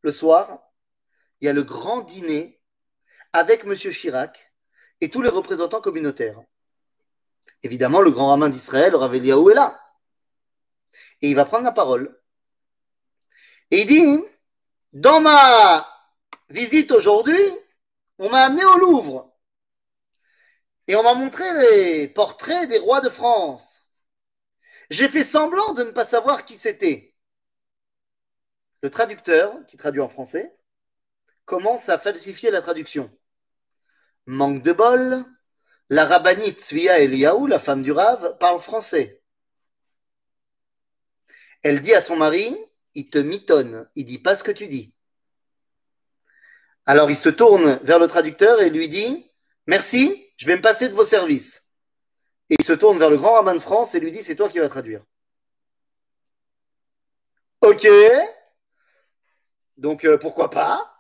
Le 0.03 0.13
soir, 0.13 0.71
il 1.41 1.47
y 1.47 1.49
a 1.49 1.53
le 1.53 1.65
grand 1.65 2.03
dîner 2.03 2.61
avec 3.33 3.65
M. 3.65 3.75
Chirac 3.75 4.53
et 5.01 5.11
tous 5.11 5.23
les 5.23 5.29
représentants 5.29 5.81
communautaires. 5.81 6.41
Évidemment, 7.65 8.01
le 8.01 8.13
grand 8.13 8.29
rabbin 8.29 8.49
d'Israël, 8.49 8.95
Rav 8.95 9.13
Eliaou, 9.13 9.51
est 9.51 9.55
là 9.55 9.82
et 11.23 11.31
il 11.31 11.37
va 11.37 11.45
prendre 11.45 11.65
la 11.65 11.73
parole. 11.73 12.21
Et 13.71 13.83
il 13.83 13.87
dit, 13.87 14.25
dans 14.93 15.21
ma 15.21 15.87
visite 16.51 16.93
aujourd'hui, 16.93 17.41
on 18.19 18.29
m'a 18.29 18.43
amené 18.43 18.65
au 18.65 18.77
Louvre 18.77 19.35
et 20.89 20.97
on 20.97 21.03
m'a 21.03 21.15
montré 21.15 21.45
les 21.55 22.09
portraits 22.09 22.69
des 22.69 22.79
rois 22.79 23.01
de 23.01 23.09
France. 23.09 23.87
J'ai 24.91 25.09
fait 25.09 25.25
semblant 25.25 25.73
de 25.73 25.85
ne 25.85 25.91
pas 25.91 26.05
savoir 26.05 26.45
qui 26.45 26.57
c'était. 26.57 27.15
Le 28.83 28.91
traducteur, 28.91 29.65
qui 29.67 29.77
traduit 29.77 30.01
en 30.01 30.09
français, 30.09 30.55
commence 31.45 31.89
à 31.89 31.99
falsifier 31.99 32.51
la 32.51 32.61
traduction. 32.61 33.11
Manque 34.27 34.63
de 34.63 34.73
bol, 34.73 35.25
la 35.89 36.05
rabbinite 36.05 36.61
Svia 36.61 36.99
Eliaou, 36.99 37.47
la 37.47 37.59
femme 37.59 37.83
du 37.83 37.93
Rave, 37.93 38.37
parle 38.39 38.61
français. 38.61 39.22
Elle 41.63 41.81
dit 41.81 41.95
à 41.95 42.01
son 42.01 42.17
mari, 42.17 42.57
il 42.95 43.11
te 43.11 43.19
mitonne, 43.19 43.89
il 43.95 44.05
dit 44.05 44.19
pas 44.19 44.37
ce 44.37 44.45
que 44.45 44.51
tu 44.51 44.67
dis. 44.69 44.95
Alors 46.87 47.11
il 47.11 47.17
se 47.17 47.29
tourne 47.29 47.79
vers 47.83 47.99
le 47.99 48.09
traducteur 48.09 48.61
et 48.61 48.71
lui 48.71 48.89
dit, 48.89 49.31
merci, 49.67 50.33
je 50.37 50.47
vais 50.47 50.57
me 50.57 50.63
passer 50.63 50.89
de 50.89 50.95
vos 50.95 51.05
services. 51.05 51.71
Et 52.51 52.57
il 52.59 52.65
se 52.65 52.73
tourne 52.73 52.99
vers 52.99 53.11
le 53.11 53.17
grand 53.17 53.35
rabbin 53.35 53.55
de 53.55 53.61
France 53.61 53.95
et 53.95 54.01
lui 54.01 54.13
dit, 54.13 54.23
c'est 54.23 54.37
toi 54.37 54.49
qui 54.49 54.59
vas 54.59 54.69
traduire. 54.69 55.05
Ok, 57.61 57.87
donc 59.77 60.05
euh, 60.05 60.19
pourquoi 60.19 60.51
pas 60.51 60.95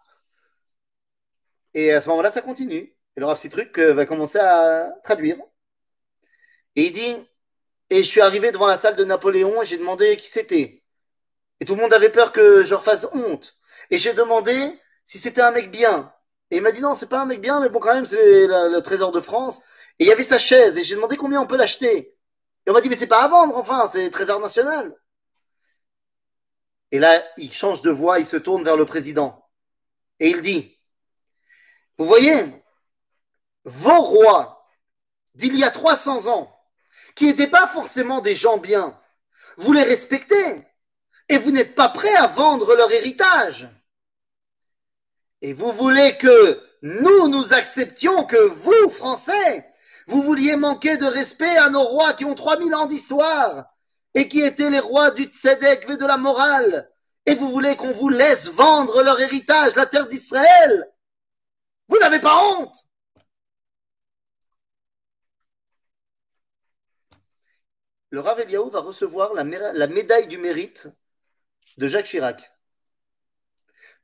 Et 1.75 1.93
à 1.93 2.01
ce 2.01 2.09
moment-là, 2.09 2.31
ça 2.31 2.43
continue. 2.43 2.97
Et 3.17 3.21
le 3.21 3.27
Rav 3.27 3.39
Citruc 3.39 3.79
euh, 3.79 3.93
va 3.95 4.07
commencer 4.07 4.39
à 4.39 4.91
traduire. 5.03 5.37
Et 6.77 6.87
il 6.87 6.93
dit, 6.93 7.17
et 7.93 8.02
je 8.02 8.09
suis 8.09 8.23
arrivé 8.23 8.52
devant 8.52 8.66
la 8.66 8.78
salle 8.78 8.97
de 8.97 9.05
Napoléon 9.05 9.60
et 9.60 9.66
j'ai 9.66 9.77
demandé 9.77 10.16
qui 10.16 10.28
c'était. 10.28 10.82
Et 11.60 11.66
tout 11.66 11.74
le 11.74 11.82
monde 11.82 11.93
avait 11.93 12.09
peur 12.09 12.32
que 12.32 12.64
je 12.64 12.70
leur 12.70 12.82
fasse 12.82 13.06
honte. 13.12 13.59
Et 13.90 13.98
j'ai 13.98 14.14
demandé 14.14 14.81
si 15.05 15.19
c'était 15.19 15.43
un 15.43 15.51
mec 15.51 15.70
bien. 15.70 16.10
Et 16.51 16.56
il 16.56 16.62
m'a 16.62 16.73
dit 16.73 16.81
non, 16.81 16.94
c'est 16.94 17.06
pas 17.06 17.20
un 17.20 17.27
mec 17.27 17.43
bien, 17.43 17.60
mais 17.60 17.69
bon, 17.69 17.81
quand 17.81 17.93
même, 17.93 18.06
c'est 18.06 18.47
le 18.47 18.81
trésor 18.81 19.12
de 19.12 19.20
France. 19.20 19.60
Et 19.98 20.05
il 20.05 20.06
y 20.06 20.10
avait 20.10 20.23
sa 20.23 20.39
chaise. 20.39 20.78
Et 20.78 20.85
j'ai 20.85 20.94
demandé 20.94 21.19
combien 21.19 21.43
on 21.43 21.47
peut 21.47 21.59
l'acheter. 21.59 22.16
Et 22.64 22.70
on 22.70 22.73
m'a 22.73 22.81
dit, 22.81 22.89
mais 22.89 22.97
c'est 22.97 23.06
pas 23.06 23.24
à 23.24 23.28
vendre, 23.28 23.59
enfin, 23.59 23.86
c'est 23.93 24.09
trésor 24.09 24.40
national. 24.40 24.97
Et 26.93 26.98
là, 26.98 27.23
il 27.36 27.52
change 27.52 27.82
de 27.82 27.90
voix, 27.90 28.20
il 28.20 28.27
se 28.27 28.39
tourne 28.39 28.64
vers 28.64 28.78
le 28.78 28.86
président. 28.86 29.47
Et 30.19 30.31
il 30.31 30.40
dit, 30.40 30.81
vous 31.98 32.06
voyez, 32.06 32.43
vos 33.64 34.01
rois 34.01 34.66
d'il 35.35 35.59
y 35.59 35.64
a 35.64 35.70
300 35.70 36.28
ans, 36.28 36.62
qui 37.15 37.27
n'étaient 37.27 37.47
pas 37.47 37.67
forcément 37.67 38.21
des 38.21 38.35
gens 38.35 38.59
bien, 38.59 38.99
vous 39.57 39.73
les 39.73 39.83
respectez 39.83 40.67
et 41.29 41.39
vous 41.39 41.51
n'êtes 41.51 41.75
pas 41.75 41.89
prêts 41.89 42.15
à 42.15 42.27
vendre 42.27 42.75
leur 42.75 42.91
héritage. 42.91 43.69
Et 45.41 45.53
vous 45.53 45.73
voulez 45.73 46.17
que 46.17 46.61
nous, 46.83 47.29
nous 47.29 47.53
acceptions 47.53 48.25
que 48.25 48.37
vous, 48.37 48.91
Français, 48.91 49.67
vous 50.07 50.23
vouliez 50.23 50.57
manquer 50.57 50.97
de 50.97 51.07
respect 51.07 51.57
à 51.59 51.71
nos 51.71 51.83
rois 51.83 52.13
qui 52.13 52.25
ont 52.25 52.35
3000 52.35 52.75
ans 52.75 52.87
d'histoire 52.87 53.67
et 54.15 54.29
qui 54.29 54.41
étaient 54.41 54.71
les 54.71 54.81
rois 54.81 55.11
du 55.11 55.25
tzedek 55.25 55.89
et 55.89 55.97
de 55.97 56.07
la 56.07 56.17
morale. 56.17 56.91
Et 57.25 57.35
vous 57.35 57.51
voulez 57.51 57.77
qu'on 57.77 57.93
vous 57.93 58.09
laisse 58.09 58.49
vendre 58.49 59.03
leur 59.03 59.21
héritage, 59.21 59.75
la 59.77 59.87
terre 59.87 60.09
d'Israël. 60.09 60.93
Vous 61.89 61.99
n'avez 61.99 62.19
pas 62.19 62.37
honte. 62.37 62.77
Le 68.13 68.21
Rav 68.21 68.39
Eliaou 68.41 68.69
va 68.69 68.81
recevoir 68.81 69.33
la, 69.33 69.43
médaille 69.43 70.27
du 70.27 70.37
mérite 70.37 70.87
de 71.79 71.89
Jacques 71.89 72.05
Chirac 72.05 72.53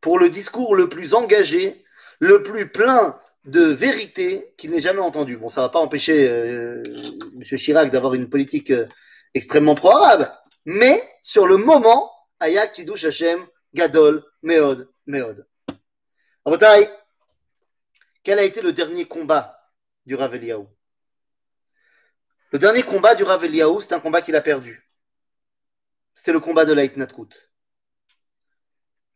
pour 0.01 0.19
le 0.19 0.31
discours 0.31 0.75
le 0.75 0.89
plus 0.89 1.13
engagé, 1.13 1.85
le 2.19 2.43
plus 2.43 2.73
plein 2.73 3.21
de 3.45 3.61
vérité 3.65 4.55
qu'il 4.57 4.71
n'ait 4.71 4.81
jamais 4.81 5.03
entendu. 5.03 5.37
Bon, 5.37 5.51
ça 5.51 5.61
ne 5.61 5.67
va 5.67 5.69
pas 5.69 5.81
empêcher 5.81 6.27
euh, 6.27 6.83
M. 7.35 7.43
Chirac 7.43 7.91
d'avoir 7.91 8.15
une 8.15 8.31
politique 8.31 8.71
euh, 8.71 8.87
extrêmement 9.35 9.75
pro-arabe, 9.75 10.33
mais 10.65 11.03
sur 11.21 11.47
le 11.47 11.59
moment, 11.59 12.11
Ayak 12.41 12.73
Kiddush 12.73 13.05
Hashem, 13.05 13.47
Gadol, 13.75 14.25
Meod, 14.43 14.89
Meod. 15.07 15.47
Rabotai, 16.47 16.89
quel 18.23 18.39
a 18.39 18.43
été 18.43 18.63
le 18.63 18.73
dernier 18.73 19.05
combat 19.05 19.71
du 20.07 20.15
Rav 20.15 20.35
Eliaou 20.35 20.67
Le 22.51 22.59
dernier 22.59 22.83
combat 22.83 23.15
du 23.15 23.25
Rav 23.25 23.45
Eliaou, 23.45 23.81
c'est 23.81 23.93
un 23.93 24.01
combat 24.01 24.23
qu'il 24.23 24.37
a 24.37 24.41
perdu. 24.41 24.89
C'était 26.15 26.33
le 26.33 26.41
combat 26.41 26.65
de 26.65 26.73
l'Aïtnatrout 26.73 27.29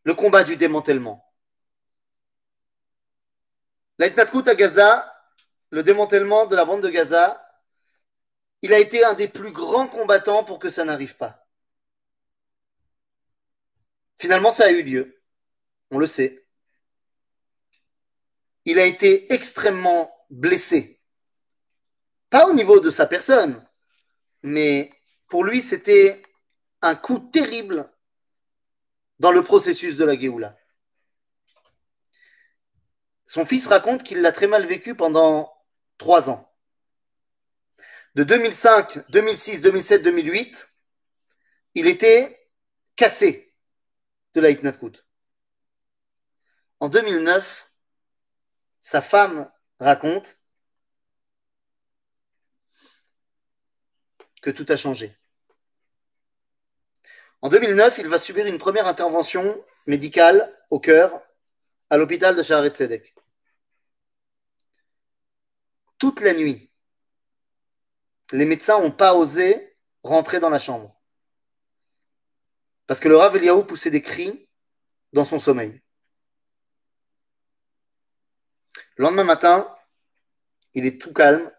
le 0.03 0.13
combat 0.13 0.43
du 0.43 0.57
démantèlement. 0.57 1.25
L'Aitnatkut 3.97 4.47
à 4.47 4.55
Gaza, 4.55 5.13
le 5.69 5.83
démantèlement 5.83 6.45
de 6.45 6.55
la 6.55 6.65
bande 6.65 6.83
de 6.83 6.89
Gaza, 6.89 7.39
il 8.61 8.73
a 8.73 8.79
été 8.79 9.03
un 9.03 9.13
des 9.13 9.27
plus 9.27 9.51
grands 9.51 9.87
combattants 9.87 10.43
pour 10.43 10.59
que 10.59 10.69
ça 10.69 10.83
n'arrive 10.83 11.15
pas. 11.15 11.47
Finalement, 14.17 14.51
ça 14.51 14.65
a 14.65 14.69
eu 14.69 14.83
lieu. 14.83 15.21
On 15.91 15.99
le 15.99 16.07
sait. 16.07 16.45
Il 18.65 18.79
a 18.79 18.85
été 18.85 19.31
extrêmement 19.33 20.13
blessé. 20.29 20.92
Pas 22.33 22.47
au 22.47 22.53
niveau 22.53 22.79
de 22.79 22.89
sa 22.89 23.05
personne, 23.05 23.63
mais 24.41 24.91
pour 25.27 25.43
lui, 25.43 25.61
c'était 25.61 26.19
un 26.81 26.95
coup 26.95 27.19
terrible 27.19 27.87
dans 29.19 29.31
le 29.31 29.43
processus 29.43 29.97
de 29.97 30.03
la 30.03 30.17
Géoula. 30.17 30.57
Son 33.25 33.45
fils 33.45 33.67
raconte 33.67 34.01
qu'il 34.01 34.21
l'a 34.21 34.31
très 34.31 34.47
mal 34.47 34.65
vécu 34.65 34.95
pendant 34.95 35.55
trois 35.99 36.31
ans. 36.31 36.51
De 38.15 38.23
2005, 38.23 39.11
2006, 39.11 39.61
2007, 39.61 40.01
2008, 40.01 40.69
il 41.75 41.85
était 41.85 42.49
cassé 42.95 43.53
de 44.33 44.41
la 44.41 44.49
Hitnatkut. 44.49 45.05
En 46.79 46.89
2009, 46.89 47.71
sa 48.81 49.03
femme 49.03 49.51
raconte 49.79 50.42
que 54.43 54.51
tout 54.51 54.65
a 54.69 54.77
changé. 54.77 55.17
En 57.41 57.49
2009, 57.49 57.97
il 57.97 58.07
va 58.07 58.17
subir 58.17 58.45
une 58.45 58.59
première 58.59 58.87
intervention 58.87 59.63
médicale 59.87 60.53
au 60.69 60.79
cœur 60.79 61.21
à 61.89 61.97
l'hôpital 61.97 62.35
de 62.35 62.43
Shaharet 62.43 62.69
Tzedek. 62.69 63.15
Toute 65.97 66.21
la 66.21 66.33
nuit, 66.33 66.69
les 68.31 68.45
médecins 68.45 68.79
n'ont 68.79 68.91
pas 68.91 69.15
osé 69.15 69.77
rentrer 70.03 70.39
dans 70.39 70.49
la 70.49 70.59
chambre. 70.59 70.93
Parce 72.85 72.99
que 72.99 73.07
le 73.07 73.15
Rav 73.15 73.35
Eliaou 73.37 73.63
poussait 73.63 73.89
des 73.89 74.01
cris 74.01 74.49
dans 75.13 75.23
son 75.23 75.39
sommeil. 75.39 75.81
Le 78.97 79.05
lendemain 79.05 79.23
matin, 79.23 79.73
il 80.73 80.85
est 80.85 80.99
tout 81.01 81.13
calme. 81.13 81.49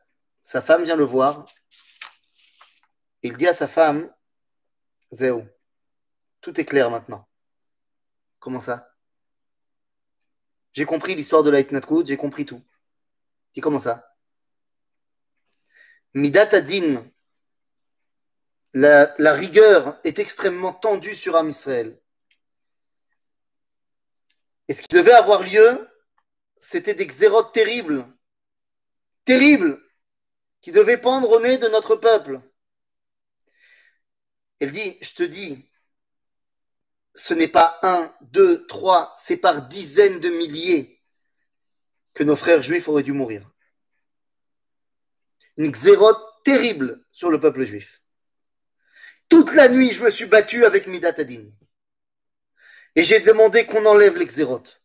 Sa 0.42 0.60
femme 0.60 0.84
vient 0.84 0.96
le 0.96 1.04
voir. 1.04 1.46
Il 3.24 3.38
dit 3.38 3.48
à 3.48 3.54
sa 3.54 3.66
femme, 3.66 4.14
Zéo, 5.10 5.46
tout 6.42 6.60
est 6.60 6.66
clair 6.66 6.90
maintenant. 6.90 7.26
Comment 8.38 8.60
ça? 8.60 8.94
J'ai 10.74 10.84
compris 10.84 11.14
l'histoire 11.14 11.42
de 11.42 11.48
la 11.48 11.62
j'ai 12.04 12.16
compris 12.18 12.44
tout. 12.44 12.60
Dis 13.54 13.62
comment 13.62 13.78
ça? 13.78 14.14
Midat 16.12 16.54
Adin, 16.54 17.02
la, 18.74 19.14
la, 19.16 19.32
rigueur 19.32 19.98
est 20.04 20.18
extrêmement 20.18 20.74
tendue 20.74 21.14
sur 21.14 21.34
Am 21.34 21.48
Israël. 21.48 21.98
Et 24.68 24.74
ce 24.74 24.82
qui 24.82 24.94
devait 24.94 25.12
avoir 25.12 25.42
lieu, 25.42 25.88
c'était 26.58 26.94
des 26.94 27.06
xérotes 27.06 27.54
terribles, 27.54 28.06
terribles, 29.24 29.80
qui 30.60 30.72
devaient 30.72 30.98
pendre 30.98 31.30
au 31.30 31.40
nez 31.40 31.56
de 31.56 31.68
notre 31.68 31.96
peuple. 31.96 32.42
Elle 34.60 34.72
dit, 34.72 34.98
je 35.00 35.14
te 35.14 35.22
dis, 35.22 35.68
ce 37.14 37.34
n'est 37.34 37.48
pas 37.48 37.78
un, 37.82 38.14
deux, 38.22 38.66
trois, 38.66 39.14
c'est 39.18 39.36
par 39.36 39.68
dizaines 39.68 40.20
de 40.20 40.28
milliers 40.30 41.02
que 42.12 42.24
nos 42.24 42.36
frères 42.36 42.62
juifs 42.62 42.88
auraient 42.88 43.02
dû 43.02 43.12
mourir. 43.12 43.50
Une 45.56 45.70
xérote 45.70 46.22
terrible 46.44 47.04
sur 47.12 47.30
le 47.30 47.40
peuple 47.40 47.64
juif. 47.64 48.02
Toute 49.28 49.54
la 49.54 49.68
nuit, 49.68 49.92
je 49.92 50.02
me 50.02 50.10
suis 50.10 50.26
battu 50.26 50.64
avec 50.64 50.86
Midat 50.86 51.14
Adin. 51.18 51.44
Et 52.96 53.02
j'ai 53.02 53.20
demandé 53.20 53.66
qu'on 53.66 53.86
enlève 53.86 54.16
les 54.16 54.26
xérotes. 54.26 54.80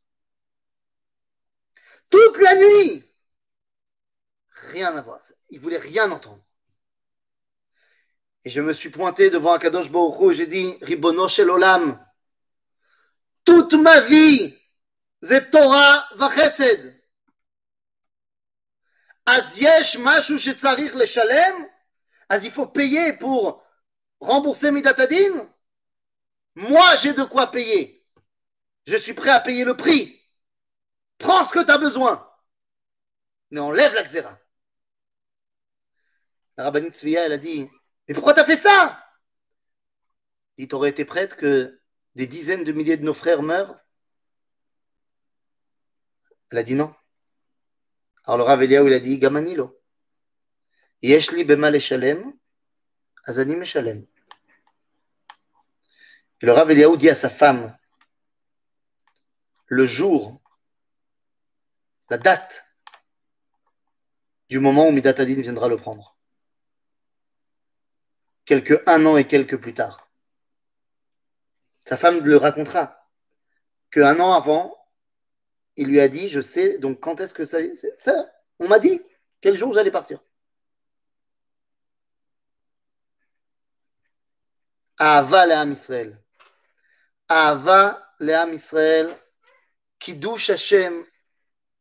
Toute 2.10 2.40
la 2.40 2.56
nuit 2.56 3.06
Rien 4.72 4.96
à 4.96 5.02
voir. 5.02 5.22
Il 5.50 5.60
voulait 5.60 5.78
rien 5.78 6.12
entendre. 6.12 6.44
Et 8.45 8.51
je 8.51 8.61
me 8.61 8.73
suis 8.73 8.91
pointé 8.91 9.31
devant 9.31 9.55
Akadosh 9.55 9.91
Baruch 9.91 10.33
et 10.33 10.35
j'ai 10.35 10.47
dit 10.47 10.77
Ribono 10.83 11.29
Shel 11.29 11.51
Olam, 11.51 11.99
toute 13.45 13.75
ma 13.75 14.01
vie, 14.01 14.55
c'est 15.23 15.51
Torah 15.51 16.07
vachesed. 16.17 16.95
אז 19.27 19.59
יש 19.59 19.97
משהו 19.97 20.39
שצריך 20.39 20.97
לשלם? 20.97 21.65
אז 22.29 22.45
il 22.45 22.51
faut 22.51 22.67
payer 22.67 23.15
pour 23.15 23.65
rembourser 24.21 24.71
Midatadin 24.71 25.49
Moi, 26.57 26.97
j'ai 26.97 27.13
de 27.13 27.25
quoi 27.25 27.51
payer. 27.51 28.07
Je 28.87 28.97
suis 28.97 29.15
prêt 29.15 29.31
à 29.31 29.41
payer 29.41 29.65
le 29.65 29.77
prix. 29.77 30.21
Prends 31.19 31.45
ce 31.45 31.53
que 31.53 31.65
tu 31.65 31.71
as 31.71 31.79
besoin. 31.79 32.31
Mais 33.51 33.61
enlève 33.61 33.95
la 33.95 34.03
xéra. 34.03 34.39
La 36.57 36.65
rabbinite 36.65 36.95
Svia, 36.95 37.25
elle 37.25 37.33
a 37.33 37.39
dit 37.39 37.69
mais 38.10 38.16
pourquoi 38.16 38.34
tu 38.34 38.40
as 38.40 38.46
fait 38.46 38.58
ça? 38.58 39.06
Il 40.58 40.68
t'aurait 40.68 40.90
été 40.90 41.06
prête 41.06 41.36
que 41.36 41.80
des 42.16 42.26
dizaines 42.26 42.64
de 42.64 42.72
milliers 42.72 42.98
de 42.98 43.06
nos 43.06 43.14
frères 43.14 43.44
meurent? 43.44 43.80
Elle 46.50 46.58
a 46.58 46.64
dit 46.64 46.74
non. 46.74 46.92
Alors 48.26 48.40
le 48.40 48.44
Rav 48.46 48.64
Eliaou, 48.64 48.88
il 48.88 48.94
a 48.94 49.00
dit 49.00 49.20
Gamanilo. 49.20 49.80
Yeshli 51.04 51.44
bemal 51.44 51.76
eshalem, 51.76 52.34
azani 53.26 53.56
meshalem. 53.56 54.08
Et 56.42 56.46
le 56.48 56.52
Rav 56.52 56.72
Eliaou 56.72 56.98
dit 56.98 57.12
à 57.12 57.16
sa 57.16 57.30
femme 57.30 57.78
le 59.68 59.86
jour, 59.86 60.42
la 62.10 62.18
date 62.18 62.66
du 64.50 64.60
moment 64.60 64.88
où 64.88 64.92
Midatadin 64.92 65.42
viendra 65.42 65.68
le 65.68 65.78
prendre. 65.78 66.19
Quelques 68.50 68.82
un 68.88 69.06
an 69.06 69.16
et 69.16 69.28
quelques 69.28 69.58
plus 69.58 69.76
tard. 69.76 70.10
Sa 71.86 71.98
femme 71.98 72.26
le 72.26 72.36
racontera. 72.36 73.08
Qu'un 73.92 74.20
an 74.20 74.34
avant, 74.34 74.76
il 75.76 75.88
lui 75.88 76.00
a 76.00 76.08
dit, 76.08 76.30
je 76.30 76.42
sais, 76.42 76.80
donc 76.80 77.00
quand 77.00 77.20
est-ce 77.20 77.36
que 77.36 77.46
ça, 77.46 77.60
ça 78.04 78.28
On 78.58 78.68
m'a 78.68 78.80
dit 78.80 79.00
quel 79.40 79.56
jour 79.56 79.72
j'allais 79.72 79.92
partir. 79.92 80.20
Ava 84.98 85.46
le 85.46 85.72
Israël. 85.72 86.20
Ava 87.28 88.16
le 88.18 88.52
Israël. 88.52 89.16
Kiddush 90.00 90.50
Hashem. 90.50 91.06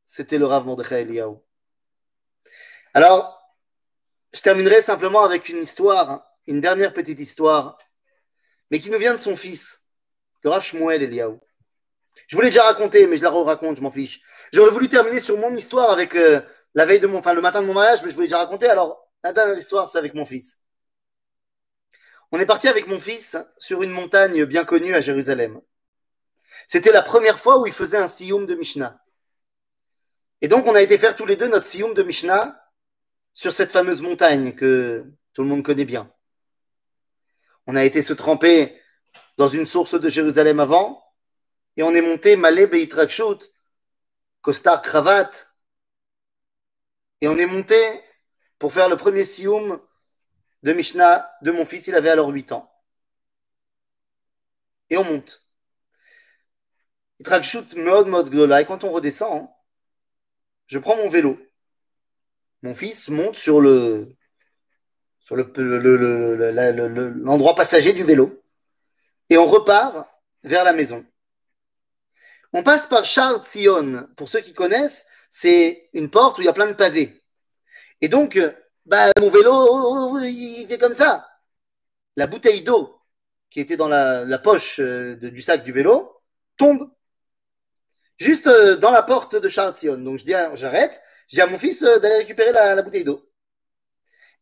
C'était 0.05 0.36
le 0.36 0.45
Rav 0.45 0.66
Mordechai 0.66 1.01
Eliyahu. 1.01 1.36
Alors, 2.93 3.57
je 4.35 4.43
terminerai 4.43 4.82
simplement 4.82 5.24
avec 5.24 5.49
une 5.49 5.57
histoire, 5.57 6.27
une 6.48 6.60
dernière 6.60 6.92
petite 6.92 7.20
histoire, 7.20 7.78
mais 8.70 8.80
qui 8.80 8.90
nous 8.90 8.98
vient 8.98 9.12
de 9.12 9.18
son 9.18 9.36
fils, 9.36 9.84
le 10.42 10.50
Rav 10.50 10.64
Shmuel 10.64 11.02
Eliaou. 11.02 11.38
Je 12.26 12.36
vous 12.36 12.42
l'ai 12.42 12.48
déjà 12.48 12.64
raconté, 12.64 13.06
mais 13.06 13.16
je 13.16 13.22
la 13.22 13.30
raconte, 13.30 13.76
je 13.76 13.82
m'en 13.82 13.90
fiche. 13.90 14.20
J'aurais 14.52 14.70
voulu 14.70 14.88
terminer 14.88 15.20
sur 15.20 15.36
mon 15.36 15.54
histoire 15.54 15.90
avec 15.90 16.16
euh, 16.16 16.40
la 16.74 16.84
veille 16.84 17.00
de 17.00 17.06
mon, 17.06 17.18
enfin 17.18 17.34
le 17.34 17.40
matin 17.40 17.62
de 17.62 17.66
mon 17.66 17.74
mariage, 17.74 18.00
mais 18.02 18.10
je 18.10 18.14
vous 18.14 18.22
l'ai 18.22 18.26
déjà 18.26 18.38
raconté. 18.38 18.66
Alors, 18.66 19.08
la 19.22 19.32
dernière 19.32 19.56
histoire, 19.56 19.88
c'est 19.88 19.98
avec 19.98 20.14
mon 20.14 20.24
fils. 20.24 20.58
On 22.32 22.40
est 22.40 22.46
parti 22.46 22.66
avec 22.66 22.86
mon 22.88 22.98
fils 22.98 23.36
sur 23.58 23.82
une 23.82 23.90
montagne 23.90 24.44
bien 24.44 24.64
connue 24.64 24.94
à 24.94 25.00
Jérusalem. 25.00 25.60
C'était 26.66 26.92
la 26.92 27.02
première 27.02 27.38
fois 27.38 27.60
où 27.60 27.66
il 27.66 27.72
faisait 27.72 27.96
un 27.96 28.08
siyum 28.08 28.46
de 28.46 28.54
Mishnah. 28.54 28.98
Et 30.40 30.48
donc, 30.48 30.66
on 30.66 30.74
a 30.74 30.82
été 30.82 30.98
faire 30.98 31.14
tous 31.14 31.26
les 31.26 31.36
deux 31.36 31.48
notre 31.48 31.66
siyum 31.66 31.94
de 31.94 32.02
Mishnah 32.02 32.58
sur 33.34 33.52
cette 33.52 33.70
fameuse 33.70 34.02
montagne 34.02 34.54
que 34.54 35.04
tout 35.32 35.42
le 35.42 35.48
monde 35.48 35.62
connaît 35.62 35.84
bien. 35.84 36.10
On 37.69 37.77
a 37.77 37.85
été 37.85 38.03
se 38.03 38.15
tremper 38.15 38.81
dans 39.36 39.47
une 39.47 39.66
source 39.66 40.01
de 40.01 40.09
Jérusalem 40.09 40.59
avant, 40.59 41.05
et 41.77 41.82
on 41.82 41.95
est 41.95 42.01
monté 42.01 42.35
Malé 42.35 42.66
Beitrakshut, 42.66 43.53
costard 44.40 44.81
cravate, 44.81 45.55
et 47.20 47.28
on 47.28 47.36
est 47.36 47.47
monté 47.47 47.77
pour 48.59 48.73
faire 48.73 48.89
le 48.89 48.97
premier 48.97 49.24
sioum 49.24 49.81
de 50.62 50.73
Mishnah 50.73 51.31
de 51.43 51.51
mon 51.51 51.66
fils, 51.66 51.86
il 51.89 51.95
avait 51.95 52.09
alors 52.09 52.31
8 52.31 52.53
ans. 52.53 52.73
Et 54.89 54.97
on 54.97 55.05
monte. 55.05 55.47
Itrakshut 57.20 57.74
mode 57.77 58.07
mode 58.07 58.31
gdola, 58.31 58.62
et 58.62 58.65
quand 58.65 58.82
on 58.82 58.93
redescend, 58.93 59.47
je 60.69 60.78
prends 60.78 60.97
mon 60.97 61.11
vélo. 61.11 61.39
Mon 62.62 62.74
fils 62.74 63.11
monte 63.11 63.36
sur 63.36 63.61
le 63.61 64.16
sur 65.28 65.36
l'endroit 67.22 67.55
passager 67.55 67.92
du 67.92 68.02
vélo 68.02 68.42
et 69.28 69.36
on 69.36 69.46
repart 69.46 70.09
vers 70.42 70.64
la 70.64 70.72
maison. 70.72 71.05
On 72.55 72.62
passe 72.62 72.86
par 72.86 73.05
Charles 73.05 73.44
Sion. 73.44 74.09
Pour 74.16 74.30
ceux 74.30 74.40
qui 74.40 74.55
connaissent, 74.55 75.05
c'est 75.28 75.90
une 75.92 76.10
porte 76.10 76.38
où 76.38 76.40
il 76.40 76.46
y 76.46 76.48
a 76.48 76.55
plein 76.55 76.66
de 76.66 76.72
pavés. 76.72 77.22
Et 78.00 78.09
donc, 78.09 78.40
bah, 78.86 79.10
mon 79.20 79.28
vélo, 79.28 80.18
il 80.20 80.66
fait 80.66 80.78
comme 80.78 80.94
ça. 80.94 81.28
La 82.16 82.26
bouteille 82.26 82.62
d'eau 82.62 82.98
qui 83.50 83.60
était 83.60 83.76
dans 83.76 83.88
la, 83.88 84.38
poche 84.38 84.80
euh, 84.80 85.14
du 85.14 85.42
sac 85.42 85.62
du 85.62 85.72
vélo 85.72 86.22
tombe 86.56 86.90
juste 88.16 88.46
euh, 88.46 88.76
dans 88.76 88.90
la 88.90 89.02
porte 89.02 89.36
de 89.36 89.48
Charles. 89.48 89.74
Donc, 90.02 90.18
je 90.18 90.24
dis, 90.24 90.32
j'arrête. 90.55 91.02
Je 91.28 91.36
dis 91.36 91.42
à 91.42 91.46
mon 91.46 91.59
fils 91.59 91.82
euh, 91.82 91.98
d'aller 91.98 92.16
récupérer 92.16 92.52
la 92.52 92.80
bouteille 92.80 93.05
d'eau. 93.05 93.27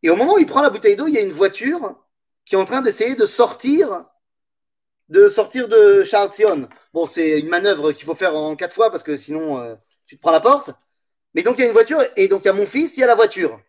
Et 0.02 0.10
au 0.10 0.16
moment 0.16 0.34
où 0.34 0.38
il 0.38 0.46
prend 0.46 0.62
la 0.62 0.70
bouteille 0.70 0.96
d'eau, 0.96 1.06
il 1.06 1.14
y 1.14 1.18
a 1.18 1.22
une 1.22 1.32
voiture 1.32 1.96
qui 2.44 2.54
est 2.54 2.58
en 2.58 2.64
train 2.64 2.82
d'essayer 2.82 3.16
de 3.16 3.26
sortir 3.26 4.06
de 5.08 5.28
sortir 5.28 5.68
de 5.68 6.04
Charles 6.04 6.30
Bon, 6.92 7.06
c'est 7.06 7.40
une 7.40 7.48
manœuvre 7.48 7.92
qu'il 7.92 8.04
faut 8.04 8.14
faire 8.14 8.36
en 8.36 8.56
quatre 8.56 8.74
fois 8.74 8.90
parce 8.90 9.02
que 9.02 9.16
sinon 9.16 9.58
euh, 9.58 9.74
tu 10.06 10.16
te 10.16 10.20
prends 10.20 10.32
la 10.32 10.40
porte. 10.40 10.70
Mais 11.34 11.42
donc 11.42 11.56
il 11.58 11.60
y 11.62 11.64
a 11.64 11.66
une 11.68 11.72
voiture 11.72 12.00
et 12.16 12.28
donc 12.28 12.42
il 12.42 12.46
y 12.46 12.50
a 12.50 12.52
mon 12.52 12.66
fils, 12.66 12.96
il 12.96 13.00
y 13.00 13.04
a 13.04 13.06
la 13.06 13.14
voiture. 13.14 13.60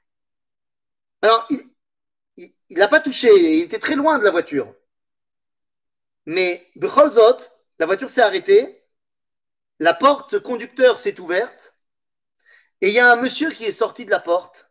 Alors 1.21 1.47
il 2.69 2.77
n'a 2.77 2.87
pas 2.87 2.99
touché, 2.99 3.29
il 3.33 3.63
était 3.63 3.79
très 3.79 3.95
loin 3.95 4.19
de 4.19 4.23
la 4.23 4.31
voiture. 4.31 4.73
Mais 6.25 6.67
Becholzot, 6.75 7.37
la 7.79 7.85
voiture 7.85 8.09
s'est 8.09 8.21
arrêtée, 8.21 8.83
la 9.79 9.93
porte 9.93 10.39
conducteur 10.39 10.97
s'est 10.97 11.19
ouverte 11.19 11.75
et 12.81 12.89
il 12.89 12.93
y 12.93 12.99
a 12.99 13.11
un 13.11 13.15
monsieur 13.15 13.51
qui 13.51 13.65
est 13.65 13.71
sorti 13.71 14.05
de 14.05 14.11
la 14.11 14.19
porte 14.19 14.66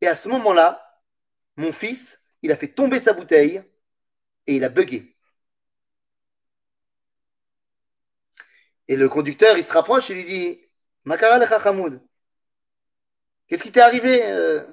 et 0.00 0.06
à 0.06 0.14
ce 0.14 0.28
moment-là, 0.28 1.02
mon 1.56 1.72
fils, 1.72 2.20
il 2.42 2.52
a 2.52 2.56
fait 2.56 2.68
tomber 2.68 3.00
sa 3.00 3.12
bouteille 3.12 3.62
et 4.46 4.56
il 4.56 4.64
a 4.64 4.68
bugué. 4.68 5.16
Et 8.88 8.96
le 8.96 9.08
conducteur, 9.08 9.56
il 9.56 9.64
se 9.64 9.72
rapproche 9.72 10.10
et 10.10 10.14
lui 10.14 10.24
dit 10.24 10.60
Makara 11.04 11.38
le 11.38 12.00
qu'est-ce 13.46 13.62
qui 13.62 13.72
t'est 13.72 13.80
arrivé, 13.80 14.22
euh, 14.24 14.64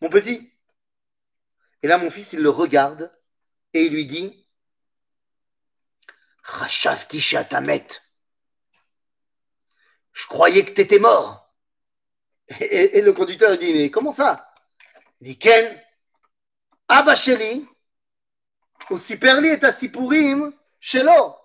mon 0.00 0.08
petit? 0.08 0.52
Et 1.82 1.88
là, 1.88 1.98
mon 1.98 2.10
fils, 2.10 2.32
il 2.32 2.40
le 2.40 2.50
regarde 2.50 3.12
et 3.74 3.84
il 3.84 3.92
lui 3.92 4.06
dit 4.06 4.46
Shatamet. 7.18 7.86
Je 10.12 10.26
croyais 10.26 10.64
que 10.64 10.72
t'étais 10.72 10.98
mort. 10.98 11.54
Et, 12.60 13.00
le 13.00 13.12
conducteur 13.12 13.56
dit 13.56 13.72
Mais 13.72 13.90
comment 13.90 14.12
ça? 14.12 14.51
Il 15.21 15.27
dit 15.27 15.37
Ken, 15.37 15.83
Abba 16.87 17.15
Sheli, 17.15 17.65
ou 18.89 18.97
Siperli 18.97 19.49
et 19.49 19.63
Asipurim, 19.63 20.53
Shelo. 20.79 21.37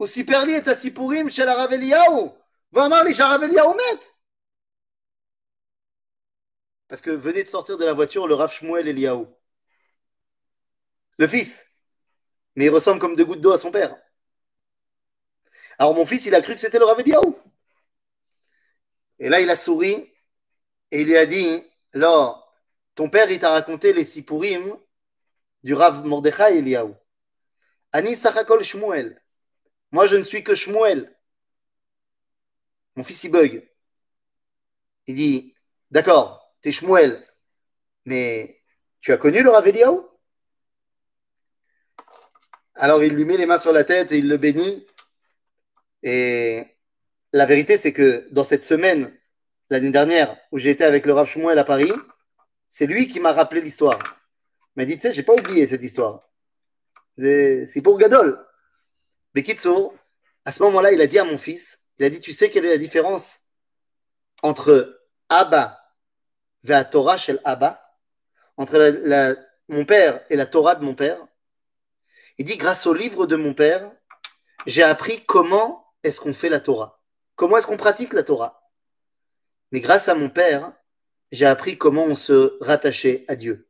הוא 0.00 0.08
סיפר 0.08 0.44
לי 0.44 0.58
את 0.58 0.68
הסיפורים 0.68 1.30
של 1.30 1.48
הרב 1.48 1.72
אליהו, 1.72 2.36
ואמר 2.72 3.02
לי 3.02 3.14
שהרב 3.14 3.42
אליהו 3.42 3.74
מת. 3.74 4.04
Parce 6.88 7.02
que 7.02 7.10
venait 7.10 7.44
de 7.44 7.50
sortir 7.50 7.76
de 7.76 7.84
la 7.84 7.92
voiture 7.92 8.26
le 8.26 8.34
Rav 8.34 8.50
Shmuel 8.50 8.88
Eliaou. 8.88 9.28
Le 11.18 11.26
fils. 11.28 11.66
Mais 12.56 12.64
il 12.64 12.70
ressemble 12.70 12.98
comme 12.98 13.14
deux 13.14 13.26
gouttes 13.26 13.42
d'eau 13.42 13.52
à 13.52 13.58
son 13.58 13.70
père. 13.70 13.94
Alors 15.78 15.94
mon 15.94 16.06
fils, 16.06 16.24
il 16.24 16.34
a 16.34 16.40
cru 16.40 16.54
que 16.54 16.60
c'était 16.62 16.78
le 16.78 16.86
Rav 16.86 16.98
Eliaou. 16.98 17.38
Et 19.18 19.28
là, 19.28 19.40
il 19.40 19.50
a 19.50 19.56
souri 19.56 19.92
et 20.90 21.02
il 21.02 21.06
lui 21.06 21.18
a 21.18 21.26
dit 21.26 21.62
"Là, 21.95 22.45
ton 22.93 23.09
père, 23.09 23.31
il 23.31 23.39
t'a 23.39 23.51
raconté 23.51 23.93
les 23.93 24.05
Sipurim 24.05 24.77
du 25.63 25.73
Rav 25.73 26.05
Mordechai 26.05 26.59
Eliaou. 26.59 26.95
Ani 27.91 28.15
Sachakol 28.15 28.63
Shmuel. 28.63 29.21
Moi, 29.91 30.05
je 30.07 30.17
ne 30.17 30.23
suis 30.23 30.43
que 30.43 30.53
Shmuel. 30.55 31.15
Mon 32.95 33.03
fils, 33.03 33.23
il 33.23 33.31
bug. 33.31 33.67
Il 35.07 35.15
dit 35.15 35.55
D'accord, 35.91 36.53
t'es 36.61 36.71
Shmuel, 36.71 37.25
mais 38.05 38.61
tu 39.01 39.13
as 39.13 39.17
connu 39.17 39.41
le 39.41 39.49
Rav 39.49 39.65
Alors, 42.75 43.03
il 43.03 43.13
lui 43.13 43.25
met 43.25 43.37
les 43.37 43.45
mains 43.45 43.59
sur 43.59 43.71
la 43.71 43.83
tête 43.83 44.11
et 44.11 44.17
il 44.17 44.27
le 44.27 44.37
bénit. 44.37 44.85
Et 46.03 46.65
la 47.33 47.45
vérité, 47.45 47.77
c'est 47.77 47.93
que 47.93 48.27
dans 48.31 48.43
cette 48.43 48.63
semaine, 48.63 49.17
l'année 49.69 49.91
dernière, 49.91 50.37
où 50.51 50.59
été 50.59 50.83
avec 50.83 51.05
le 51.05 51.13
Rav 51.13 51.27
Shmuel 51.27 51.57
à 51.57 51.63
Paris, 51.63 51.91
c'est 52.69 52.85
lui 52.85 53.07
qui 53.07 53.19
m'a 53.19 53.31
rappelé 53.31 53.61
l'histoire. 53.61 53.99
Il 54.75 54.81
m'a 54.81 54.85
dit, 54.85 54.95
tu 54.95 55.01
sais, 55.01 55.13
j'ai 55.13 55.23
pas 55.23 55.33
oublié 55.33 55.65
cette 55.67 55.83
histoire. 55.83 56.29
C'est 57.17 57.81
pour 57.83 57.97
Gadol. 57.97 58.45
Bekitso, 59.33 59.93
à 60.43 60.51
ce 60.51 60.61
moment-là, 60.63 60.91
il 60.91 61.01
a 61.01 61.07
dit 61.07 61.19
à 61.19 61.23
mon 61.23 61.37
fils, 61.37 61.79
il 61.97 62.05
a 62.05 62.09
dit, 62.09 62.19
tu 62.19 62.33
sais 62.33 62.49
quelle 62.49 62.65
est 62.65 62.69
la 62.69 62.77
différence 62.77 63.39
entre 64.43 65.01
Abba 65.29 65.79
et 66.67 66.83
Torah 66.91 67.17
chez 67.17 67.37
Abba, 67.43 67.81
entre 68.57 68.77
mon 69.69 69.85
père 69.85 70.23
et 70.29 70.35
la 70.35 70.45
Torah 70.45 70.75
de 70.75 70.83
mon 70.83 70.95
père? 70.95 71.17
Il 72.37 72.45
dit, 72.45 72.57
grâce 72.57 72.85
au 72.85 72.93
livre 72.93 73.25
de 73.25 73.37
mon 73.37 73.53
père, 73.53 73.91
j'ai 74.65 74.83
appris 74.83 75.23
comment 75.25 75.93
est-ce 76.03 76.19
qu'on 76.19 76.33
fait 76.33 76.49
la 76.49 76.59
Torah, 76.59 77.01
comment 77.35 77.57
est-ce 77.57 77.67
qu'on 77.67 77.77
pratique 77.77 78.13
la 78.13 78.23
Torah? 78.23 78.64
Mais 79.71 79.81
grâce 79.81 80.07
à 80.07 80.15
mon 80.15 80.29
père, 80.29 80.73
j'ai 81.31 81.45
appris 81.45 81.77
comment 81.77 82.03
on 82.03 82.15
se 82.15 82.57
rattachait 82.61 83.25
à 83.27 83.35
Dieu. 83.35 83.67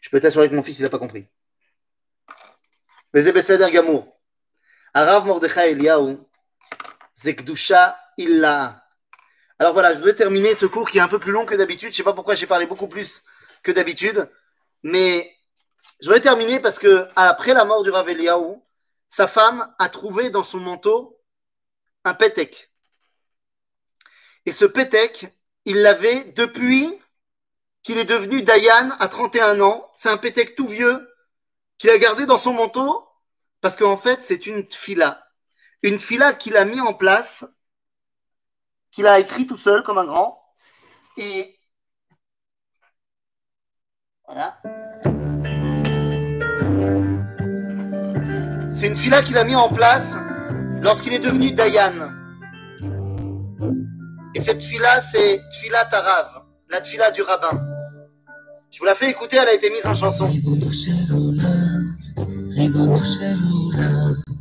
Je 0.00 0.08
peux 0.08 0.20
t'assurer 0.20 0.48
que 0.48 0.54
mon 0.54 0.62
fils, 0.62 0.78
il 0.78 0.82
n'a 0.82 0.90
pas 0.90 0.98
compris. 0.98 1.26
Mais 3.12 3.22
c'est 3.22 3.72
Gamour. 3.72 4.16
Arav 4.94 5.26
Mordechai 5.26 5.72
Eliaou, 5.72 6.26
Zekdusha 7.14 7.98
Illa. 8.16 8.86
Alors 9.58 9.72
voilà, 9.72 9.94
je 9.94 10.00
vais 10.00 10.14
terminer 10.14 10.54
ce 10.54 10.66
cours 10.66 10.90
qui 10.90 10.98
est 10.98 11.02
un 11.02 11.08
peu 11.08 11.18
plus 11.18 11.32
long 11.32 11.44
que 11.44 11.54
d'habitude. 11.54 11.88
Je 11.88 11.94
ne 11.94 11.96
sais 11.96 12.02
pas 12.02 12.14
pourquoi 12.14 12.34
j'ai 12.34 12.46
parlé 12.46 12.66
beaucoup 12.66 12.88
plus 12.88 13.22
que 13.62 13.72
d'habitude. 13.72 14.28
Mais 14.82 15.30
je 16.00 16.10
vais 16.10 16.20
terminer 16.20 16.60
parce 16.60 16.78
que 16.78 17.06
après 17.14 17.52
la 17.52 17.64
mort 17.64 17.82
du 17.82 17.90
Rav 17.90 18.08
Eliaou, 18.08 18.64
sa 19.08 19.26
femme 19.26 19.72
a 19.78 19.88
trouvé 19.88 20.30
dans 20.30 20.44
son 20.44 20.58
manteau 20.58 21.20
un 22.04 22.14
pétec. 22.14 22.69
Et 24.46 24.52
ce 24.52 24.64
pétek, 24.64 25.26
il 25.64 25.82
l'avait 25.82 26.24
depuis 26.36 26.88
qu'il 27.82 27.98
est 27.98 28.04
devenu 28.04 28.42
Dayan 28.42 28.90
à 28.98 29.08
31 29.08 29.60
ans. 29.60 29.90
C'est 29.94 30.08
un 30.08 30.16
pétek 30.16 30.54
tout 30.54 30.66
vieux 30.66 31.08
qu'il 31.78 31.90
a 31.90 31.98
gardé 31.98 32.26
dans 32.26 32.38
son 32.38 32.52
manteau 32.52 33.06
parce 33.60 33.76
qu'en 33.76 33.96
fait, 33.96 34.22
c'est 34.22 34.46
une 34.46 34.68
fila. 34.70 35.26
Une 35.82 35.98
fila 35.98 36.32
qu'il 36.32 36.56
a 36.56 36.64
mis 36.64 36.80
en 36.80 36.94
place, 36.94 37.46
qu'il 38.90 39.06
a 39.06 39.18
écrit 39.18 39.46
tout 39.46 39.58
seul 39.58 39.82
comme 39.82 39.98
un 39.98 40.04
grand. 40.04 40.42
Et 41.16 41.58
voilà. 44.26 44.60
C'est 48.72 48.86
une 48.86 48.96
fila 48.96 49.22
qu'il 49.22 49.36
a 49.36 49.44
mis 49.44 49.56
en 49.56 49.68
place 49.68 50.14
lorsqu'il 50.80 51.12
est 51.12 51.18
devenu 51.18 51.52
Dayan. 51.52 52.19
Et 54.34 54.40
cette 54.40 54.58
tfila, 54.58 55.00
c'est 55.00 55.42
tfila 55.50 55.84
tarav, 55.86 56.42
la 56.68 56.80
tfila 56.80 57.10
du 57.10 57.22
rabbin. 57.22 57.60
Je 58.70 58.78
vous 58.78 58.84
la 58.84 58.94
fais 58.94 59.10
écouter, 59.10 59.36
elle 59.36 59.48
a 59.48 59.54
été 59.54 59.68
mise 59.70 59.84
en 59.84 59.94
chanson. 59.94 60.26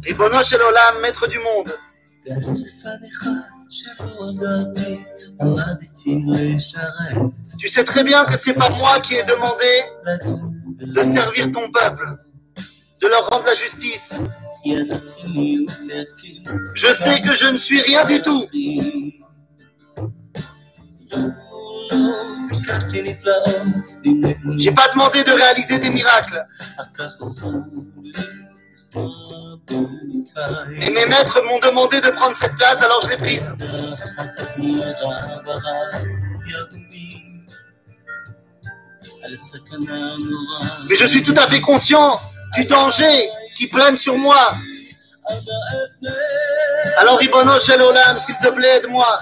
Ribono 0.03 0.43
shel 0.43 0.61
olam, 0.61 1.01
maître 1.01 1.27
du 1.27 1.39
monde. 1.39 1.73
Tu 7.57 7.67
sais 7.67 7.83
très 7.83 8.03
bien 8.03 8.25
que 8.25 8.37
c'est 8.37 8.53
pas 8.53 8.69
moi 8.69 8.99
qui 8.99 9.15
ai 9.15 9.23
demandé 9.23 9.83
de 10.79 11.03
servir 11.03 11.51
ton 11.51 11.71
peuple, 11.71 12.17
de 13.01 13.07
leur 13.07 13.27
rendre 13.29 13.45
la 13.45 13.55
justice. 13.55 14.19
Je 16.75 16.93
sais 16.93 17.21
que 17.21 17.33
je 17.33 17.51
ne 17.51 17.57
suis 17.57 17.81
rien 17.81 18.05
du 18.05 18.21
tout. 18.21 18.45
J'ai 24.57 24.71
pas 24.71 24.87
demandé 24.89 25.23
de 25.23 25.31
réaliser 25.31 25.79
des 25.79 25.89
miracles. 25.89 26.45
Et 30.81 30.89
mes 30.91 31.05
maîtres 31.05 31.41
m'ont 31.47 31.59
demandé 31.59 32.01
de 32.01 32.09
prendre 32.09 32.35
cette 32.35 32.55
place, 32.55 32.81
alors 32.81 33.01
je 33.03 33.09
l'ai 33.09 33.17
prise. 33.17 33.53
Mais 40.89 40.95
je 40.95 41.05
suis 41.05 41.23
tout 41.23 41.35
à 41.37 41.47
fait 41.47 41.61
conscient 41.61 42.19
du 42.55 42.65
danger 42.65 43.29
qui 43.55 43.67
plane 43.67 43.97
sur 43.97 44.17
moi. 44.17 44.53
Alors, 46.97 47.21
Ibono 47.21 47.59
Shel 47.59 47.81
Olam, 47.81 48.19
s'il 48.19 48.35
te 48.37 48.49
plaît, 48.49 48.77
aide-moi. 48.77 49.19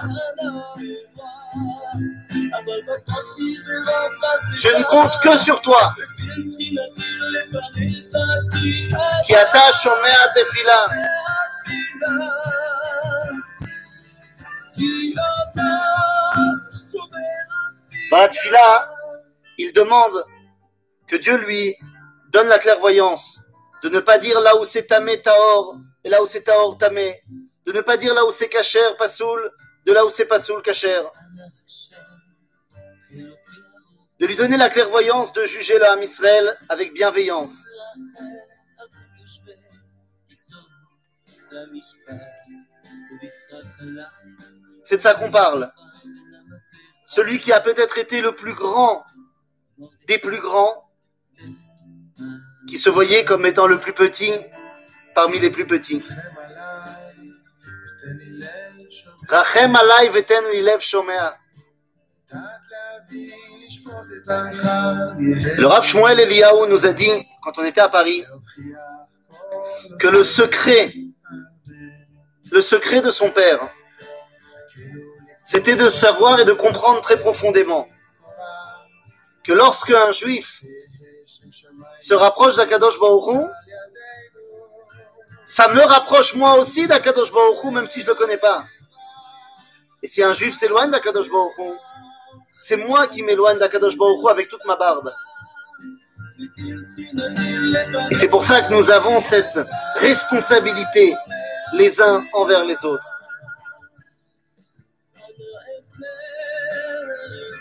Je 4.54 4.78
ne 4.78 4.82
compte 4.84 5.12
que 5.22 5.36
sur 5.38 5.60
toi. 5.60 5.94
Qui 9.26 9.34
attache 9.34 9.86
au 9.86 9.96
mea 10.02 10.28
tefila. 10.34 10.88
Dans 18.10 18.18
la 18.18 18.28
tefila, 18.28 18.88
il 19.58 19.72
demande 19.72 20.24
que 21.06 21.16
Dieu 21.16 21.36
lui 21.36 21.74
donne 22.30 22.48
la 22.48 22.58
clairvoyance 22.58 23.40
de 23.82 23.88
ne 23.88 24.00
pas 24.00 24.18
dire 24.18 24.40
là 24.40 24.56
où 24.56 24.64
c'est 24.64 24.86
tamé 24.86 25.20
taor 25.20 25.76
et 26.04 26.08
là 26.08 26.22
où 26.22 26.26
c'est 26.26 26.42
taor 26.42 26.76
tamé, 26.78 27.22
de 27.68 27.72
ne 27.74 27.82
pas 27.82 27.98
dire 27.98 28.14
là 28.14 28.24
où 28.24 28.32
c'est 28.32 28.48
kacher 28.48 28.94
pasoul, 28.96 29.52
de 29.84 29.92
là 29.92 30.06
où 30.06 30.08
c'est 30.08 30.24
pasoul 30.24 30.62
kacher, 30.62 31.02
de 33.12 34.26
lui 34.26 34.36
donner 34.36 34.56
la 34.56 34.70
clairvoyance 34.70 35.34
de 35.34 35.44
juger 35.44 35.78
l'âme 35.78 36.02
Israël 36.02 36.58
avec 36.70 36.94
bienveillance. 36.94 37.66
C'est 44.84 44.96
de 44.96 45.02
ça 45.02 45.14
qu'on 45.14 45.30
parle. 45.30 45.70
Celui 47.06 47.38
qui 47.38 47.52
a 47.52 47.60
peut-être 47.60 47.98
été 47.98 48.22
le 48.22 48.32
plus 48.34 48.54
grand 48.54 49.04
des 50.06 50.18
plus 50.18 50.40
grands, 50.40 50.90
qui 52.66 52.78
se 52.78 52.88
voyaient 52.88 53.26
comme 53.26 53.44
étant 53.44 53.66
le 53.66 53.78
plus 53.78 53.92
petit 53.92 54.32
parmi 55.14 55.38
les 55.38 55.50
plus 55.50 55.66
petits. 55.66 56.02
Le 65.56 65.66
Rav 65.66 65.84
Shmuel 65.84 66.20
Eliyahu 66.20 66.68
nous 66.68 66.86
a 66.86 66.92
dit, 66.92 67.10
quand 67.42 67.58
on 67.58 67.64
était 67.64 67.80
à 67.80 67.88
Paris, 67.88 68.24
que 69.98 70.08
le 70.08 70.22
secret, 70.24 70.92
le 72.50 72.62
secret 72.62 73.00
de 73.00 73.10
son 73.10 73.30
père, 73.30 73.68
c'était 75.42 75.76
de 75.76 75.90
savoir 75.90 76.40
et 76.40 76.44
de 76.44 76.52
comprendre 76.52 77.00
très 77.00 77.18
profondément 77.18 77.88
que 79.42 79.52
lorsque 79.52 79.90
un 79.90 80.12
juif 80.12 80.62
se 82.00 82.14
rapproche 82.14 82.56
d'Akadosh 82.56 83.00
Baruch 83.00 83.48
ça 85.48 85.66
me 85.68 85.80
rapproche 85.80 86.34
moi 86.34 86.58
aussi 86.58 86.86
d'Akadosh 86.86 87.32
Baruch 87.32 87.64
même 87.72 87.86
si 87.86 88.00
je 88.02 88.04
ne 88.04 88.10
le 88.10 88.14
connais 88.14 88.36
pas. 88.36 88.66
Et 90.02 90.06
si 90.06 90.22
un 90.22 90.34
juif 90.34 90.54
s'éloigne 90.54 90.90
d'Akadosh 90.90 91.30
Baruch 91.30 91.78
c'est 92.60 92.76
moi 92.76 93.06
qui 93.08 93.22
m'éloigne 93.22 93.58
d'Akadosh 93.58 93.96
Baruch 93.96 94.30
avec 94.30 94.48
toute 94.48 94.64
ma 94.66 94.76
barbe. 94.76 95.10
Et 98.10 98.14
c'est 98.14 98.28
pour 98.28 98.44
ça 98.44 98.60
que 98.60 98.72
nous 98.74 98.90
avons 98.90 99.20
cette 99.20 99.58
responsabilité 99.94 101.16
les 101.72 102.02
uns 102.02 102.22
envers 102.34 102.64
les 102.64 102.84
autres. 102.84 103.08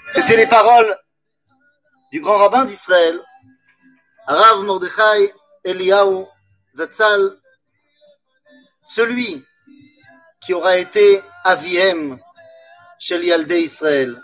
C'était 0.10 0.36
les 0.36 0.48
paroles 0.48 0.98
du 2.12 2.20
grand 2.20 2.38
rabbin 2.38 2.66
d'Israël, 2.66 3.20
Rav 4.26 4.62
Mordechai 4.64 5.34
Eliyahu 5.64 6.26
Zatzal, 6.76 7.38
celui 8.88 9.46
qui 10.42 10.54
aura 10.54 10.78
été 10.78 11.22
Aviem 11.44 12.18
chez 13.00 13.24
Yaldé 13.26 13.62
Israël, 13.62 14.20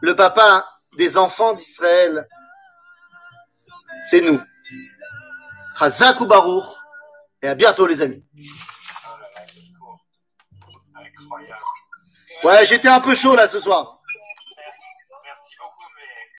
le 0.00 0.16
papa 0.16 0.66
des 0.96 1.16
enfants 1.16 1.54
d'Israël, 1.54 2.26
c'est 4.08 4.20
nous. 4.20 4.40
Chazak 5.78 6.20
ou 6.20 6.26
Baruch, 6.26 6.64
et 7.42 7.48
à 7.48 7.54
bientôt 7.54 7.86
les 7.86 8.00
amis. 8.00 8.26
Ouais, 12.42 12.64
j'étais 12.66 12.88
un 12.88 13.00
peu 13.00 13.14
chaud 13.14 13.36
là 13.36 13.46
ce 13.46 13.60
soir. 13.60 13.86